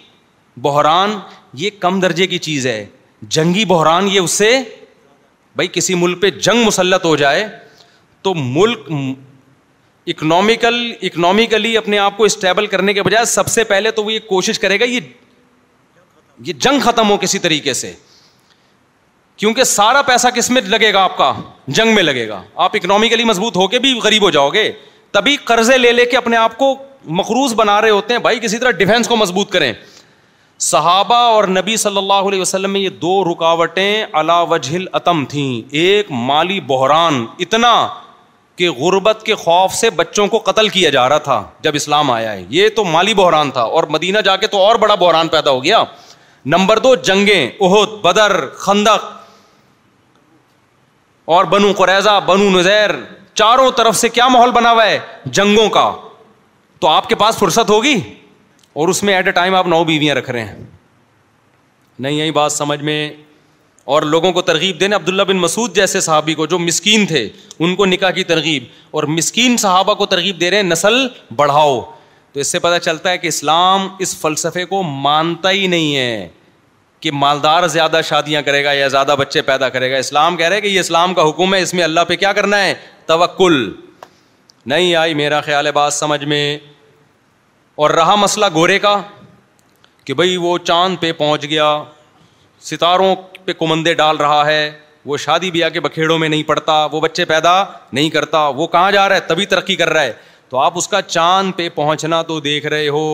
بحران 0.63 1.19
یہ 1.59 1.71
کم 1.81 2.01
درجے 2.01 2.27
کی 2.27 2.39
چیز 2.49 2.67
ہے 2.67 2.85
جنگی 3.37 3.65
بحران 3.69 4.09
یہ 4.13 4.21
اس 4.21 4.31
سے 4.39 4.59
بھائی 5.57 5.69
کسی 5.73 5.95
ملک 5.95 6.21
پہ 6.23 6.31
جنگ 6.47 6.65
مسلط 6.67 7.05
ہو 7.05 7.15
جائے 7.17 7.47
تو 8.23 8.35
ملک 8.37 8.89
اکنامیکل 10.13 10.75
اکنامیکلی 11.03 11.77
اپنے 11.77 11.99
آپ 11.99 12.17
کو 12.17 12.25
اسٹیبل 12.25 12.67
کرنے 12.67 12.93
کے 12.95 13.03
بجائے 13.03 13.25
سب 13.27 13.49
سے 13.49 13.65
پہلے 13.65 13.91
تو 13.91 14.05
وہ 14.05 14.13
یہ 14.13 14.19
کوشش 14.29 14.59
کرے 14.61 14.79
گا 14.81 14.85
یہ 14.85 14.99
یہ 16.47 16.53
جنگ 16.61 16.81
ختم 16.85 17.11
ہو 17.11 17.17
کسی 17.21 17.39
طریقے 17.39 17.73
سے 17.75 17.93
کیونکہ 19.37 19.65
سارا 19.65 20.03
پیسہ 20.07 20.29
کس 20.35 20.51
میں 20.51 20.63
لگے 20.69 20.93
گا 20.93 21.03
آپ 21.05 21.17
کا 21.17 21.33
جنگ 21.67 21.95
میں 21.95 22.03
لگے 22.03 22.29
گا 22.29 22.43
آپ 22.65 22.75
اکنامیکلی 22.77 23.25
مضبوط 23.25 23.57
ہو 23.57 23.67
کے 23.69 23.79
بھی 23.85 23.93
غریب 24.03 24.23
ہو 24.23 24.31
جاؤ 24.31 24.49
گے 24.51 24.71
تبھی 25.13 25.37
قرضے 25.45 25.79
لے 25.79 25.93
لے 25.93 26.05
کے 26.11 26.17
اپنے 26.17 26.37
آپ 26.37 26.57
کو 26.59 26.75
مقروض 27.21 27.55
بنا 27.55 27.81
رہے 27.81 27.91
ہوتے 27.91 28.15
ہیں 28.15 28.21
بھائی 28.21 28.39
کسی 28.43 28.59
طرح 28.59 28.71
ڈیفینس 28.83 29.09
کو 29.09 29.17
مضبوط 29.17 29.51
کریں 29.51 29.73
صحابہ 30.67 31.15
اور 31.33 31.45
نبی 31.49 31.77
صلی 31.77 31.97
اللہ 31.99 32.29
علیہ 32.29 32.41
وسلم 32.41 32.71
میں 32.73 32.81
یہ 32.81 32.89
دو 33.03 33.23
رکاوٹیں 33.33 34.05
علا 34.21 34.41
وجہ 34.53 34.79
عتم 34.97 35.25
تھیں 35.31 35.61
ایک 35.79 36.11
مالی 36.29 36.61
بحران 36.69 37.25
اتنا 37.47 37.73
کہ 38.57 38.69
غربت 38.77 39.23
کے 39.27 39.35
خوف 39.35 39.73
سے 39.75 39.91
بچوں 40.01 40.27
کو 40.35 40.39
قتل 40.45 40.69
کیا 40.75 40.91
جا 40.97 41.09
رہا 41.09 41.19
تھا 41.29 41.43
جب 41.63 41.75
اسلام 41.75 42.11
آیا 42.11 42.33
ہے 42.33 42.45
یہ 42.57 42.69
تو 42.77 42.85
مالی 42.85 43.15
بحران 43.21 43.51
تھا 43.51 43.63
اور 43.79 43.85
مدینہ 43.91 44.19
جا 44.25 44.37
کے 44.37 44.47
تو 44.53 44.59
اور 44.67 44.75
بڑا 44.85 44.95
بحران 45.01 45.29
پیدا 45.29 45.51
ہو 45.51 45.63
گیا 45.65 45.83
نمبر 46.55 46.79
دو 46.85 46.95
جنگیں 47.09 47.35
اہد 47.49 47.95
بدر 48.03 48.37
خندق 48.65 49.13
اور 51.35 51.45
بنو 51.55 51.73
قریضہ 51.77 52.19
بنو 52.27 52.51
نزیر 52.59 52.91
چاروں 53.35 53.71
طرف 53.77 53.97
سے 53.97 54.09
کیا 54.09 54.27
ماحول 54.29 54.51
بنا 54.53 54.73
ہوا 54.73 54.87
ہے 54.87 54.99
جنگوں 55.39 55.69
کا 55.79 55.91
تو 56.81 56.89
آپ 56.89 57.09
کے 57.09 57.15
پاس 57.23 57.37
فرصت 57.39 57.71
ہوگی 57.71 57.97
اور 58.83 58.89
اس 58.89 59.03
میں 59.03 59.15
ایٹ 59.15 59.27
اے 59.27 59.33
ٹائم 59.33 59.55
آپ 59.55 59.67
نو 59.69 59.83
بیویاں 59.85 60.15
رکھ 60.15 60.31
رہے 60.31 60.45
ہیں 60.45 60.63
نہیں 61.99 62.13
یہی 62.17 62.31
بات 62.37 62.53
سمجھ 62.53 62.81
میں 62.83 62.99
اور 63.93 64.03
لوگوں 64.13 64.33
کو 64.33 64.43
ترغیب 64.43 64.79
دینے 64.81 64.95
عبداللہ 64.97 65.23
بن 65.29 65.37
مسعود 65.39 65.75
جیسے 65.77 66.01
صحابی 66.01 66.35
کو 66.35 66.47
جو 66.53 66.59
مسکین 66.59 67.05
تھے 67.07 67.29
ان 67.59 67.75
کو 67.77 67.87
نکاح 67.87 68.11
کی 68.19 68.25
ترغیب 68.25 68.65
اور 68.97 69.05
مسکین 69.19 69.57
صحابہ 69.65 69.95
کو 69.95 70.07
ترغیب 70.13 70.41
دے 70.41 70.51
رہے 70.51 70.57
ہیں 70.57 70.65
نسل 70.69 70.95
بڑھاؤ 71.37 71.81
تو 72.33 72.41
اس 72.41 72.53
سے 72.53 72.59
پتہ 72.59 72.79
چلتا 72.83 73.11
ہے 73.11 73.19
کہ 73.19 73.27
اسلام 73.29 73.89
اس 74.05 74.17
فلسفے 74.21 74.65
کو 74.71 74.83
مانتا 74.83 75.51
ہی 75.51 75.67
نہیں 75.67 75.97
ہے 75.97 76.29
کہ 77.01 77.11
مالدار 77.13 77.67
زیادہ 77.69 78.01
شادیاں 78.09 78.43
کرے 78.43 78.63
گا 78.65 78.73
یا 78.73 78.87
زیادہ 78.89 79.15
بچے 79.19 79.43
پیدا 79.49 79.69
کرے 79.69 79.91
گا 79.93 79.97
اسلام 79.97 80.37
کہہ 80.37 80.49
رہے 80.49 80.61
کہ 80.61 80.67
یہ 80.67 80.81
اسلام 80.81 81.15
کا 81.15 81.29
حکم 81.29 81.55
ہے 81.55 81.61
اس 81.63 81.75
میں 81.75 81.85
اللہ 81.85 82.05
پہ 82.09 82.17
کیا 82.23 82.33
کرنا 82.41 82.63
ہے 82.65 82.75
توکل 83.07 83.65
نہیں 84.73 84.95
آئی 84.97 85.15
میرا 85.15 85.41
خیال 85.51 85.67
ہے 85.67 85.73
بات 85.79 85.95
سمجھ 85.95 86.25
میں 86.33 86.45
اور 87.85 87.91
رہا 87.91 88.15
مسئلہ 88.17 88.47
گورے 88.55 88.79
کا 88.79 89.01
کہ 90.05 90.15
بھائی 90.15 90.37
وہ 90.37 90.57
چاند 90.67 90.97
پہ 91.01 91.13
پہنچ 91.19 91.45
گیا 91.51 91.69
ستاروں 92.65 93.15
پہ 93.45 93.53
کمندے 93.59 93.95
ڈال 93.95 94.17
رہا 94.17 94.45
ہے 94.47 94.61
وہ 95.07 95.17
شادی 95.25 95.51
بیاہ 95.51 95.69
کے 95.71 95.81
بکھیڑوں 95.81 96.19
میں 96.19 96.29
نہیں 96.29 96.43
پڑتا 96.49 96.85
وہ 96.93 97.01
بچے 97.01 97.25
پیدا 97.31 97.53
نہیں 97.93 98.11
کرتا 98.11 98.47
وہ 98.61 98.67
کہاں 98.75 98.91
جا 98.93 99.09
رہا 99.09 99.17
ہے 99.17 99.21
تبھی 99.29 99.47
ترقی 99.47 99.77
کر 99.77 99.91
رہا 99.93 100.03
ہے 100.03 100.13
تو 100.49 100.59
آپ 100.59 100.77
اس 100.79 100.89
کا 100.89 101.01
چاند 101.03 101.53
پہ 101.57 101.69
پہنچنا 101.75 102.21
تو 102.31 102.39
دیکھ 102.41 102.67
رہے 102.75 102.89
ہو 102.97 103.05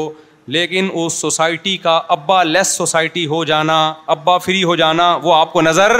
لیکن 0.54 0.88
اس 0.92 1.14
سوسائٹی 1.20 1.76
کا 1.78 2.00
ابا 2.16 2.42
لیس 2.42 2.68
سوسائٹی 2.76 3.26
ہو 3.26 3.44
جانا 3.44 3.78
ابا 4.16 4.36
فری 4.46 4.62
ہو 4.64 4.76
جانا 4.76 5.14
وہ 5.22 5.34
آپ 5.34 5.52
کو 5.52 5.62
نظر 5.62 5.96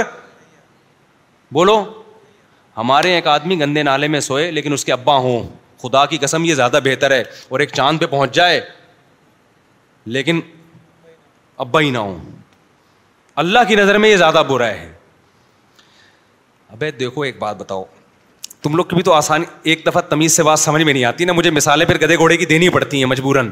بولو 1.53 1.81
ہمارے 2.77 3.13
ایک 3.13 3.27
آدمی 3.27 3.59
گندے 3.59 3.83
نالے 3.83 4.07
میں 4.07 4.19
سوئے 4.27 4.49
لیکن 4.51 4.73
اس 4.73 4.85
کے 4.85 4.91
ابا 4.93 5.15
ہوں 5.27 5.43
خدا 5.81 6.05
کی 6.05 6.17
قسم 6.21 6.43
یہ 6.45 6.55
زیادہ 6.55 6.79
بہتر 6.83 7.11
ہے 7.11 7.23
اور 7.49 7.59
ایک 7.59 7.69
چاند 7.73 7.99
پہ 7.99 8.05
پہنچ 8.09 8.33
جائے 8.35 8.59
لیکن 10.17 10.39
ابا 11.65 11.79
ہی 11.81 11.89
نہ 11.89 11.97
ہوں 11.97 12.40
اللہ 13.43 13.59
کی 13.67 13.75
نظر 13.75 13.97
میں 13.97 14.09
یہ 14.09 14.15
زیادہ 14.17 14.43
برا 14.47 14.67
ہے 14.67 14.91
ابے 16.71 16.89
دیکھو 16.91 17.21
ایک 17.21 17.37
بات 17.39 17.55
بتاؤ 17.57 17.83
تم 18.63 18.75
لوگ 18.75 18.85
کی 18.85 18.95
بھی 18.95 19.03
تو 19.03 19.13
آسانی 19.13 19.45
ایک 19.71 19.85
دفعہ 19.85 20.01
تمیز 20.09 20.33
سے 20.35 20.43
بات 20.43 20.59
سمجھ 20.59 20.81
میں 20.83 20.93
نہیں 20.93 21.03
آتی 21.05 21.25
نا 21.25 21.33
مجھے 21.33 21.51
مثالیں 21.51 21.85
پھر 21.85 21.97
گدھے 22.03 22.17
گھوڑے 22.17 22.37
کی 22.37 22.45
دینی 22.45 22.69
پڑتی 22.75 22.97
ہیں 22.97 23.05
مجبوراً 23.09 23.49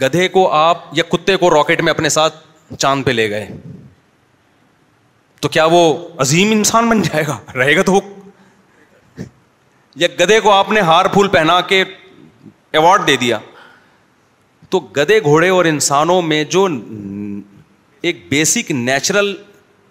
گدھے 0.00 0.28
کو 0.28 0.50
آپ 0.52 0.80
یا 0.96 1.02
کتے 1.10 1.36
کو 1.42 1.50
راکٹ 1.50 1.80
میں 1.82 1.92
اپنے 1.92 2.08
ساتھ 2.08 2.34
چاند 2.78 3.04
پہ 3.04 3.10
لے 3.10 3.28
گئے 3.30 3.46
تو 5.40 5.48
کیا 5.48 5.64
وہ 5.70 5.82
عظیم 6.20 6.50
انسان 6.52 6.88
بن 6.88 7.02
جائے 7.02 7.26
گا 7.26 7.38
رہے 7.54 7.76
گا 7.76 7.82
تو 7.86 8.00
یا 10.00 10.08
گدھے 10.20 10.40
کو 10.40 10.52
آپ 10.52 10.70
نے 10.72 10.80
ہار 10.90 11.06
پھول 11.12 11.28
پہنا 11.28 11.60
کے 11.68 11.82
ایوارڈ 12.72 13.06
دے 13.06 13.16
دیا 13.20 13.38
تو 14.70 14.78
گدے 14.96 15.18
گھوڑے 15.24 15.48
اور 15.48 15.64
انسانوں 15.64 16.20
میں 16.22 16.42
جو 16.54 16.66
ایک 18.08 18.22
بیسک 18.30 18.70
نیچرل 18.70 19.34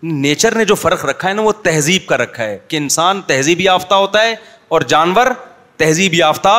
نیچر 0.04 0.56
نے 0.56 0.66
جو 0.66 0.76
فرق 0.76 1.06
رکھا 1.06 1.28
ہے 1.30 1.34
نا 1.34 1.42
وہ 1.42 1.52
تہذیب 1.64 2.06
کا 2.08 2.18
رکھا 2.18 2.44
ہے 2.44 2.58
کہ 2.68 2.78
انسان 2.78 3.22
تہذیب 3.28 3.62
یافتہ 3.62 3.96
ہوتا 3.96 4.22
ہے 4.24 4.36
اور 4.76 4.82
جانور 4.94 5.28
تہذیب 5.78 6.14
یافتہ 6.14 6.50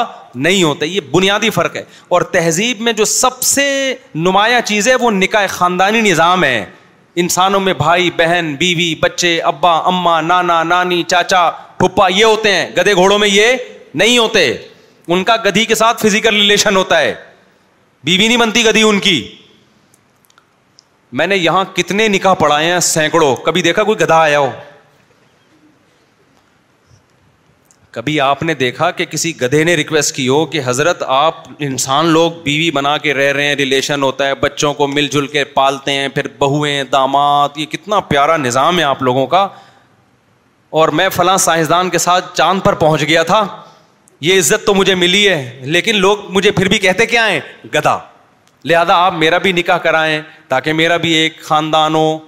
نہیں 0.46 0.62
ہوتا 0.62 0.84
یہ 0.86 1.00
بنیادی 1.10 1.50
فرق 1.50 1.76
ہے 1.76 1.82
اور 2.16 2.22
تہذیب 2.36 2.80
میں 2.88 2.92
جو 3.00 3.04
سب 3.12 3.42
سے 3.42 3.68
نمایاں 4.14 4.60
چیز 4.64 4.88
ہے 4.88 4.94
وہ 5.00 5.10
نکاح 5.10 5.46
خاندانی 5.50 6.00
نظام 6.10 6.44
ہے 6.44 6.64
انسانوں 7.22 7.60
میں 7.60 7.72
بھائی 7.74 8.10
بہن 8.16 8.54
بیوی 8.58 8.94
بچے 9.02 9.38
ابا 9.52 9.76
اما 9.88 10.20
نانا 10.20 10.62
نانی 10.64 11.02
چاچا 11.10 11.48
پھپا 11.78 12.08
یہ 12.16 12.24
ہوتے 12.24 12.52
ہیں 12.54 12.68
گدے 12.76 12.94
گھوڑوں 12.94 13.18
میں 13.18 13.28
یہ 13.28 13.54
نہیں 13.94 14.18
ہوتے 14.18 14.50
ان 14.52 15.24
کا 15.24 15.36
گدھی 15.46 15.64
کے 15.64 15.74
ساتھ 15.74 16.06
فزیکل 16.06 16.34
ریلیشن 16.34 16.76
ہوتا 16.76 16.98
ہے 17.00 17.14
بیوی 18.04 18.26
نہیں 18.26 18.38
بنتی 18.38 18.62
کدی 18.62 18.82
ان 18.82 18.98
کی 19.00 19.14
میں 21.20 21.26
نے 21.26 21.36
یہاں 21.36 21.64
کتنے 21.76 22.06
نکاح 22.08 22.34
پڑھائے 22.38 22.70
ہیں 22.72 22.80
سینکڑوں 22.88 23.34
کبھی 23.44 23.62
دیکھا 23.62 23.82
کوئی 23.84 23.98
گدھا 24.00 24.16
آیا 24.22 24.38
ہو 24.38 24.50
کبھی 27.90 28.18
آپ 28.20 28.42
نے 28.42 28.54
دیکھا 28.54 28.90
کہ 28.96 29.04
کسی 29.10 29.32
گدھے 29.40 29.62
نے 29.64 29.74
ریکویسٹ 29.76 30.14
کی 30.16 30.28
ہو 30.28 30.44
کہ 30.46 30.60
حضرت 30.64 31.02
آپ 31.06 31.36
انسان 31.68 32.06
لوگ 32.12 32.32
بیوی 32.42 32.70
بنا 32.76 32.96
کے 33.06 33.14
رہ 33.14 33.32
رہے 33.32 33.46
ہیں 33.46 33.54
ریلیشن 33.56 34.02
ہوتا 34.02 34.26
ہے 34.26 34.34
بچوں 34.40 34.72
کو 34.74 34.86
مل 34.86 35.06
جل 35.12 35.26
کے 35.26 35.44
پالتے 35.54 35.92
ہیں 35.92 36.08
پھر 36.14 36.28
بہویں 36.38 36.82
داماد 36.92 37.56
یہ 37.56 37.66
کتنا 37.72 38.00
پیارا 38.12 38.36
نظام 38.36 38.78
ہے 38.78 38.84
آپ 38.84 39.02
لوگوں 39.02 39.26
کا 39.34 39.46
اور 40.78 40.88
میں 40.98 41.08
فلاں 41.12 41.36
سائنسدان 41.48 41.90
کے 41.90 41.98
ساتھ 41.98 42.34
چاند 42.36 42.60
پر 42.64 42.74
پہنچ 42.84 43.02
گیا 43.08 43.22
تھا 43.32 43.46
یہ 44.26 44.38
عزت 44.38 44.64
تو 44.66 44.74
مجھے 44.74 44.94
ملی 44.94 45.28
ہے 45.28 45.60
لیکن 45.64 45.96
لوگ 46.00 46.18
مجھے 46.32 46.50
پھر 46.52 46.68
بھی 46.68 46.78
کہتے 46.78 47.06
کیا 47.06 47.28
ہیں 47.30 47.40
گدا 47.74 47.96
لہذا 48.64 48.94
آپ 49.04 49.12
میرا 49.14 49.38
بھی 49.38 49.52
نکاح 49.52 49.78
کرائیں 49.82 50.20
تاکہ 50.48 50.72
میرا 50.72 50.96
بھی 51.02 51.12
ایک 51.14 51.40
خاندان 51.42 51.94
ہو 51.94 52.18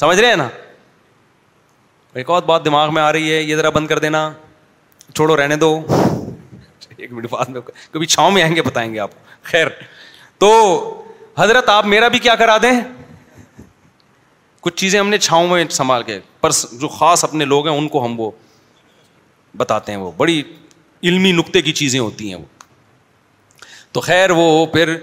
سمجھ 0.00 0.18
رہے 0.20 0.28
ہیں 0.28 0.36
نا 0.36 0.48
ایک 2.20 2.30
اور 2.30 2.42
بات 2.46 2.64
دماغ 2.64 2.94
میں 2.94 3.02
آ 3.02 3.12
رہی 3.12 3.32
ہے 3.32 3.40
یہ 3.42 3.56
ذرا 3.56 3.70
بند 3.78 3.86
کر 3.88 3.98
دینا 3.98 4.30
چھوڑو 5.14 5.36
رہنے 5.36 5.56
دو 5.56 5.74
ایک 6.96 7.12
منٹ 7.12 7.26
بعد 7.30 7.46
میں 7.48 7.60
کبھی 7.92 8.06
چھاؤں 8.06 8.30
میں 8.30 8.42
آئیں 8.42 8.54
گے 8.56 8.62
بتائیں 8.62 8.92
گے 8.94 8.98
آپ 9.00 9.10
خیر 9.42 9.66
تو 10.38 10.50
حضرت 11.38 11.68
آپ 11.68 11.86
میرا 11.86 12.08
بھی 12.14 12.18
کیا 12.18 12.34
کرا 12.42 12.56
دیں 12.62 12.72
کچھ 14.62 14.74
چیزیں 14.80 14.98
ہم 15.00 15.08
نے 15.08 15.18
چھاؤں 15.18 15.48
میں 15.48 15.64
سنبھال 15.70 16.02
کے 16.02 16.18
پر 16.40 16.50
جو 16.80 16.88
خاص 16.88 17.24
اپنے 17.24 17.44
لوگ 17.44 17.68
ہیں 17.68 17.76
ان 17.78 17.88
کو 17.88 18.04
ہم 18.04 18.18
وہ 18.20 18.30
بتاتے 19.56 19.92
ہیں 19.92 19.98
وہ 19.98 20.10
بڑی 20.16 20.42
علمی 21.08 21.32
نقطے 21.32 21.62
کی 21.62 21.72
چیزیں 21.80 21.98
ہوتی 22.00 22.28
ہیں 22.28 22.34
وہ 22.34 22.62
تو 23.92 24.00
خیر 24.00 24.30
وہ 24.36 24.46
پھر 24.72 24.94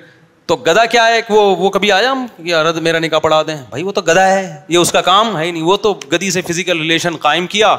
تو 0.47 0.55
گدا 0.67 0.85
کیا 0.93 1.05
ہے 1.07 1.21
کہ 1.21 1.33
وہ 1.33 1.55
وہ 1.55 1.69
کبھی 1.69 1.91
آیا 1.91 2.11
ہم 2.11 2.25
یا 2.45 2.63
رد 2.63 2.77
میرا 2.87 2.99
نکاح 2.99 3.19
پڑھا 3.25 3.41
دیں 3.47 3.55
بھائی 3.69 3.83
وہ 3.83 3.91
تو 3.97 4.01
گدا 4.07 4.27
ہے 4.31 4.41
یہ 4.69 4.77
اس 4.77 4.91
کا 4.91 5.01
کام 5.01 5.37
ہے 5.39 5.49
نہیں 5.51 5.63
وہ 5.63 5.77
تو 5.85 5.93
گدی 6.13 6.31
سے 6.37 6.41
فزیکل 6.49 6.79
ریلیشن 6.79 7.15
قائم 7.25 7.47
کیا 7.53 7.75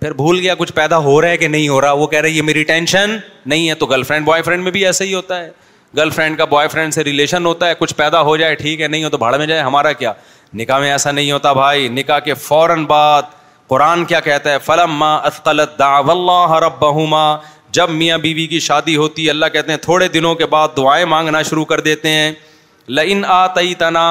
پھر 0.00 0.12
بھول 0.22 0.38
گیا 0.40 0.54
کچھ 0.58 0.72
پیدا 0.72 0.98
ہو 1.04 1.20
رہا 1.20 1.28
ہے 1.28 1.36
کہ 1.36 1.48
نہیں 1.48 1.68
ہو 1.68 1.80
رہا 1.80 1.92
وہ 2.02 2.06
کہہ 2.06 2.20
رہے 2.20 2.34
ہے 2.36 2.42
میری 2.50 2.62
ٹینشن 2.64 3.16
نہیں 3.46 3.68
ہے 3.68 3.74
تو 3.82 3.86
گرل 3.92 4.02
فرینڈ 4.10 4.26
بوائے 4.26 4.42
فرینڈ 4.42 4.62
میں 4.62 4.72
بھی 4.72 4.84
ایسا 4.86 5.04
ہی 5.04 5.14
ہوتا 5.14 5.40
ہے 5.40 5.48
گرل 5.96 6.10
فرینڈ 6.18 6.38
کا 6.38 6.44
بوائے 6.52 6.68
فرینڈ 6.76 6.94
سے 6.94 7.04
ریلیشن 7.04 7.46
ہوتا 7.46 7.68
ہے 7.68 7.74
کچھ 7.78 7.94
پیدا 7.96 8.20
ہو 8.28 8.36
جائے 8.36 8.54
ٹھیک 8.54 8.80
ہے 8.80 8.88
نہیں 8.88 9.04
ہو 9.04 9.08
تو 9.10 9.18
بھاڑ 9.18 9.36
میں 9.38 9.46
جائے 9.46 9.60
ہمارا 9.60 9.92
کیا 10.02 10.12
نکاح 10.60 10.78
میں 10.80 10.90
ایسا 10.90 11.10
نہیں 11.10 11.30
ہوتا 11.32 11.52
بھائی 11.62 11.88
نکاح 11.98 12.18
کے 12.24 12.34
فوراً 12.42 12.84
بعد 12.94 13.37
قرآن 13.68 14.04
کیا 14.10 14.18
کہتا 14.26 14.52
ہے 14.52 14.58
فلم 14.64 15.02
اللہ 15.02 16.58
جب 17.78 17.90
میاں 17.90 18.16
بیوی 18.18 18.34
بی 18.34 18.46
کی 18.46 18.58
شادی 18.66 18.94
ہوتی 18.96 19.24
ہے 19.24 19.30
اللہ 19.30 19.46
کہتے 19.52 19.72
ہیں 19.72 19.78
تھوڑے 19.82 20.06
دنوں 20.12 20.34
کے 20.34 20.46
بعد 20.54 20.68
دعائیں 20.76 21.04
مانگنا 21.12 21.42
شروع 21.48 21.64
کر 21.72 21.80
دیتے 21.88 22.10
ہیں 22.10 22.30
تنا 23.78 24.06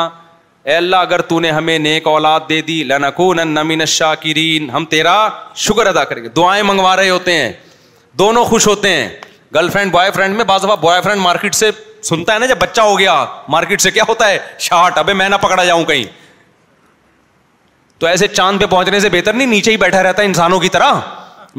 اے 0.66 0.76
اللہ 0.76 0.96
اگر 0.96 1.22
تو 1.32 1.40
نے 1.40 1.52
ہمیں 1.52 1.78
نیک 1.80 2.08
اولاد 2.08 2.40
دے 2.50 2.60
دی 2.68 2.84
دیشا 3.80 4.14
کیرین 4.26 4.70
ہم 4.70 4.86
تیرا 4.90 5.16
شکر 5.66 5.88
ادا 5.88 6.04
کریں 6.12 6.24
گے 6.24 6.30
دعائیں 6.38 6.62
منگوا 6.68 6.96
رہے 6.96 7.10
ہوتے 7.10 7.38
ہیں 7.38 7.52
دونوں 8.20 8.44
خوش 8.52 8.68
ہوتے 8.68 8.90
ہیں 8.96 9.10
گرل 9.56 9.70
فرینڈ 9.74 9.92
بوائے 9.92 10.12
فرینڈ 10.16 10.36
میں 10.36 10.46
بعض 10.52 10.66
باز 10.66 10.78
بوائے 10.82 11.02
فرینڈ 11.02 11.22
مارکیٹ 11.22 11.56
سے 11.56 11.70
سنتا 12.10 12.34
ہے 12.34 12.40
نا 12.40 12.46
جب 12.54 12.58
بچہ 12.62 12.82
ہو 12.82 12.98
گیا 13.00 13.24
مارکیٹ 13.50 13.82
سے 13.82 13.92
کیا 13.92 14.04
ہوتا 14.08 14.28
ہے 14.30 14.38
شارٹ 14.70 14.98
ابھی 14.98 15.14
میں 15.22 15.30
نہ 15.30 15.36
پکڑا 15.42 15.64
جاؤں 15.66 15.84
کہیں 15.86 16.04
تو 18.00 18.08
ایسے 18.08 18.28
چاند 18.28 18.60
پہ 18.62 18.66
پہنچنے 18.70 19.00
سے 19.00 19.10
بہتر 19.10 19.34
نہیں 19.34 19.48
نیچے 19.48 19.72
ہی 19.72 19.78
بیٹھا 19.78 20.02
رہتا 20.04 20.24
انسانوں 20.24 20.60
کی 20.60 20.70
طرح 20.70 20.94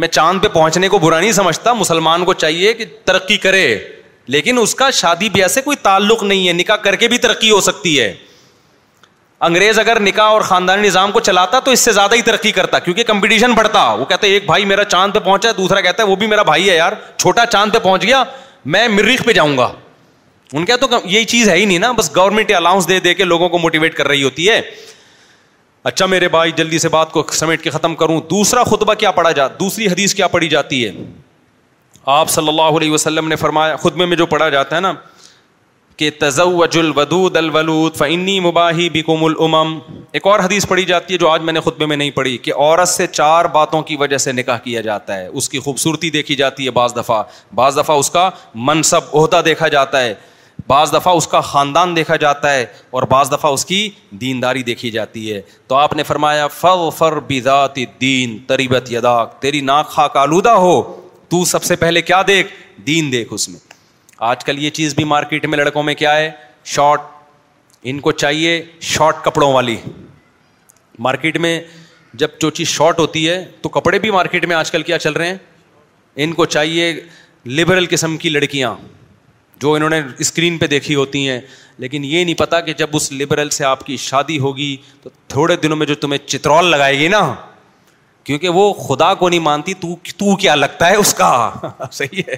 میں 0.02 0.08
چاند 0.08 0.42
پہ 0.42 0.48
پہنچنے 0.52 0.88
کو 0.88 0.98
برا 0.98 1.18
نہیں 1.20 1.32
سمجھتا 1.32 1.72
مسلمان 1.74 2.24
کو 2.24 2.32
چاہیے 2.42 2.72
کہ 2.80 2.84
ترقی 3.04 3.36
کرے 3.46 3.64
لیکن 4.34 4.58
اس 4.58 4.74
کا 4.74 4.90
شادی 5.00 5.28
بیاہ 5.36 5.48
سے 5.48 5.60
کوئی 5.62 5.76
تعلق 5.82 6.22
نہیں 6.22 6.48
ہے 6.48 6.52
نکاح 6.52 6.76
کر 6.84 6.96
کے 6.96 7.08
بھی 7.08 7.18
ترقی 7.18 7.50
ہو 7.50 7.60
سکتی 7.68 7.98
ہے 8.00 8.12
انگریز 9.48 9.78
اگر 9.78 10.00
نکاح 10.00 10.28
اور 10.32 10.40
خاندانی 10.50 10.86
نظام 10.86 11.12
کو 11.12 11.20
چلاتا 11.30 11.58
تو 11.64 11.70
اس 11.70 11.80
سے 11.80 11.92
زیادہ 11.92 12.14
ہی 12.14 12.22
ترقی 12.28 12.50
کرتا 12.52 12.78
کیونکہ 12.86 13.04
کمپٹیشن 13.10 13.52
بڑھتا 13.54 13.82
وہ 14.00 14.04
کہتا 14.04 14.26
ہے 14.26 14.32
ایک 14.32 14.46
بھائی 14.46 14.64
میرا 14.72 14.84
چاند 14.84 15.12
پہ 15.14 15.18
پہنچا 15.24 15.48
ہے 15.48 15.52
دوسرا 15.56 15.80
کہتا 15.80 16.02
ہے 16.02 16.08
وہ 16.08 16.16
بھی 16.22 16.26
میرا 16.26 16.42
بھائی 16.50 16.68
ہے 16.70 16.76
یار 16.76 16.92
چھوٹا 17.16 17.46
چاند 17.52 17.72
پہ 17.74 17.78
پہنچ 17.82 18.02
گیا 18.06 18.22
میں 18.74 18.86
مریخ 18.88 19.24
پہ 19.24 19.32
جاؤں 19.32 19.56
گا 19.58 19.70
ان 20.52 20.64
کے 20.64 20.76
تو 20.80 20.86
یہی 21.04 21.24
چیز 21.30 21.48
ہے 21.48 21.56
ہی 21.56 21.64
نہیں 21.64 21.78
نا 21.78 21.90
بس 21.96 22.14
گورنمنٹ 22.16 22.52
الاؤنس 22.56 22.88
دے 22.88 22.98
دے 23.06 23.14
کے 23.14 23.24
لوگوں 23.24 23.48
کو 23.48 23.58
موٹیویٹ 23.58 23.94
کر 23.94 24.08
رہی 24.08 24.22
ہوتی 24.22 24.48
ہے 24.48 24.60
اچھا 25.84 26.06
میرے 26.06 26.28
بھائی 26.28 26.52
جلدی 26.56 26.78
سے 26.78 26.88
بات 26.88 27.12
کو 27.12 27.22
سمیٹ 27.32 27.62
کے 27.62 27.70
ختم 27.70 27.94
کروں 27.96 28.20
دوسرا 28.30 28.62
خطبہ 28.64 28.94
کیا 28.98 29.10
پڑھا 29.18 29.30
جاتا 29.32 29.54
دوسری 29.60 29.86
حدیث 29.88 30.14
کیا 30.14 30.26
پڑھی 30.28 30.48
جاتی 30.48 30.84
ہے 30.84 30.90
آپ 32.14 32.30
صلی 32.30 32.48
اللہ 32.48 32.76
علیہ 32.76 32.90
وسلم 32.90 33.28
نے 33.28 33.36
فرمایا 33.36 33.76
خطبے 33.76 34.04
میں 34.06 34.16
جو 34.16 34.26
پڑھا 34.26 34.48
جاتا 34.48 34.76
ہے 34.76 34.80
نا 34.80 34.92
کہ 35.96 36.08
تزوج 36.20 36.76
الودود 36.78 37.36
الولود 37.36 37.96
فعنی 37.96 38.38
مباہی 38.40 38.88
بکم 38.94 39.24
الامم 39.24 39.78
ایک 40.18 40.26
اور 40.26 40.40
حدیث 40.40 40.66
پڑھی 40.68 40.84
جاتی 40.86 41.12
ہے 41.14 41.18
جو 41.18 41.28
آج 41.28 41.42
میں 41.42 41.52
نے 41.52 41.60
خطبے 41.60 41.86
میں 41.92 41.96
نہیں 41.96 42.10
پڑھی 42.14 42.36
کہ 42.44 42.52
عورت 42.56 42.88
سے 42.88 43.06
چار 43.12 43.44
باتوں 43.52 43.82
کی 43.88 43.96
وجہ 44.00 44.16
سے 44.26 44.32
نکاح 44.32 44.58
کیا 44.64 44.80
جاتا 44.80 45.16
ہے 45.18 45.26
اس 45.26 45.48
کی 45.48 45.58
خوبصورتی 45.60 46.10
دیکھی 46.18 46.34
جاتی 46.36 46.64
ہے 46.66 46.70
بعض 46.78 46.96
دفعہ 46.96 47.22
بعض 47.54 47.78
دفعہ 47.78 47.96
اس 47.98 48.10
کا 48.10 48.28
منصب 48.70 49.16
عہدہ 49.20 49.40
دیکھا 49.44 49.68
جاتا 49.76 50.00
ہے 50.04 50.14
بعض 50.68 50.92
دفعہ 50.94 51.12
اس 51.16 51.26
کا 51.32 51.40
خاندان 51.48 51.94
دیکھا 51.96 52.16
جاتا 52.22 52.52
ہے 52.54 52.64
اور 52.98 53.02
بعض 53.10 53.30
دفعہ 53.32 53.50
اس 53.52 53.64
کی 53.64 53.78
دینداری 54.20 54.62
دیکھی 54.62 54.90
جاتی 54.90 55.32
ہے 55.32 55.40
تو 55.68 55.74
آپ 55.74 55.92
نے 55.96 56.02
فرمایا 56.08 56.46
فو 56.60 56.88
فر 56.98 57.18
بذات 57.28 57.76
دین 58.00 58.36
تریبت 58.46 58.90
یداک 58.92 59.32
تیری 59.42 59.60
ناک 59.70 59.88
خاک 59.90 60.16
آلودہ 60.22 60.50
ہو 60.64 60.74
تو 61.28 61.44
سب 61.52 61.62
سے 61.64 61.76
پہلے 61.84 62.02
کیا 62.10 62.20
دیکھ 62.26 62.48
دین 62.86 63.10
دیکھ 63.12 63.32
اس 63.34 63.48
میں 63.48 63.58
آج 64.32 64.44
کل 64.44 64.58
یہ 64.64 64.70
چیز 64.80 64.94
بھی 64.94 65.04
مارکیٹ 65.14 65.46
میں 65.46 65.58
لڑکوں 65.58 65.82
میں 65.88 65.94
کیا 66.02 66.16
ہے 66.16 66.30
شارٹ 66.74 67.00
ان 67.90 68.00
کو 68.06 68.12
چاہیے 68.24 68.60
شارٹ 68.90 69.24
کپڑوں 69.24 69.52
والی 69.52 69.76
مارکیٹ 71.08 71.36
میں 71.46 71.60
جب 72.22 72.38
جو 72.40 72.50
چیز 72.58 72.68
شارٹ 72.68 72.98
ہوتی 72.98 73.28
ہے 73.28 73.44
تو 73.62 73.68
کپڑے 73.78 73.98
بھی 74.04 74.10
مارکیٹ 74.10 74.44
میں 74.52 74.56
آج 74.56 74.70
کل 74.70 74.82
کیا 74.90 74.98
چل 74.98 75.12
رہے 75.20 75.28
ہیں 75.28 75.38
ان 76.24 76.32
کو 76.40 76.44
چاہیے 76.58 76.92
لبرل 77.58 77.86
قسم 77.90 78.16
کی 78.22 78.28
لڑکیاں 78.28 78.74
جو 79.60 79.72
انہوں 79.74 79.90
نے 79.90 80.00
اسکرین 80.20 80.58
پہ 80.58 80.66
دیکھی 80.66 80.94
ہوتی 80.94 81.28
ہیں 81.28 81.40
لیکن 81.84 82.04
یہ 82.04 82.24
نہیں 82.24 82.34
پتا 82.38 82.60
کہ 82.68 82.72
جب 82.78 82.88
اس 82.96 83.10
لبرل 83.12 83.50
سے 83.56 83.64
آپ 83.64 83.84
کی 83.86 83.96
شادی 84.04 84.38
ہوگی 84.38 84.76
تو 85.02 85.10
تھوڑے 85.34 85.56
دنوں 85.62 85.76
میں 85.76 85.86
جو 85.86 85.94
تمہیں 86.04 86.26
چترول 86.26 86.66
لگائے 86.70 86.98
گی 86.98 87.08
نا 87.08 87.22
کیونکہ 88.24 88.48
وہ 88.58 88.72
خدا 88.86 89.12
کو 89.20 89.28
نہیں 89.28 89.40
مانتی 89.40 89.74
تو 89.82 89.94
تو 90.16 90.34
کیا 90.44 90.54
لگتا 90.54 90.88
ہے 90.90 90.96
اس 91.04 91.14
کا 91.22 91.30
صحیح 91.92 92.22
ہے 92.28 92.36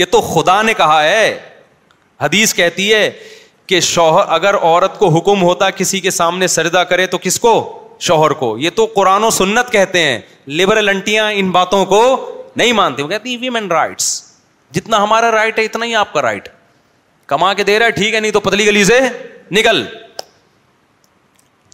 یہ 0.00 0.04
تو 0.10 0.20
خدا 0.34 0.60
نے 0.62 0.74
کہا 0.76 1.02
ہے 1.04 1.26
حدیث 2.20 2.54
کہتی 2.54 2.92
ہے 2.92 3.10
کہ 3.66 3.80
شوہر 3.88 4.24
اگر 4.36 4.54
عورت 4.60 4.98
کو 4.98 5.08
حکم 5.18 5.42
ہوتا 5.42 5.70
کسی 5.80 6.00
کے 6.06 6.10
سامنے 6.10 6.46
سردا 6.54 6.84
کرے 6.92 7.06
تو 7.14 7.18
کس 7.22 7.38
کو 7.40 7.52
شوہر 8.08 8.30
کو 8.42 8.56
یہ 8.58 8.70
تو 8.74 8.86
قرآن 8.94 9.24
و 9.24 9.30
سنت 9.40 9.72
کہتے 9.72 10.02
ہیں 10.02 10.18
لبرل 10.60 10.88
انٹیاں 10.88 11.30
ان 11.42 11.50
باتوں 11.60 11.84
کو 11.94 12.02
نہیں 12.56 12.72
مانتی 12.82 13.02
وہ 13.02 13.08
کہتی 13.08 13.36
ویمن 13.40 13.70
رائٹس 13.70 14.12
جتنا 14.74 15.02
ہمارا 15.02 15.30
رائٹ 15.32 15.58
ہے 15.58 15.64
اتنا 15.64 15.86
ہی 15.86 15.94
آپ 16.00 16.12
کا 16.12 16.22
رائٹ 16.22 16.48
کما 17.32 17.52
کے 17.54 17.62
دے 17.64 17.78
رہا 17.78 17.86
ہے 17.86 17.90
ٹھیک 18.00 18.14
ہے 18.14 18.20
نہیں 18.20 18.32
تو 18.32 18.40
پتلی 18.40 18.66
گلی 18.66 18.84
سے 18.84 18.98
نکل 19.56 19.84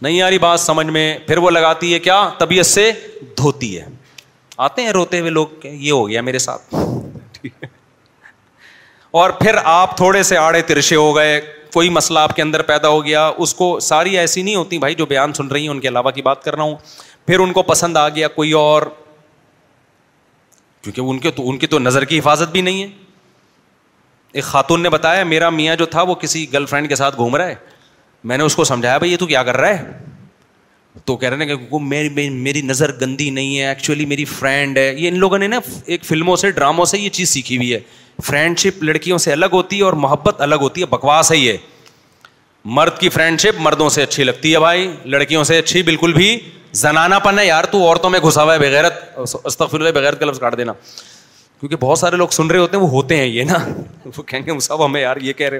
نہیں 0.02 0.20
آ 0.22 0.30
رہی 0.30 0.38
بات 0.38 0.60
سمجھ 0.60 0.86
میں 0.86 1.06
پھر 1.26 1.38
وہ 1.44 1.50
لگاتی 1.50 1.92
ہے 1.94 1.98
کیا 2.06 2.16
طبیعت 2.38 2.66
سے 2.66 2.90
دھوتی 3.38 3.78
ہے 3.78 3.84
آتے 4.66 4.82
ہیں 4.82 4.90
روتے 4.92 5.20
ہوئے 5.20 5.30
لوگ 5.30 5.64
یہ 5.64 5.90
ہو 5.90 6.08
گیا 6.08 6.20
میرے 6.26 6.38
ساتھ 6.46 6.74
اور 9.20 9.30
پھر 9.40 9.56
آپ 9.72 9.96
تھوڑے 9.96 10.22
سے 10.30 10.36
آڑے 10.36 10.60
ترشے 10.70 10.96
ہو 10.96 11.14
گئے 11.16 11.40
کوئی 11.74 11.88
مسئلہ 11.96 12.18
آپ 12.18 12.34
کے 12.36 12.42
اندر 12.42 12.62
پیدا 12.70 12.88
ہو 12.88 13.04
گیا 13.04 13.26
اس 13.44 13.54
کو 13.54 13.68
ساری 13.86 14.16
ایسی 14.18 14.42
نہیں 14.42 14.54
ہوتی 14.54 14.78
بھائی 14.78 14.94
جو 14.94 15.06
بیان 15.06 15.32
سن 15.38 15.46
رہی 15.48 15.62
ہیں 15.62 15.68
ان 15.68 15.80
کے 15.80 15.88
علاوہ 15.88 16.10
کی 16.18 16.22
بات 16.28 16.42
کر 16.44 16.54
رہا 16.56 16.62
ہوں 16.62 16.74
پھر 17.26 17.38
ان 17.44 17.52
کو 17.52 17.62
پسند 17.70 17.96
آ 17.96 18.08
گیا 18.08 18.28
کوئی 18.38 18.52
اور 18.62 18.82
کیونکہ 20.90 21.10
ان 21.10 21.18
کے 21.18 21.30
تو 21.36 21.48
ان 21.50 21.58
کی 21.58 21.66
تو 21.66 21.78
نظر 21.78 22.04
کی 22.04 22.18
حفاظت 22.18 22.52
بھی 22.52 22.60
نہیں 22.60 22.82
ہے 22.82 22.86
ایک 24.34 24.44
خاتون 24.44 24.82
نے 24.82 24.88
بتایا 24.90 25.24
میرا 25.24 25.48
میاں 25.50 25.76
جو 25.76 25.86
تھا 25.92 26.02
وہ 26.10 26.14
کسی 26.20 26.46
گرل 26.52 26.66
فرینڈ 26.66 26.88
کے 26.88 26.96
ساتھ 26.96 27.16
گھوم 27.16 27.36
رہا 27.36 27.48
ہے 27.48 27.54
میں 28.30 28.38
نے 28.38 28.44
اس 28.44 28.54
کو 28.56 28.64
سمجھایا 28.64 28.98
بھائی 28.98 29.12
یہ 29.12 29.16
تو 29.16 29.26
کیا 29.26 29.42
کر 29.44 29.56
رہا 29.56 29.78
ہے 29.78 29.92
تو 31.04 31.16
کہہ 31.16 31.28
رہے 31.28 31.44
ہیں 31.46 31.56
کہ 31.56 31.78
میری 31.84 32.28
میری 32.30 32.60
نظر 32.62 32.92
گندی 33.00 33.28
نہیں 33.30 33.58
ہے 33.58 33.66
ایکچولی 33.68 34.06
میری 34.06 34.24
فرینڈ 34.24 34.78
ہے 34.78 34.92
یہ 34.96 35.08
ان 35.08 35.18
لوگوں 35.18 35.38
نے 35.38 35.46
نا 35.46 35.58
ایک 35.86 36.04
فلموں 36.04 36.36
سے 36.42 36.50
ڈراموں 36.50 36.84
سے 36.92 36.98
یہ 36.98 37.08
چیز 37.18 37.28
سیکھی 37.30 37.56
ہوئی 37.56 37.72
ہے 37.72 37.78
فرینڈ 38.24 38.58
شپ 38.58 38.82
لڑکیوں 38.84 39.18
سے 39.26 39.32
الگ 39.32 39.46
ہوتی 39.52 39.78
ہے 39.78 39.82
اور 39.84 39.92
محبت 40.06 40.40
الگ 40.40 40.54
ہوتی 40.60 40.80
ہے 40.80 40.86
بکواس 40.90 41.30
ہے 41.32 41.36
یہ 41.36 41.56
مرد 42.76 42.98
کی 42.98 43.08
فرینڈ 43.08 43.40
شپ 43.40 43.60
مردوں 43.62 43.88
سے 43.96 44.02
اچھی 44.02 44.24
لگتی 44.24 44.52
ہے 44.54 44.58
بھائی 44.60 44.90
لڑکیوں 45.14 45.44
سے 45.50 45.58
اچھی 45.58 45.82
بالکل 45.82 46.12
بھی 46.12 46.38
پن 47.24 47.38
ہے 47.38 47.46
یار 47.46 47.64
تو 47.70 47.84
عورتوں 47.86 48.10
میں 48.10 48.20
گھسا 48.26 48.42
ہوا 48.42 48.54
ہے 48.54 49.92
بغیر 49.92 50.14
کیونکہ 51.60 51.76
بہت 51.80 51.98
سارے 51.98 52.16
لوگ 52.16 52.28
سن 52.28 52.46
رہے 52.50 52.56
رہے 52.58 52.62
ہوتے 52.76 52.76
ہوتے 52.94 53.16
ہیں 53.16 53.22
ہیں 53.32 53.44
وہ 53.44 53.58
وہ 53.58 53.58
یہ 53.58 53.60
یہ 53.72 54.10
نا 54.10 54.20
کہیں 54.26 54.40
گے 54.46 54.50
ہمیں 54.84 55.00
یار 55.00 55.16
کہہ 55.36 55.58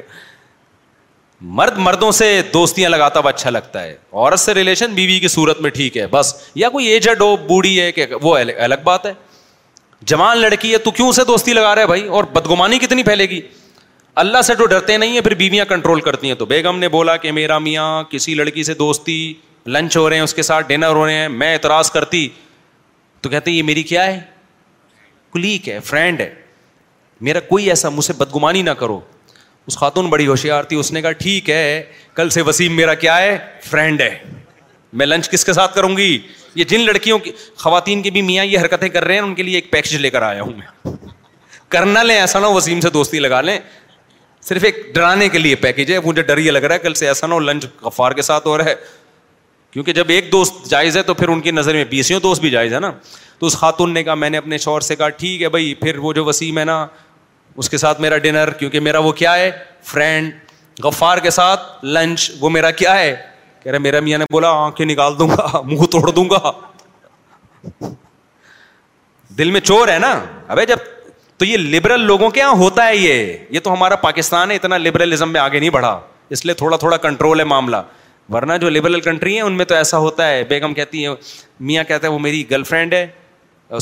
مرد 1.60 1.78
مردوں 1.84 2.10
سے 2.18 2.26
دوستیاں 2.52 2.90
لگاتا 2.90 3.20
ہوا 3.20 3.28
اچھا 3.28 3.50
لگتا 3.50 3.82
ہے 3.82 3.94
عورت 4.12 4.40
سے 4.40 4.54
ریلیشن 4.54 4.92
بیوی 4.94 5.18
کی 5.20 5.28
صورت 5.28 5.60
میں 5.60 5.70
ٹھیک 5.70 5.96
ہے 5.96 6.06
بس 6.10 6.34
یا 6.64 6.68
کوئی 6.76 6.86
ایجڈ 6.92 7.20
ہو 7.20 7.34
بوڑھی 7.48 7.80
ہے 7.80 7.90
کہ 7.92 8.06
وہ 8.22 8.36
الگ 8.38 8.82
بات 8.84 9.06
ہے 9.06 9.12
جوان 10.12 10.38
لڑکی 10.38 10.72
ہے 10.72 10.78
تو 10.78 10.90
کیوں 10.98 11.08
اسے 11.08 11.24
دوستی 11.28 11.52
لگا 11.52 11.74
رہے 11.74 11.86
بھائی 11.86 12.06
اور 12.20 12.24
بدگمانی 12.32 12.78
کتنی 12.78 13.02
پھیلے 13.02 13.28
گی 13.30 13.40
اللہ 14.24 14.42
سے 14.46 14.54
تو 14.58 14.66
ڈرتے 14.66 14.96
نہیں 14.96 15.12
ہیں 15.14 15.20
پھر 15.20 15.34
بیویاں 15.44 15.64
کنٹرول 15.68 16.00
کرتی 16.00 16.28
ہیں 16.28 16.34
تو 16.34 16.46
بیگم 16.52 16.78
نے 16.78 16.88
بولا 16.98 17.16
کہ 17.24 17.32
میرا 17.40 17.58
میاں 17.68 18.02
کسی 18.10 18.34
لڑکی 18.34 18.62
سے 18.70 18.74
دوستی 18.74 19.18
لنچ 19.74 19.96
ہو 19.96 20.08
رہے 20.08 20.16
ہیں 20.16 20.22
اس 20.24 20.34
کے 20.34 20.42
ساتھ 20.42 20.68
ڈنر 20.68 20.94
ہو 20.96 21.06
رہے 21.06 21.14
ہیں 21.18 21.28
میں 21.28 21.52
اعتراض 21.52 21.90
کرتی 21.90 22.28
تو 23.22 23.28
کہتے 23.30 23.50
یہ 23.50 23.62
میری 23.62 23.82
کیا 23.82 24.06
ہے 24.06 24.18
کلیک 25.32 25.68
ہے 25.68 25.78
فرینڈ 25.84 26.20
ہے 26.20 26.28
میرا 27.28 27.40
کوئی 27.48 27.68
ایسا 27.70 27.88
مجھ 27.88 28.04
سے 28.04 28.12
بدگمانی 28.18 28.62
نہ 28.62 28.70
کرو 28.80 29.00
اس 29.66 29.76
خاتون 29.78 30.08
بڑی 30.08 30.26
ہوشیار 30.26 30.64
تھی 30.72 30.76
اس 30.76 30.92
نے 30.92 31.02
کہا 31.02 31.12
ٹھیک 31.22 31.50
ہے 31.50 31.82
کل 32.14 32.28
سے 32.30 32.42
وسیم 32.46 32.76
میرا 32.76 32.94
کیا 33.04 33.16
ہے 33.18 33.36
فرینڈ 33.70 34.00
ہے 34.00 34.14
میں 35.00 35.06
لنچ 35.06 35.30
کس 35.30 35.44
کے 35.44 35.52
ساتھ 35.52 35.74
کروں 35.74 35.96
گی 35.96 36.18
یہ 36.54 36.64
جن 36.68 36.80
لڑکیوں 36.86 37.18
کی 37.18 37.32
خواتین 37.62 38.02
کی 38.02 38.10
بھی 38.10 38.22
میاں 38.22 38.44
یہ 38.44 38.58
حرکتیں 38.58 38.88
کر 38.88 39.04
رہے 39.04 39.14
ہیں 39.14 39.22
ان 39.22 39.34
کے 39.34 39.42
لیے 39.42 39.54
ایک 39.56 39.70
پیکج 39.70 39.94
لے 39.96 40.10
کر 40.10 40.22
آیا 40.22 40.42
ہوں 40.42 40.52
میں 40.56 40.92
کر 41.68 41.86
نہ 41.86 41.98
لیں 41.98 42.16
ایسا 42.20 42.38
نہ 42.40 42.46
ہو 42.46 42.54
وسیم 42.54 42.80
سے 42.80 42.90
دوستی 42.90 43.18
لگا 43.18 43.40
لیں 43.40 43.58
صرف 44.48 44.64
ایک 44.64 44.74
ڈرانے 44.94 45.28
کے 45.28 45.38
لیے 45.38 45.54
پیکج 45.66 45.92
ہے 45.92 45.98
مجھے 46.04 46.22
ڈر 46.22 46.38
یہ 46.38 46.50
لگ 46.50 46.64
رہا 46.64 46.74
ہے 46.74 46.78
کل 46.80 46.94
سے 46.94 47.08
ایسا 47.08 47.26
نہ 47.26 47.34
ہو 47.34 47.38
لنچ 47.40 47.66
غفار 47.82 48.12
کے 48.12 48.22
ساتھ 48.22 48.46
ہو 48.46 48.56
رہا 48.58 48.64
ہے 48.64 48.74
کیونکہ 49.72 49.92
جب 49.92 50.08
ایک 50.10 50.30
دوست 50.32 50.64
جائز 50.70 50.96
ہے 50.96 51.02
تو 51.02 51.14
پھر 51.14 51.28
ان 51.28 51.40
کی 51.40 51.50
نظر 51.50 51.74
میں 51.74 51.84
بیسوں 51.90 52.20
دوست 52.20 52.40
بھی 52.40 52.50
جائز 52.50 52.74
ہے 52.74 52.80
نا 52.80 52.90
تو 53.38 53.46
اس 53.46 53.56
خاتون 53.58 53.92
نے 53.94 54.02
کہا 54.04 54.14
میں 54.14 54.30
نے 54.30 54.38
اپنے 54.38 54.58
شوہر 54.58 54.80
سے 54.80 54.96
کہا 54.96 55.08
ٹھیک 55.22 55.42
ہے 55.42 55.48
بھائی 55.48 55.74
پھر 55.82 55.98
وہ 55.98 56.12
جو 56.12 56.24
وسیم 56.24 56.58
ہے 56.58 56.64
نا 56.64 56.86
اس 57.62 57.70
کے 57.70 57.78
ساتھ 57.78 58.00
میرا 58.00 58.16
ڈنر 58.26 58.50
کیونکہ 58.58 58.80
میرا 58.80 58.98
وہ 59.08 59.12
کیا 59.20 59.34
ہے 59.36 59.50
فرینڈ 59.92 60.82
غفار 60.84 61.18
کے 61.22 61.30
ساتھ 61.30 61.84
لنچ 61.84 62.30
وہ 62.40 62.50
میرا 62.50 62.70
کیا 62.80 62.98
ہے 62.98 63.14
کہہ 63.62 63.70
رہے 63.72 63.78
میرا 63.78 64.00
میاں 64.00 64.18
نے 64.18 64.24
بولا 64.32 64.48
آنکھیں 64.64 64.84
نکال 64.86 65.18
دوں 65.18 65.28
گا 65.28 65.60
منہ 65.64 65.84
توڑ 65.92 66.10
دوں 66.10 66.24
گا 66.30 66.50
دل 69.38 69.50
میں 69.50 69.60
چور 69.60 69.88
ہے 69.88 69.98
نا 69.98 70.12
ابھی 70.48 70.66
جب 70.68 70.78
تو 71.38 71.44
یہ 71.44 71.56
لبرل 71.58 72.00
لوگوں 72.06 72.28
کے 72.30 72.40
یہاں 72.40 72.52
ہوتا 72.58 72.86
ہے 72.86 72.96
یہ 72.96 73.36
یہ 73.50 73.60
تو 73.64 73.72
ہمارا 73.72 73.96
پاکستان 74.04 74.50
ہے 74.50 74.56
اتنا 74.56 74.76
لبرلزم 74.78 75.32
میں 75.32 75.40
آگے 75.40 75.58
نہیں 75.60 75.70
بڑھا 75.70 75.98
اس 76.36 76.44
لیے 76.46 76.54
تھوڑا 76.60 76.76
تھوڑا 76.76 76.96
کنٹرول 76.96 77.40
ہے 77.40 77.44
معاملہ 77.44 77.76
ورنہ 78.32 78.52
جو 78.60 78.68
لبرل 78.70 79.00
کنٹری 79.00 79.34
ہیں 79.34 79.42
ان 79.42 79.56
میں 79.56 79.64
تو 79.64 79.74
ایسا 79.74 79.98
ہوتا 80.04 80.28
ہے 80.28 80.42
بیگم 80.48 80.74
کہتی 80.74 81.06
ہیں 81.06 81.14
میاں 81.70 81.84
کہتا 81.88 82.06
ہے 82.06 82.12
وہ 82.12 82.18
میری 82.18 82.50
گرل 82.50 82.62
فرینڈ 82.70 82.94
ہے 82.94 83.06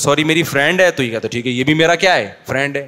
سوری 0.00 0.24
میری 0.24 0.42
فرینڈ 0.50 0.80
ہے 0.80 0.90
تو 0.90 1.02
یہ 1.02 1.10
کہتا 1.10 1.24
ہے 1.26 1.30
ٹھیک 1.30 1.46
ہے 1.46 1.52
یہ 1.52 1.64
بھی 1.64 1.74
میرا 1.74 1.94
کیا 2.04 2.14
ہے 2.14 2.32
فرینڈ 2.46 2.76
ہے 2.76 2.86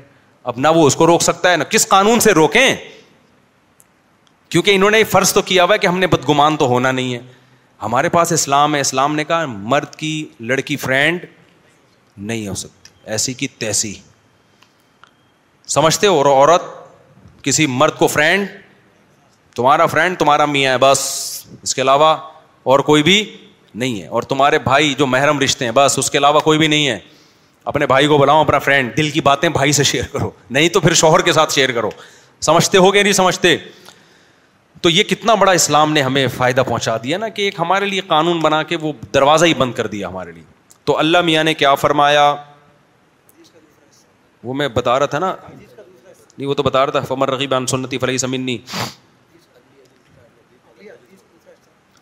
اب 0.50 0.58
نہ 0.58 0.68
وہ 0.74 0.86
اس 0.86 0.96
کو 0.96 1.06
روک 1.06 1.22
سکتا 1.22 1.50
ہے 1.52 1.56
نہ 1.56 1.64
کس 1.70 1.86
قانون 1.88 2.20
سے 2.20 2.32
روکیں 2.34 2.74
کیونکہ 4.48 4.74
انہوں 4.74 4.90
نے 4.90 5.02
فرض 5.10 5.32
تو 5.32 5.42
کیا 5.42 5.64
ہوا 5.64 5.74
ہے 5.74 5.78
کہ 5.78 5.86
ہم 5.86 5.98
نے 5.98 6.06
بدگمان 6.06 6.56
تو 6.56 6.66
ہونا 6.68 6.90
نہیں 6.92 7.14
ہے 7.14 7.20
ہمارے 7.82 8.08
پاس 8.08 8.32
اسلام 8.32 8.74
ہے 8.74 8.80
اسلام 8.80 9.14
نے 9.14 9.24
کہا 9.24 9.46
مرد 9.46 9.94
کی 9.96 10.12
لڑکی 10.50 10.76
فرینڈ 10.84 11.24
نہیں 12.28 12.46
ہو 12.48 12.54
سکتی 12.54 12.90
ایسی 13.14 13.32
کی 13.40 13.48
تیسی 13.58 13.94
سمجھتے 15.76 16.06
ہو 16.06 16.20
عورت 16.32 16.62
کسی 17.44 17.66
مرد 17.80 17.96
کو 17.98 18.06
فرینڈ 18.08 18.46
تمہارا 19.56 19.86
فرینڈ 19.86 20.18
تمہارا 20.18 20.44
میاں 20.46 20.72
ہے 20.72 20.78
بس 20.80 20.98
اس 21.62 21.74
کے 21.74 21.82
علاوہ 21.82 22.16
اور 22.70 22.78
کوئی 22.88 23.02
بھی 23.02 23.22
نہیں 23.82 24.00
ہے 24.02 24.06
اور 24.18 24.22
تمہارے 24.32 24.58
بھائی 24.58 24.94
جو 24.98 25.06
محرم 25.06 25.40
رشتے 25.40 25.64
ہیں 25.64 25.72
بس 25.74 25.98
اس 25.98 26.10
کے 26.10 26.18
علاوہ 26.18 26.40
کوئی 26.44 26.58
بھی 26.58 26.66
نہیں 26.66 26.86
ہے 26.88 26.98
اپنے 27.70 27.86
بھائی 27.86 28.06
کو 28.06 28.18
بلاؤ 28.18 28.40
اپنا 28.40 28.58
فرینڈ 28.68 28.96
دل 28.96 29.10
کی 29.10 29.20
باتیں 29.28 29.48
بھائی 29.48 29.72
سے 29.72 29.82
شیئر 29.84 30.04
کرو 30.12 30.30
نہیں 30.56 30.68
تو 30.74 30.80
پھر 30.80 30.94
شوہر 31.00 31.22
کے 31.28 31.32
ساتھ 31.32 31.52
شیئر 31.54 31.72
کرو 31.72 31.90
سمجھتے 32.46 32.78
ہو 32.78 32.92
گیا 32.94 33.02
نہیں 33.02 33.12
سمجھتے 33.12 33.56
تو 34.82 34.90
یہ 34.90 35.02
کتنا 35.10 35.34
بڑا 35.34 35.52
اسلام 35.52 35.92
نے 35.92 36.02
ہمیں 36.02 36.26
فائدہ 36.36 36.62
پہنچا 36.68 36.96
دیا 37.04 37.18
نا 37.18 37.28
کہ 37.38 37.42
ایک 37.42 37.54
ہمارے 37.58 37.86
لیے 37.86 38.00
قانون 38.06 38.40
بنا 38.40 38.62
کے 38.72 38.76
وہ 38.80 38.92
دروازہ 39.14 39.44
ہی 39.44 39.54
بند 39.58 39.72
کر 39.74 39.86
دیا 39.94 40.08
ہمارے 40.08 40.32
لیے 40.32 40.42
تو 40.84 40.98
اللہ 40.98 41.20
میاں 41.28 41.44
نے 41.44 41.54
کیا 41.60 41.74
فرمایا 41.74 42.34
وہ 44.44 44.54
میں 44.54 44.68
بتا 44.74 44.98
رہا 44.98 45.06
تھا 45.12 45.18
نا 45.18 45.34
نہیں 45.56 46.46
وہ 46.48 46.54
تو 46.54 46.62
بتا 46.62 46.84
رہا 46.86 46.90
تھا 46.92 47.00
فمر 47.14 47.30
رقیب 47.30 47.54
عن 47.54 47.66
سنتی 47.66 47.98
فلحی 47.98 48.18
سمنی 48.18 48.56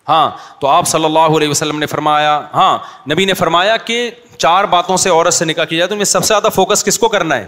ہاں 0.09 0.31
تو 0.61 0.67
آپ 0.69 0.87
صلی 0.89 1.05
اللہ 1.05 1.37
علیہ 1.37 1.49
وسلم 1.49 1.79
نے 1.79 1.87
فرمایا 1.87 2.41
ہاں 2.55 2.77
نبی 3.13 3.25
نے 3.25 3.35
فرمایا 3.35 3.77
کہ 3.85 4.11
چار 4.37 4.65
باتوں 4.71 4.97
سے 5.05 5.11
عورت 5.11 5.35
سے 5.35 5.45
نکاح 5.45 5.65
کیا 5.65 5.77
جائے 5.79 5.89
تو 5.89 5.97
میں 5.97 6.05
سب 6.05 6.25
سے 6.25 6.29
زیادہ 6.29 6.49
فوکس 6.55 6.85
کس 6.85 6.99
کو 6.99 7.09
کرنا 7.09 7.37
ہے 7.37 7.47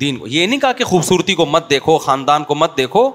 دین 0.00 0.16
کو 0.18 0.26
یہ 0.28 0.46
نہیں 0.46 0.60
کہا 0.60 0.72
کہ 0.78 0.84
خوبصورتی 0.84 1.34
کو 1.34 1.46
مت 1.46 1.68
دیکھو 1.70 1.96
خاندان 1.98 2.44
کو 2.44 2.54
مت 2.54 2.76
دیکھو 2.76 3.10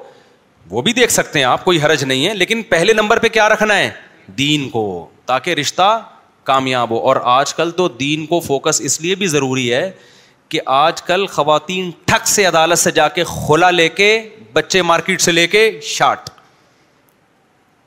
وہ 0.69 0.81
بھی 0.81 0.93
دیکھ 0.93 1.11
سکتے 1.11 1.39
ہیں 1.39 1.45
آپ 1.45 1.65
کوئی 1.65 1.81
حرج 1.83 2.03
نہیں 2.03 2.25
ہے 2.27 2.33
لیکن 2.33 2.61
پہلے 2.69 2.93
نمبر 2.93 3.19
پہ 3.19 3.27
کیا 3.29 3.47
رکھنا 3.49 3.77
ہے 3.77 3.89
دین 4.37 4.67
کو 4.69 4.83
تاکہ 5.25 5.53
رشتہ 5.59 5.99
کامیاب 6.43 6.89
ہو 6.91 6.97
اور 7.07 7.15
آج 7.33 7.53
کل 7.53 7.71
تو 7.77 7.87
دین 7.99 8.25
کو 8.25 8.39
فوکس 8.47 8.81
اس 8.85 8.99
لیے 9.01 9.15
بھی 9.15 9.27
ضروری 9.27 9.73
ہے 9.73 9.89
کہ 10.49 10.59
آج 10.77 11.01
کل 11.01 11.25
خواتین 11.31 11.89
ٹھک 12.05 12.27
سے 12.27 12.45
عدالت 12.45 12.77
سے 12.79 12.91
جا 13.01 13.07
کے 13.17 13.23
کھلا 13.27 13.69
لے 13.71 13.89
کے 13.89 14.11
بچے 14.53 14.81
مارکیٹ 14.81 15.21
سے 15.21 15.31
لے 15.31 15.47
کے 15.47 15.71
شاٹ 15.95 16.29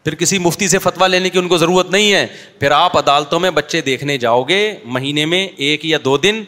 پھر 0.06 0.14
کسی 0.14 0.38
مفتی 0.38 0.66
سے 0.68 0.78
فتوا 0.78 1.06
لینے 1.06 1.30
کی 1.30 1.38
ان 1.38 1.46
کو 1.48 1.56
ضرورت 1.58 1.90
نہیں 1.90 2.12
ہے 2.12 2.26
پھر 2.58 2.70
آپ 2.72 2.96
عدالتوں 2.98 3.38
میں 3.40 3.50
بچے 3.54 3.80
دیکھنے 3.86 4.16
جاؤ 4.24 4.42
گے 4.48 4.58
مہینے 4.96 5.24
میں 5.26 5.42
ایک 5.68 5.84
یا 5.84 5.98
دو 6.04 6.16
دن 6.18 6.42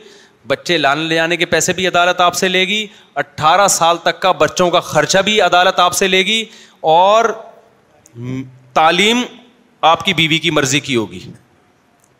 بچے 0.48 0.76
لانے 0.78 1.04
لے 1.08 1.14
جانے 1.14 1.36
کے 1.36 1.46
پیسے 1.54 1.72
بھی 1.78 1.86
عدالت 1.88 2.20
آپ 2.20 2.34
سے 2.40 2.48
لے 2.48 2.60
گی 2.68 2.86
اٹھارہ 3.22 3.66
سال 3.78 3.96
تک 4.02 4.20
کا 4.22 4.32
بچوں 4.42 4.70
کا 4.70 4.80
خرچہ 4.90 5.18
بھی 5.24 5.40
عدالت 5.40 5.78
آپ 5.86 5.94
سے 6.00 6.08
لے 6.08 6.20
گی 6.26 6.44
اور 6.94 7.24
تعلیم 8.78 9.22
آپ 9.90 10.04
کی 10.04 10.14
بیوی 10.20 10.38
کی 10.46 10.50
مرضی 10.60 10.80
کی 10.80 10.96
ہوگی 10.96 11.20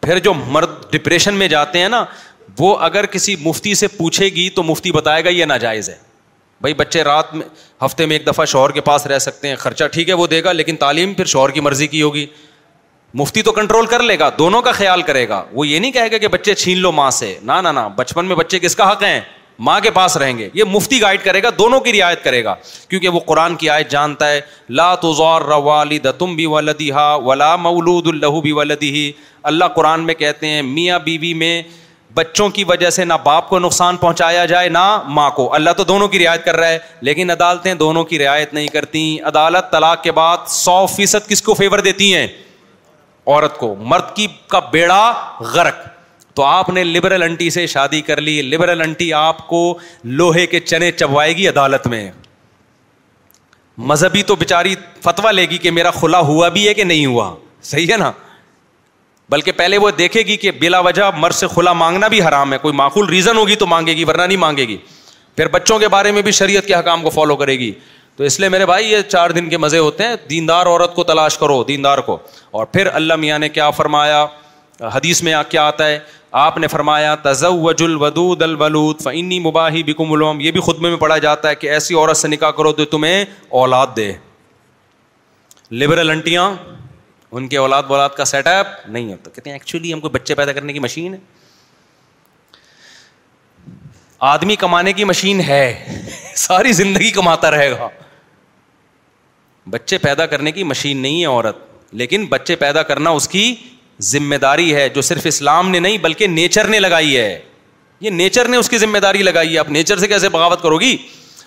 پھر 0.06 0.18
جو 0.24 0.34
مرد 0.34 0.70
ڈپریشن 0.92 1.34
میں 1.44 1.48
جاتے 1.56 1.78
ہیں 1.78 1.88
نا 1.88 2.04
وہ 2.58 2.76
اگر 2.90 3.06
کسی 3.12 3.36
مفتی 3.44 3.74
سے 3.80 3.86
پوچھے 3.96 4.28
گی 4.34 4.48
تو 4.54 4.62
مفتی 4.72 4.92
بتائے 4.92 5.24
گا 5.24 5.28
یہ 5.30 5.44
ناجائز 5.44 5.88
ہے 5.90 5.96
بھائی 6.60 6.74
بچے 6.74 7.02
رات 7.04 7.34
میں 7.34 7.46
ہفتے 7.84 8.06
میں 8.06 8.16
ایک 8.16 8.26
دفعہ 8.26 8.44
شوہر 8.52 8.70
کے 8.72 8.80
پاس 8.86 9.06
رہ 9.06 9.18
سکتے 9.18 9.48
ہیں 9.48 9.56
خرچہ 9.56 9.84
ٹھیک 9.92 10.08
ہے 10.08 10.14
وہ 10.20 10.26
دے 10.26 10.42
گا 10.44 10.52
لیکن 10.52 10.76
تعلیم 10.76 11.12
پھر 11.14 11.24
شوہر 11.32 11.50
کی 11.50 11.60
مرضی 11.60 11.86
کی 11.86 12.02
ہوگی 12.02 12.26
مفتی 13.18 13.42
تو 13.42 13.52
کنٹرول 13.52 13.86
کر 13.86 14.02
لے 14.02 14.18
گا 14.18 14.28
دونوں 14.38 14.60
کا 14.62 14.72
خیال 14.80 15.02
کرے 15.02 15.28
گا 15.28 15.42
وہ 15.52 15.66
یہ 15.66 15.78
نہیں 15.78 15.92
کہے 15.92 16.10
گا 16.12 16.18
کہ 16.24 16.28
بچے 16.28 16.54
چھین 16.54 16.78
لو 16.78 16.92
ماں 16.92 17.10
سے 17.18 17.36
نہ 17.42 17.52
نہ 17.74 17.88
بچپن 17.96 18.26
میں 18.26 18.36
بچے 18.36 18.58
کس 18.58 18.76
کا 18.76 18.90
حق 18.90 19.02
ہیں 19.02 19.20
ماں 19.66 19.78
کے 19.82 19.90
پاس 19.90 20.16
رہیں 20.16 20.36
گے 20.38 20.48
یہ 20.54 20.64
مفتی 20.72 21.00
گائڈ 21.00 21.22
کرے 21.24 21.42
گا 21.42 21.48
دونوں 21.58 21.80
کی 21.80 21.92
رعایت 21.92 22.22
کرے 22.24 22.42
گا 22.44 22.54
کیونکہ 22.88 23.08
وہ 23.14 23.20
قرآن 23.26 23.56
کی 23.56 23.70
آیت 23.70 23.90
جانتا 23.90 24.28
ہے 24.30 24.40
لات 24.80 25.04
روال 25.48 25.96
دتم 26.04 26.34
بھی 26.36 26.46
ولدی 26.52 26.90
ہا 26.98 27.12
ولا 27.26 27.54
مولود 27.64 28.06
اللہ 28.14 28.40
بھی 28.42 28.52
ولدی 28.58 29.10
اللہ 29.52 29.64
قرآن 29.76 30.04
میں 30.06 30.14
کہتے 30.14 30.48
ہیں 30.48 30.62
میاں 30.62 30.98
بیوی 31.04 31.18
بی 31.32 31.34
میں 31.38 31.62
بچوں 32.14 32.48
کی 32.48 32.64
وجہ 32.64 32.90
سے 32.90 33.04
نہ 33.04 33.14
باپ 33.24 33.48
کو 33.48 33.58
نقصان 33.58 33.96
پہنچایا 33.96 34.44
جائے 34.46 34.68
نہ 34.68 34.84
ماں 35.16 35.30
کو 35.34 35.52
اللہ 35.54 35.70
تو 35.76 35.84
دونوں 35.84 36.06
کی 36.08 36.18
رعایت 36.24 36.44
کر 36.44 36.56
رہا 36.56 36.68
ہے 36.68 36.78
لیکن 37.08 37.30
عدالتیں 37.30 37.74
دونوں 37.82 38.04
کی 38.04 38.18
رعایت 38.18 38.54
نہیں 38.54 38.66
کرتی 38.72 39.18
عدالت 39.30 39.70
طلاق 39.72 40.02
کے 40.02 40.12
بعد 40.12 40.46
سو 40.48 40.84
فیصد 40.94 41.28
کس 41.28 41.42
کو 41.42 41.54
فیور 41.54 41.78
دیتی 41.88 42.14
ہیں 42.14 42.26
عورت 43.26 43.58
کو 43.58 43.74
مرد 43.92 44.14
کی 44.16 44.26
کا 44.48 44.58
بیڑا 44.72 45.10
غرق 45.54 45.86
تو 46.36 46.44
آپ 46.44 46.68
نے 46.70 46.84
لبرل 46.84 47.22
انٹی 47.22 47.48
سے 47.50 47.66
شادی 47.66 48.00
کر 48.02 48.20
لی 48.20 48.40
لبرل 48.42 48.80
انٹی 48.82 49.12
آپ 49.20 49.46
کو 49.48 49.60
لوہے 50.04 50.46
کے 50.46 50.60
چنے 50.60 50.90
چبوائے 50.92 51.36
گی 51.36 51.46
عدالت 51.48 51.86
میں 51.94 52.10
مذہبی 53.90 54.22
تو 54.28 54.34
بےچاری 54.36 54.74
فتوا 55.02 55.30
لے 55.30 55.42
گی 55.50 55.58
کہ 55.58 55.70
میرا 55.70 55.90
کھلا 55.98 56.18
ہوا 56.30 56.48
بھی 56.56 56.66
ہے 56.68 56.74
کہ 56.74 56.84
نہیں 56.84 57.06
ہوا 57.06 57.34
صحیح 57.62 57.86
ہے 57.92 57.96
نا 57.96 58.10
بلکہ 59.30 59.52
پہلے 59.56 59.78
وہ 59.78 59.90
دیکھے 59.98 60.20
گی 60.26 60.36
کہ 60.42 60.50
بلا 60.60 60.78
وجہ 60.80 61.10
مر 61.18 61.30
سے 61.38 61.46
کھلا 61.54 61.72
مانگنا 61.80 62.08
بھی 62.12 62.20
حرام 62.26 62.52
ہے 62.52 62.58
کوئی 62.58 62.74
معقول 62.74 63.08
ریزن 63.08 63.36
ہوگی 63.36 63.54
تو 63.62 63.66
مانگے 63.66 63.94
گی 63.96 64.04
ورنہ 64.08 64.22
نہیں 64.22 64.36
مانگے 64.46 64.66
گی 64.68 64.76
پھر 65.36 65.48
بچوں 65.48 65.78
کے 65.78 65.88
بارے 65.88 66.12
میں 66.12 66.22
بھی 66.28 66.32
شریعت 66.38 66.66
کے 66.66 66.74
حکام 66.74 67.02
کو 67.02 67.10
فالو 67.10 67.36
کرے 67.36 67.58
گی 67.58 67.72
تو 68.16 68.24
اس 68.24 68.38
لیے 68.40 68.48
میرے 68.48 68.66
بھائی 68.66 68.86
یہ 68.90 69.00
چار 69.08 69.30
دن 69.30 69.48
کے 69.48 69.58
مزے 69.64 69.78
ہوتے 69.78 70.04
ہیں 70.06 70.14
دیندار 70.30 70.66
عورت 70.66 70.94
کو 70.94 71.04
تلاش 71.10 71.36
کرو 71.38 71.62
دیندار 71.68 71.98
کو 72.06 72.16
اور 72.58 72.64
پھر 72.72 72.88
اللہ 72.92 73.16
میاں 73.24 73.38
نے 73.38 73.48
کیا 73.48 73.68
فرمایا 73.80 74.24
حدیث 74.94 75.22
میں 75.22 75.34
کیا 75.48 75.66
آتا 75.66 75.86
ہے 75.88 75.98
آپ 76.40 76.56
نے 76.58 76.66
فرمایا 76.68 77.14
تزوج 77.22 77.82
الودود 77.82 78.42
الولود 78.42 79.06
ودود 79.06 79.32
مباحی 79.44 79.82
بکم 79.82 80.12
الوم 80.12 80.40
یہ 80.40 80.50
بھی 80.56 80.60
خطبے 80.66 80.88
میں 80.88 80.96
پڑھا 81.04 81.18
جاتا 81.26 81.48
ہے 81.48 81.54
کہ 81.60 81.70
ایسی 81.76 81.94
عورت 81.94 82.16
سے 82.16 82.28
نکاح 82.28 82.50
کرو 82.56 82.72
تو 82.80 82.84
تمہیں 82.96 83.24
اولاد 83.60 83.86
دے 83.96 84.10
لبرل 85.80 86.10
انٹیاں 86.10 86.48
ان 87.36 87.46
کے 87.48 87.56
اولاد 87.56 87.82
بولاد 87.88 88.08
کا 88.16 88.24
سیٹ 88.24 88.46
اپ 88.46 88.66
نہیں 88.88 89.10
ہوتا 89.12 89.30
کہتے 89.34 89.50
ہیں 89.50 89.56
ایکچولی 89.56 89.92
ہم 89.92 90.00
کو 90.00 90.08
بچے 90.08 90.34
پیدا 90.34 90.52
کرنے 90.52 90.72
کی 90.72 90.78
مشین 90.78 91.14
ہے 91.14 91.18
آدمی 94.28 94.56
کمانے 94.56 94.92
کی 94.92 95.04
مشین 95.04 95.40
ہے 95.48 96.02
ساری 96.36 96.72
زندگی 96.72 97.10
کماتا 97.18 97.50
رہے 97.50 97.70
گا 97.70 97.88
بچے 99.70 99.98
پیدا 99.98 100.26
کرنے 100.26 100.52
کی 100.52 100.64
مشین 100.64 101.00
نہیں 101.02 101.20
ہے 101.20 101.26
عورت 101.26 101.56
لیکن 102.02 102.24
بچے 102.28 102.56
پیدا 102.62 102.82
کرنا 102.92 103.10
اس 103.18 103.28
کی 103.28 103.54
ذمہ 104.14 104.34
داری 104.42 104.74
ہے 104.74 104.88
جو 104.94 105.00
صرف 105.02 105.26
اسلام 105.26 105.68
نے 105.70 105.78
نہیں 105.78 105.98
بلکہ 105.98 106.26
نیچر 106.26 106.68
نے 106.68 106.78
لگائی 106.80 107.16
ہے 107.16 107.38
یہ 108.00 108.10
نیچر 108.10 108.48
نے 108.48 108.56
اس 108.56 108.68
کی 108.70 108.78
ذمہ 108.78 108.98
داری 109.02 109.22
لگائی 109.22 109.52
ہے 109.54 109.58
آپ 109.58 109.70
نیچر 109.76 109.98
سے 109.98 110.08
کیسے 110.08 110.28
بغاوت 110.34 110.62
کرو 110.62 110.78
گی 110.80 110.96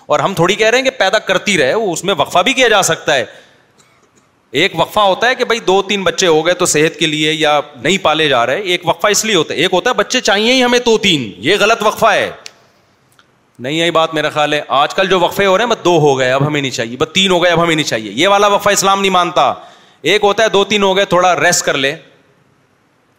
اور 0.06 0.20
ہم 0.20 0.34
تھوڑی 0.34 0.54
کہہ 0.54 0.70
رہے 0.70 0.78
ہیں 0.78 0.84
کہ 0.84 0.98
پیدا 0.98 1.18
کرتی 1.28 1.56
رہے 1.58 1.74
وہ 1.74 1.92
اس 1.92 2.02
میں 2.04 2.14
وقفہ 2.18 2.38
بھی 2.44 2.52
کیا 2.52 2.68
جا 2.68 2.82
سکتا 2.88 3.14
ہے 3.14 3.24
ایک 4.60 4.72
وقفہ 4.78 5.00
ہوتا 5.00 5.28
ہے 5.28 5.34
کہ 5.34 5.44
بھائی 5.44 5.60
دو 5.66 5.80
تین 5.88 6.02
بچے 6.04 6.26
ہو 6.26 6.44
گئے 6.46 6.54
تو 6.54 6.66
صحت 6.66 6.98
کے 6.98 7.06
لیے 7.06 7.32
یا 7.32 7.60
نہیں 7.82 7.98
پالے 8.02 8.28
جا 8.28 8.44
رہے 8.46 8.60
ایک 8.72 8.80
وقفہ 8.88 9.06
اس 9.10 9.24
لیے 9.24 9.34
ہوتا 9.34 9.54
ہے 9.54 9.58
ایک 9.62 9.72
ہوتا 9.72 9.90
ہے 9.90 9.94
بچے 9.98 10.20
چاہیے 10.20 10.52
ہی 10.54 10.62
ہمیں 10.64 10.78
دو 10.86 10.96
تین 11.06 11.30
یہ 11.46 11.56
غلط 11.60 11.82
وقفہ 11.82 12.10
ہے 12.12 12.30
نہیں 13.58 13.72
یہی 13.74 13.90
بات 13.96 14.14
میرا 14.14 14.30
خیال 14.30 14.52
ہے 14.52 14.60
آج 14.80 14.94
کل 14.94 15.08
جو 15.08 15.20
وقفے 15.20 15.46
ہو 15.46 15.56
رہے 15.56 15.64
ہیں 15.64 15.70
بس 15.70 15.84
دو 15.84 15.96
ہو 16.00 16.18
گئے 16.18 16.30
اب 16.32 16.46
ہمیں 16.46 16.60
نہیں 16.60 16.70
چاہیے 16.70 16.96
بس 17.00 17.08
تین 17.12 17.30
ہو 17.30 17.42
گئے 17.42 17.50
اب 17.52 17.62
ہمیں 17.62 17.74
نہیں 17.74 17.86
چاہیے 17.86 18.10
یہ 18.14 18.28
والا 18.28 18.46
وقفہ 18.54 18.70
اسلام 18.78 19.00
نہیں 19.00 19.10
مانتا 19.10 19.52
ایک 20.12 20.22
ہوتا 20.24 20.42
ہے 20.44 20.48
دو 20.58 20.64
تین 20.74 20.82
ہو 20.82 20.94
گئے 20.96 21.04
تھوڑا 21.14 21.34
ریسٹ 21.40 21.64
کر 21.64 21.76
لے 21.84 21.94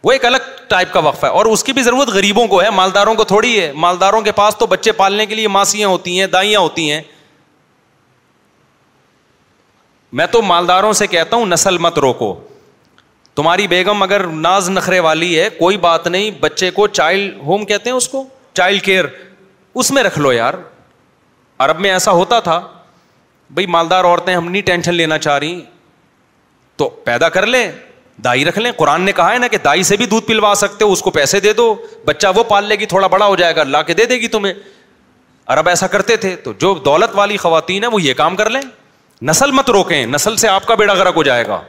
وہ 0.04 0.12
ایک 0.12 0.24
الگ 0.26 0.50
ٹائپ 0.68 0.92
کا 0.92 1.00
وقفہ 1.00 1.26
ہے 1.26 1.30
اور 1.40 1.46
اس 1.46 1.64
کی 1.64 1.72
بھی 1.72 1.82
ضرورت 1.82 2.08
غریبوں 2.14 2.46
کو 2.48 2.62
ہے 2.62 2.70
مالداروں 2.76 3.14
کو 3.14 3.24
تھوڑی 3.34 3.58
ہے 3.60 3.70
مالداروں 3.84 4.20
کے 4.22 4.32
پاس 4.40 4.56
تو 4.58 4.66
بچے 4.74 4.92
پالنے 5.02 5.26
کے 5.26 5.34
لیے 5.34 5.48
ماسیاں 5.58 5.88
ہوتی 5.88 6.18
ہیں 6.20 6.26
دائیاں 6.34 6.60
ہوتی 6.60 6.90
ہیں 6.90 7.00
میں 10.18 10.24
تو 10.32 10.40
مالداروں 10.42 10.92
سے 10.92 11.06
کہتا 11.14 11.36
ہوں 11.36 11.46
نسل 11.46 11.76
مت 11.84 11.98
روکو 11.98 12.26
تمہاری 13.36 13.66
بیگم 13.68 14.02
اگر 14.02 14.26
ناز 14.46 14.68
نخرے 14.70 14.98
والی 15.06 15.30
ہے 15.38 15.48
کوئی 15.58 15.76
بات 15.86 16.06
نہیں 16.06 16.30
بچے 16.40 16.70
کو 16.76 16.86
چائلڈ 16.98 17.38
ہوم 17.46 17.64
کہتے 17.70 17.90
ہیں 17.90 17.96
اس 17.96 18.06
کو 18.08 18.22
چائلڈ 18.60 18.82
کیئر 18.84 19.04
اس 19.82 19.90
میں 19.90 20.02
رکھ 20.02 20.18
لو 20.18 20.32
یار 20.32 20.54
عرب 21.66 21.80
میں 21.86 21.90
ایسا 21.92 22.10
ہوتا 22.18 22.38
تھا 22.48 22.58
بھائی 23.56 23.66
مالدار 23.76 24.04
عورتیں 24.04 24.34
ہم 24.34 24.48
نہیں 24.50 24.62
ٹینشن 24.66 24.94
لینا 24.94 25.18
چاہ 25.26 25.38
رہی 25.38 25.60
تو 26.82 26.88
پیدا 27.10 27.28
کر 27.38 27.46
لیں 27.56 27.66
دائی 28.24 28.44
رکھ 28.44 28.58
لیں 28.58 28.72
قرآن 28.76 29.02
نے 29.02 29.12
کہا 29.20 29.32
ہے 29.32 29.38
نا 29.38 29.46
کہ 29.54 29.58
دائی 29.64 29.82
سے 29.90 29.96
بھی 29.96 30.06
دودھ 30.14 30.26
پلوا 30.26 30.52
سکتے 30.62 30.84
ہو 30.84 30.92
اس 30.92 31.00
کو 31.02 31.10
پیسے 31.18 31.40
دے 31.46 31.52
دو 31.62 31.74
بچہ 32.06 32.26
وہ 32.36 32.44
پال 32.50 32.64
لے 32.68 32.74
گی 32.80 32.86
تھوڑا 32.94 33.06
بڑا 33.16 33.26
ہو 33.26 33.36
جائے 33.42 33.56
گا 33.56 33.64
لا 33.64 33.82
کے 33.90 33.94
دے 33.94 34.04
دے 34.12 34.16
گی 34.20 34.28
تمہیں 34.36 34.52
عرب 35.54 35.68
ایسا 35.68 35.86
کرتے 35.96 36.16
تھے 36.24 36.34
تو 36.44 36.52
جو 36.58 36.74
دولت 36.84 37.10
والی 37.14 37.36
خواتین 37.46 37.84
ہیں 37.84 37.90
وہ 37.92 38.02
یہ 38.02 38.14
کام 38.22 38.36
کر 38.36 38.50
لیں 38.50 38.60
نسل 39.30 39.50
مت 39.52 39.68
روکیں 39.74 40.04
نسل 40.06 40.36
سے 40.36 40.48
آپ 40.48 40.64
کا 40.66 40.74
بیڑا 40.80 41.10
ہو 41.16 41.22
جائے 41.22 41.46
گا 41.46 41.60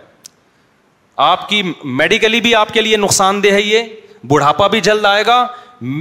آپ 1.25 1.47
کی 1.49 1.61
میڈیکلی 1.99 2.39
بھی 2.45 2.53
آپ 2.61 2.73
کے 2.73 2.81
لیے 2.81 2.97
نقصان 3.03 3.41
دہ 3.43 3.51
ہے 3.57 3.61
یہ 3.61 3.83
بڑھاپا 4.31 4.67
بھی 4.73 4.79
جلد 4.87 5.05
آئے 5.05 5.23
گا 5.27 5.45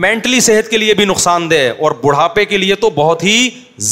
مینٹلی 0.04 0.40
صحت 0.46 0.70
کے 0.70 0.78
لیے 0.78 0.94
بھی 0.94 1.04
نقصان 1.04 1.48
دہ 1.50 1.54
ہے 1.64 1.68
اور 1.86 1.92
بڑھاپے 2.02 2.44
کے 2.52 2.58
لیے 2.58 2.74
تو 2.86 2.90
بہت 2.94 3.22
ہی 3.24 3.36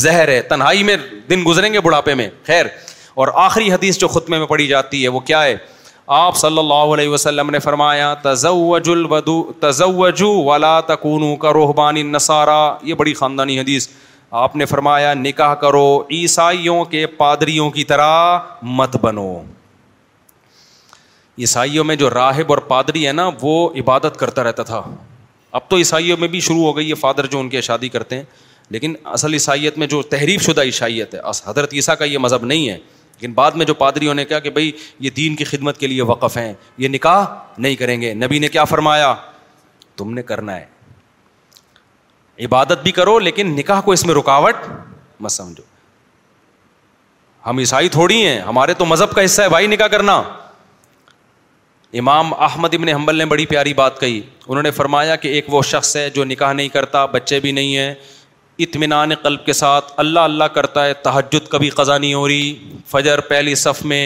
زہر 0.01 0.29
ہے 0.29 0.41
تنہائی 0.53 0.83
میں 0.89 0.97
دن 1.31 1.43
گزریں 1.47 1.73
گے 1.73 1.81
بڑھاپے 1.87 2.15
میں 2.21 2.29
خیر 2.47 2.67
اور 3.23 3.29
آخری 3.45 3.73
حدیث 3.73 3.99
جو 3.99 4.09
خطمے 4.15 4.39
میں 4.39 4.47
پڑی 4.55 4.67
جاتی 4.67 5.03
ہے 5.03 5.09
وہ 5.17 5.21
کیا 5.31 5.43
ہے 5.45 5.57
آپ 6.21 6.37
صلی 6.37 6.59
اللہ 6.59 6.93
علیہ 6.95 7.09
وسلم 7.09 7.51
نے 7.51 7.59
فرمایا 7.69 8.13
تزوج 8.23 8.91
تزوجو 9.61 10.31
ولا 10.51 10.79
تکونو 10.87 11.35
کا 11.45 11.53
روحبانی 11.53 12.03
نصارہ 12.19 12.61
یہ 12.91 12.95
بڑی 13.03 13.15
خاندانی 13.23 13.59
حدیث 13.61 13.89
آپ 14.41 14.55
نے 14.57 14.65
فرمایا 14.65 15.13
نکاح 15.15 15.53
کرو 15.63 15.85
عیسائیوں 16.19 16.85
کے 16.91 17.07
پادریوں 17.17 17.69
کی 17.71 17.83
طرح 17.85 18.39
مت 18.77 18.97
بنو 19.01 19.27
عیسائیوں 21.39 21.85
میں 21.85 21.97
جو 22.03 22.09
راہب 22.11 22.53
اور 22.53 22.59
پادری 22.69 23.07
ہے 23.07 23.13
نا 23.13 23.29
وہ 23.43 23.57
عبادت 23.81 24.17
کرتا 24.21 24.45
رہتا 24.45 24.63
تھا 24.71 24.81
اب 25.59 25.69
تو 25.69 25.77
عیسائیوں 25.77 26.17
میں 26.21 26.29
بھی 26.29 26.41
شروع 26.49 26.63
ہو 26.65 26.77
گئی 26.77 26.89
یہ 26.89 26.95
فادر 27.01 27.27
جو 27.35 27.41
ان 27.41 27.49
کی 27.49 27.61
شادی 27.69 27.89
کرتے 27.89 28.17
ہیں 28.17 28.23
لیکن 28.71 28.95
اصل 29.19 29.33
عیسائیت 29.33 29.79
میں 29.79 29.87
جو 29.87 30.01
تحریف 30.17 30.43
شدہ 30.49 30.63
عیسائیت 30.71 31.15
ہے 31.15 31.21
حضرت 31.47 31.75
عیسیٰ 31.75 31.97
کا 31.99 32.05
یہ 32.05 32.19
مذہب 32.19 32.45
نہیں 32.45 32.69
ہے 32.69 32.77
لیکن 32.77 33.33
بعد 33.35 33.51
میں 33.63 33.67
جو 33.67 33.75
پادریوں 33.85 34.15
نے 34.15 34.25
کہا 34.25 34.39
کہ 34.47 34.51
بھائی 34.51 34.73
یہ 35.01 35.11
دین 35.17 35.37
کی 35.37 35.45
خدمت 35.53 35.79
کے 35.79 35.87
لیے 35.87 36.03
وقف 36.13 36.37
ہیں 36.37 36.53
یہ 36.85 36.89
نکاح 36.89 37.25
نہیں 37.59 37.75
کریں 37.85 38.01
گے 38.01 38.15
نبی 38.25 38.39
نے 38.39 38.49
کیا 38.57 38.65
فرمایا 38.75 39.15
تم 39.97 40.15
نے 40.15 40.23
کرنا 40.33 40.57
ہے 40.57 40.65
عبادت 42.44 42.82
بھی 42.82 42.93
کرو 42.93 43.19
لیکن 43.19 43.55
نکاح 43.56 43.81
کو 43.85 43.93
اس 43.93 44.05
میں 44.06 44.14
رکاوٹ 44.14 44.55
مت 45.20 45.32
سمجھو 45.32 45.62
ہم 47.48 47.59
عیسائی 47.59 47.89
تھوڑی 47.97 48.24
ہیں 48.27 48.39
ہمارے 48.48 48.74
تو 48.81 48.85
مذہب 48.86 49.12
کا 49.14 49.24
حصہ 49.24 49.43
ہے 49.43 49.48
بھائی 49.48 49.66
نکاح 49.66 49.86
کرنا 49.94 50.14
امام 52.01 52.32
احمد 52.44 52.74
ابن 52.74 52.89
حمبل 52.89 53.16
نے 53.19 53.24
بڑی 53.32 53.47
پیاری 53.47 53.74
بات 53.81 54.01
کہی 54.01 54.20
انہوں 54.47 54.62
نے 54.62 54.70
فرمایا 54.77 55.16
کہ 55.24 55.28
ایک 55.39 55.52
وہ 55.55 55.62
شخص 55.70 55.97
ہے 55.97 56.09
جو 56.10 56.24
نکاح 56.24 56.52
نہیں 56.52 56.69
کرتا 56.77 57.05
بچے 57.16 57.40
بھی 57.47 57.52
نہیں 57.59 57.77
ہیں 57.77 57.94
اطمینان 58.66 59.14
قلب 59.23 59.44
کے 59.47 59.52
ساتھ 59.59 59.93
اللہ 60.05 60.20
اللہ 60.31 60.44
کرتا 60.55 60.85
ہے 60.86 60.94
تہجد 61.06 61.48
کبھی 61.51 61.69
قضا 61.81 61.98
نہیں 61.98 62.14
ہو 62.14 62.27
رہی 62.28 62.55
فجر 62.90 63.20
پہلی 63.32 63.55
صف 63.64 63.85
میں 63.93 64.02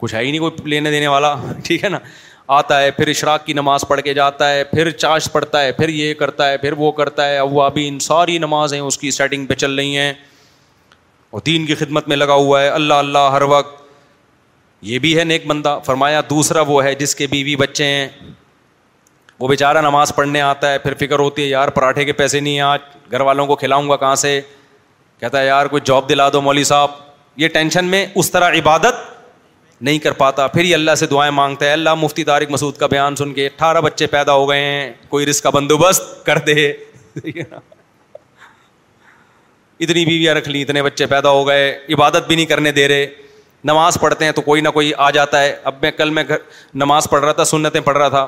کچھ 0.00 0.14
ہے 0.14 0.20
ہی 0.20 0.30
نہیں 0.30 0.40
کوئی 0.40 0.68
لینے 0.70 0.90
دینے 0.90 1.06
والا 1.14 1.34
ٹھیک 1.64 1.84
ہے 1.84 1.88
نا 1.88 1.98
آتا 2.46 2.80
ہے 2.82 2.90
پھر 2.90 3.08
اشراق 3.08 3.44
کی 3.44 3.52
نماز 3.52 3.84
پڑھ 3.88 4.00
کے 4.04 4.14
جاتا 4.14 4.50
ہے 4.52 4.64
پھر 4.72 4.90
چاش 4.90 5.28
پڑھتا 5.32 5.62
ہے 5.62 5.70
پھر 5.72 5.88
یہ 5.88 6.12
کرتا 6.14 6.48
ہے 6.50 6.56
پھر 6.58 6.72
وہ 6.76 6.90
کرتا 6.92 7.28
ہے 7.28 7.38
ابھی 7.64 7.86
ان 7.88 7.98
ساری 8.06 8.36
نمازیں 8.38 8.78
اس 8.80 8.98
کی 8.98 9.10
سیٹنگ 9.10 9.46
پہ 9.46 9.54
چل 9.54 9.74
رہی 9.78 9.96
ہیں 9.96 10.12
اور 11.32 11.40
دین 11.46 11.66
کی 11.66 11.74
خدمت 11.74 12.08
میں 12.08 12.16
لگا 12.16 12.34
ہوا 12.34 12.60
ہے 12.62 12.68
اللہ 12.68 12.94
اللہ 13.04 13.30
ہر 13.32 13.42
وقت 13.54 13.82
یہ 14.88 14.98
بھی 14.98 15.16
ہے 15.18 15.24
نیک 15.24 15.46
بندہ 15.46 15.78
فرمایا 15.84 16.20
دوسرا 16.30 16.60
وہ 16.66 16.82
ہے 16.84 16.94
جس 16.94 17.14
کے 17.16 17.26
بیوی 17.26 17.56
بچے 17.56 17.84
ہیں 17.84 18.08
وہ 19.40 19.48
بیچارہ 19.48 19.80
نماز 19.82 20.14
پڑھنے 20.16 20.40
آتا 20.40 20.72
ہے 20.72 20.78
پھر 20.78 20.94
فکر 21.00 21.18
ہوتی 21.18 21.42
ہے 21.42 21.46
یار 21.46 21.68
پراٹھے 21.78 22.04
کے 22.04 22.12
پیسے 22.20 22.40
نہیں 22.40 22.54
ہیں 22.54 22.60
آج 22.60 22.80
گھر 23.10 23.20
والوں 23.20 23.46
کو 23.46 23.56
کھلاؤں 23.62 23.88
گا 23.88 23.96
کہاں 24.02 24.14
سے 24.16 24.40
کہتا 25.20 25.40
ہے 25.40 25.46
یار 25.46 25.66
کوئی 25.74 25.82
جاب 25.84 26.08
دلا 26.08 26.28
دو 26.32 26.40
مولوی 26.42 26.64
صاحب 26.64 26.90
یہ 27.40 27.48
ٹینشن 27.52 27.84
میں 27.94 28.04
اس 28.14 28.30
طرح 28.30 28.52
عبادت 28.58 29.02
نہیں 29.84 29.98
کر 30.02 30.12
پاتا 30.18 30.46
پھر 30.52 30.64
ہی 30.64 30.72
اللہ 30.74 30.94
سے 30.98 31.06
دعائیں 31.06 31.30
مانگتا 31.34 31.66
ہے 31.66 31.72
اللہ 31.72 31.94
مفتی 32.02 32.22
طارق 32.24 32.50
مسعود 32.50 32.76
کا 32.78 32.86
بیان 32.92 33.16
سن 33.16 33.32
کے 33.34 33.46
اٹھارہ 33.46 33.80
بچے 33.86 34.06
پیدا 34.12 34.32
ہو 34.32 34.48
گئے 34.50 34.60
ہیں 34.60 34.92
کوئی 35.08 35.26
کا 35.42 35.50
بندوبست 35.56 36.02
کر 36.26 36.38
دے 36.46 36.54
اتنی 39.80 40.04
بیویاں 40.04 40.34
رکھ 40.34 40.48
لیں 40.48 40.62
اتنے 40.62 40.82
بچے 40.82 41.06
پیدا 41.06 41.30
ہو 41.38 41.46
گئے 41.48 41.68
عبادت 41.94 42.26
بھی 42.26 42.36
نہیں 42.36 42.46
کرنے 42.54 42.72
دے 42.78 42.86
رہے 42.88 43.06
نماز 43.72 43.98
پڑھتے 44.00 44.24
ہیں 44.24 44.32
تو 44.38 44.42
کوئی 44.48 44.60
نہ 44.60 44.68
کوئی 44.78 44.90
آ 44.96 45.10
جاتا 45.18 45.42
ہے 45.42 45.54
اب 45.70 45.74
میں 45.82 45.90
کل 45.96 46.10
میں 46.18 46.24
نماز 46.84 47.06
پڑھ 47.10 47.24
رہا 47.24 47.32
تھا 47.40 47.44
سنتیں 47.52 47.80
پڑھ 47.90 47.96
رہا 47.98 48.08
تھا 48.16 48.26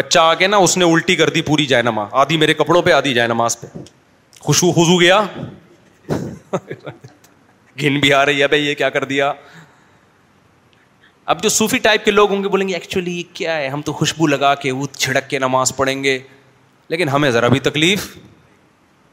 بچہ 0.00 0.18
آ 0.18 0.34
کے 0.42 0.46
نا 0.46 0.56
اس 0.66 0.76
نے 0.82 0.90
الٹی 0.92 1.16
کر 1.22 1.30
دی 1.38 1.42
پوری 1.48 1.66
جائے 1.72 1.82
نماز 1.90 2.08
آدھی 2.24 2.36
میرے 2.44 2.54
کپڑوں 2.60 2.82
پہ 2.82 2.92
آدھی 3.00 3.14
جائے 3.14 3.28
نماز 3.34 3.58
پہ 3.60 3.66
خوشبو 4.46 4.72
خوشو 4.78 5.00
گیا 5.00 5.22
گن 7.82 7.98
بھی 8.00 8.12
آ 8.12 8.24
رہی 8.26 8.40
ہے 8.42 8.46
بھائی 8.48 8.66
یہ 8.66 8.74
کیا 8.74 8.88
کر 8.90 9.04
دیا 9.12 9.32
اب 11.32 11.42
جو 11.42 11.48
صوفی 11.48 11.78
ٹائپ 11.82 12.04
کے 12.04 12.10
لوگ 12.10 12.30
ہوں 12.30 12.42
گے 12.44 12.48
بولیں 12.48 12.66
گے 12.68 12.74
ایکچولی 12.74 13.22
کیا 13.34 13.56
ہے 13.58 13.68
ہم 13.68 13.82
تو 13.82 13.92
خوشبو 13.92 14.26
لگا 14.26 14.54
کے 14.64 14.72
وہ 14.72 14.86
چھڑک 14.96 15.28
کے 15.30 15.38
نماز 15.38 15.74
پڑھیں 15.76 16.02
گے 16.04 16.18
لیکن 16.88 17.08
ہمیں 17.08 17.30
ذرا 17.30 17.48
بھی 17.54 17.60
تکلیف 17.60 18.06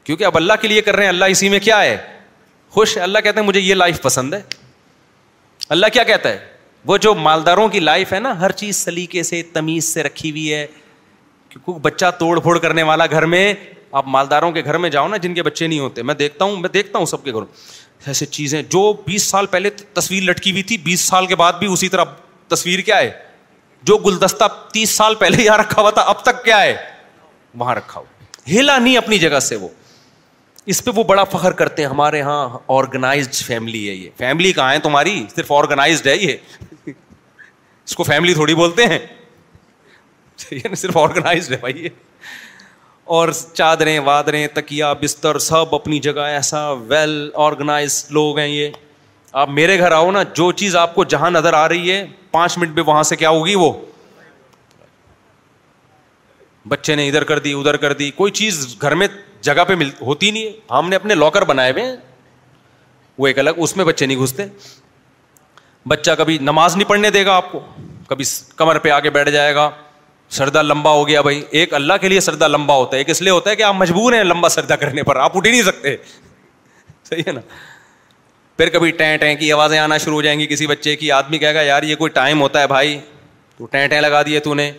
کیونکہ 0.04 0.24
اب 0.24 0.36
اللہ 0.36 0.52
کے 0.60 0.68
لیے 0.68 0.80
کر 0.82 0.94
رہے 0.96 1.02
ہیں 1.04 1.08
اللہ 1.08 1.24
اسی 1.32 1.48
میں 1.48 1.58
کیا 1.62 1.82
ہے 1.82 1.96
خوش 2.76 2.96
اللہ 3.02 3.18
کہتے 3.24 3.40
ہیں 3.40 3.46
مجھے 3.46 3.60
یہ 3.60 3.74
لائف 3.74 4.02
پسند 4.02 4.34
ہے 4.34 4.40
اللہ 5.76 5.86
کیا 5.92 6.02
کہتا 6.04 6.28
ہے 6.28 6.38
وہ 6.86 6.96
جو 6.98 7.14
مالداروں 7.14 7.68
کی 7.68 7.80
لائف 7.80 8.12
ہے 8.12 8.20
نا 8.20 8.38
ہر 8.40 8.50
چیز 8.62 8.76
سلیقے 8.76 9.22
سے 9.22 9.42
تمیز 9.52 9.92
سے 9.94 10.02
رکھی 10.02 10.30
ہوئی 10.30 10.52
ہے 10.54 10.66
کیونکہ 11.48 11.78
بچہ 11.82 12.10
توڑ 12.18 12.38
پھوڑ 12.40 12.58
کرنے 12.58 12.82
والا 12.88 13.06
گھر 13.10 13.26
میں 13.34 13.52
آپ 14.00 14.04
مالداروں 14.08 14.50
کے 14.52 14.62
گھر 14.64 14.78
میں 14.78 14.90
جاؤ 14.90 15.08
نا 15.08 15.16
جن 15.22 15.34
کے 15.34 15.42
بچے 15.42 15.66
نہیں 15.66 15.78
ہوتے 15.78 16.02
میں 16.10 16.14
دیکھتا 16.14 16.44
ہوں 16.44 16.56
میں 16.60 16.68
دیکھتا 16.74 16.98
ہوں 16.98 17.06
سب 17.06 17.24
کے 17.24 17.32
گھروں 17.32 17.46
ایسے 18.08 18.26
چیزیں 18.26 18.60
جو 18.70 18.92
بیس 19.06 19.22
سال 19.30 19.46
پہلے 19.50 19.70
تصویر 19.94 20.22
لٹکی 20.22 20.50
ہوئی 20.52 20.62
تھی 20.70 20.76
بیس 20.84 21.00
سال 21.08 21.26
کے 21.26 21.36
بعد 21.36 21.52
بھی 21.58 21.66
اسی 21.72 21.88
طرح 21.88 22.04
تصویر 22.48 22.80
کیا 22.88 22.98
ہے 22.98 23.10
جو 23.90 23.96
گلدستہ 24.06 24.44
تیس 24.72 24.90
سال 24.96 25.14
پہلے 25.24 25.42
یہاں 25.42 25.58
رکھا 25.58 25.80
ہوا 25.82 25.90
تھا 25.98 26.02
اب 26.14 26.22
تک 26.22 26.44
کیا 26.44 26.60
ہے 26.62 26.74
وہاں 27.58 27.74
رکھا 27.74 28.00
ہو 28.00 28.04
ہلا 28.58 28.78
نہیں 28.78 28.96
اپنی 28.96 29.18
جگہ 29.18 29.38
سے 29.48 29.56
وہ 29.56 29.68
اس 30.72 30.84
پہ 30.84 30.90
وہ 30.96 31.02
بڑا 31.04 31.24
فخر 31.30 31.52
کرتے 31.60 31.82
ہیں 31.82 31.88
ہمارے 31.90 32.18
یہاں 32.18 32.58
فیملی 33.46 33.88
ہے 33.88 33.94
یہ 33.94 34.10
فیملی 34.18 34.52
کہاں 34.52 34.72
ہے 34.72 34.78
تمہاری 34.80 35.22
صرف 35.34 35.50
آرگنائزڈ 35.52 36.06
ہے 36.06 36.16
یہ 36.16 36.36
اس 36.92 37.96
کو 37.96 38.02
فیملی 38.04 38.34
تھوڑی 38.34 38.54
بولتے 38.54 38.86
ہیں 38.92 38.98
صرف 40.76 40.96
آرگنائز 40.96 41.50
ہے 41.52 41.56
بھائی 41.60 41.84
یہ 41.84 41.88
اور 43.12 43.28
چادریں 43.54 43.98
وادریں 44.04 44.46
تکیا 44.54 44.92
بستر 45.00 45.38
سب 45.46 45.74
اپنی 45.74 45.98
جگہ 46.04 46.20
ایسا 46.36 46.60
ویل 46.88 47.10
آرگنائز 47.46 47.96
لوگ 48.18 48.38
ہیں 48.38 48.46
یہ 48.46 48.70
آپ 49.40 49.48
میرے 49.58 49.76
گھر 49.78 49.92
آؤ 49.92 50.10
نا 50.10 50.22
جو 50.34 50.50
چیز 50.60 50.76
آپ 50.82 50.94
کو 50.94 51.04
جہاں 51.14 51.30
نظر 51.30 51.54
آ 51.54 51.66
رہی 51.68 51.90
ہے 51.90 51.98
پانچ 52.30 52.56
منٹ 52.58 52.74
میں 52.74 52.82
وہاں 52.86 53.02
سے 53.10 53.16
کیا 53.22 53.30
ہوگی 53.38 53.54
وہ 53.64 53.70
بچے 56.68 56.94
نے 57.00 57.06
ادھر 57.08 57.24
کر 57.32 57.38
دی 57.46 57.52
ادھر 57.58 57.76
کر 57.84 57.92
دی 58.02 58.10
کوئی 58.20 58.32
چیز 58.40 58.66
گھر 58.80 58.94
میں 59.02 59.08
جگہ 59.50 59.64
پہ 59.68 59.74
مل 59.82 59.90
ہوتی 60.00 60.30
نہیں 60.30 60.72
ہم 60.72 60.88
نے 60.88 60.96
اپنے 60.96 61.14
لاکر 61.14 61.44
بنائے 61.52 61.72
ہوئے 61.72 61.94
وہ 63.18 63.26
ایک 63.26 63.38
الگ 63.38 63.62
اس 63.66 63.76
میں 63.76 63.84
بچے 63.90 64.06
نہیں 64.06 64.22
گھستے 64.22 64.46
بچہ 65.94 66.10
کبھی 66.18 66.38
نماز 66.52 66.76
نہیں 66.76 66.88
پڑھنے 66.88 67.10
دے 67.18 67.24
گا 67.26 67.36
آپ 67.42 67.52
کو 67.52 67.60
کبھی 68.08 68.24
کمر 68.56 68.78
پہ 68.86 68.90
آ 68.90 69.00
کے 69.00 69.10
بیٹھ 69.18 69.30
جائے 69.38 69.54
گا 69.54 69.70
سردا 70.36 70.60
لمبا 70.62 70.90
ہو 70.96 71.06
گیا 71.08 71.20
بھائی 71.22 71.42
ایک 71.60 71.72
اللہ 71.74 71.92
کے 72.00 72.08
لیے 72.08 72.20
سردا 72.26 72.46
لمبا 72.48 72.74
ہوتا 72.74 72.96
ہے 72.96 72.98
ایک 73.00 73.08
اس 73.10 73.20
لیے 73.22 73.30
ہوتا 73.30 73.50
ہے 73.50 73.56
کہ 73.56 73.62
آپ 73.62 73.74
مجبور 73.78 74.12
ہیں 74.12 74.22
لمبا 74.24 74.48
سردا 74.48 74.76
کرنے 74.82 75.02
پر 75.08 75.16
آپ 75.24 75.36
اٹھ 75.36 75.46
ہی 75.46 75.50
نہیں 75.52 75.62
سکتے 75.62 75.96
صحیح 77.08 77.22
ہے 77.26 77.32
نا 77.32 77.40
پھر 78.56 78.68
کبھی 78.78 78.90
ٹین 79.00 79.24
کی 79.40 79.50
آوازیں 79.52 79.78
آنا 79.78 79.98
شروع 80.04 80.14
ہو 80.14 80.22
جائیں 80.22 80.38
گی 80.38 80.46
کسی 80.46 80.66
بچے 80.66 80.94
کی 80.96 81.10
آدمی 81.12 81.38
کہے 81.38 81.54
گا 81.54 81.62
یار 81.62 81.82
یہ 81.90 81.96
کوئی 82.04 82.10
ٹائم 82.14 82.40
ہوتا 82.40 82.60
ہے 82.60 82.66
بھائی 82.72 82.98
تو 83.58 83.66
ٹین 83.76 83.94
لگا 84.02 84.22
دیے 84.26 84.40
تو 84.46 84.54
نے 84.54 84.70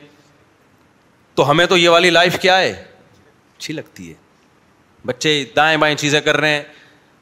تو 1.36 1.50
ہمیں 1.50 1.66
تو 1.66 1.78
یہ 1.78 1.90
والی 1.90 2.10
لائف 2.10 2.38
کیا 2.42 2.58
ہے 2.60 2.70
اچھی 2.74 3.74
لگتی 3.74 4.10
ہے 4.10 4.14
بچے 5.06 5.36
دائیں 5.56 5.76
بائیں 5.78 5.96
چیزیں 6.04 6.20
کر 6.26 6.38
رہے 6.40 6.50
ہیں 6.54 6.62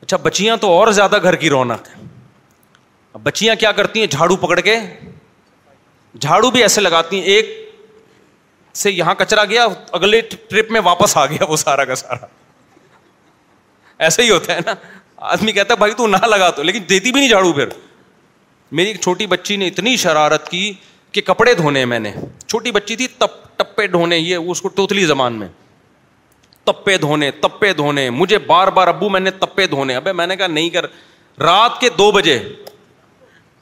اچھا 0.03 0.17
بچیاں 0.23 0.55
تو 0.65 0.69
اور 0.77 0.87
زیادہ 1.01 1.17
گھر 1.23 1.35
کی 1.43 1.49
رونق 1.49 1.87
ہے 1.89 3.17
بچیاں 3.23 3.55
کیا 3.59 3.71
کرتی 3.79 3.99
ہیں 3.99 4.07
جھاڑو 4.15 4.35
پکڑ 4.45 4.59
کے 4.67 4.77
جھاڑو 6.21 6.51
بھی 6.51 6.61
ایسے 6.61 6.81
لگاتی 6.81 7.17
ہیں 7.21 7.33
ایک 7.35 7.49
سے 8.80 8.91
یہاں 8.91 9.14
کچرا 9.18 9.43
گیا 9.45 9.65
اگلے 9.93 10.22
ٹرپ 10.22 10.72
میں 10.72 10.81
واپس 10.84 11.15
آ 11.18 11.26
گیا 11.26 11.45
وہ 11.49 11.56
سارا 11.57 11.85
کا 11.85 11.95
سارا 11.95 12.26
ایسے 14.03 14.23
ہی 14.23 14.30
ہوتا 14.30 14.56
ہے 14.56 14.60
نا 14.65 14.73
آدمی 15.31 15.52
کہتا 15.52 15.73
ہے 15.73 15.77
بھائی 15.80 15.93
تو 15.98 16.07
نہ 16.07 16.18
لگا 16.27 16.49
تو 16.60 16.64
لیکن 16.64 16.84
دیتی 16.89 17.11
بھی 17.11 17.19
نہیں 17.19 17.30
جھاڑو 17.30 17.52
پھر 17.53 17.69
میری 18.80 18.88
ایک 18.89 18.99
چھوٹی 19.02 19.27
بچی 19.27 19.56
نے 19.57 19.68
اتنی 19.68 19.95
شرارت 20.06 20.49
کی 20.49 20.72
کہ 21.11 21.22
کپڑے 21.26 21.53
دھونے 21.53 21.84
میں 21.85 21.99
نے 21.99 22.11
چھوٹی 22.48 22.72
بچی 22.72 22.95
تھی 22.95 23.07
تپ 23.18 23.39
ٹپے 23.60 23.88
ڈھونے 23.88 24.18
یہ 24.18 24.49
اس 24.52 24.61
کو 24.61 24.69
توتلی 24.76 25.06
زبان 25.06 25.34
میں 25.39 25.48
تپے 26.65 26.98
دھونے 26.98 27.30
تپے 27.41 27.72
دھونے 27.73 28.10
مجھے 28.10 28.38
بار 28.48 28.68
بار 28.77 28.88
ابو 28.88 29.10
میں 29.10 29.19
نے 29.19 29.31
تپے 29.39 29.65
دھونے 29.68 29.95
ابے 29.95 30.11
میں 30.14 30.27
نے 30.27 30.35
کہا 30.38 30.48
نہیں 30.48 30.69
کر 30.69 30.85
رات 31.41 31.80
کے 31.80 31.89
دو 31.98 32.11
بجے 32.11 32.39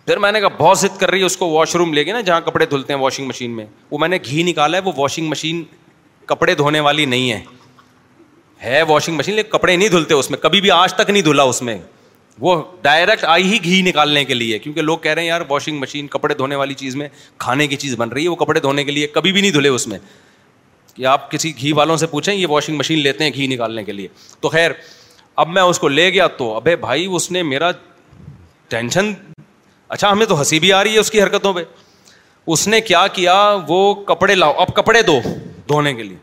پھر 0.09 0.17
میں 0.19 0.31
نے 0.31 0.39
کہا 0.41 0.47
بہت 0.57 0.77
ضد 0.79 0.97
کر 0.99 1.09
رہی 1.11 1.19
ہے 1.19 1.25
اس 1.25 1.35
کو 1.37 1.47
واش 1.49 1.75
روم 1.75 1.91
لے 1.93 2.03
گئے 2.05 2.13
نا 2.13 2.19
جہاں 2.27 2.39
کپڑے 2.45 2.65
دھلتے 2.69 2.93
ہیں 2.93 2.99
واشنگ 2.99 3.27
مشین 3.27 3.51
میں 3.55 3.65
وہ 3.89 3.97
میں 4.01 4.07
نے 4.07 4.17
گھی 4.25 4.43
نکالا 4.43 4.77
ہے 4.77 4.81
وہ 4.85 4.91
واشنگ 4.97 5.27
مشین 5.29 5.63
کپڑے 6.25 6.53
دھونے 6.61 6.79
والی 6.87 7.05
نہیں 7.05 7.31
ہے 7.31 7.37
ہے 8.63 8.81
واشنگ 8.87 9.15
مشین 9.17 9.35
لیکن 9.35 9.49
کپڑے 9.57 9.75
نہیں 9.75 9.89
دھلتے 9.89 10.13
اس 10.13 10.29
میں 10.31 10.37
کبھی 10.43 10.61
بھی 10.61 10.71
آج 10.71 10.93
تک 10.93 11.09
نہیں 11.09 11.21
دھلا 11.23 11.43
اس 11.51 11.61
میں 11.69 11.77
وہ 12.39 12.55
ڈائریکٹ 12.81 13.23
آئی 13.35 13.51
ہی 13.51 13.63
گھی 13.63 13.81
نکالنے 13.89 14.23
کے 14.25 14.33
لیے 14.33 14.59
کیونکہ 14.59 14.81
لوگ 14.81 14.97
کہہ 15.03 15.11
رہے 15.11 15.21
ہیں 15.21 15.27
یار 15.29 15.41
واشنگ 15.49 15.79
مشین 15.79 16.07
کپڑے 16.17 16.35
دھونے 16.41 16.55
والی 16.61 16.73
چیز 16.81 16.95
میں 17.01 17.07
کھانے 17.45 17.67
کی 17.67 17.75
چیز 17.85 17.95
بن 17.97 18.09
رہی 18.09 18.23
ہے 18.23 18.29
وہ 18.29 18.35
کپڑے 18.43 18.59
دھونے 18.59 18.83
کے 18.83 18.91
لیے 18.91 19.07
کبھی 19.19 19.31
بھی 19.31 19.41
نہیں 19.41 19.51
دھلے 19.59 19.69
اس 19.77 19.87
میں 19.93 19.99
کہ 20.95 21.05
آپ 21.15 21.29
کسی 21.31 21.55
گھی 21.59 21.73
والوں 21.81 21.97
سے 21.97 22.07
پوچھیں 22.15 22.33
یہ 22.33 22.47
واشنگ 22.55 22.77
مشین 22.77 22.99
لیتے 23.03 23.23
ہیں 23.23 23.31
گھی 23.33 23.47
نکالنے 23.55 23.83
کے 23.83 23.91
لیے 23.91 24.07
تو 24.41 24.49
خیر 24.57 24.71
اب 25.45 25.49
میں 25.57 25.61
اس 25.71 25.79
کو 25.79 25.87
لے 25.87 26.09
گیا 26.13 26.27
تو 26.39 26.53
ابھی 26.55 26.75
بھائی 26.89 27.07
اس 27.15 27.31
نے 27.31 27.43
میرا 27.53 27.71
ٹینشن 28.75 29.13
اچھا 29.89 30.11
ہمیں 30.11 30.25
تو 30.25 30.37
ہنسی 30.39 30.59
بھی 30.59 30.71
آ 30.73 30.83
رہی 30.83 30.93
ہے 30.93 30.99
اس 30.99 31.09
کی 31.11 31.21
حرکتوں 31.21 31.53
پہ 31.53 31.63
اس 32.53 32.67
نے 32.67 32.79
کیا 32.81 33.05
کیا 33.13 33.35
وہ 33.67 33.79
کپڑے 34.07 34.35
لاؤ 34.35 34.53
اب 34.61 34.73
کپڑے 34.75 35.01
دو 35.07 35.19
دھونے 35.69 35.93
کے 35.93 36.03
لیے 36.03 36.17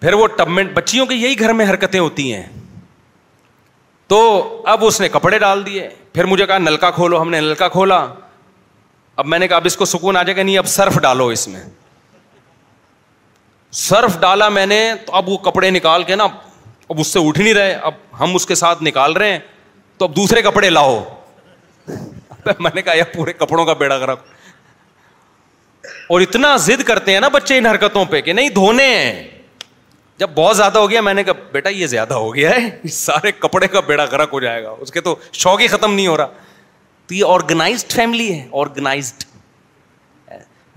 پھر 0.00 0.12
وہ 0.14 0.26
ٹب 0.36 0.48
میں 0.56 0.64
بچیوں 0.74 1.06
کے 1.06 1.14
یہی 1.14 1.38
گھر 1.38 1.52
میں 1.60 1.66
حرکتیں 1.70 1.98
ہوتی 2.00 2.32
ہیں 2.32 2.42
تو 4.08 4.18
اب 4.72 4.84
اس 4.84 5.00
نے 5.00 5.08
کپڑے 5.12 5.38
ڈال 5.38 5.64
دیے 5.66 5.88
پھر 6.12 6.24
مجھے 6.26 6.46
کہا 6.46 6.58
نلکا 6.58 6.90
کھولو 7.00 7.20
ہم 7.22 7.30
نے 7.30 7.40
نلکا 7.40 7.68
کھولا 7.68 8.04
اب 9.16 9.26
میں 9.26 9.38
نے 9.38 9.48
کہا 9.48 9.56
اب 9.56 9.66
اس 9.66 9.76
کو 9.76 9.84
سکون 9.94 10.16
آ 10.16 10.22
جائے 10.22 10.36
گا 10.36 10.42
نہیں 10.42 10.58
اب 10.58 10.66
سرف 10.76 10.98
ڈالو 11.02 11.26
اس 11.36 11.46
میں 11.48 11.62
سرف 13.84 14.18
ڈالا 14.20 14.48
میں 14.48 14.66
نے 14.66 14.78
تو 15.06 15.12
اب 15.16 15.28
وہ 15.28 15.36
کپڑے 15.50 15.70
نکال 15.70 16.02
کے 16.04 16.16
نا 16.16 16.24
اب 16.88 17.00
اس 17.00 17.06
سے 17.12 17.26
اٹھ 17.28 17.38
نہیں 17.40 17.54
رہے 17.54 17.72
اب 17.88 17.94
ہم 18.20 18.34
اس 18.34 18.46
کے 18.46 18.54
ساتھ 18.54 18.82
نکال 18.82 19.12
رہے 19.16 19.30
ہیں 19.32 19.38
تو 19.98 20.04
اب 20.04 20.16
دوسرے 20.16 20.42
کپڑے 20.42 20.70
لاؤ 20.70 20.98
میں 22.58 22.70
نے 22.74 22.82
کہا 22.82 23.04
پورے 23.14 23.32
کپڑوں 23.32 23.64
کا 23.66 23.72
بیڑا 23.82 23.98
گرک 23.98 24.26
اور 26.14 26.20
اتنا 26.20 26.54
ضد 26.66 26.82
کرتے 26.86 27.12
ہیں 27.12 27.20
نا 27.20 27.28
بچے 27.32 27.58
ان 27.58 27.66
حرکتوں 27.66 28.04
پہ 28.10 28.20
کہ 28.28 28.32
نہیں 28.32 28.48
دھونے 28.54 28.86
ہیں 28.96 29.26
جب 30.18 30.30
بہت 30.34 30.56
زیادہ 30.56 30.78
ہو 30.78 30.90
گیا 30.90 31.00
میں 31.00 31.14
نے 31.14 31.24
کہا 31.24 31.48
بیٹا 31.52 31.68
یہ 31.70 31.86
زیادہ 31.86 32.14
ہو 32.14 32.34
گیا 32.34 32.50
ہے 32.56 32.88
سارے 32.92 33.32
کپڑے 33.38 33.68
کا 33.74 33.80
بیڑا 33.86 34.04
گرک 34.12 34.28
ہو 34.32 34.40
جائے 34.40 34.62
گا 34.62 34.70
اس 34.86 34.90
کے 34.92 35.00
تو 35.00 35.14
شوق 35.32 35.60
ہی 35.60 35.66
ختم 35.74 35.94
نہیں 35.94 36.06
ہو 36.06 36.16
رہا 36.16 36.26
تو 37.08 37.14
یہ 37.14 37.24
آرگنائز 37.34 37.84
فیملی 37.94 38.32
ہے 38.32 38.46
آرگنائز 38.62 39.12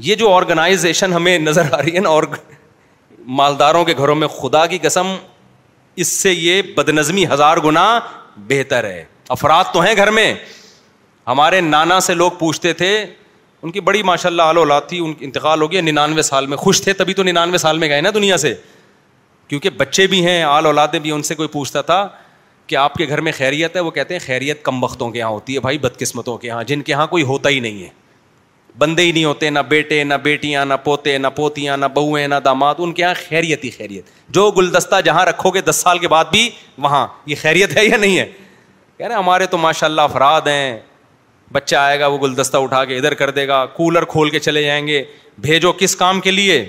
یہ 0.10 0.16
جو 0.16 0.32
آرگنائزیشن 0.34 1.14
ہمیں 1.14 1.38
نظر 1.40 1.74
آ 1.74 1.82
رہی 1.82 1.96
ہے 1.96 2.00
نا 2.02 2.10
اور 2.10 2.24
مالداروں 3.40 3.84
کے 3.86 3.94
گھروں 3.98 4.16
میں 4.16 4.28
خدا 4.42 4.66
کی 4.68 4.78
قسم 4.82 5.16
اس 6.04 6.08
سے 6.22 6.32
یہ 6.32 6.62
بدنظمی 6.76 7.26
ہزار 7.34 7.58
گنا 7.66 7.84
بہتر 8.48 8.84
ہے 8.90 9.04
افراد 9.30 9.74
تو 9.74 9.82
ہیں 9.82 9.96
گھر 9.98 10.12
میں 10.12 10.34
ہمارے 11.28 11.62
نانا 11.62 12.00
سے 12.00 12.14
لوگ 12.14 12.32
پوچھتے 12.40 12.74
تھے 12.74 12.98
ان 13.64 13.72
کی 13.72 13.80
بڑی 13.80 14.02
ماشاء 14.04 14.30
اللہ 14.30 14.42
اعلی 14.42 14.60
اولاد 14.60 14.82
تھی 14.90 15.00
ان 15.06 15.14
کی 15.14 15.26
انتقال 15.26 15.62
ہو 15.62 15.72
گیا 15.72 15.82
ننانوے 15.82 16.22
سال 16.22 16.46
میں 16.54 16.58
خوش 16.58 16.82
تھے 16.82 16.94
تبھی 17.02 17.14
تو 17.14 17.24
ننانوے 17.24 17.58
سال 17.58 17.78
میں 17.78 17.90
گئے 17.90 18.02
نا 18.02 18.10
دنیا 18.14 18.38
سے 18.38 18.54
کیونکہ 19.48 19.70
بچے 19.78 20.08
بھی 20.08 20.26
ہیں 20.26 20.42
آل 20.44 20.66
اولادیں 20.66 21.00
بھی 21.00 21.12
ان 21.12 21.24
سے 21.24 21.36
کوئی 21.36 21.48
پوچھتا 21.52 21.82
تھا 21.92 22.08
کہ 22.68 22.76
آپ 22.76 22.94
کے 22.96 23.08
گھر 23.08 23.22
میں 23.22 23.32
خیریت 23.38 23.76
ہے 23.76 23.82
وہ 23.82 23.92
کہتے 23.92 24.14
ہیں 24.14 24.20
خیریت 24.26 24.64
کم 24.64 24.84
وقتوں 24.84 25.10
کے 25.12 25.20
یہاں 25.20 25.30
ہوتی 25.30 25.56
ہے 25.56 25.60
بھائی 25.60 25.78
بدقسمتوں 25.78 26.38
کے 26.38 26.48
یہاں 26.48 26.64
جن 26.68 26.82
کے 26.82 26.92
یہاں 26.92 27.08
کوئی 27.08 27.24
ہوتا 27.32 27.50
ہی 27.50 27.60
نہیں 27.60 27.84
ہے 27.84 27.90
بندے 28.80 29.02
ہی 29.04 29.12
نہیں 29.12 29.26
ہوتے 29.26 29.50
نہ 29.50 29.60
بیٹے 29.70 30.04
نہ 30.04 30.14
بیٹیاں 30.24 30.66
نہ 30.66 30.74
پوتے 30.84 31.18
نہ 31.18 31.28
پوتیاں 31.36 31.76
نہ 31.78 31.86
بہویں 31.94 32.28
نہ 32.28 32.36
داماد 32.46 32.76
ان 32.78 32.94
کے 32.94 33.02
یہاں 33.02 33.14
خیریت 33.30 33.64
ہی 33.64 33.70
خیریت 33.78 34.06
جو 34.34 34.50
گلدستہ 34.58 35.02
جہاں 35.06 35.26
رکھو 35.26 35.50
گے 35.56 35.62
دس 35.70 35.76
سال 35.86 36.00
کے 36.00 36.08
بعد 36.08 36.26
بھی 36.32 36.50
وہاں 36.82 37.06
یہ 37.26 37.36
خیریت 37.42 37.78
ہے 37.78 37.86
یا 37.86 37.98
نہیں 37.98 38.18
ہے 38.18 38.26
کہہ 38.98 39.06
رہے 39.08 39.16
ہمارے 39.16 39.46
تو 39.46 39.58
ماشاء 39.58 39.88
اللہ 39.88 40.02
افراد 40.02 40.48
ہیں 40.48 40.78
بچہ 41.52 41.76
آئے 41.76 42.00
گا 42.00 42.08
وہ 42.08 42.18
گلدستہ 42.22 42.58
اٹھا 42.58 42.84
کے 42.86 42.98
ادھر 42.98 43.14
کر 43.22 43.30
دے 43.38 43.48
گا 43.48 43.66
کولر 43.76 44.06
کھول 44.12 44.30
کے 44.30 44.40
چلے 44.40 44.64
جائیں 44.64 44.86
گے 44.88 45.04
بھیجو 45.46 45.72
کس 45.80 45.96
کام 45.96 46.20
کے 46.22 46.32
لیے 46.32 46.64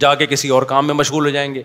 جا 0.00 0.14
کے 0.14 0.26
کسی 0.30 0.48
اور 0.56 0.62
کام 0.72 0.86
میں 0.86 0.94
مشغول 0.94 1.24
ہو 1.24 1.30
جائیں 1.30 1.52
گے 1.54 1.62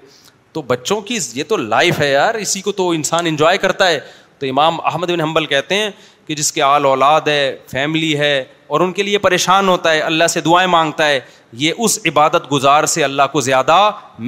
تو 0.53 0.61
بچوں 0.68 0.99
کی 1.07 1.18
یہ 1.36 1.44
تو 1.48 1.57
لائف 1.57 1.99
ہے 1.99 2.11
یار 2.11 2.36
اسی 2.45 2.61
کو 2.61 2.72
تو 2.82 2.90
انسان 2.98 3.26
انجوائے 3.27 3.57
کرتا 3.65 3.88
ہے 3.88 3.99
تو 4.40 4.45
امام 4.45 4.80
احمد 4.91 5.10
بن 5.11 5.22
حنبل 5.22 5.45
کہتے 5.45 5.76
ہیں 5.76 5.90
کہ 6.27 6.36
جس 6.36 6.52
کے 6.52 6.61
آل 6.61 6.86
اولاد 6.86 7.27
ہے 7.27 7.56
فیملی 7.72 8.18
ہے 8.19 8.38
اور 8.76 8.82
ان 8.82 8.91
کے 8.94 9.03
لیے 9.03 9.18
پریشان 9.26 9.68
ہوتا 9.69 9.91
ہے 9.94 9.99
اللہ 10.02 10.27
سے 10.30 10.41
دعائیں 10.41 10.68
مانگتا 10.69 11.07
ہے 11.07 11.19
یہ 11.64 11.73
اس 11.86 11.98
عبادت 12.10 12.52
گزار 12.52 12.84
سے 12.94 13.03
اللہ 13.03 13.23
کو 13.32 13.41
زیادہ 13.41 13.77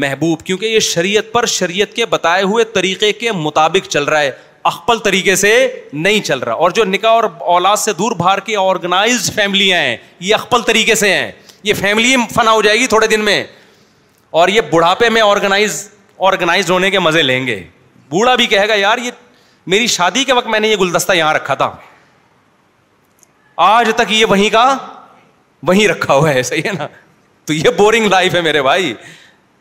محبوب 0.04 0.42
کیونکہ 0.46 0.66
یہ 0.66 0.80
شریعت 0.90 1.32
پر 1.34 1.46
شریعت 1.56 1.96
کے 1.96 2.06
بتائے 2.16 2.44
ہوئے 2.44 2.64
طریقے 2.74 3.12
کے 3.24 3.32
مطابق 3.40 3.88
چل 3.92 4.04
رہا 4.12 4.20
ہے 4.22 4.32
اخپل 4.68 5.00
طریقے 5.04 5.36
سے 5.42 5.52
نہیں 6.06 6.22
چل 6.28 6.40
رہا 6.48 6.54
اور 6.66 6.72
جو 6.78 6.84
نکاح 6.94 7.12
اور 7.18 7.24
اولاد 7.56 7.76
سے 7.84 7.92
دور 8.00 8.12
بھار 8.22 8.38
کی 8.50 8.56
آرگنائز 8.64 9.30
فیملیاں 9.36 9.78
ہیں 9.82 9.96
یہ 10.28 10.34
اخپل 10.36 10.62
طریقے 10.70 10.96
سے 11.04 11.14
ہیں 11.14 11.32
یہ 11.70 11.74
فیملی 11.82 12.16
فنا 12.34 12.52
ہو 12.58 12.62
جائے 12.62 12.80
گی 12.80 12.88
تھوڑے 12.94 13.08
دن 13.16 13.24
میں 13.30 13.44
اور 14.42 14.50
یہ 14.58 14.62
بڑھاپے 14.72 15.10
میں 15.18 15.22
آرگنائز 15.26 15.78
آرگنائز 16.30 16.72
ہونے 16.72 16.90
کے 16.92 17.00
مزے 17.08 17.22
لیں 17.22 17.40
گے 17.48 17.62
بوڑھا 18.10 18.36
بھی 18.42 18.46
کہے 18.56 18.68
گا 18.70 18.76
یار 18.82 18.98
یہ 19.04 19.12
میری 19.74 19.88
شادی 19.96 20.24
کے 20.24 20.34
وقت 20.34 20.48
میں 20.54 20.60
نے 20.60 20.68
یہ 20.70 20.76
گلدستہ 20.82 21.14
یہاں 21.22 21.34
رکھا 21.34 21.54
تھا 21.62 21.72
آج 23.70 23.92
تک 23.96 24.12
یہ 24.14 24.26
وہیں 24.34 24.50
کا 24.54 24.66
وہیں 25.68 25.88
رکھا 25.88 26.14
ہوا 26.14 26.34
ہے 26.34 26.44
صحیح 26.52 26.68
ہے 26.70 26.72
نا 26.78 26.88
تو 27.46 27.54
یہ 27.54 27.70
بورنگ 27.78 28.08
لائف 28.18 28.36
ہے 28.36 28.42
میرے 28.52 28.62
بھائی 28.70 28.94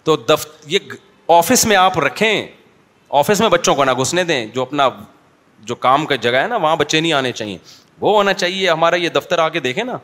تو 0.05 0.17
دفت 0.31 0.49
یہ 0.73 0.99
آفس 1.39 1.65
میں 1.71 1.77
آپ 1.87 1.99
رکھیں 2.07 2.47
آفس 3.09 3.41
میں 3.41 3.49
بچوں 3.49 3.75
کو 3.75 3.85
نہ 3.85 3.91
گھسنے 4.01 4.25
دیں 4.25 4.45
جو 4.55 4.63
اپنا 4.63 4.89
جو 5.65 5.75
کام 5.75 6.07
کا 6.07 6.15
جگہ 6.25 6.37
ہے 6.37 6.47
نا 6.49 6.57
وہاں 6.57 6.77
بچے 6.77 7.01
نہیں 7.01 7.13
آنے 7.13 7.33
چاہیے 7.33 7.57
وہ 8.01 8.15
ہونا 8.17 8.33
چاہیے 8.33 8.69
ہمارا 8.71 8.97
یہ 8.97 9.09
دفتر 9.15 9.39
آ 9.39 9.49
کے 9.49 9.61
دیکھیں 9.61 9.83
نا 9.85 9.97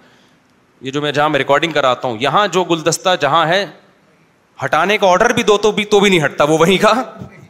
یہ 0.81 0.91
جو 0.91 1.01
میں 1.03 1.13
جہاں 1.13 1.29
میں 1.29 1.39
ریکارڈنگ 1.39 1.73
کراتا 1.73 2.09
ہوں 2.09 2.17
یہاں 2.21 2.47
جو 2.53 2.65
گلدستہ 2.71 3.15
جہاں 3.21 3.47
ہے 3.49 3.65
ہٹانے 4.65 4.99
کا 4.99 5.11
آڈر 5.13 5.33
بھی 5.35 5.43
دو 5.43 5.57
تو 5.63 5.73
بھی 5.73 5.85
تو 5.93 6.01
بھی 6.01 6.11
نہیں 6.11 6.25
ہٹتا 6.25 6.45
وہ 6.49 6.59
وہیں 6.59 6.79
کا 6.83 6.93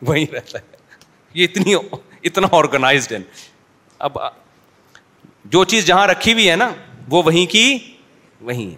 وہیں 0.07 0.27
رہتا 0.35 0.59
ہے 0.59 1.01
یہ 1.35 1.45
اتنی 1.51 1.75
اتنا 2.31 2.47
آرگنائزڈ 2.59 3.13
ہے 3.13 3.19
اب 4.09 4.17
جو 5.53 5.65
چیز 5.73 5.87
جہاں 5.87 6.07
رکھی 6.07 6.33
ہوئی 6.33 6.51
ہے 6.51 6.57
نا 6.57 6.71
وہ 7.11 7.23
وہیں 7.27 7.47
کی 7.53 7.79
وہیں 8.41 8.71
ہے 8.71 8.77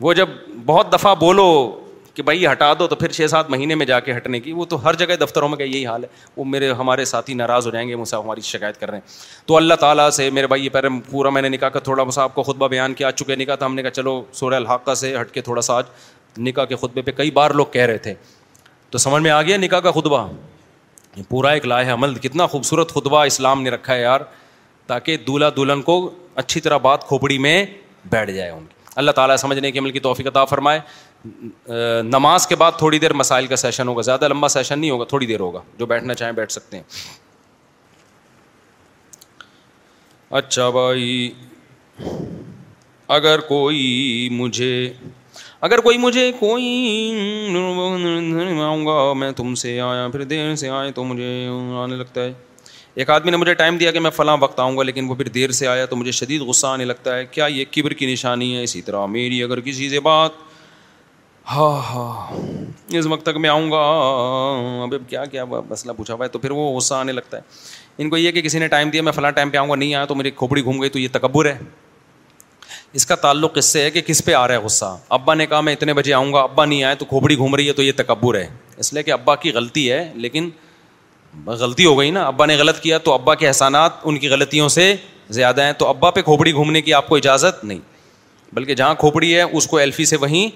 وہ 0.00 0.12
جب 0.14 0.28
بہت 0.66 0.92
دفعہ 0.92 1.14
بولو 1.14 1.46
کہ 2.14 2.22
بھائی 2.22 2.42
یہ 2.42 2.48
ہٹا 2.50 2.72
دو 2.78 2.86
تو 2.86 2.96
پھر 2.96 3.12
چھ 3.12 3.26
سات 3.30 3.50
مہینے 3.50 3.74
میں 3.74 3.86
جا 3.86 3.98
کے 4.00 4.16
ہٹنے 4.16 4.40
کی 4.40 4.52
وہ 4.52 4.64
تو 4.68 4.82
ہر 4.84 4.94
جگہ 5.02 5.14
دفتروں 5.20 5.48
میں 5.48 5.56
کا 5.58 5.64
یہی 5.64 5.86
حال 5.86 6.02
ہے 6.04 6.08
وہ 6.36 6.44
میرے 6.44 6.70
ہمارے 6.78 7.04
ساتھی 7.04 7.34
ناراض 7.34 7.66
ہو 7.66 7.70
جائیں 7.72 7.88
گے 7.88 8.04
سے 8.10 8.16
ہماری 8.16 8.40
شکایت 8.44 8.80
کر 8.80 8.90
رہے 8.90 8.96
ہیں 8.98 9.46
تو 9.46 9.56
اللہ 9.56 9.74
تعالیٰ 9.80 10.08
سے 10.16 10.28
میرے 10.38 10.46
بھائی 10.46 10.64
یہ 10.64 10.70
پہلے 10.72 10.88
پورا 11.10 11.30
میں 11.36 11.42
نے 11.42 11.48
نکاح 11.48 11.68
کا 11.68 11.80
تھوڑا 11.88 12.04
مسا 12.04 12.22
آپ 12.22 12.34
کو 12.34 12.42
خطبہ 12.42 12.68
بیان 12.68 12.94
کیا 12.94 13.08
آ 13.08 13.10
چکے 13.10 13.36
نکاح 13.36 13.54
تھا 13.56 13.66
ہم 13.66 13.74
نے 13.74 13.82
کہا 13.82 13.90
چلو 13.90 14.22
سورہ 14.34 14.54
الحاقہ 14.54 14.94
سے 14.94 15.14
ہٹ 15.20 15.30
کے 15.32 15.40
تھوڑا 15.42 15.60
سا 15.68 15.74
آج 15.76 15.84
نکاح 16.40 16.64
کے 16.64 16.76
خطبے 16.76 17.02
پہ 17.02 17.10
کئی 17.16 17.30
بار 17.30 17.50
لوگ 17.60 17.66
کہہ 17.72 17.86
رہے 17.86 17.98
تھے 18.08 18.14
تو 18.90 18.98
سمجھ 18.98 19.22
میں 19.22 19.30
آ 19.30 19.40
گیا 19.42 19.56
نکاح 19.56 19.80
کا 19.80 19.90
خطبہ 19.92 20.26
پورا 21.28 21.50
ایک 21.52 21.66
لائے 21.66 21.88
عمل 21.90 22.14
کتنا 22.14 22.46
خوبصورت 22.46 22.92
خطبہ 22.94 23.24
اسلام 23.26 23.62
نے 23.62 23.70
رکھا 23.70 23.94
ہے 23.94 24.00
یار 24.02 24.20
تاکہ 24.86 25.16
دولہا 25.26 25.48
دلہن 25.56 25.82
کو 25.82 25.98
اچھی 26.42 26.60
طرح 26.60 26.76
بات 26.86 27.04
کھوپڑی 27.08 27.38
میں 27.46 27.64
بیٹھ 28.10 28.30
جائے 28.32 28.50
ان 28.50 28.64
کی 28.66 28.80
اللہ 29.00 29.10
تعالیٰ 29.16 29.36
سمجھنے 29.36 29.70
کے 29.72 29.90
کی 29.90 29.98
توفیق 30.00 30.26
عطا 30.26 30.44
فرمائے 30.44 30.80
نماز 32.02 32.46
کے 32.46 32.56
بعد 32.62 32.72
تھوڑی 32.78 32.98
دیر 32.98 33.12
مسائل 33.14 33.46
کا 33.46 33.56
سیشن 33.56 33.88
ہوگا 33.88 34.02
زیادہ 34.02 34.28
لمبا 34.28 34.48
سیشن 34.48 34.78
نہیں 34.80 34.90
ہوگا 34.90 35.04
تھوڑی 35.08 35.26
دیر 35.26 35.40
ہوگا 35.40 35.60
جو 35.78 35.86
بیٹھنا 35.86 36.14
چاہیں 36.14 36.32
بیٹھ 36.36 36.52
سکتے 36.52 36.76
ہیں 36.76 36.82
اچھا 40.40 40.68
بھائی 40.76 41.30
اگر 43.16 43.40
کوئی 43.48 44.28
مجھے 44.32 44.74
اگر 45.66 45.78
کوئی 45.80 45.98
مجھے 45.98 46.30
کوئی 46.38 46.68
آؤں 48.62 48.86
گا 48.86 49.12
میں 49.18 49.30
تم 49.36 49.54
سے 49.62 49.80
آیا 49.80 50.08
پھر 50.12 50.22
دیر 50.32 50.54
سے 50.62 50.68
آئے 50.70 50.90
تو 50.92 51.04
مجھے 51.04 51.28
آنے 51.82 51.96
لگتا 51.96 52.24
ہے 52.24 52.32
ایک 53.02 53.10
آدمی 53.10 53.30
نے 53.30 53.36
مجھے 53.36 53.54
ٹائم 53.54 53.76
دیا 53.78 53.90
کہ 53.90 54.00
میں 54.00 54.10
فلاں 54.16 54.36
وقت 54.40 54.58
آؤں 54.60 54.76
گا 54.78 54.82
لیکن 54.82 55.08
وہ 55.10 55.14
پھر 55.14 55.28
دیر 55.36 55.50
سے 55.58 55.66
آیا 55.66 55.84
تو 55.90 55.96
مجھے 55.96 56.12
شدید 56.12 56.40
غصہ 56.48 56.66
آنے 56.66 56.84
لگتا 56.84 57.16
ہے 57.16 57.24
کیا 57.30 57.46
یہ 57.50 57.64
کبر 57.72 57.92
کی 58.00 58.12
نشانی 58.12 58.54
ہے 58.56 58.62
اسی 58.62 58.82
طرح 58.88 59.06
میری 59.16 59.42
اگر 59.42 59.60
کسی 59.68 59.88
سے 59.90 60.00
بات 60.08 60.32
ہاں 61.50 61.70
ہاں 61.88 62.36
اس 62.98 63.06
وقت 63.10 63.24
تک 63.26 63.36
میں 63.40 63.48
آؤں 63.50 63.70
گا 63.70 63.78
اب 64.84 64.94
کیا 65.08 65.24
کیا 65.30 65.44
مسئلہ 65.44 65.92
پوچھا 65.96 66.14
ہوا 66.14 66.24
ہے 66.24 66.30
تو 66.30 66.38
پھر 66.38 66.50
وہ 66.50 66.70
غصہ 66.76 66.94
آنے 66.94 67.12
لگتا 67.12 67.36
ہے 67.36 67.42
ان 68.02 68.10
کو 68.10 68.16
یہ 68.16 68.30
کہ 68.32 68.42
کسی 68.42 68.58
نے 68.58 68.68
ٹائم 68.74 68.90
دیا 68.90 69.02
میں 69.02 69.12
فلاں 69.12 69.30
ٹائم 69.38 69.50
پہ 69.50 69.56
آؤں 69.58 69.70
گا 69.70 69.74
نہیں 69.74 69.94
آیا 69.94 70.04
تو 70.04 70.14
میری 70.14 70.30
کھوپڑی 70.30 70.62
گھوم 70.64 70.80
گئی 70.80 70.90
تو 70.90 70.98
یہ 70.98 71.08
تکبر 71.12 71.46
ہے 71.50 71.56
اس 73.00 73.06
کا 73.06 73.14
تعلق 73.16 73.58
اس 73.58 73.64
سے 73.72 73.82
ہے 73.82 73.90
کہ 73.90 74.00
کس 74.06 74.24
پہ 74.24 74.34
آ 74.34 74.46
رہا 74.48 74.54
ہے 74.56 74.60
غصہ 74.64 74.96
ابا 75.16 75.34
نے 75.34 75.46
کہا 75.46 75.60
میں 75.60 75.72
اتنے 75.72 75.94
بجے 75.94 76.12
آؤں 76.14 76.32
گا 76.32 76.40
ابا 76.40 76.64
نہیں 76.64 76.84
آئے 76.84 76.94
تو 76.96 77.04
کھوپڑی 77.04 77.36
گھوم 77.36 77.54
رہی 77.56 77.68
ہے 77.68 77.72
تو 77.72 77.82
یہ 77.82 77.92
تکبر 77.96 78.38
ہے 78.38 78.46
اس 78.76 78.92
لیے 78.92 79.02
کہ 79.02 79.10
ابا 79.12 79.34
کی 79.44 79.52
غلطی 79.54 79.90
ہے 79.90 80.08
لیکن 80.14 80.48
غلطی 81.46 81.84
ہو 81.84 81.98
گئی 81.98 82.10
نا 82.10 82.26
ابا 82.26 82.46
نے 82.46 82.56
غلط 82.56 82.80
کیا 82.80 82.98
تو 83.08 83.12
ابا 83.12 83.34
کے 83.34 83.46
احسانات 83.48 83.92
ان 84.04 84.18
کی 84.18 84.28
غلطیوں 84.28 84.68
سے 84.68 84.94
زیادہ 85.36 85.62
ہیں 85.64 85.72
تو 85.78 85.86
ابا 85.88 86.10
پہ 86.10 86.22
کھوپڑی 86.22 86.52
گھومنے 86.52 86.80
کی 86.82 86.94
آپ 86.94 87.08
کو 87.08 87.16
اجازت 87.16 87.64
نہیں 87.64 87.78
بلکہ 88.54 88.74
جہاں 88.74 88.94
کھوپڑی 88.98 89.34
ہے 89.36 89.42
اس 89.42 89.66
کو 89.66 89.76
ایلفی 89.78 90.04
سے 90.04 90.16
وہیں 90.20 90.50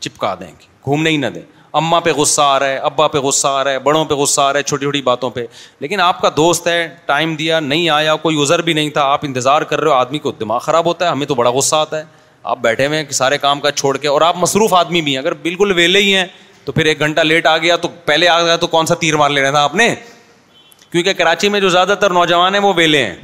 چپکا 0.00 0.34
دیں 0.40 0.48
گے 0.58 0.64
گھومنے 0.84 1.10
ہی 1.10 1.16
نہ 1.16 1.26
دیں 1.34 1.42
اما 1.80 1.98
پہ 2.00 2.12
غصہ 2.16 2.40
آ 2.40 2.58
رہا 2.58 2.66
ہے 2.66 2.76
ابا 2.88 3.06
پہ 3.08 3.18
غصہ 3.22 3.46
آ 3.48 3.62
رہا 3.64 3.70
ہے 3.72 3.78
بڑوں 3.78 4.04
پہ 4.10 4.14
غصہ 4.14 4.40
آ 4.40 4.52
رہا 4.52 4.58
ہے 4.58 4.64
چھوٹی 4.64 4.84
چھوٹی 4.84 5.02
باتوں 5.02 5.30
پہ 5.30 5.46
لیکن 5.80 6.00
آپ 6.00 6.20
کا 6.20 6.28
دوست 6.36 6.66
ہے 6.68 6.86
ٹائم 7.06 7.34
دیا 7.36 7.60
نہیں 7.60 7.88
آیا 7.90 8.14
کوئی 8.22 8.42
عذر 8.42 8.62
بھی 8.68 8.72
نہیں 8.72 8.90
تھا 8.90 9.04
آپ 9.12 9.24
انتظار 9.24 9.62
کر 9.72 9.80
رہے 9.80 9.90
ہو 9.90 9.94
آدمی 9.94 10.18
کو 10.26 10.30
دماغ 10.40 10.58
خراب 10.68 10.86
ہوتا 10.86 11.06
ہے 11.06 11.10
ہمیں 11.10 11.26
تو 11.26 11.34
بڑا 11.34 11.50
غصہ 11.56 11.76
آتا 11.76 11.98
ہے 11.98 12.04
آپ 12.52 12.58
بیٹھے 12.62 12.86
ہوئے 12.86 13.02
ہیں 13.02 13.10
سارے 13.12 13.38
کام 13.38 13.60
کا 13.60 13.70
چھوڑ 13.72 13.96
کے 13.98 14.08
اور 14.08 14.20
آپ 14.22 14.36
مصروف 14.38 14.74
آدمی 14.74 15.00
بھی 15.02 15.12
ہیں 15.12 15.18
اگر 15.18 15.34
بالکل 15.42 15.72
ویلے 15.76 15.98
ہی 16.02 16.14
ہیں 16.16 16.26
تو 16.64 16.72
پھر 16.72 16.84
ایک 16.90 16.98
گھنٹہ 17.00 17.20
لیٹ 17.20 17.46
آ 17.46 17.56
گیا 17.58 17.76
تو 17.76 17.88
پہلے 18.04 18.28
آ 18.28 18.42
گیا 18.42 18.56
تو 18.56 18.66
کون 18.66 18.86
سا 18.86 18.94
تیر 19.00 19.16
مار 19.16 19.30
لینا 19.30 19.50
تھا 19.50 19.62
آپ 19.64 19.74
نے 19.74 19.94
کیونکہ 20.90 21.12
کراچی 21.12 21.48
میں 21.48 21.60
جو 21.60 21.68
زیادہ 21.68 21.94
تر 22.00 22.10
نوجوان 22.10 22.54
ہیں 22.54 22.60
وہ 22.62 22.72
ویلے 22.76 23.04
ہیں 23.06 23.14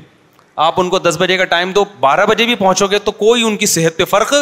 آپ 0.64 0.80
ان 0.80 0.88
کو 0.90 0.98
دس 0.98 1.16
بجے 1.20 1.36
کا 1.36 1.44
ٹائم 1.54 1.70
دو 1.72 1.84
بارہ 2.00 2.26
بجے 2.28 2.44
بھی 2.46 2.54
پہنچو 2.54 2.86
گے 2.90 2.98
تو 3.04 3.12
کوئی 3.24 3.42
ان 3.46 3.56
کی 3.56 3.66
صحت 3.66 3.96
پہ 3.98 4.04
فرق 4.04 4.34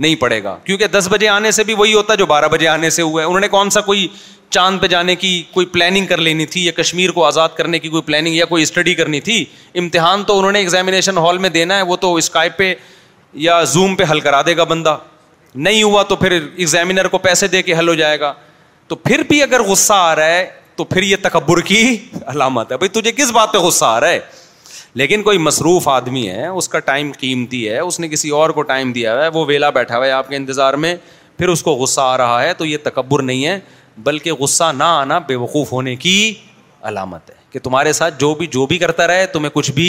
نہیں 0.00 0.14
پڑے 0.16 0.42
گا 0.42 0.56
کیونکہ 0.64 0.86
دس 0.92 1.08
بجے 1.10 1.28
آنے 1.28 1.50
سے 1.50 1.64
بھی 1.64 1.74
وہی 1.78 1.94
ہوتا 1.94 2.14
جو 2.14 2.26
بارہ 2.26 2.48
بجے 2.48 2.68
آنے 2.68 2.90
سے 2.90 3.02
ہوا 3.02 3.20
ہے 3.22 3.26
انہوں 3.26 3.40
نے 3.40 3.48
کون 3.48 3.70
سا 3.70 3.80
کوئی 3.90 4.06
چاند 4.56 4.80
پہ 4.80 4.86
جانے 4.88 5.14
کی 5.16 5.32
کوئی 5.52 5.66
پلاننگ 5.72 6.06
کر 6.06 6.18
لینی 6.26 6.46
تھی 6.52 6.64
یا 6.64 6.72
کشمیر 6.76 7.10
کو 7.12 7.24
آزاد 7.24 7.48
کرنے 7.56 7.78
کی 7.78 7.88
کوئی 7.88 8.02
پلاننگ 8.02 8.34
یا 8.34 8.44
کوئی 8.52 8.62
اسٹڈی 8.62 8.94
کرنی 8.94 9.20
تھی 9.20 9.44
امتحان 9.82 10.22
تو 10.26 10.38
انہوں 10.38 10.52
نے 10.52 10.58
ایگزامینیشن 10.58 11.18
ہال 11.18 11.38
میں 11.38 11.48
دینا 11.58 11.76
ہے 11.76 11.82
وہ 11.90 11.96
تو 12.04 12.14
اسکائپ 12.16 12.56
پہ 12.58 12.74
یا 13.46 13.62
زوم 13.72 13.94
پہ 13.96 14.04
حل 14.10 14.20
کرا 14.20 14.40
دے 14.46 14.56
گا 14.56 14.64
بندہ 14.74 14.96
نہیں 15.54 15.82
ہوا 15.82 16.02
تو 16.08 16.16
پھر 16.16 16.30
ایگزامینر 16.32 17.08
کو 17.08 17.18
پیسے 17.18 17.46
دے 17.48 17.62
کے 17.62 17.78
حل 17.78 17.88
ہو 17.88 17.94
جائے 17.94 18.20
گا 18.20 18.32
تو 18.88 18.96
پھر 18.96 19.22
بھی 19.28 19.42
اگر 19.42 19.62
غصہ 19.68 19.92
آ 19.92 20.14
رہا 20.16 20.26
ہے 20.28 20.46
تو 20.76 20.84
پھر 20.84 21.02
یہ 21.02 21.16
تکبر 21.22 21.60
کی 21.70 21.84
علامت 22.26 22.72
ہے 22.72 22.76
بھائی 22.78 22.88
تجھے 23.00 23.12
کس 23.12 23.30
بات 23.32 23.52
پہ 23.52 23.58
غصہ 23.58 23.84
آ 23.84 23.98
رہا 24.00 24.08
ہے 24.08 24.18
لیکن 24.94 25.22
کوئی 25.22 25.38
مصروف 25.38 25.86
آدمی 25.88 26.28
ہے 26.28 26.46
اس 26.46 26.68
کا 26.68 26.78
ٹائم 26.84 27.10
قیمتی 27.20 27.68
ہے 27.68 27.78
اس 27.78 27.98
نے 28.00 28.08
کسی 28.08 28.28
اور 28.36 28.50
کو 28.58 28.62
ٹائم 28.70 28.92
دیا 28.92 29.14
ہوا 29.14 29.22
ہے 29.24 29.28
وہ 29.34 29.44
ویلا 29.46 29.70
بیٹھا 29.70 29.96
ہوا 29.96 30.06
ہے 30.06 30.10
آپ 30.10 30.28
کے 30.28 30.36
انتظار 30.36 30.74
میں 30.84 30.94
پھر 31.38 31.48
اس 31.48 31.62
کو 31.62 31.74
غصہ 31.82 32.00
آ 32.00 32.16
رہا 32.18 32.42
ہے 32.42 32.54
تو 32.58 32.64
یہ 32.64 32.76
تکبر 32.82 33.22
نہیں 33.22 33.44
ہے 33.46 33.58
بلکہ 34.04 34.32
غصہ 34.40 34.70
نہ 34.76 34.84
آنا 35.04 35.18
بے 35.28 35.34
وقوف 35.36 35.72
ہونے 35.72 35.94
کی 35.96 36.14
علامت 36.88 37.30
ہے 37.30 37.34
کہ 37.52 37.58
تمہارے 37.62 37.92
ساتھ 37.92 38.20
جو 38.20 38.34
بھی 38.38 38.46
جو 38.52 38.66
بھی 38.66 38.78
کرتا 38.78 39.06
رہے 39.06 39.26
تمہیں 39.32 39.50
کچھ 39.54 39.70
بھی 39.72 39.88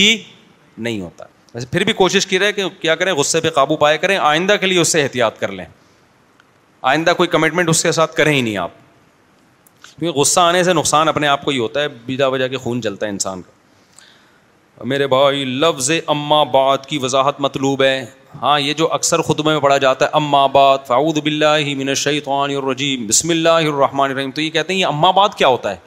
نہیں 0.77 0.99
ہوتا 1.01 1.25
ویسے 1.53 1.67
پھر 1.71 1.83
بھی 1.83 1.93
کوشش 1.93 2.27
کی 2.27 2.39
رہے 2.39 2.51
کہ 2.53 2.65
کیا 2.81 2.95
کریں 2.95 3.13
غصے 3.15 3.39
پہ 3.41 3.49
قابو 3.53 3.75
پایا 3.77 3.97
کریں 3.97 4.17
آئندہ 4.17 4.55
کے 4.61 4.67
لیے 4.67 4.79
اس 4.79 4.91
سے 4.91 5.01
احتیاط 5.03 5.39
کر 5.39 5.51
لیں 5.51 5.65
آئندہ 6.89 7.13
کوئی 7.17 7.29
کمٹمنٹ 7.29 7.69
اس 7.69 7.83
کے 7.83 7.91
ساتھ 7.91 8.15
کریں 8.15 8.33
ہی 8.33 8.41
نہیں 8.41 8.57
آپ 8.57 8.71
کیونکہ 9.99 10.19
غصہ 10.19 10.39
آنے 10.39 10.63
سے 10.63 10.73
نقصان 10.73 11.07
اپنے 11.07 11.27
آپ 11.27 11.43
کو 11.45 11.51
ہی 11.51 11.57
ہوتا 11.59 11.81
ہے 11.81 11.87
بجا 12.05 12.27
وجہ 12.27 12.47
کے 12.47 12.57
خون 12.57 12.81
جلتا 12.81 13.05
ہے 13.05 13.11
انسان 13.11 13.41
کا 13.41 13.51
میرے 14.87 15.07
بھائی 15.07 15.43
لفظ 15.59 15.89
اما 16.07 16.41
بات 16.51 16.85
کی 16.89 16.97
وضاحت 17.01 17.39
مطلوب 17.41 17.81
ہے 17.83 18.05
ہاں 18.41 18.59
یہ 18.59 18.73
جو 18.79 18.87
اکثر 18.93 19.21
خطبے 19.27 19.51
میں 19.51 19.59
پڑھا 19.61 19.77
جاتا 19.85 20.05
ہے 20.05 20.09
اما 20.19 20.45
بات 20.53 20.85
فاؤد 20.87 21.17
بلّہ 21.23 21.73
من 21.77 21.89
الشیطان 21.89 22.51
الرجیم 22.55 23.05
بسم 23.07 23.29
اللہ 23.29 23.59
الرحمٰن 23.71 24.09
الرحیم 24.11 24.31
تو 24.31 24.41
یہ 24.41 24.49
کہتے 24.49 24.73
ہیں 24.73 24.79
یہ 24.79 24.85
اما 24.85 25.11
بات 25.19 25.35
کیا 25.37 25.47
ہوتا 25.55 25.71
ہے 25.71 25.77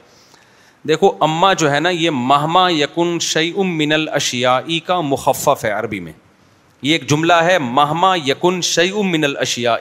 دیکھو 0.87 1.11
اما 1.29 1.51
جو 1.63 1.71
ہے 1.71 1.79
نا 1.79 1.89
یہ 1.89 2.09
مہما 2.29 2.67
یکن 2.69 3.17
شعی 3.31 3.51
من 3.81 3.93
الشیا 3.93 4.59
کا 4.85 4.99
مخفف 5.09 5.65
ہے 5.65 5.71
عربی 5.79 5.99
میں 5.99 6.13
یہ 6.81 6.91
ایک 6.91 7.09
جملہ 7.09 7.33
ہے 7.49 7.57
مہما 7.77 8.15
یکن 8.25 8.61
شعی 8.73 8.91
من 9.17 9.23
الشیا 9.23 9.75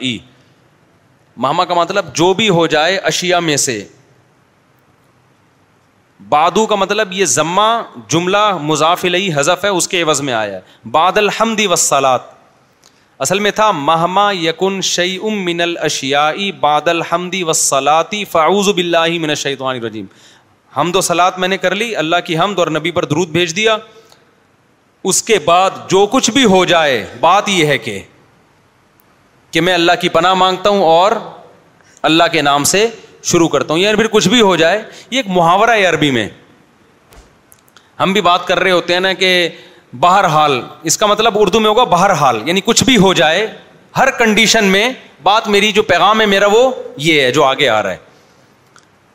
مہما 1.36 1.64
کا 1.64 1.74
مطلب 1.74 2.14
جو 2.14 2.32
بھی 2.39 2.48
ہو 2.48 2.66
جائے 2.76 2.97
اشیا 3.12 3.40
میں 3.40 3.56
سے 3.66 3.82
بادو 6.28 6.65
کا 6.66 6.74
مطلب 6.77 7.12
یہ 7.12 7.24
ذمہ 7.24 7.62
جملہ 8.09 8.43
مضاف 8.62 9.05
علیہ 9.05 9.31
حذف 9.36 9.65
ہے 9.65 9.69
اس 9.77 9.89
کے 9.89 10.03
عوض 10.03 10.20
میں 10.28 10.35
آیا 10.35 10.55
ہے 10.57 10.89
باد 10.90 11.16
الحمدی 11.19 11.66
وسلات 11.66 12.31
اصل 13.24 13.39
میں 13.39 13.51
تھا 13.57 13.70
مہما 13.70 14.31
یقن 14.35 14.81
شعی 14.82 15.16
ام 15.23 15.44
من 15.44 15.61
الشیائی 15.61 16.51
باد 16.61 16.89
الحمدی 16.89 17.43
وسلاتی 17.51 18.24
فعوز 18.32 18.69
باللہ 18.77 19.09
من 19.20 19.28
الشیطان 19.31 19.77
الرجیم 19.77 20.07
حمد 20.77 20.97
و 20.97 21.01
سلاد 21.11 21.32
میں 21.39 21.49
نے 21.49 21.57
کر 21.59 21.74
لی 21.74 21.94
اللہ 22.03 22.16
کی 22.27 22.39
حمد 22.39 22.59
اور 22.59 22.66
نبی 22.77 22.90
پر 22.99 23.05
درود 23.05 23.28
بھیج 23.31 23.55
دیا 23.57 23.77
اس 25.11 25.23
کے 25.23 25.39
بعد 25.44 25.70
جو 25.90 26.07
کچھ 26.11 26.31
بھی 26.31 26.44
ہو 26.53 26.65
جائے 26.65 27.05
بات 27.20 27.49
یہ 27.49 27.66
ہے 27.66 27.78
کہ 27.78 28.01
کہ 29.53 29.61
میں 29.61 29.74
اللہ 29.74 29.93
کی 30.01 30.09
پناہ 30.09 30.35
مانگتا 30.43 30.70
ہوں 30.70 30.82
اور 30.85 31.12
اللہ 32.11 32.24
کے 32.32 32.43
نام 32.43 32.65
سے 32.70 32.86
شروع 33.31 33.49
کرتا 33.49 33.73
ہوں 33.73 33.81
یا 33.81 33.89
یعنی 33.89 33.97
پھر 33.99 34.07
کچھ 34.12 34.28
بھی 34.28 34.40
ہو 34.40 34.55
جائے 34.57 34.82
یہ 35.11 35.16
ایک 35.16 35.27
محاورہ 35.36 35.70
ہے 35.77 35.85
عربی 35.86 36.11
میں 36.11 36.28
ہم 38.01 38.12
بھی 38.12 38.20
بات 38.28 38.47
کر 38.47 38.59
رہے 38.59 38.70
ہوتے 38.70 38.93
ہیں 38.93 39.01
نا 39.01 39.12
کہ 39.12 39.28
بہرحال 40.01 40.61
اس 40.90 40.97
کا 40.99 41.07
مطلب 41.07 41.32
اردو 41.39 41.61
میں 41.61 41.69
ہوگا 41.70 41.85
بہرحال 41.93 42.40
یعنی 42.49 42.61
کچھ 42.65 42.85
بھی 42.85 42.97
ہو 43.01 43.12
جائے 43.15 43.47
ہر 43.97 44.11
کنڈیشن 44.19 44.65
میں 44.70 44.89
بات 45.23 45.49
میری 45.49 45.73
جو 45.73 45.82
پیغام 45.93 46.20
ہے 46.20 46.27
میرا 46.27 46.47
وہ 46.53 46.70
یہ 47.09 47.20
ہے 47.23 47.31
جو 47.32 47.44
آگے 47.44 47.69
آ 47.69 47.82
رہا 47.82 47.90
ہے 47.93 47.97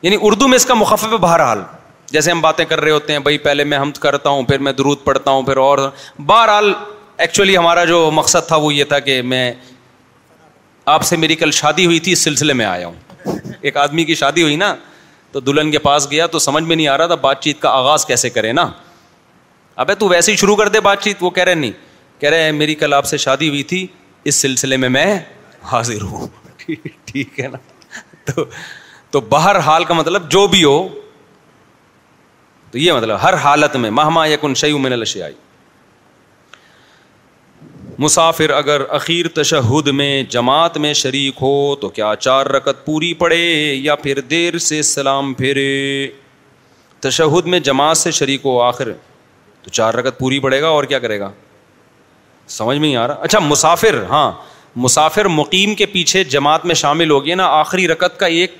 یعنی 0.02 0.16
اردو 0.28 0.48
میں 0.48 0.56
اس 0.56 0.66
کا 0.66 0.74
مخفف 0.74 1.12
ہے 1.12 1.16
بہرحال 1.18 1.62
جیسے 2.10 2.30
ہم 2.30 2.40
باتیں 2.40 2.64
کر 2.64 2.80
رہے 2.80 2.90
ہوتے 2.90 3.12
ہیں 3.12 3.20
بھائی 3.20 3.38
پہلے 3.38 3.64
میں 3.72 3.78
ہم 3.78 3.90
کرتا 4.00 4.30
ہوں 4.30 4.42
پھر 4.42 4.58
میں 4.66 4.72
درود 4.72 4.98
پڑھتا 5.04 5.30
ہوں 5.30 5.42
پھر 5.46 5.56
اور 5.64 5.78
بہرحال 6.26 6.72
ایکچولی 7.26 7.56
ہمارا 7.56 7.84
جو 7.84 8.08
مقصد 8.14 8.46
تھا 8.48 8.56
وہ 8.64 8.72
یہ 8.74 8.84
تھا 8.88 8.98
کہ 9.08 9.20
میں 9.32 9.52
آپ 10.96 11.02
سے 11.04 11.16
میری 11.16 11.34
کل 11.36 11.50
شادی 11.52 11.86
ہوئی 11.86 11.98
تھی 12.00 12.12
اس 12.12 12.20
سلسلے 12.24 12.52
میں 12.60 12.66
آیا 12.66 12.86
ہوں 12.86 12.94
ایک 13.60 13.76
آدمی 13.76 14.04
کی 14.04 14.14
شادی 14.14 14.42
ہوئی 14.42 14.56
نا 14.56 14.74
تو 15.32 15.40
دلہن 15.40 15.70
کے 15.70 15.78
پاس 15.86 16.10
گیا 16.10 16.26
تو 16.34 16.38
سمجھ 16.38 16.62
میں 16.64 16.76
نہیں 16.76 16.88
آ 16.88 16.96
رہا 16.98 17.06
تھا 17.06 17.14
بات 17.28 17.40
چیت 17.42 17.60
کا 17.62 17.70
آغاز 17.78 18.04
کیسے 18.06 18.30
کرے 18.30 18.52
نا 18.52 18.68
ابے 19.84 19.94
تو 19.94 20.08
ویسے 20.08 20.32
ہی 20.32 20.36
شروع 20.36 20.56
کر 20.56 20.68
دے 20.76 20.80
بات 20.90 21.02
چیت 21.02 21.16
وہ 21.22 21.30
کہہ 21.30 21.44
رہے 21.44 21.54
نہیں 21.54 21.72
کہہ 22.20 22.30
رہے 22.30 22.50
میری 22.52 22.74
کل 22.74 22.94
آپ 22.94 23.06
سے 23.06 23.16
شادی 23.24 23.48
ہوئی 23.48 23.62
تھی 23.72 23.86
اس 24.30 24.34
سلسلے 24.42 24.76
میں 24.84 24.88
میں 24.88 25.18
حاضر 25.72 26.02
ہوں 26.02 26.26
ٹھیک 27.04 27.40
ہے 27.40 27.48
نا 27.48 27.58
تو 28.32 28.44
تو 29.10 29.20
باہر 29.34 29.58
حال 29.66 29.84
کا 29.84 29.94
مطلب 29.94 30.30
جو 30.30 30.46
بھی 30.54 30.64
ہو 30.64 30.78
تو 32.70 32.78
یہ 32.78 32.92
مطلب 32.92 33.22
ہر 33.22 33.34
حالت 33.42 33.76
میں 33.84 33.90
مہما 33.98 34.26
یکن 34.26 34.54
شیو 34.62 34.78
میں 34.78 34.90
نے 34.90 34.96
لشے 34.96 35.22
آئی 35.22 35.34
مسافر 38.02 38.50
اگر 38.54 38.80
اخیر 38.94 39.26
تشہد 39.34 39.86
میں 40.00 40.12
جماعت 40.30 40.76
میں 40.82 40.92
شریک 40.94 41.36
ہو 41.42 41.52
تو 41.80 41.88
کیا 41.94 42.12
چار 42.18 42.46
رکت 42.56 42.84
پوری 42.84 43.12
پڑے 43.22 43.36
یا 43.38 43.94
پھر 44.02 44.20
دیر 44.30 44.58
سے 44.66 44.80
سلام 44.90 45.32
پھیرے 45.38 45.64
تشہد 47.06 47.46
میں 47.54 47.58
جماعت 47.70 47.96
سے 47.96 48.10
شریک 48.18 48.40
ہو 48.44 48.60
آخر 48.62 48.92
تو 49.62 49.70
چار 49.70 49.94
رکت 49.94 50.18
پوری 50.18 50.38
پڑے 50.40 50.60
گا 50.62 50.68
اور 50.68 50.84
کیا 50.92 50.98
کرے 51.06 51.18
گا 51.20 51.30
سمجھ 52.58 52.76
میں 52.76 52.86
نہیں 52.86 52.96
آ 52.96 53.06
رہا 53.08 53.14
اچھا 53.28 53.38
مسافر 53.48 54.00
ہاں 54.10 54.30
مسافر 54.86 55.28
مقیم 55.40 55.74
کے 55.74 55.86
پیچھے 55.96 56.22
جماعت 56.36 56.66
میں 56.66 56.74
شامل 56.84 57.10
ہو 57.10 57.24
گیا 57.24 57.34
نا 57.36 57.46
آخری 57.58 57.88
رکت 57.88 58.18
کا 58.20 58.26
ایک 58.38 58.54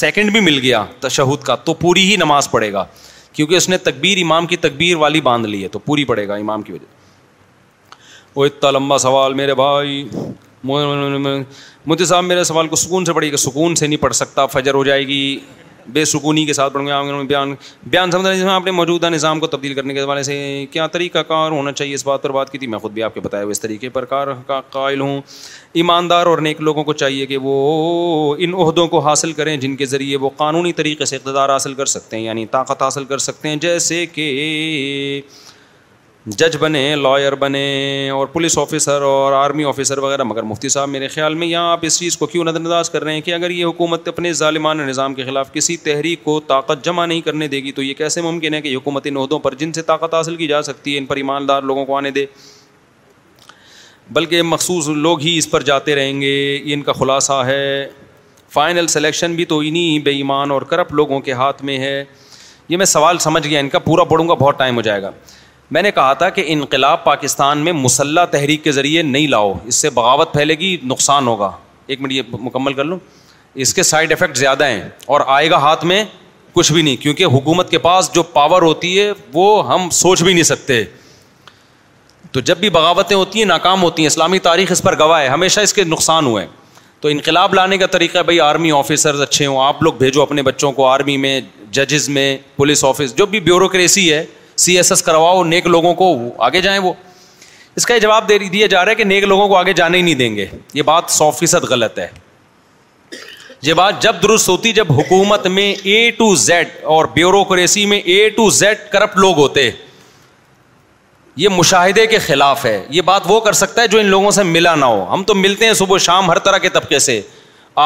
سیکنڈ 0.00 0.32
بھی 0.32 0.40
مل 0.50 0.58
گیا 0.62 0.84
تشہد 1.00 1.44
کا 1.44 1.56
تو 1.70 1.74
پوری 1.86 2.04
ہی 2.10 2.16
نماز 2.26 2.50
پڑے 2.50 2.72
گا 2.72 2.84
کیونکہ 3.32 3.54
اس 3.56 3.68
نے 3.68 3.78
تکبیر 3.88 4.22
امام 4.24 4.46
کی 4.46 4.56
تکبیر 4.68 4.96
والی 5.06 5.20
باندھ 5.30 5.48
لی 5.48 5.62
ہے 5.62 5.68
تو 5.68 5.78
پوری 5.90 6.04
پڑے 6.12 6.28
گا 6.28 6.34
امام 6.44 6.62
کی 6.68 6.72
وجہ 6.72 6.94
وہ 8.34 8.44
اتنا 8.46 8.70
لمبا 8.76 8.98
سوال 9.06 9.34
میرے 9.34 9.54
بھائی 9.62 10.02
مجھے 11.88 12.04
صاحب 12.04 12.24
میرے 12.24 12.42
سوال 12.44 12.68
کو 12.68 12.76
سکون 12.76 13.04
سے 13.04 13.12
پڑھیے 13.12 13.30
کہ 13.30 13.36
سکون 13.36 13.74
سے 13.74 13.86
نہیں 13.86 14.00
پڑھ 14.02 14.14
سکتا 14.16 14.46
فجر 14.54 14.74
ہو 14.74 14.84
جائے 14.84 15.06
گی 15.06 15.20
بے 15.92 16.04
سکونی 16.10 16.44
کے 16.46 16.52
ساتھ 16.52 16.72
پڑھوں 16.72 16.86
گے 16.86 17.22
بیان 17.26 17.54
بیان 17.90 18.10
سمجھا 18.10 18.32
جس 18.32 18.42
میں 18.44 18.50
آپ 18.52 18.64
نے 18.64 18.70
موجودہ 18.70 19.06
نظام 19.10 19.40
کو 19.40 19.46
تبدیل 19.46 19.74
کرنے 19.74 19.94
کے 19.94 20.00
حوالے 20.00 20.22
سے 20.28 20.64
کیا 20.70 20.86
طریقہ 20.94 21.18
کار 21.28 21.50
ہونا 21.50 21.72
چاہیے 21.72 21.94
اس 21.94 22.06
بات 22.06 22.22
پر 22.22 22.32
بات 22.36 22.50
کی 22.52 22.58
تھی 22.58 22.66
میں 22.66 22.78
خود 22.78 22.92
بھی 22.92 23.02
آپ 23.02 23.14
کے 23.14 23.20
بتایا 23.26 23.42
ہوئے 23.42 23.50
اس 23.52 23.60
طریقے 23.60 23.88
پر 23.98 24.04
کار 24.14 24.28
کا 24.46 24.60
قائل 24.70 25.00
ہوں 25.00 25.20
ایماندار 25.82 26.26
اور 26.26 26.38
نیک 26.48 26.60
لوگوں 26.60 26.84
کو 26.84 26.92
چاہیے 27.02 27.26
کہ 27.26 27.36
وہ 27.46 27.54
ان 28.38 28.54
عہدوں 28.64 28.86
کو 28.88 28.98
حاصل 29.08 29.32
کریں 29.40 29.56
جن 29.66 29.76
کے 29.82 29.86
ذریعے 29.94 30.16
وہ 30.24 30.30
قانونی 30.36 30.72
طریقے 30.80 31.04
سے 31.12 31.16
اقتدار 31.16 31.48
حاصل 31.50 31.74
کر 31.74 31.86
سکتے 31.94 32.16
ہیں 32.16 32.24
یعنی 32.24 32.46
طاقت 32.56 32.82
حاصل 32.82 33.04
کر 33.12 33.18
سکتے 33.28 33.48
ہیں 33.48 33.56
جیسے 33.68 34.04
کہ 34.14 34.26
جج 36.28 36.56
بنے 36.60 36.80
لائر 36.96 37.34
بنے 37.38 38.08
اور 38.12 38.26
پولیس 38.26 38.56
آفیسر 38.58 39.02
اور 39.02 39.32
آرمی 39.32 39.64
آفیسر 39.64 39.98
وغیرہ 40.02 40.22
مگر 40.24 40.42
مفتی 40.42 40.68
صاحب 40.68 40.88
میرے 40.90 41.08
خیال 41.08 41.34
میں 41.34 41.46
یہاں 41.46 41.70
آپ 41.72 41.80
اس 41.86 41.98
چیز 41.98 42.16
کو 42.16 42.26
کیوں 42.26 42.44
نظر 42.44 42.58
انداز 42.60 42.90
کر 42.90 43.02
رہے 43.04 43.12
ہیں 43.14 43.20
کہ 43.20 43.34
اگر 43.34 43.50
یہ 43.50 43.64
حکومت 43.64 44.08
اپنے 44.08 44.32
ظالمان 44.40 44.78
نظام 44.86 45.14
کے 45.14 45.24
خلاف 45.24 45.52
کسی 45.52 45.76
تحریک 45.82 46.24
کو 46.24 46.38
طاقت 46.48 46.84
جمع 46.84 47.04
نہیں 47.04 47.20
کرنے 47.26 47.48
دے 47.48 47.58
گی 47.64 47.72
تو 47.72 47.82
یہ 47.82 47.94
کیسے 47.98 48.20
ممکن 48.22 48.54
ہے 48.54 48.60
کہ 48.62 48.74
حکومت 48.74 49.06
ان 49.10 49.16
عہدوں 49.16 49.38
پر 49.44 49.54
جن 49.60 49.72
سے 49.72 49.82
طاقت 49.92 50.14
حاصل 50.14 50.36
کی 50.36 50.46
جا 50.46 50.60
سکتی 50.70 50.92
ہے 50.94 50.98
ان 50.98 51.06
پر 51.06 51.16
ایماندار 51.16 51.62
لوگوں 51.62 51.84
کو 51.84 51.96
آنے 51.96 52.10
دے 52.18 52.26
بلکہ 54.18 54.42
مخصوص 54.42 54.88
لوگ 55.04 55.20
ہی 55.26 55.36
اس 55.38 55.50
پر 55.50 55.62
جاتے 55.70 55.94
رہیں 55.94 56.20
گے 56.20 56.36
ان 56.74 56.82
کا 56.82 56.92
خلاصہ 56.92 57.42
ہے 57.46 57.86
فائنل 58.54 58.86
سلیکشن 58.96 59.34
بھی 59.36 59.44
تو 59.54 59.58
انہیں 59.66 59.98
بے 60.04 60.14
ایمان 60.16 60.50
اور 60.50 60.62
کرپ 60.74 60.92
لوگوں 60.94 61.20
کے 61.20 61.32
ہاتھ 61.44 61.64
میں 61.64 61.78
ہے 61.78 62.04
یہ 62.68 62.76
میں 62.76 62.86
سوال 62.98 63.18
سمجھ 63.28 63.46
گیا 63.48 63.60
ان 63.60 63.68
کا 63.68 63.78
پورا 63.88 64.04
پڑھوں 64.14 64.28
گا 64.28 64.34
بہت 64.44 64.58
ٹائم 64.58 64.76
ہو 64.76 64.80
جائے 64.90 65.02
گا 65.02 65.10
میں 65.72 65.82
نے 65.82 65.90
کہا 65.90 66.12
تھا 66.14 66.28
کہ 66.30 66.42
انقلاب 66.48 67.02
پاکستان 67.04 67.58
میں 67.64 67.72
مسلح 67.72 68.24
تحریک 68.30 68.62
کے 68.64 68.72
ذریعے 68.72 69.02
نہیں 69.02 69.26
لاؤ 69.28 69.52
اس 69.68 69.74
سے 69.74 69.90
بغاوت 69.94 70.32
پھیلے 70.32 70.54
گی 70.58 70.76
نقصان 70.86 71.26
ہوگا 71.28 71.50
ایک 71.86 72.00
منٹ 72.00 72.12
یہ 72.12 72.22
مکمل 72.32 72.72
کر 72.72 72.84
لوں 72.84 72.98
اس 73.64 73.74
کے 73.74 73.82
سائڈ 73.82 74.12
افیکٹ 74.12 74.36
زیادہ 74.38 74.64
ہیں 74.66 74.82
اور 75.14 75.20
آئے 75.36 75.50
گا 75.50 75.56
ہاتھ 75.62 75.84
میں 75.92 76.02
کچھ 76.52 76.72
بھی 76.72 76.82
نہیں 76.82 76.96
کیونکہ 77.02 77.24
حکومت 77.34 77.70
کے 77.70 77.78
پاس 77.86 78.10
جو 78.14 78.22
پاور 78.32 78.62
ہوتی 78.62 78.98
ہے 78.98 79.10
وہ 79.32 79.72
ہم 79.72 79.88
سوچ 79.92 80.22
بھی 80.22 80.32
نہیں 80.32 80.44
سکتے 80.50 80.82
تو 82.32 82.40
جب 82.50 82.58
بھی 82.58 82.70
بغاوتیں 82.70 83.16
ہوتی 83.16 83.38
ہیں 83.38 83.46
ناکام 83.46 83.82
ہوتی 83.82 84.02
ہیں 84.02 84.06
اسلامی 84.06 84.38
تاریخ 84.46 84.72
اس 84.72 84.82
پر 84.82 84.98
گواہ 84.98 85.20
ہے 85.22 85.28
ہمیشہ 85.28 85.60
اس 85.60 85.72
کے 85.74 85.84
نقصان 85.84 86.26
ہوئے 86.26 86.44
ہیں 86.44 86.50
تو 87.00 87.08
انقلاب 87.08 87.54
لانے 87.54 87.78
کا 87.78 87.86
طریقہ 87.94 88.18
بھائی 88.28 88.40
آرمی 88.40 88.70
آفیسرز 88.78 89.20
اچھے 89.20 89.46
ہوں 89.46 89.60
آپ 89.64 89.82
لوگ 89.82 89.92
بھیجو 89.98 90.22
اپنے 90.22 90.42
بچوں 90.42 90.72
کو 90.72 90.86
آرمی 90.86 91.16
میں 91.24 91.40
ججز 91.72 92.08
میں 92.08 92.36
پولیس 92.56 92.84
آفس 92.84 93.14
جو 93.18 93.26
بھی 93.34 93.40
بیوروکریسی 93.48 94.12
ہے 94.12 94.24
سی 94.64 94.76
ایس 94.76 94.90
ایس 94.92 95.02
کرواؤ 95.02 95.42
نیک 95.44 95.66
لوگوں 95.66 95.94
کو 95.94 96.14
آگے 96.44 96.60
جائیں 96.62 96.78
وہ 96.82 96.92
اس 97.76 97.86
کا 97.86 97.94
یہ 97.94 97.98
جواب 98.00 98.30
دیا 98.52 98.66
جا 98.66 98.84
رہا 98.84 98.90
ہے 98.90 98.94
کہ 98.96 99.04
نیک 99.04 99.24
لوگوں 99.24 99.48
کو 99.48 99.56
آگے 99.56 99.72
جانے 99.80 99.96
ہی 99.98 100.02
نہیں 100.02 100.14
دیں 100.20 100.34
گے 100.36 100.46
یہ 100.74 100.82
بات 100.90 101.10
سو 101.12 101.30
فیصد 101.38 101.64
غلط 101.70 101.98
ہے 101.98 102.06
یہ 103.62 103.74
بات 103.74 104.00
جب 104.02 104.16
درست 104.22 104.48
ہوتی 104.48 104.72
جب 104.72 104.92
حکومت 104.98 105.46
میں 105.58 105.74
اے 105.92 106.10
ٹو 106.16 106.34
زیڈ 106.44 106.68
اور 106.94 107.04
بیوروکریسی 107.14 107.84
میں 107.92 108.00
اے 108.14 108.28
ٹو 108.36 108.48
زیڈ 108.60 108.78
کرپٹ 108.92 109.16
لوگ 109.18 109.36
ہوتے 109.38 109.70
یہ 111.36 111.48
مشاہدے 111.56 112.06
کے 112.06 112.18
خلاف 112.26 112.64
ہے 112.66 112.80
یہ 112.90 113.02
بات 113.08 113.22
وہ 113.28 113.38
کر 113.46 113.52
سکتا 113.52 113.82
ہے 113.82 113.86
جو 113.94 113.98
ان 113.98 114.06
لوگوں 114.06 114.30
سے 114.38 114.42
ملا 114.42 114.74
نہ 114.74 114.84
ہو 114.84 115.04
ہم 115.12 115.22
تو 115.30 115.34
ملتے 115.34 115.66
ہیں 115.66 115.72
صبح 115.80 115.98
شام 116.04 116.30
ہر 116.30 116.38
طرح 116.46 116.58
کے 116.58 116.68
طبقے 116.78 116.98
سے 117.08 117.20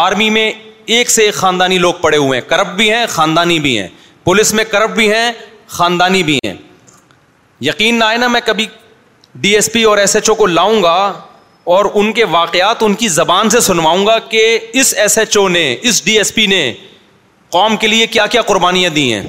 آرمی 0.04 0.28
میں 0.30 0.50
ایک 0.96 1.10
سے 1.10 1.22
ایک 1.22 1.34
خاندانی 1.34 1.78
لوگ 1.78 1.94
پڑے 2.00 2.16
ہوئے 2.16 2.38
ہیں 2.40 2.48
کرپٹ 2.50 2.76
بھی 2.76 2.90
ہیں 2.92 3.06
خاندانی 3.14 3.58
بھی 3.60 3.78
ہیں 3.78 3.88
پولیس 4.24 4.52
میں 4.54 4.64
کرپٹ 4.70 4.94
بھی 4.96 5.12
ہیں 5.12 5.30
خاندانی 5.78 6.22
بھی 6.22 6.38
ہیں 6.44 6.54
یقین 7.64 7.98
نہ 7.98 8.04
آئے 8.04 8.16
نا 8.18 8.26
میں 8.28 8.40
کبھی 8.44 8.66
ڈی 9.40 9.54
ایس 9.54 9.72
پی 9.72 9.82
اور 9.90 9.98
ایس 9.98 10.14
ایچ 10.16 10.28
او 10.30 10.34
کو 10.34 10.46
لاؤں 10.46 10.82
گا 10.82 10.94
اور 11.74 11.84
ان 12.00 12.12
کے 12.12 12.24
واقعات 12.34 12.82
ان 12.82 12.94
کی 13.00 13.08
زبان 13.18 13.50
سے 13.50 13.60
سنواؤں 13.60 14.06
گا 14.06 14.18
کہ 14.30 14.42
اس 14.80 14.94
ایس 15.02 15.18
ایچ 15.18 15.36
او 15.36 15.48
نے 15.56 15.64
اس 15.88 16.04
ڈی 16.04 16.16
ایس 16.18 16.34
پی 16.34 16.46
نے 16.54 16.62
قوم 17.56 17.76
کے 17.76 17.86
لیے 17.86 18.06
کیا 18.16 18.26
کیا 18.34 18.42
قربانیاں 18.50 18.90
دی 18.94 19.12
ہیں 19.12 19.22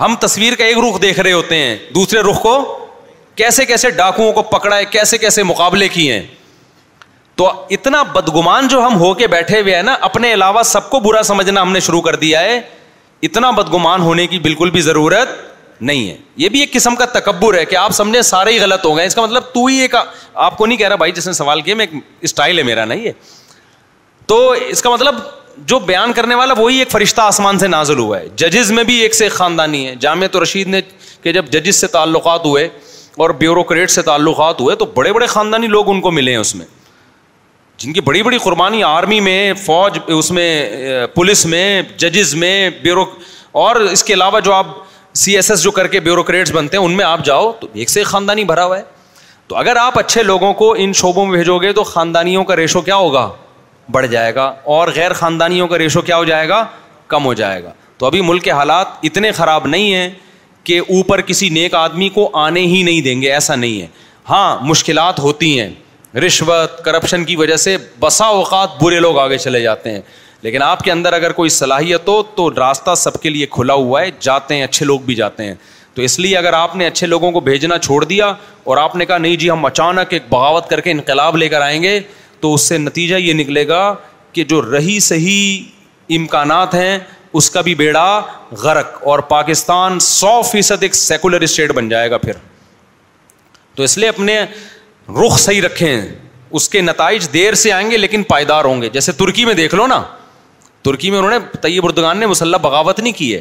ہم 0.00 0.14
تصویر 0.20 0.54
کا 0.58 0.64
ایک 0.64 0.78
رخ 0.86 1.00
دیکھ 1.02 1.20
رہے 1.20 1.32
ہوتے 1.32 1.56
ہیں 1.58 1.76
دوسرے 1.94 2.20
رخ 2.30 2.40
کو 2.42 2.56
کیسے 3.42 3.64
کیسے 3.66 3.90
ڈاکوؤں 3.98 4.32
کو 4.32 4.42
پکڑا 4.56 4.76
ہے 4.76 4.84
کیسے 4.90 5.18
کیسے 5.18 5.42
مقابلے 5.42 5.88
کیے 5.88 6.12
ہیں 6.12 6.26
تو 7.40 7.50
اتنا 7.76 8.02
بدگمان 8.14 8.68
جو 8.68 8.80
ہم 8.86 8.96
ہو 9.00 9.12
کے 9.20 9.26
بیٹھے 9.26 9.60
ہوئے 9.60 9.74
ہیں 9.74 9.82
نا 9.82 9.96
اپنے 10.08 10.32
علاوہ 10.34 10.62
سب 10.72 10.90
کو 10.90 11.00
برا 11.06 11.22
سمجھنا 11.30 11.62
ہم 11.62 11.72
نے 11.72 11.80
شروع 11.86 12.00
کر 12.02 12.16
دیا 12.24 12.40
ہے 12.40 12.60
اتنا 13.28 13.50
بدگمان 13.60 14.02
ہونے 14.02 14.26
کی 14.26 14.38
بالکل 14.38 14.70
بھی 14.70 14.80
ضرورت 14.88 15.28
نہیں 15.86 16.08
ہے 16.10 16.16
یہ 16.42 16.48
بھی 16.54 16.60
ایک 16.60 16.72
قسم 16.72 16.94
کا 16.96 17.04
تکبر 17.18 17.54
ہے 17.58 17.64
کہ 17.72 17.76
آپ 17.76 17.92
سمجھیں 17.98 18.20
سارے 18.32 18.52
ہی 18.52 18.58
غلط 18.60 18.84
ہو 18.86 18.96
گئے 18.96 19.06
اس 19.06 19.14
کا 19.14 19.22
مطلب 19.22 19.42
تو 19.54 19.64
ہی 19.66 19.76
ایک 19.86 19.94
آپ 20.02 20.56
کو 20.58 20.66
نہیں 20.66 20.78
کہہ 20.78 20.88
رہا 20.88 20.96
بھائی 21.04 21.12
جس 21.18 21.26
نے 21.26 21.32
سوال 21.42 21.60
کیا 21.68 21.74
میں 21.80 21.86
ایک 21.90 22.00
اسٹائل 22.28 22.58
ہے 22.58 22.62
میرا 22.70 22.84
نہیں 22.92 23.04
ہے 23.06 23.12
تو 24.32 24.38
اس 24.74 24.82
کا 24.82 24.90
مطلب 24.90 25.14
جو 25.72 25.78
بیان 25.88 26.12
کرنے 26.12 26.34
والا 26.34 26.54
وہی 26.58 26.78
ایک 26.78 26.90
فرشتہ 26.90 27.20
آسمان 27.32 27.58
سے 27.58 27.66
نازل 27.74 27.98
ہوا 27.98 28.18
ہے 28.20 28.28
ججز 28.44 28.70
میں 28.78 28.84
بھی 28.84 28.94
ایک 29.02 29.14
سے 29.14 29.24
ایک 29.24 29.32
خاندانی 29.32 29.86
ہے 29.86 29.94
جامع 30.04 30.26
تو 30.36 30.42
رشید 30.42 30.68
نے 30.76 30.80
کہ 31.22 31.32
جب 31.32 31.50
ججز 31.56 31.76
سے 31.80 31.86
تعلقات 31.98 32.44
ہوئے 32.52 32.68
اور 33.24 33.30
بیوروکریٹ 33.42 33.90
سے 33.90 34.02
تعلقات 34.08 34.60
ہوئے 34.60 34.76
تو 34.76 34.84
بڑے 34.94 35.12
بڑے 35.18 35.26
خاندانی 35.34 35.66
لوگ 35.76 35.90
ان 35.90 36.00
کو 36.06 36.10
ملے 36.20 36.30
ہیں 36.30 36.38
اس 36.38 36.54
میں 36.60 36.66
جن 37.82 37.92
کی 37.92 38.00
بڑی 38.08 38.22
بڑی 38.22 38.38
قربانی 38.42 38.82
آرمی 38.92 39.20
میں 39.28 39.38
فوج 39.64 39.98
اس 40.18 40.30
میں 40.38 40.48
پولیس 41.14 41.44
میں 41.54 41.66
ججز 42.04 42.34
میں 42.42 42.54
بیورو 42.82 43.04
اور 43.64 43.76
اس 43.96 44.04
کے 44.04 44.14
علاوہ 44.14 44.40
جو 44.48 44.52
آپ 44.52 44.66
سی 45.16 45.34
ایس 45.36 45.50
ایس 45.50 45.62
جو 45.62 45.70
کر 45.70 45.86
کے 45.86 45.98
بیوروکریٹس 46.06 46.50
بنتے 46.52 46.76
ہیں 46.76 46.84
ان 46.84 46.92
میں 46.96 47.04
آپ 47.04 47.24
جاؤ 47.24 47.50
تو 47.58 47.66
ایک 47.72 47.90
سے 47.90 48.02
خاندانی 48.04 48.44
بھرا 48.44 48.64
ہوا 48.64 48.78
ہے 48.78 48.82
تو 49.48 49.56
اگر 49.56 49.76
آپ 49.80 49.98
اچھے 49.98 50.22
لوگوں 50.22 50.52
کو 50.62 50.70
ان 50.78 50.92
شعبوں 51.00 51.24
میں 51.26 51.34
بھیجو 51.36 51.58
گے 51.62 51.72
تو 51.72 51.82
خاندانیوں 51.84 52.42
کا 52.44 52.56
ریشو 52.56 52.80
کیا 52.82 52.94
ہوگا 52.96 53.28
بڑھ 53.92 54.06
جائے 54.10 54.34
گا 54.34 54.52
اور 54.76 54.88
غیر 54.94 55.12
خاندانیوں 55.12 55.68
کا 55.68 55.78
ریشو 55.78 56.00
کیا 56.02 56.16
ہو 56.16 56.24
جائے 56.24 56.48
گا 56.48 56.64
کم 57.08 57.24
ہو 57.24 57.34
جائے 57.42 57.62
گا 57.64 57.72
تو 57.98 58.06
ابھی 58.06 58.20
ملک 58.20 58.42
کے 58.44 58.50
حالات 58.50 59.04
اتنے 59.10 59.30
خراب 59.32 59.66
نہیں 59.66 59.94
ہیں 59.94 60.08
کہ 60.64 60.78
اوپر 60.80 61.20
کسی 61.30 61.48
نیک 61.48 61.74
آدمی 61.74 62.08
کو 62.14 62.28
آنے 62.46 62.60
ہی 62.66 62.82
نہیں 62.82 63.00
دیں 63.02 63.20
گے 63.22 63.32
ایسا 63.32 63.54
نہیں 63.54 63.80
ہے 63.80 63.86
ہاں 64.30 64.56
مشکلات 64.66 65.18
ہوتی 65.20 65.58
ہیں 65.60 65.68
رشوت 66.26 66.84
کرپشن 66.84 67.24
کی 67.24 67.36
وجہ 67.36 67.56
سے 67.66 67.76
بسا 68.00 68.26
اوقات 68.40 68.82
برے 68.82 69.00
لوگ 69.00 69.18
آگے 69.18 69.38
چلے 69.38 69.60
جاتے 69.62 69.90
ہیں 69.92 70.00
لیکن 70.44 70.62
آپ 70.62 70.80
کے 70.84 70.90
اندر 70.92 71.12
اگر 71.12 71.32
کوئی 71.32 71.50
صلاحیت 71.50 72.08
ہو 72.08 72.22
تو 72.36 72.48
راستہ 72.54 72.94
سب 73.02 73.14
کے 73.20 73.30
لیے 73.30 73.44
کھلا 73.50 73.74
ہوا 73.74 74.00
ہے 74.00 74.08
جاتے 74.20 74.54
ہیں 74.54 74.62
اچھے 74.62 74.86
لوگ 74.86 75.00
بھی 75.04 75.14
جاتے 75.20 75.44
ہیں 75.46 75.54
تو 75.94 76.02
اس 76.02 76.18
لیے 76.18 76.36
اگر 76.36 76.52
آپ 76.52 76.74
نے 76.76 76.86
اچھے 76.86 77.06
لوگوں 77.06 77.30
کو 77.32 77.40
بھیجنا 77.46 77.76
چھوڑ 77.86 78.02
دیا 78.04 78.26
اور 78.70 78.76
آپ 78.76 78.96
نے 78.96 79.04
کہا 79.06 79.18
نہیں 79.18 79.36
جی 79.42 79.48
ہم 79.50 79.64
اچانک 79.64 80.12
ایک 80.14 80.22
بغاوت 80.28 80.68
کر 80.70 80.80
کے 80.86 80.90
انقلاب 80.90 81.36
لے 81.36 81.48
کر 81.48 81.60
آئیں 81.62 81.82
گے 81.82 81.98
تو 82.40 82.52
اس 82.54 82.68
سے 82.68 82.78
نتیجہ 82.78 83.16
یہ 83.16 83.32
نکلے 83.34 83.66
گا 83.68 83.80
کہ 84.32 84.44
جو 84.52 84.60
رہی 84.70 84.98
صحیح 85.06 86.14
امکانات 86.16 86.74
ہیں 86.74 86.98
اس 87.40 87.48
کا 87.50 87.60
بھی 87.68 87.74
بیڑا 87.74 88.04
غرق 88.62 88.98
اور 89.12 89.18
پاکستان 89.28 89.98
سو 90.08 90.40
فیصد 90.50 90.82
ایک 90.82 90.94
سیکولر 90.94 91.40
اسٹیٹ 91.46 91.72
بن 91.78 91.88
جائے 91.88 92.10
گا 92.10 92.18
پھر 92.26 92.32
تو 93.74 93.82
اس 93.82 93.96
لیے 93.98 94.08
اپنے 94.08 94.38
رخ 95.22 95.38
صحیح 95.44 95.62
رکھیں 95.66 95.96
اس 96.58 96.68
کے 96.68 96.80
نتائج 96.80 97.28
دیر 97.32 97.54
سے 97.64 97.72
آئیں 97.72 97.90
گے 97.90 97.96
لیکن 97.96 98.22
پائیدار 98.34 98.64
ہوں 98.64 98.82
گے 98.82 98.88
جیسے 98.98 99.12
ترکی 99.24 99.44
میں 99.44 99.54
دیکھ 99.64 99.74
لو 99.74 99.86
نا 99.96 100.02
ترکی 100.84 101.10
میں 101.10 101.18
انہوں 101.18 101.30
نے 101.30 101.38
طیب 101.60 101.84
اردگان 101.86 102.18
نے 102.18 102.26
مسلح 102.26 102.56
بغاوت 102.62 102.98
نہیں 103.00 103.12
کی 103.18 103.34
ہے 103.34 103.40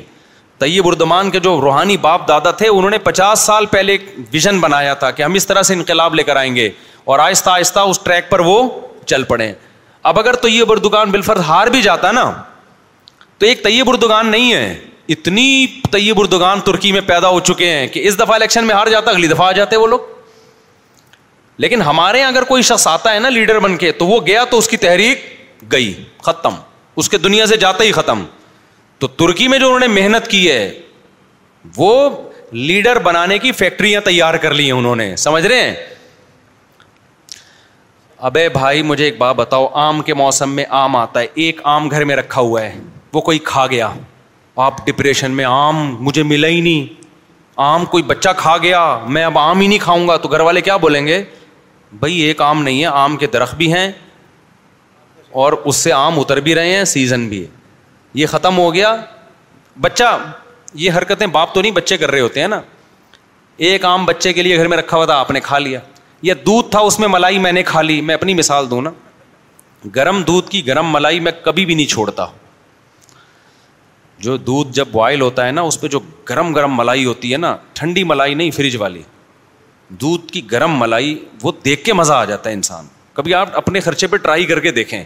طیب 0.60 0.88
اردمان 0.88 1.32
کے 1.32 1.40
جو 1.46 1.60
روحانی 1.62 1.98
باپ 2.06 2.28
دادا 2.28 2.52
تھے 2.60 2.68
انہوں 2.76 2.90
نے 2.90 2.98
پچاس 3.08 3.40
سال 3.46 3.66
پہلے 3.74 3.92
ایک 3.92 4.06
ویژن 4.34 4.60
بنایا 4.60 4.94
تھا 5.02 5.10
کہ 5.18 5.24
ہم 5.24 5.34
اس 5.40 5.48
طرح 5.48 5.62
سے 5.70 5.74
انقلاب 5.74 6.16
لے 6.16 6.24
کر 6.30 6.36
آئیں 6.44 6.56
گے 6.56 6.70
اور 7.14 7.20
آہستہ 7.20 7.50
آہستہ 7.50 7.80
اس 7.94 8.00
ٹریک 8.04 8.30
پر 8.30 8.40
وہ 8.50 8.58
چل 9.06 9.24
پڑے 9.34 9.52
اب 10.12 10.20
اگر 10.20 10.36
طیب 10.48 10.72
اردگان 10.72 11.12
بالفر 11.12 11.40
ہار 11.48 11.68
بھی 11.76 11.82
جاتا 11.82 12.12
نا 12.12 12.26
تو 13.38 13.46
ایک 13.46 13.64
طیب 13.64 13.90
اردگان 13.90 14.30
نہیں 14.32 14.54
ہے 14.54 14.74
اتنی 15.16 15.48
طیب 15.92 16.20
اردگان 16.20 16.60
ترکی 16.66 16.92
میں 16.92 17.02
پیدا 17.08 17.30
ہو 17.30 17.40
چکے 17.54 17.70
ہیں 17.70 17.86
کہ 17.96 18.08
اس 18.08 18.20
دفعہ 18.20 18.36
الیکشن 18.36 18.66
میں 18.68 18.76
ہار 18.76 18.88
جاتا 18.96 19.12
اگلی 19.12 19.28
دفعہ 19.28 19.48
آ 19.48 19.52
جاتے 19.62 19.76
وہ 19.78 19.88
لوگ 19.88 20.12
لیکن 21.66 21.82
ہمارے 21.92 22.24
اگر 22.24 22.44
کوئی 22.54 22.62
شخص 22.70 22.88
آتا 22.88 23.14
ہے 23.14 23.20
نا 23.20 23.30
لیڈر 23.30 23.60
بن 23.66 23.78
کے 23.78 23.92
تو 23.98 24.06
وہ 24.08 24.20
گیا 24.28 24.44
تو 24.52 24.58
اس 24.58 24.68
کی 24.68 24.78
تحریک 24.88 25.32
گئی 25.72 25.92
ختم 26.24 26.54
اس 27.00 27.10
کے 27.10 27.18
دنیا 27.18 27.46
سے 27.46 27.58
جاتا 27.58 27.84
ہی 27.84 27.92
ختم 27.92 28.24
تو 29.00 29.08
ترکی 29.20 29.48
میں 29.48 29.60
جو 29.60 29.66
انہوں 29.68 29.80
نے 29.80 29.88
محنت 30.02 30.28
کی 30.32 30.50
ہے 30.52 30.64
وہ 31.78 32.10
لیڈر 32.52 33.00
بنانے 33.04 33.38
کی 33.40 33.52
فیکٹریاں 33.60 34.02
تیار 34.06 34.34
کر 34.44 34.54
لی 34.54 34.66
ہیں 34.66 34.72
انہوں 34.80 34.96
نے 34.96 35.16
سمجھ 35.18 35.46
رہے 35.46 35.62
ہیں 35.70 35.76
ابے 38.28 38.48
بھائی 38.50 38.82
مجھے 38.90 39.04
ایک 39.06 39.18
بات 39.18 39.36
بتاؤ 39.36 39.68
آم 39.86 40.02
کے 40.10 40.14
موسم 40.14 40.52
میں 40.56 40.66
آم 40.82 40.96
آتا 40.96 41.20
ہے 41.22 41.28
ایک 41.46 41.60
آم 41.72 41.90
گھر 41.92 42.04
میں 42.12 42.16
رکھا 42.16 42.42
ہوا 42.42 42.62
ہے 42.62 42.74
وہ 43.14 43.22
کوئی 43.22 43.40
کھا 43.44 43.66
گیا 43.72 43.90
آپ 44.66 44.86
ڈپریشن 44.86 45.32
میں 45.40 45.46
آم 45.48 45.84
مجھے 46.04 46.24
ملا 46.24 46.48
ہی 46.48 46.62
نہیں 46.62 47.02
آم 47.70 47.86
کوئی 47.86 48.04
بچہ 48.04 48.30
کھا 48.38 48.56
گیا 48.62 48.82
میں 49.16 49.24
اب 49.24 49.38
آم 49.40 49.60
ہی 49.60 49.68
نہیں 49.68 49.80
کھاؤں 49.82 50.08
گا 50.08 50.18
تو 50.18 50.30
گھر 50.30 50.40
والے 50.50 50.62
کیا 50.68 50.78
بولیں 50.86 51.06
گے 51.08 51.24
بھائی 52.00 52.20
ایک 52.22 52.42
آم 52.42 52.62
نہیں 52.64 52.82
ہے 52.82 52.86
آم 53.02 53.18
کے 53.18 53.28
درخت 53.34 53.56
بھی 53.56 53.72
ہیں 53.74 53.92
اور 55.42 55.54
اس 55.70 55.76
سے 55.76 55.92
آم 55.92 56.20
اتر 56.20 56.40
بھی 56.48 56.54
رہے 56.56 56.76
ہیں 56.76 56.84
سیزن 56.86 57.28
بھی 57.28 57.46
یہ 58.14 58.26
ختم 58.32 58.58
ہو 58.58 58.74
گیا 58.74 58.96
بچہ 59.82 60.16
یہ 60.82 60.92
حرکتیں 60.98 61.26
باپ 61.28 61.54
تو 61.54 61.62
نہیں 61.62 61.72
بچے 61.72 61.96
کر 61.98 62.12
رہے 62.12 62.20
ہوتے 62.20 62.42
ہیں 62.42 62.48
نا 62.48 62.60
ایک 63.70 63.86
آم 63.86 64.06
بچے 64.06 64.34
کے 64.34 64.44
لیے 64.44 64.58
گھر 64.58 64.68
میں 64.68 64.78
رکھا 64.78 64.98
ہوا 64.98 65.06
تھا 65.06 65.16
آپ 65.20 65.32
نے 65.32 65.40
کھا 65.44 65.58
لیا 65.60 65.80
یا 66.30 66.34
دودھ 66.46 66.70
تھا 66.72 66.80
اس 66.90 66.98
میں 67.00 67.08
ملائی 67.12 67.40
میں 67.46 67.52
نے 67.52 67.64
کھا 67.72 67.82
لی 67.82 68.00
میں 68.10 68.16
اپنی 68.16 68.34
مثال 68.34 68.70
دوں 68.70 68.82
نا 68.82 68.92
گرم 69.96 70.22
دودھ 70.28 70.50
کی 70.50 70.66
گرم 70.68 70.92
ملائی 70.94 71.20
میں 71.20 71.32
کبھی 71.46 71.66
بھی 71.66 71.76
نہیں 71.76 71.88
چھوڑتا 71.92 72.24
ہوں 72.26 72.42
جو 74.28 74.36
دودھ 74.52 74.72
جب 74.76 74.88
بوائل 74.92 75.22
ہوتا 75.22 75.46
ہے 75.48 75.52
نا 75.52 75.62
اس 75.70 75.80
پہ 75.82 75.88
جو 75.96 76.00
گرم 76.30 76.54
گرم 76.56 76.78
ملائی 76.78 77.06
ہوتی 77.06 77.32
ہے 77.32 77.38
نا 77.38 77.56
ٹھنڈی 77.80 78.04
ملائی 78.12 78.34
نہیں 78.34 78.52
فریج 78.60 78.76
والی 78.82 79.02
دودھ 80.04 80.32
کی 80.34 80.42
گرم 80.52 80.80
ملائی 80.80 81.18
وہ 81.44 81.52
دیکھ 81.66 81.84
کے 81.86 81.94
مزہ 82.02 82.14
آ 82.14 82.24
جاتا 82.26 82.50
ہے 82.50 82.54
انسان 82.56 82.86
کبھی 83.14 83.34
آپ 83.40 83.58
اپنے 83.58 83.80
خرچے 83.88 84.08
پہ 84.14 84.18
ٹرائی 84.18 84.46
کر 84.52 84.60
کے 84.60 84.72
دیکھیں 84.72 85.04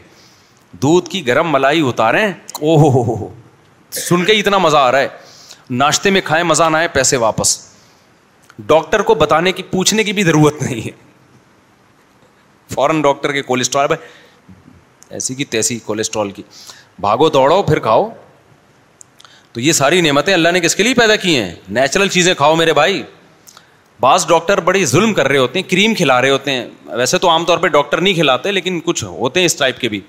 دودھ 0.81 1.09
کی 1.09 1.25
گرم 1.27 1.51
ملائی 1.53 1.81
اتارے 1.87 2.25
او 2.61 2.75
ہو 2.81 2.89
ہو 2.91 3.03
ہو 3.17 3.27
سن 3.99 4.23
کے 4.25 4.33
اتنا 4.39 4.57
مزہ 4.57 4.77
آ 4.77 4.91
رہا 4.91 4.99
ہے 4.99 5.07
ناشتے 5.69 6.09
میں 6.11 6.21
کھائے 6.25 6.43
مزہ 6.43 6.63
نہ 6.71 6.77
آئے 6.77 6.87
پیسے 6.93 7.17
واپس 7.17 7.57
ڈاکٹر 8.67 9.01
کو 9.09 9.15
بتانے 9.15 9.51
کی 9.51 9.63
پوچھنے 9.71 10.03
کی 10.03 10.13
بھی 10.13 10.23
ضرورت 10.23 10.61
نہیں 10.61 10.81
ہے 10.85 10.91
فوراً 12.73 13.01
ڈاکٹر 13.01 13.31
کے 13.31 13.41
کولیسٹرول 13.41 13.95
ایسی 15.09 15.35
کی 15.35 15.45
تیسی 15.45 15.77
کولیسٹرال 15.85 16.31
کی 16.31 16.43
بھاگو 17.01 17.29
دوڑو 17.29 17.61
پھر 17.63 17.79
کھاؤ 17.79 18.07
تو 19.53 19.59
یہ 19.61 19.71
ساری 19.73 20.01
نعمتیں 20.01 20.33
اللہ 20.33 20.49
نے 20.53 20.59
کس 20.59 20.75
کے 20.75 20.83
لیے 20.83 20.93
پیدا 20.93 21.15
کی 21.15 21.37
ہیں 21.37 21.53
نیچرل 21.77 22.07
چیزیں 22.15 22.33
کھاؤ 22.37 22.55
میرے 22.55 22.73
بھائی 22.79 23.01
بعض 23.99 24.27
ڈاکٹر 24.27 24.59
بڑی 24.61 24.85
ظلم 24.85 25.13
کر 25.13 25.27
رہے 25.27 25.37
ہوتے 25.37 25.59
ہیں 25.59 25.69
کریم 25.69 25.93
کھلا 25.95 26.21
رہے 26.21 26.29
ہوتے 26.29 26.51
ہیں 26.51 26.67
ویسے 26.97 27.17
تو 27.17 27.29
عام 27.29 27.45
طور 27.45 27.57
پہ 27.57 27.67
ڈاکٹر 27.77 28.01
نہیں 28.01 28.13
کھلاتے 28.13 28.51
لیکن 28.51 28.79
کچھ 28.85 29.03
ہوتے 29.03 29.39
ہیں 29.39 29.45
اس 29.45 29.55
ٹائپ 29.55 29.79
کے 29.79 29.89
بھی 29.89 29.99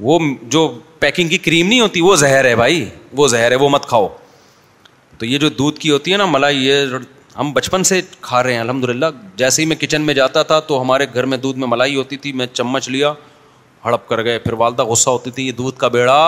وہ 0.00 0.18
جو 0.52 0.68
پیکنگ 0.98 1.28
کی 1.28 1.38
کریم 1.38 1.66
نہیں 1.68 1.80
ہوتی 1.80 2.00
وہ 2.00 2.14
زہر 2.16 2.44
ہے 2.44 2.54
بھائی 2.56 2.84
وہ 3.16 3.26
زہر 3.28 3.50
ہے 3.50 3.56
وہ 3.62 3.68
مت 3.68 3.86
کھاؤ 3.88 4.08
تو 5.18 5.26
یہ 5.26 5.38
جو 5.38 5.48
دودھ 5.60 5.78
کی 5.80 5.90
ہوتی 5.90 6.12
ہے 6.12 6.16
نا 6.16 6.26
ملائی 6.30 6.66
یہ 6.66 6.94
ہم 7.38 7.52
بچپن 7.52 7.82
سے 7.84 8.00
کھا 8.20 8.42
رہے 8.42 8.52
ہیں 8.52 8.60
الحمد 8.60 8.84
للہ 8.88 9.06
جیسے 9.42 9.62
ہی 9.62 9.66
میں 9.66 9.76
کچن 9.80 10.02
میں 10.02 10.14
جاتا 10.14 10.42
تھا 10.50 10.58
تو 10.70 10.80
ہمارے 10.82 11.06
گھر 11.14 11.26
میں 11.32 11.38
دودھ 11.38 11.58
میں 11.58 11.68
ملائی 11.70 11.94
ہوتی 11.96 12.16
تھی 12.24 12.32
میں 12.40 12.46
چمچ 12.52 12.88
لیا 12.88 13.12
ہڑپ 13.84 14.08
کر 14.08 14.24
گئے 14.24 14.38
پھر 14.38 14.52
والدہ 14.62 14.84
غصہ 14.84 15.10
ہوتی 15.10 15.30
تھی 15.36 15.46
یہ 15.46 15.52
دودھ 15.58 15.78
کا 15.78 15.88
بیڑا 15.98 16.18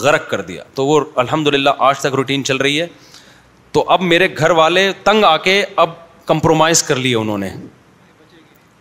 غرق 0.00 0.28
کر 0.30 0.40
دیا 0.50 0.62
تو 0.74 0.86
وہ 0.86 1.00
الحمد 1.24 1.48
للہ 1.54 1.70
آج 1.88 1.98
تک 2.00 2.14
روٹین 2.16 2.44
چل 2.44 2.56
رہی 2.66 2.80
ہے 2.80 2.86
تو 3.72 3.84
اب 3.90 4.02
میرے 4.12 4.28
گھر 4.38 4.50
والے 4.60 4.90
تنگ 5.04 5.24
آ 5.24 5.36
کے 5.46 5.62
اب 5.84 5.90
کمپرومائز 6.26 6.82
کر 6.82 6.96
لیے 7.06 7.14
انہوں 7.16 7.38
نے 7.38 7.50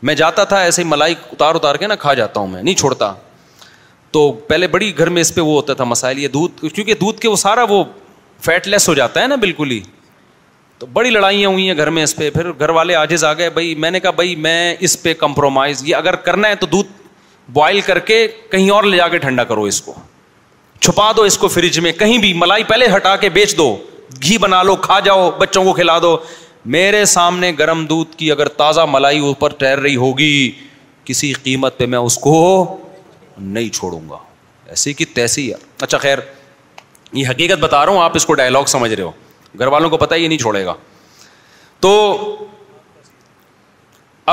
میں 0.07 0.15
جاتا 0.15 0.43
تھا 0.51 0.59
ایسے 0.61 0.81
ہی 0.83 0.87
ملائی 0.87 1.13
اتار 1.31 1.55
اتار 1.55 1.75
کے 1.83 1.87
نا 1.87 1.95
کھا 2.05 2.13
جاتا 2.13 2.39
ہوں 2.39 2.47
میں 2.47 2.61
نہیں 2.63 2.75
چھوڑتا 2.75 3.13
تو 4.13 4.21
پہلے 4.47 4.67
بڑی 4.75 4.91
گھر 4.97 5.09
میں 5.15 5.21
اس 5.21 5.33
پہ 5.35 5.41
وہ 5.41 5.53
ہوتا 5.55 5.73
تھا 5.77 5.83
مسائل 5.91 6.19
یہ 6.19 6.27
دودھ 6.37 6.61
کیونکہ 6.73 6.93
دودھ 6.99 7.19
کے 7.19 7.27
وہ 7.29 7.35
سارا 7.43 7.63
وہ 7.69 7.83
فیٹ 8.47 8.67
لیس 8.67 8.87
ہو 8.89 8.93
جاتا 8.99 9.21
ہے 9.21 9.27
نا 9.27 9.35
بالکل 9.45 9.71
ہی 9.71 9.79
تو 10.79 10.85
بڑی 10.97 11.09
لڑائیاں 11.09 11.49
ہوئی 11.49 11.67
ہیں 11.69 11.75
گھر 11.77 11.89
میں 11.95 12.03
اس 12.03 12.15
پہ 12.15 12.29
پھر 12.35 12.51
گھر 12.59 12.69
والے 12.77 12.95
آجز 12.95 13.23
آ 13.23 13.31
گئے 13.39 13.49
بھائی 13.57 13.73
میں 13.83 13.91
نے 13.91 13.99
کہا 13.99 14.11
بھائی 14.19 14.35
میں 14.47 14.59
اس 14.87 15.01
پہ 15.03 15.13
کمپرومائز 15.23 15.81
یہ 15.85 15.95
اگر 15.95 16.15
کرنا 16.27 16.47
ہے 16.49 16.55
تو 16.55 16.67
دودھ 16.75 16.87
بوائل 17.53 17.79
کر 17.85 17.99
کے 18.09 18.27
کہیں 18.51 18.69
اور 18.75 18.83
لے 18.83 18.97
جا 18.97 19.07
کے 19.07 19.17
ٹھنڈا 19.25 19.43
کرو 19.53 19.63
اس 19.71 19.81
کو 19.81 19.93
چھپا 20.79 21.11
دو 21.17 21.21
اس 21.31 21.37
کو 21.37 21.47
فریج 21.55 21.79
میں 21.85 21.91
کہیں 21.99 22.17
بھی 22.25 22.33
ملائی 22.43 22.63
پہلے 22.67 22.87
ہٹا 22.95 23.15
کے 23.25 23.29
بیچ 23.39 23.57
دو 23.57 23.75
گھی 24.23 24.37
بنا 24.45 24.61
لو 24.63 24.75
کھا 24.87 24.99
جاؤ 25.09 25.29
بچوں 25.39 25.63
کو 25.63 25.73
کھلا 25.73 25.97
دو 26.01 26.15
میرے 26.77 27.03
سامنے 27.15 27.51
گرم 27.59 27.85
دودھ 27.85 28.15
کی 28.17 28.31
اگر 28.31 28.47
تازہ 28.61 28.81
ملائی 28.89 29.19
اوپر 29.29 29.53
ٹھہر 29.61 29.79
رہی 29.79 29.95
ہوگی 30.05 30.51
کسی 31.05 31.33
قیمت 31.43 31.77
پہ 31.77 31.85
میں 31.93 31.99
اس 31.99 32.17
کو 32.27 32.37
نہیں 33.37 33.69
چھوڑوں 33.73 33.99
گا 34.09 34.17
ایسے 34.69 34.93
کہ 34.93 35.05
تیسے 35.13 35.41
ہی 35.41 35.51
اچھا 35.81 35.97
خیر 35.97 36.17
یہ 37.13 37.27
حقیقت 37.29 37.59
بتا 37.59 37.85
رہا 37.85 37.91
ہوں 37.93 38.01
آپ 38.03 38.11
اس 38.15 38.25
کو 38.25 38.33
ڈائلگ 38.33 38.65
سمجھ 38.67 38.91
رہے 38.93 39.03
ہو 39.03 39.11
گھر 39.59 39.67
والوں 39.67 39.89
کو 39.89 39.97
پتا 39.97 40.15
یہ 40.15 40.27
نہیں 40.27 40.37
چھوڑے 40.39 40.65
گا 40.65 40.73
تو 41.79 41.91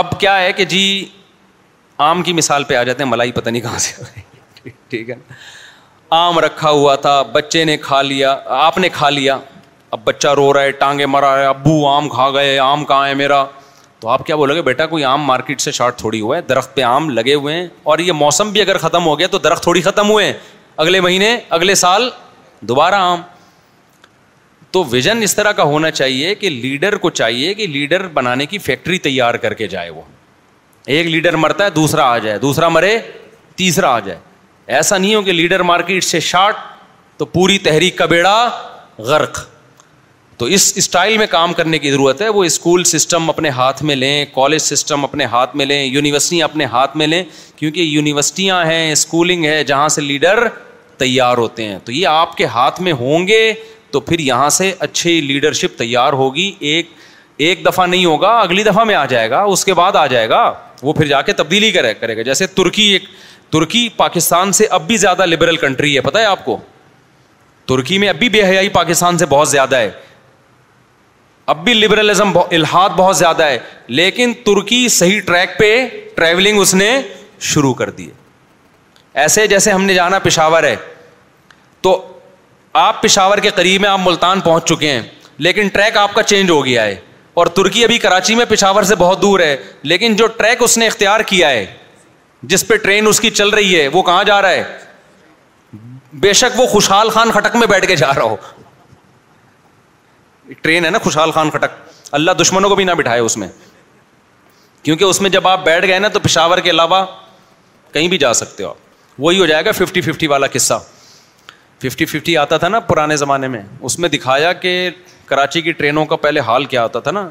اب 0.00 0.18
کیا 0.20 0.38
ہے 0.42 0.52
کہ 0.52 0.64
جی 0.64 0.82
آم 2.08 2.22
کی 2.22 2.32
مثال 2.32 2.64
پہ 2.64 2.74
آ 2.76 2.82
جاتے 2.82 3.02
ہیں 3.02 3.10
ملائی 3.10 3.32
پتہ 3.32 3.50
نہیں 3.50 3.62
کہاں 3.62 3.78
سے 3.86 4.68
ٹھیک 4.88 5.08
ہے 5.10 5.14
آم 6.18 6.38
رکھا 6.38 6.70
ہوا 6.70 6.94
تھا 7.06 7.20
بچے 7.32 7.64
نے 7.64 7.76
کھا 7.82 8.00
لیا 8.02 8.36
آپ 8.58 8.78
نے 8.78 8.88
کھا 8.92 9.08
لیا 9.10 9.38
اب 9.96 10.00
بچہ 10.04 10.28
رو 10.36 10.52
رہا 10.54 10.62
ہے 10.62 10.70
ٹانگے 10.80 11.06
مرا 11.06 11.38
ہے 11.38 11.44
ابو 11.46 11.86
آم 11.88 12.08
کھا 12.08 12.30
گئے 12.34 12.58
آم 12.58 12.84
کہاں 12.84 13.06
ہے 13.08 13.14
میرا 13.14 13.44
تو 14.00 14.08
آپ 14.08 14.24
کیا 14.26 14.36
بولو 14.36 14.54
گے 14.54 14.60
بیٹا 14.62 14.84
کوئی 14.90 15.04
آم 15.04 15.22
مارکیٹ 15.26 15.60
سے 15.60 15.70
شارٹ 15.78 15.96
تھوڑی 15.98 16.20
ہوا 16.20 16.36
ہے 16.36 16.42
درخت 16.48 16.74
پہ 16.76 16.82
آم 16.82 17.08
لگے 17.10 17.34
ہوئے 17.34 17.54
ہیں 17.54 17.66
اور 17.92 17.98
یہ 17.98 18.12
موسم 18.20 18.50
بھی 18.52 18.60
اگر 18.60 18.78
ختم 18.78 19.06
ہو 19.06 19.18
گیا 19.18 19.26
تو 19.30 19.38
درخت 19.46 19.62
تھوڑی 19.62 19.80
ختم 19.82 20.10
ہوئے 20.10 20.24
ہیں 20.26 20.32
اگلے 20.84 21.00
مہینے 21.00 21.36
اگلے 21.56 21.74
سال 21.74 22.08
دوبارہ 22.68 22.94
آم 23.10 23.20
تو 24.72 24.84
ویژن 24.90 25.22
اس 25.22 25.34
طرح 25.34 25.52
کا 25.52 25.62
ہونا 25.72 25.90
چاہیے 25.90 26.34
کہ 26.34 26.50
لیڈر 26.50 26.96
کو 27.04 27.10
چاہیے 27.20 27.52
کہ 27.54 27.66
لیڈر 27.66 28.06
بنانے 28.18 28.46
کی 28.46 28.58
فیکٹری 28.66 28.98
تیار 29.06 29.34
کر 29.44 29.54
کے 29.60 29.66
جائے 29.68 29.90
وہ 29.90 30.02
ایک 30.96 31.06
لیڈر 31.06 31.36
مرتا 31.44 31.64
ہے 31.64 31.70
دوسرا 31.70 32.04
آ 32.12 32.18
جائے 32.18 32.38
دوسرا 32.38 32.68
مرے 32.68 32.98
تیسرا 33.56 33.90
آ 33.94 33.98
جائے 34.06 34.18
ایسا 34.76 34.98
نہیں 34.98 35.14
ہو 35.14 35.22
کہ 35.22 35.32
لیڈر 35.32 35.62
مارکیٹ 35.72 36.04
سے 36.04 36.20
شارٹ 36.30 36.56
تو 37.18 37.24
پوری 37.36 37.58
تحریک 37.68 37.96
کا 37.98 38.06
بیڑا 38.14 38.34
غرق 38.98 39.46
تو 40.40 40.46
اس 40.56 40.72
اسٹائل 40.80 41.16
میں 41.18 41.26
کام 41.30 41.52
کرنے 41.52 41.78
کی 41.78 41.90
ضرورت 41.90 42.20
ہے 42.22 42.28
وہ 42.34 42.42
اسکول 42.44 42.84
سسٹم 42.90 43.28
اپنے 43.30 43.48
ہاتھ 43.56 43.82
میں 43.88 43.94
لیں 43.96 44.24
کالج 44.34 44.60
سسٹم 44.62 45.02
اپنے 45.04 45.24
ہاتھ 45.32 45.56
میں 45.56 45.64
لیں 45.66 45.82
یونیورسٹیاں 45.84 46.44
اپنے 46.44 46.64
ہاتھ 46.74 46.96
میں 46.96 47.06
لیں 47.06 47.22
کیونکہ 47.56 47.80
یونیورسٹیاں 47.80 48.64
ہیں 48.66 48.92
اسکولنگ 48.92 49.44
ہے 49.44 49.62
جہاں 49.70 49.88
سے 49.96 50.00
لیڈر 50.02 50.42
تیار 50.98 51.38
ہوتے 51.38 51.64
ہیں 51.68 51.78
تو 51.84 51.92
یہ 51.92 52.06
آپ 52.08 52.36
کے 52.36 52.44
ہاتھ 52.54 52.80
میں 52.86 52.92
ہوں 53.02 53.26
گے 53.28 53.42
تو 53.90 54.00
پھر 54.06 54.18
یہاں 54.28 54.48
سے 54.60 54.72
اچھی 54.88 55.20
لیڈرشپ 55.20 55.78
تیار 55.78 56.12
ہوگی 56.22 56.50
ایک 56.70 56.90
ایک 57.48 57.64
دفعہ 57.66 57.86
نہیں 57.86 58.04
ہوگا 58.04 58.30
اگلی 58.40 58.62
دفعہ 58.70 58.84
میں 58.84 58.94
آ 58.94 59.04
جائے 59.14 59.30
گا 59.30 59.42
اس 59.52 59.64
کے 59.64 59.74
بعد 59.82 59.96
آ 59.96 60.06
جائے 60.14 60.28
گا 60.28 60.42
وہ 60.82 60.92
پھر 60.92 61.06
جا 61.12 61.20
کے 61.28 61.32
تبدیلی 61.42 61.70
کرے 61.72 61.94
کرے 62.00 62.16
گا 62.16 62.22
جیسے 62.30 62.46
ترکی 62.60 62.90
ایک 62.92 63.02
ترکی 63.52 63.88
پاکستان 63.96 64.52
سے 64.60 64.66
اب 64.78 64.86
بھی 64.86 64.96
زیادہ 65.06 65.26
لبرل 65.26 65.56
کنٹری 65.68 65.94
ہے 65.96 66.00
پتہ 66.10 66.18
ہے 66.18 66.24
آپ 66.34 66.44
کو 66.44 66.58
ترکی 67.68 67.98
میں 67.98 68.08
اب 68.08 68.16
بھی 68.18 68.28
بے 68.38 68.42
حیائی 68.50 68.68
پاکستان 68.82 69.18
سے 69.18 69.26
بہت 69.36 69.48
زیادہ 69.48 69.76
ہے 69.76 69.90
اب 71.50 71.64
بھی 71.64 71.72
لبرلزم 71.74 72.30
الحاد 72.38 72.90
بہت 72.96 73.16
زیادہ 73.16 73.42
ہے 73.44 73.58
لیکن 73.98 74.32
ترکی 74.44 74.88
صحیح 74.96 75.20
ٹریک 75.26 75.56
پہ 75.58 75.68
ٹریولنگ 76.14 76.58
اس 76.60 76.74
نے 76.74 76.90
شروع 77.52 77.72
کر 77.80 77.90
دی 78.00 78.08
ایسے 79.22 79.46
جیسے 79.52 79.70
ہم 79.72 79.84
نے 79.84 79.94
جانا 79.94 80.18
پشاور 80.26 80.64
ہے 80.64 80.74
تو 81.86 81.92
آپ 82.86 83.02
پشاور 83.02 83.38
کے 83.46 83.50
قریب 83.54 83.80
میں 83.80 83.88
آپ 83.88 83.98
ملتان 84.02 84.40
پہنچ 84.40 84.68
چکے 84.68 84.90
ہیں 84.90 85.00
لیکن 85.46 85.68
ٹریک 85.74 85.96
آپ 86.04 86.14
کا 86.14 86.22
چینج 86.32 86.50
ہو 86.50 86.64
گیا 86.64 86.84
ہے 86.84 86.94
اور 87.40 87.46
ترکی 87.56 87.84
ابھی 87.84 87.98
کراچی 88.06 88.34
میں 88.34 88.44
پشاور 88.48 88.82
سے 88.92 88.96
بہت 89.02 89.22
دور 89.22 89.40
ہے 89.40 89.56
لیکن 89.92 90.16
جو 90.16 90.26
ٹریک 90.36 90.62
اس 90.64 90.78
نے 90.78 90.86
اختیار 90.86 91.20
کیا 91.32 91.50
ہے 91.50 91.66
جس 92.54 92.66
پہ 92.68 92.76
ٹرین 92.84 93.06
اس 93.08 93.20
کی 93.20 93.30
چل 93.40 93.48
رہی 93.58 93.80
ہے 93.80 93.86
وہ 93.92 94.02
کہاں 94.02 94.22
جا 94.30 94.40
رہا 94.42 94.52
ہے 94.52 95.80
بے 96.26 96.32
شک 96.42 96.60
وہ 96.60 96.66
خوشحال 96.66 97.10
خان 97.16 97.30
خٹک 97.32 97.56
میں 97.56 97.66
بیٹھ 97.70 97.86
کے 97.86 97.96
جا 97.96 98.14
رہا 98.14 98.22
ہو 98.22 98.36
ٹرین 100.62 100.84
ہے 100.84 100.90
نا 100.90 100.98
خوشحال 101.02 101.30
خان 101.32 101.50
کھٹک 101.50 101.72
اللہ 102.18 102.30
دشمنوں 102.40 102.68
کو 102.68 102.74
بھی 102.76 102.84
نہ 102.84 102.90
بٹھائے 102.98 103.20
اس 103.20 103.36
میں 103.36 103.48
کیونکہ 104.82 105.04
اس 105.04 105.20
میں 105.20 105.30
جب 105.30 105.48
آپ 105.48 105.64
بیٹھ 105.64 105.86
گئے 105.86 105.98
نا 105.98 106.08
تو 106.12 106.20
پشاور 106.22 106.58
کے 106.64 106.70
علاوہ 106.70 107.04
کہیں 107.92 108.08
بھی 108.08 108.18
جا 108.18 108.32
سکتے 108.34 108.64
ہو 108.64 108.68
آپ 108.68 109.18
وہی 109.20 109.38
ہو 109.40 109.46
جائے 109.46 109.64
گا 109.64 109.72
ففٹی 109.84 110.00
ففٹی 110.00 110.26
والا 110.26 110.46
قصہ 110.52 110.74
ففٹی 111.82 112.04
ففٹی 112.04 112.36
آتا 112.36 112.56
تھا 112.58 112.68
نا 112.68 112.80
پرانے 112.80 113.16
زمانے 113.16 113.48
میں 113.48 113.60
اس 113.80 113.98
میں 113.98 114.08
دکھایا 114.08 114.52
کہ 114.52 114.72
کراچی 115.26 115.60
کی 115.62 115.72
ٹرینوں 115.72 116.04
کا 116.06 116.16
پہلے 116.24 116.40
حال 116.46 116.64
کیا 116.74 116.82
ہوتا 116.82 117.00
تھا 117.00 117.10
نا 117.10 117.28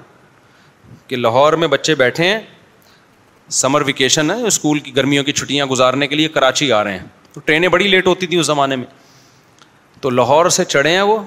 کہ 1.07 1.15
لاہور 1.15 1.53
میں 1.63 1.67
بچے 1.67 1.95
بیٹھے 1.95 2.27
ہیں 2.27 2.39
سمر 3.61 3.81
ویکیشن 3.85 4.31
ہے 4.31 4.35
اسکول 4.47 4.79
کی 4.79 4.95
گرمیوں 4.95 5.23
کی 5.23 5.31
چھٹیاں 5.33 5.65
گزارنے 5.65 6.07
کے 6.07 6.15
لیے 6.15 6.27
کراچی 6.29 6.71
آ 6.73 6.83
رہے 6.83 6.97
ہیں 6.99 7.05
تو 7.33 7.39
ٹرینیں 7.45 7.67
بڑی 7.69 7.87
لیٹ 7.87 8.07
ہوتی 8.07 8.27
تھیں 8.27 8.39
اس 8.39 8.45
زمانے 8.45 8.75
میں 8.75 8.85
تو 10.01 10.09
لاہور 10.09 10.49
سے 10.57 10.65
چڑھے 10.65 10.89
ہیں 10.91 11.01
وہ 11.01 11.17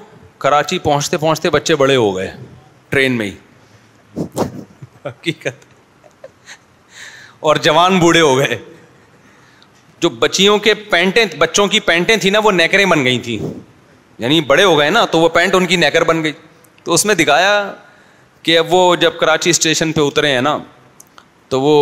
کراچی 0.43 0.79
پہنچتے 0.85 1.17
پہنچتے 1.25 1.51
بچے 1.55 1.75
بڑے 1.83 1.97
ہو 1.97 2.15
گئے 2.17 2.31
ٹرین 2.91 3.17
میں 3.19 3.27
ہی 3.27 4.25
حقیقت 5.05 5.65
اور 7.51 7.57
جوان 7.67 7.99
بوڑھے 7.99 8.21
ہو 8.21 8.37
گئے 8.39 8.57
جو 10.03 10.09
بچیوں 10.25 10.57
کے 10.65 10.75
پینٹیں 10.95 11.25
بچوں 11.39 11.67
کی 11.75 11.81
پینٹیں 11.91 12.17
تھیں 12.25 12.31
نا 12.33 12.39
وہ 12.45 12.53
نیکریں 12.53 12.85
بن 12.93 13.05
گئی 13.05 13.19
تھیں 13.27 13.37
یعنی 14.25 14.41
بڑے 14.53 14.65
ہو 14.65 14.79
گئے 14.79 14.89
نا 14.97 15.05
تو 15.13 15.19
وہ 15.21 15.29
پینٹ 15.37 15.55
ان 15.55 15.67
کی 15.73 15.77
نیکر 15.85 16.05
بن 16.11 16.23
گئی 16.25 16.33
تو 16.85 16.95
اس 16.95 17.05
میں 17.07 17.15
دکھایا 17.23 17.53
کہ 18.47 18.59
اب 18.59 18.73
وہ 18.75 18.83
جب 19.05 19.19
کراچی 19.21 19.51
اسٹیشن 19.51 19.93
پہ 19.93 20.01
اترے 20.07 20.33
ہیں 20.35 20.41
نا 20.49 20.57
تو 21.49 21.61
وہ 21.61 21.77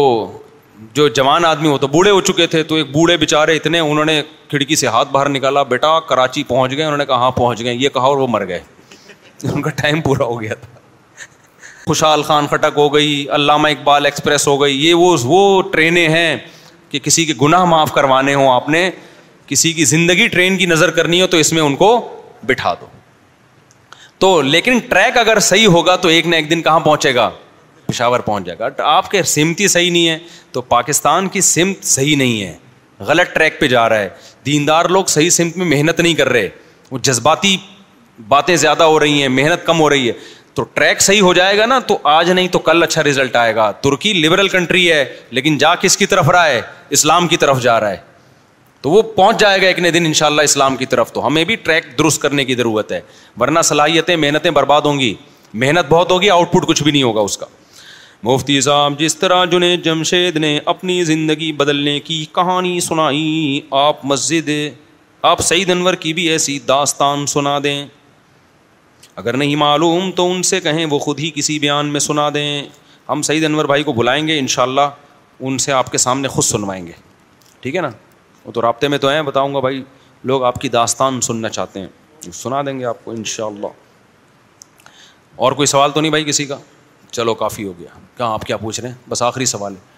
جو 0.94 1.06
جوان 1.16 1.44
آدمی 1.44 1.68
ہو 1.68 1.76
تو 1.78 1.86
بوڑھے 1.88 2.10
ہو 2.10 2.20
چکے 2.20 2.46
تھے 2.52 2.62
تو 2.68 2.74
ایک 2.74 2.90
بوڑھے 2.92 3.16
بےچارے 3.16 3.54
اتنے 3.56 3.78
انہوں 3.80 4.04
نے 4.04 4.20
کھڑکی 4.50 4.76
سے 4.76 4.86
ہاتھ 4.86 5.08
باہر 5.12 5.28
نکالا 5.28 5.62
بیٹا 5.72 5.98
کراچی 6.08 6.42
پہنچ 6.48 6.72
گئے 6.76 6.84
انہوں 6.84 6.98
نے 6.98 7.06
کہا 7.06 7.16
ہاں 7.20 7.30
پہنچ 7.30 7.60
گئے 7.64 7.74
یہ 7.74 7.88
کہا 7.94 8.06
اور 8.06 8.18
وہ 8.18 8.26
مر 8.30 8.46
گئے 8.48 8.60
ان 9.52 9.62
کا 9.62 9.70
ٹائم 9.80 10.00
پورا 10.00 10.24
ہو 10.24 10.40
گیا 10.40 10.54
تھا 10.60 10.78
خوشحال 11.84 12.22
خان 12.22 12.46
خٹک 12.50 12.78
ہو 12.78 12.88
گئی 12.94 13.24
علامہ 13.34 13.68
اقبال 13.68 14.04
ایکسپریس 14.04 14.46
ہو 14.48 14.60
گئی 14.62 14.84
یہ 14.86 14.94
وہ 15.02 15.16
وہ 15.24 15.60
ٹرینیں 15.72 16.08
ہیں 16.08 16.36
کہ 16.90 16.98
کسی 17.02 17.24
کے 17.24 17.34
گناہ 17.42 17.64
معاف 17.74 17.92
کروانے 17.94 18.34
ہوں 18.34 18.50
آپ 18.54 18.68
نے 18.68 18.88
کسی 19.46 19.72
کی 19.72 19.84
زندگی 19.92 20.26
ٹرین 20.28 20.56
کی 20.58 20.66
نظر 20.66 20.90
کرنی 21.00 21.20
ہو 21.22 21.26
تو 21.26 21.36
اس 21.36 21.52
میں 21.52 21.62
ان 21.62 21.76
کو 21.76 21.92
بٹھا 22.46 22.74
دو 22.80 22.86
تو 24.18 24.40
لیکن 24.42 24.78
ٹریک 24.88 25.16
اگر 25.18 25.38
صحیح 25.50 25.66
ہوگا 25.76 25.96
تو 25.96 26.08
ایک 26.08 26.26
نہ 26.26 26.36
ایک 26.36 26.50
دن 26.50 26.62
کہاں 26.62 26.80
پہنچے 26.80 27.14
گا 27.14 27.30
پشاور 27.90 28.20
پہنچ 28.24 28.46
جائے 28.46 28.58
گا 28.58 28.68
آپ 28.96 29.10
کے 29.10 29.22
سمت 29.34 29.60
ہی 29.60 29.68
صحیح 29.68 29.90
نہیں 29.90 30.08
ہے 30.08 30.18
تو 30.52 30.60
پاکستان 30.74 31.28
کی 31.36 31.40
سمت 31.52 31.84
صحیح 31.92 32.16
نہیں 32.16 32.42
ہے 32.42 32.56
غلط 33.08 33.34
ٹریک 33.34 33.60
پہ 33.60 33.66
جا 33.68 33.88
رہا 33.88 33.98
ہے 34.00 34.08
دیندار 34.46 34.84
لوگ 34.96 35.04
صحیح 35.14 35.30
سمت 35.38 35.56
میں 35.56 35.66
محنت 35.76 36.00
نہیں 36.00 36.14
کر 36.14 36.28
رہے 36.32 36.48
وہ 36.90 36.98
جذباتی 37.08 37.56
باتیں 38.28 38.54
زیادہ 38.62 38.82
ہو 38.92 38.98
رہی 39.00 39.20
ہیں 39.20 39.28
محنت 39.38 39.66
کم 39.66 39.80
ہو 39.80 39.88
رہی 39.90 40.08
ہے 40.08 40.12
تو 40.54 40.62
ٹریک 40.74 41.00
صحیح 41.00 41.20
ہو 41.22 41.32
جائے 41.34 41.56
گا 41.58 41.66
نا 41.66 41.78
تو 41.88 41.96
آج 42.12 42.30
نہیں 42.30 42.48
تو 42.54 42.58
کل 42.68 42.82
اچھا 42.82 43.02
ریزلٹ 43.04 43.36
آئے 43.42 43.54
گا 43.56 43.70
ترکی 43.86 44.12
لبرل 44.12 44.48
کنٹری 44.54 44.90
ہے 44.92 45.04
لیکن 45.38 45.58
جا 45.58 45.74
کس 45.84 45.96
کی 45.96 46.06
طرف 46.12 46.28
رہا 46.36 46.46
ہے 46.46 46.60
اسلام 46.98 47.28
کی 47.28 47.36
طرف 47.44 47.60
جا 47.62 47.78
رہا 47.80 47.90
ہے 47.90 48.08
تو 48.82 48.90
وہ 48.90 49.02
پہنچ 49.16 49.38
جائے 49.40 49.60
گا 49.62 49.66
ایک 49.66 49.78
نئے 49.78 49.90
دن 49.98 50.06
ان 50.06 50.12
شاء 50.20 50.26
اللہ 50.26 50.42
اسلام 50.50 50.76
کی 50.82 50.86
طرف 50.94 51.12
تو 51.12 51.26
ہمیں 51.26 51.42
بھی 51.50 51.56
ٹریک 51.68 51.86
درست 51.98 52.20
کرنے 52.22 52.44
کی 52.50 52.54
ضرورت 52.62 52.92
ہے 52.92 53.00
ورنہ 53.40 53.62
صلاحیتیں 53.72 54.16
محنتیں 54.26 54.50
برباد 54.60 54.90
ہوں 54.90 54.98
گی 55.00 55.14
محنت 55.64 55.86
بہت 55.88 56.10
ہوگی 56.10 56.30
آؤٹ 56.30 56.52
پٹ 56.52 56.66
کچھ 56.68 56.82
بھی 56.82 56.92
نہیں 56.92 57.02
ہوگا 57.02 57.20
اس 57.28 57.36
کا 57.38 57.46
مفتی 58.24 58.60
صاحب 58.60 58.98
جس 58.98 59.16
طرح 59.16 59.44
جنے 59.52 59.76
جمشید 59.84 60.36
نے 60.36 60.58
اپنی 60.72 61.02
زندگی 61.04 61.50
بدلنے 61.56 61.98
کی 62.04 62.24
کہانی 62.34 62.78
سنائی 62.80 63.60
آپ 63.82 64.04
مسجد 64.06 64.48
آپ 65.28 65.40
سعید 65.42 65.70
انور 65.70 65.94
کی 66.00 66.12
بھی 66.14 66.24
ایسی 66.30 66.58
داستان 66.68 67.24
سنا 67.32 67.58
دیں 67.64 67.84
اگر 69.16 69.36
نہیں 69.36 69.56
معلوم 69.56 70.10
تو 70.16 70.30
ان 70.32 70.42
سے 70.50 70.60
کہیں 70.60 70.84
وہ 70.90 70.98
خود 70.98 71.20
ہی 71.20 71.30
کسی 71.34 71.58
بیان 71.58 71.86
میں 71.92 72.00
سنا 72.00 72.28
دیں 72.34 72.62
ہم 73.08 73.22
سعید 73.28 73.44
انور 73.44 73.64
بھائی 73.72 73.82
کو 73.82 73.92
بلائیں 73.92 74.26
گے 74.26 74.38
انشاءاللہ 74.38 74.88
ان 75.40 75.56
سے 75.64 75.72
آپ 75.72 75.90
کے 75.92 75.98
سامنے 76.04 76.28
خود 76.28 76.44
سنوائیں 76.44 76.86
گے 76.86 76.92
ٹھیک 77.60 77.76
ہے 77.76 77.80
نا 77.80 77.90
وہ 78.44 78.52
تو 78.52 78.62
رابطے 78.62 78.88
میں 78.88 78.98
تو 78.98 79.08
ہیں 79.10 79.22
بتاؤں 79.22 79.54
گا 79.54 79.60
بھائی 79.60 79.82
لوگ 80.30 80.42
آپ 80.44 80.60
کی 80.60 80.68
داستان 80.68 81.20
سننا 81.30 81.48
چاہتے 81.48 81.80
ہیں 81.80 82.32
سنا 82.40 82.60
دیں 82.66 82.78
گے 82.78 82.84
آپ 82.84 83.04
کو 83.04 83.10
ان 83.10 83.24
شاء 83.36 83.46
اللہ 83.46 83.66
اور 85.44 85.52
کوئی 85.60 85.66
سوال 85.74 85.90
تو 85.94 86.00
نہیں 86.00 86.10
بھائی 86.10 86.24
کسی 86.24 86.44
کا 86.46 86.56
چلو 87.12 87.34
کافی 87.34 87.64
ہو 87.66 87.72
گیا 87.78 87.90
کہاں 88.16 88.32
آپ 88.32 88.44
کیا 88.46 88.56
پوچھ 88.56 88.80
رہے 88.80 88.88
ہیں 88.88 89.08
بس 89.10 89.22
آخری 89.22 89.44
سوال 89.54 89.74
ہے 89.76 89.88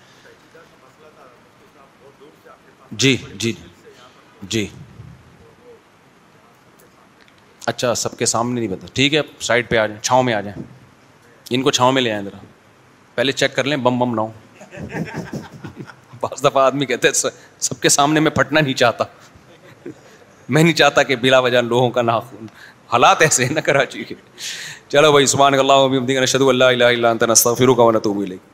جی 3.04 3.16
جی 3.42 3.52
جی 4.54 4.66
اچھا 7.72 7.94
سب 7.94 8.16
کے 8.18 8.26
سامنے 8.26 8.60
نہیں 8.60 8.70
بتا 8.70 8.86
ٹھیک 8.94 9.14
ہے 9.14 9.20
سائڈ 9.46 9.68
پہ 9.68 9.76
آ 9.78 9.86
جائیں 9.86 10.00
چھاؤں 10.02 10.22
میں 10.28 10.34
آ 10.34 10.40
جائیں 10.46 10.62
ان 11.54 11.62
کو 11.62 11.70
چھاؤں 11.78 11.92
میں 11.92 12.02
لے 12.02 12.12
آئیں 12.12 12.22
ذرا 12.24 12.38
پہلے 13.14 13.32
چیک 13.42 13.54
کر 13.56 13.64
لیں 13.64 13.76
بم 13.86 13.98
بم 13.98 14.14
نہ 14.14 14.20
ہو 14.20 15.00
بعض 16.20 16.44
دفعہ 16.44 16.62
آدمی 16.64 16.86
کہتے 16.86 17.08
ہیں 17.08 17.14
سب 17.68 17.80
کے 17.82 17.88
سامنے 17.88 18.20
میں 18.20 18.30
پھٹنا 18.40 18.60
نہیں 18.60 18.74
چاہتا 18.82 19.04
میں 20.54 20.62
نہیں 20.62 20.72
چاہتا 20.80 21.02
کہ 21.10 21.16
بلا 21.16 21.38
وجہ 21.46 21.60
لوگوں 21.62 21.90
کا 21.96 22.00
حالات 22.92 23.22
ایسے 23.22 23.44
ہیں 23.44 23.52
نا 23.54 23.60
کراچی 23.66 24.02
کے 24.08 24.14
چلو 24.92 25.12
بھائی 25.12 25.26
سبحان 25.34 25.54
اللہ 25.58 25.82
و 25.84 25.88
بحمدی 25.88 26.18
نشہدو 26.20 26.48
اللہ 26.48 26.74
الہ 26.78 26.84
الا 26.96 27.10
انت 27.10 27.22
نستغفرک 27.30 27.78
و 27.80 27.90
نتوب 27.92 28.18
الیک 28.24 28.50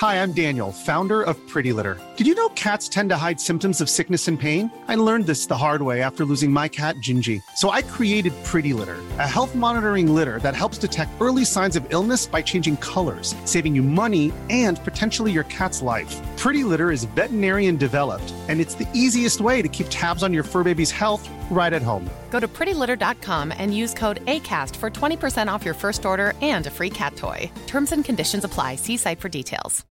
Hi, 0.00 0.22
I'm 0.22 0.32
Daniel, 0.32 0.72
founder 0.72 1.20
of 1.20 1.34
Pretty 1.46 1.72
Litter. 1.74 2.00
Did 2.16 2.26
you 2.26 2.34
know 2.34 2.60
cats 2.60 2.88
tend 2.88 3.10
to 3.10 3.18
hide 3.18 3.38
symptoms 3.38 3.82
of 3.82 3.90
sickness 3.90 4.28
and 4.28 4.40
pain? 4.40 4.72
I 4.88 4.94
learned 4.94 5.26
this 5.26 5.44
the 5.44 5.58
hard 5.58 5.82
way 5.82 6.00
after 6.00 6.24
losing 6.24 6.50
my 6.50 6.68
cat, 6.68 6.94
Gingy. 7.06 7.42
So 7.56 7.68
I 7.68 7.82
created 7.82 8.32
Pretty 8.50 8.72
Litter, 8.72 9.00
a 9.18 9.28
health 9.28 9.54
monitoring 9.54 10.08
litter 10.18 10.38
that 10.38 10.56
helps 10.56 10.78
detect 10.78 11.16
early 11.24 11.44
signs 11.44 11.76
of 11.76 11.92
illness 11.96 12.24
by 12.34 12.40
changing 12.40 12.78
colors, 12.78 13.34
saving 13.44 13.74
you 13.74 13.82
money 13.82 14.32
and 14.48 14.82
potentially 14.84 15.32
your 15.38 15.48
cat's 15.58 15.82
life. 15.82 16.14
Pretty 16.38 16.64
Litter 16.70 16.90
is 16.90 17.10
veterinarian 17.16 17.76
developed, 17.76 18.34
and 18.48 18.58
it's 18.58 18.76
the 18.76 18.88
easiest 18.94 19.42
way 19.48 19.56
to 19.60 19.72
keep 19.76 19.92
tabs 19.98 20.22
on 20.22 20.32
your 20.36 20.44
fur 20.44 20.64
baby's 20.70 20.94
health 21.02 21.28
right 21.58 21.74
at 21.74 21.82
home. 21.82 22.08
Go 22.30 22.40
to 22.46 22.48
prettylitter.com 22.48 23.52
and 23.52 23.76
use 23.82 23.92
code 24.02 24.24
ACAST 24.24 24.74
for 24.76 24.88
20% 24.88 25.52
off 25.52 25.62
your 25.62 25.78
first 25.82 26.06
order 26.06 26.32
and 26.54 26.66
a 26.66 26.74
free 26.78 26.92
cat 27.00 27.16
toy. 27.16 27.50
Terms 27.66 27.92
and 27.92 28.02
conditions 28.10 28.44
apply. 28.44 28.76
See 28.76 29.00
site 29.06 29.22
for 29.24 29.32
details. 29.40 29.74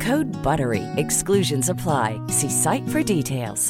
Code 0.00 0.42
BUTTERY. 0.48 0.84
Exclusions 1.04 1.74
apply. 1.74 2.10
See 2.38 2.52
site 2.64 2.88
for 2.88 3.02
details. 3.14 3.64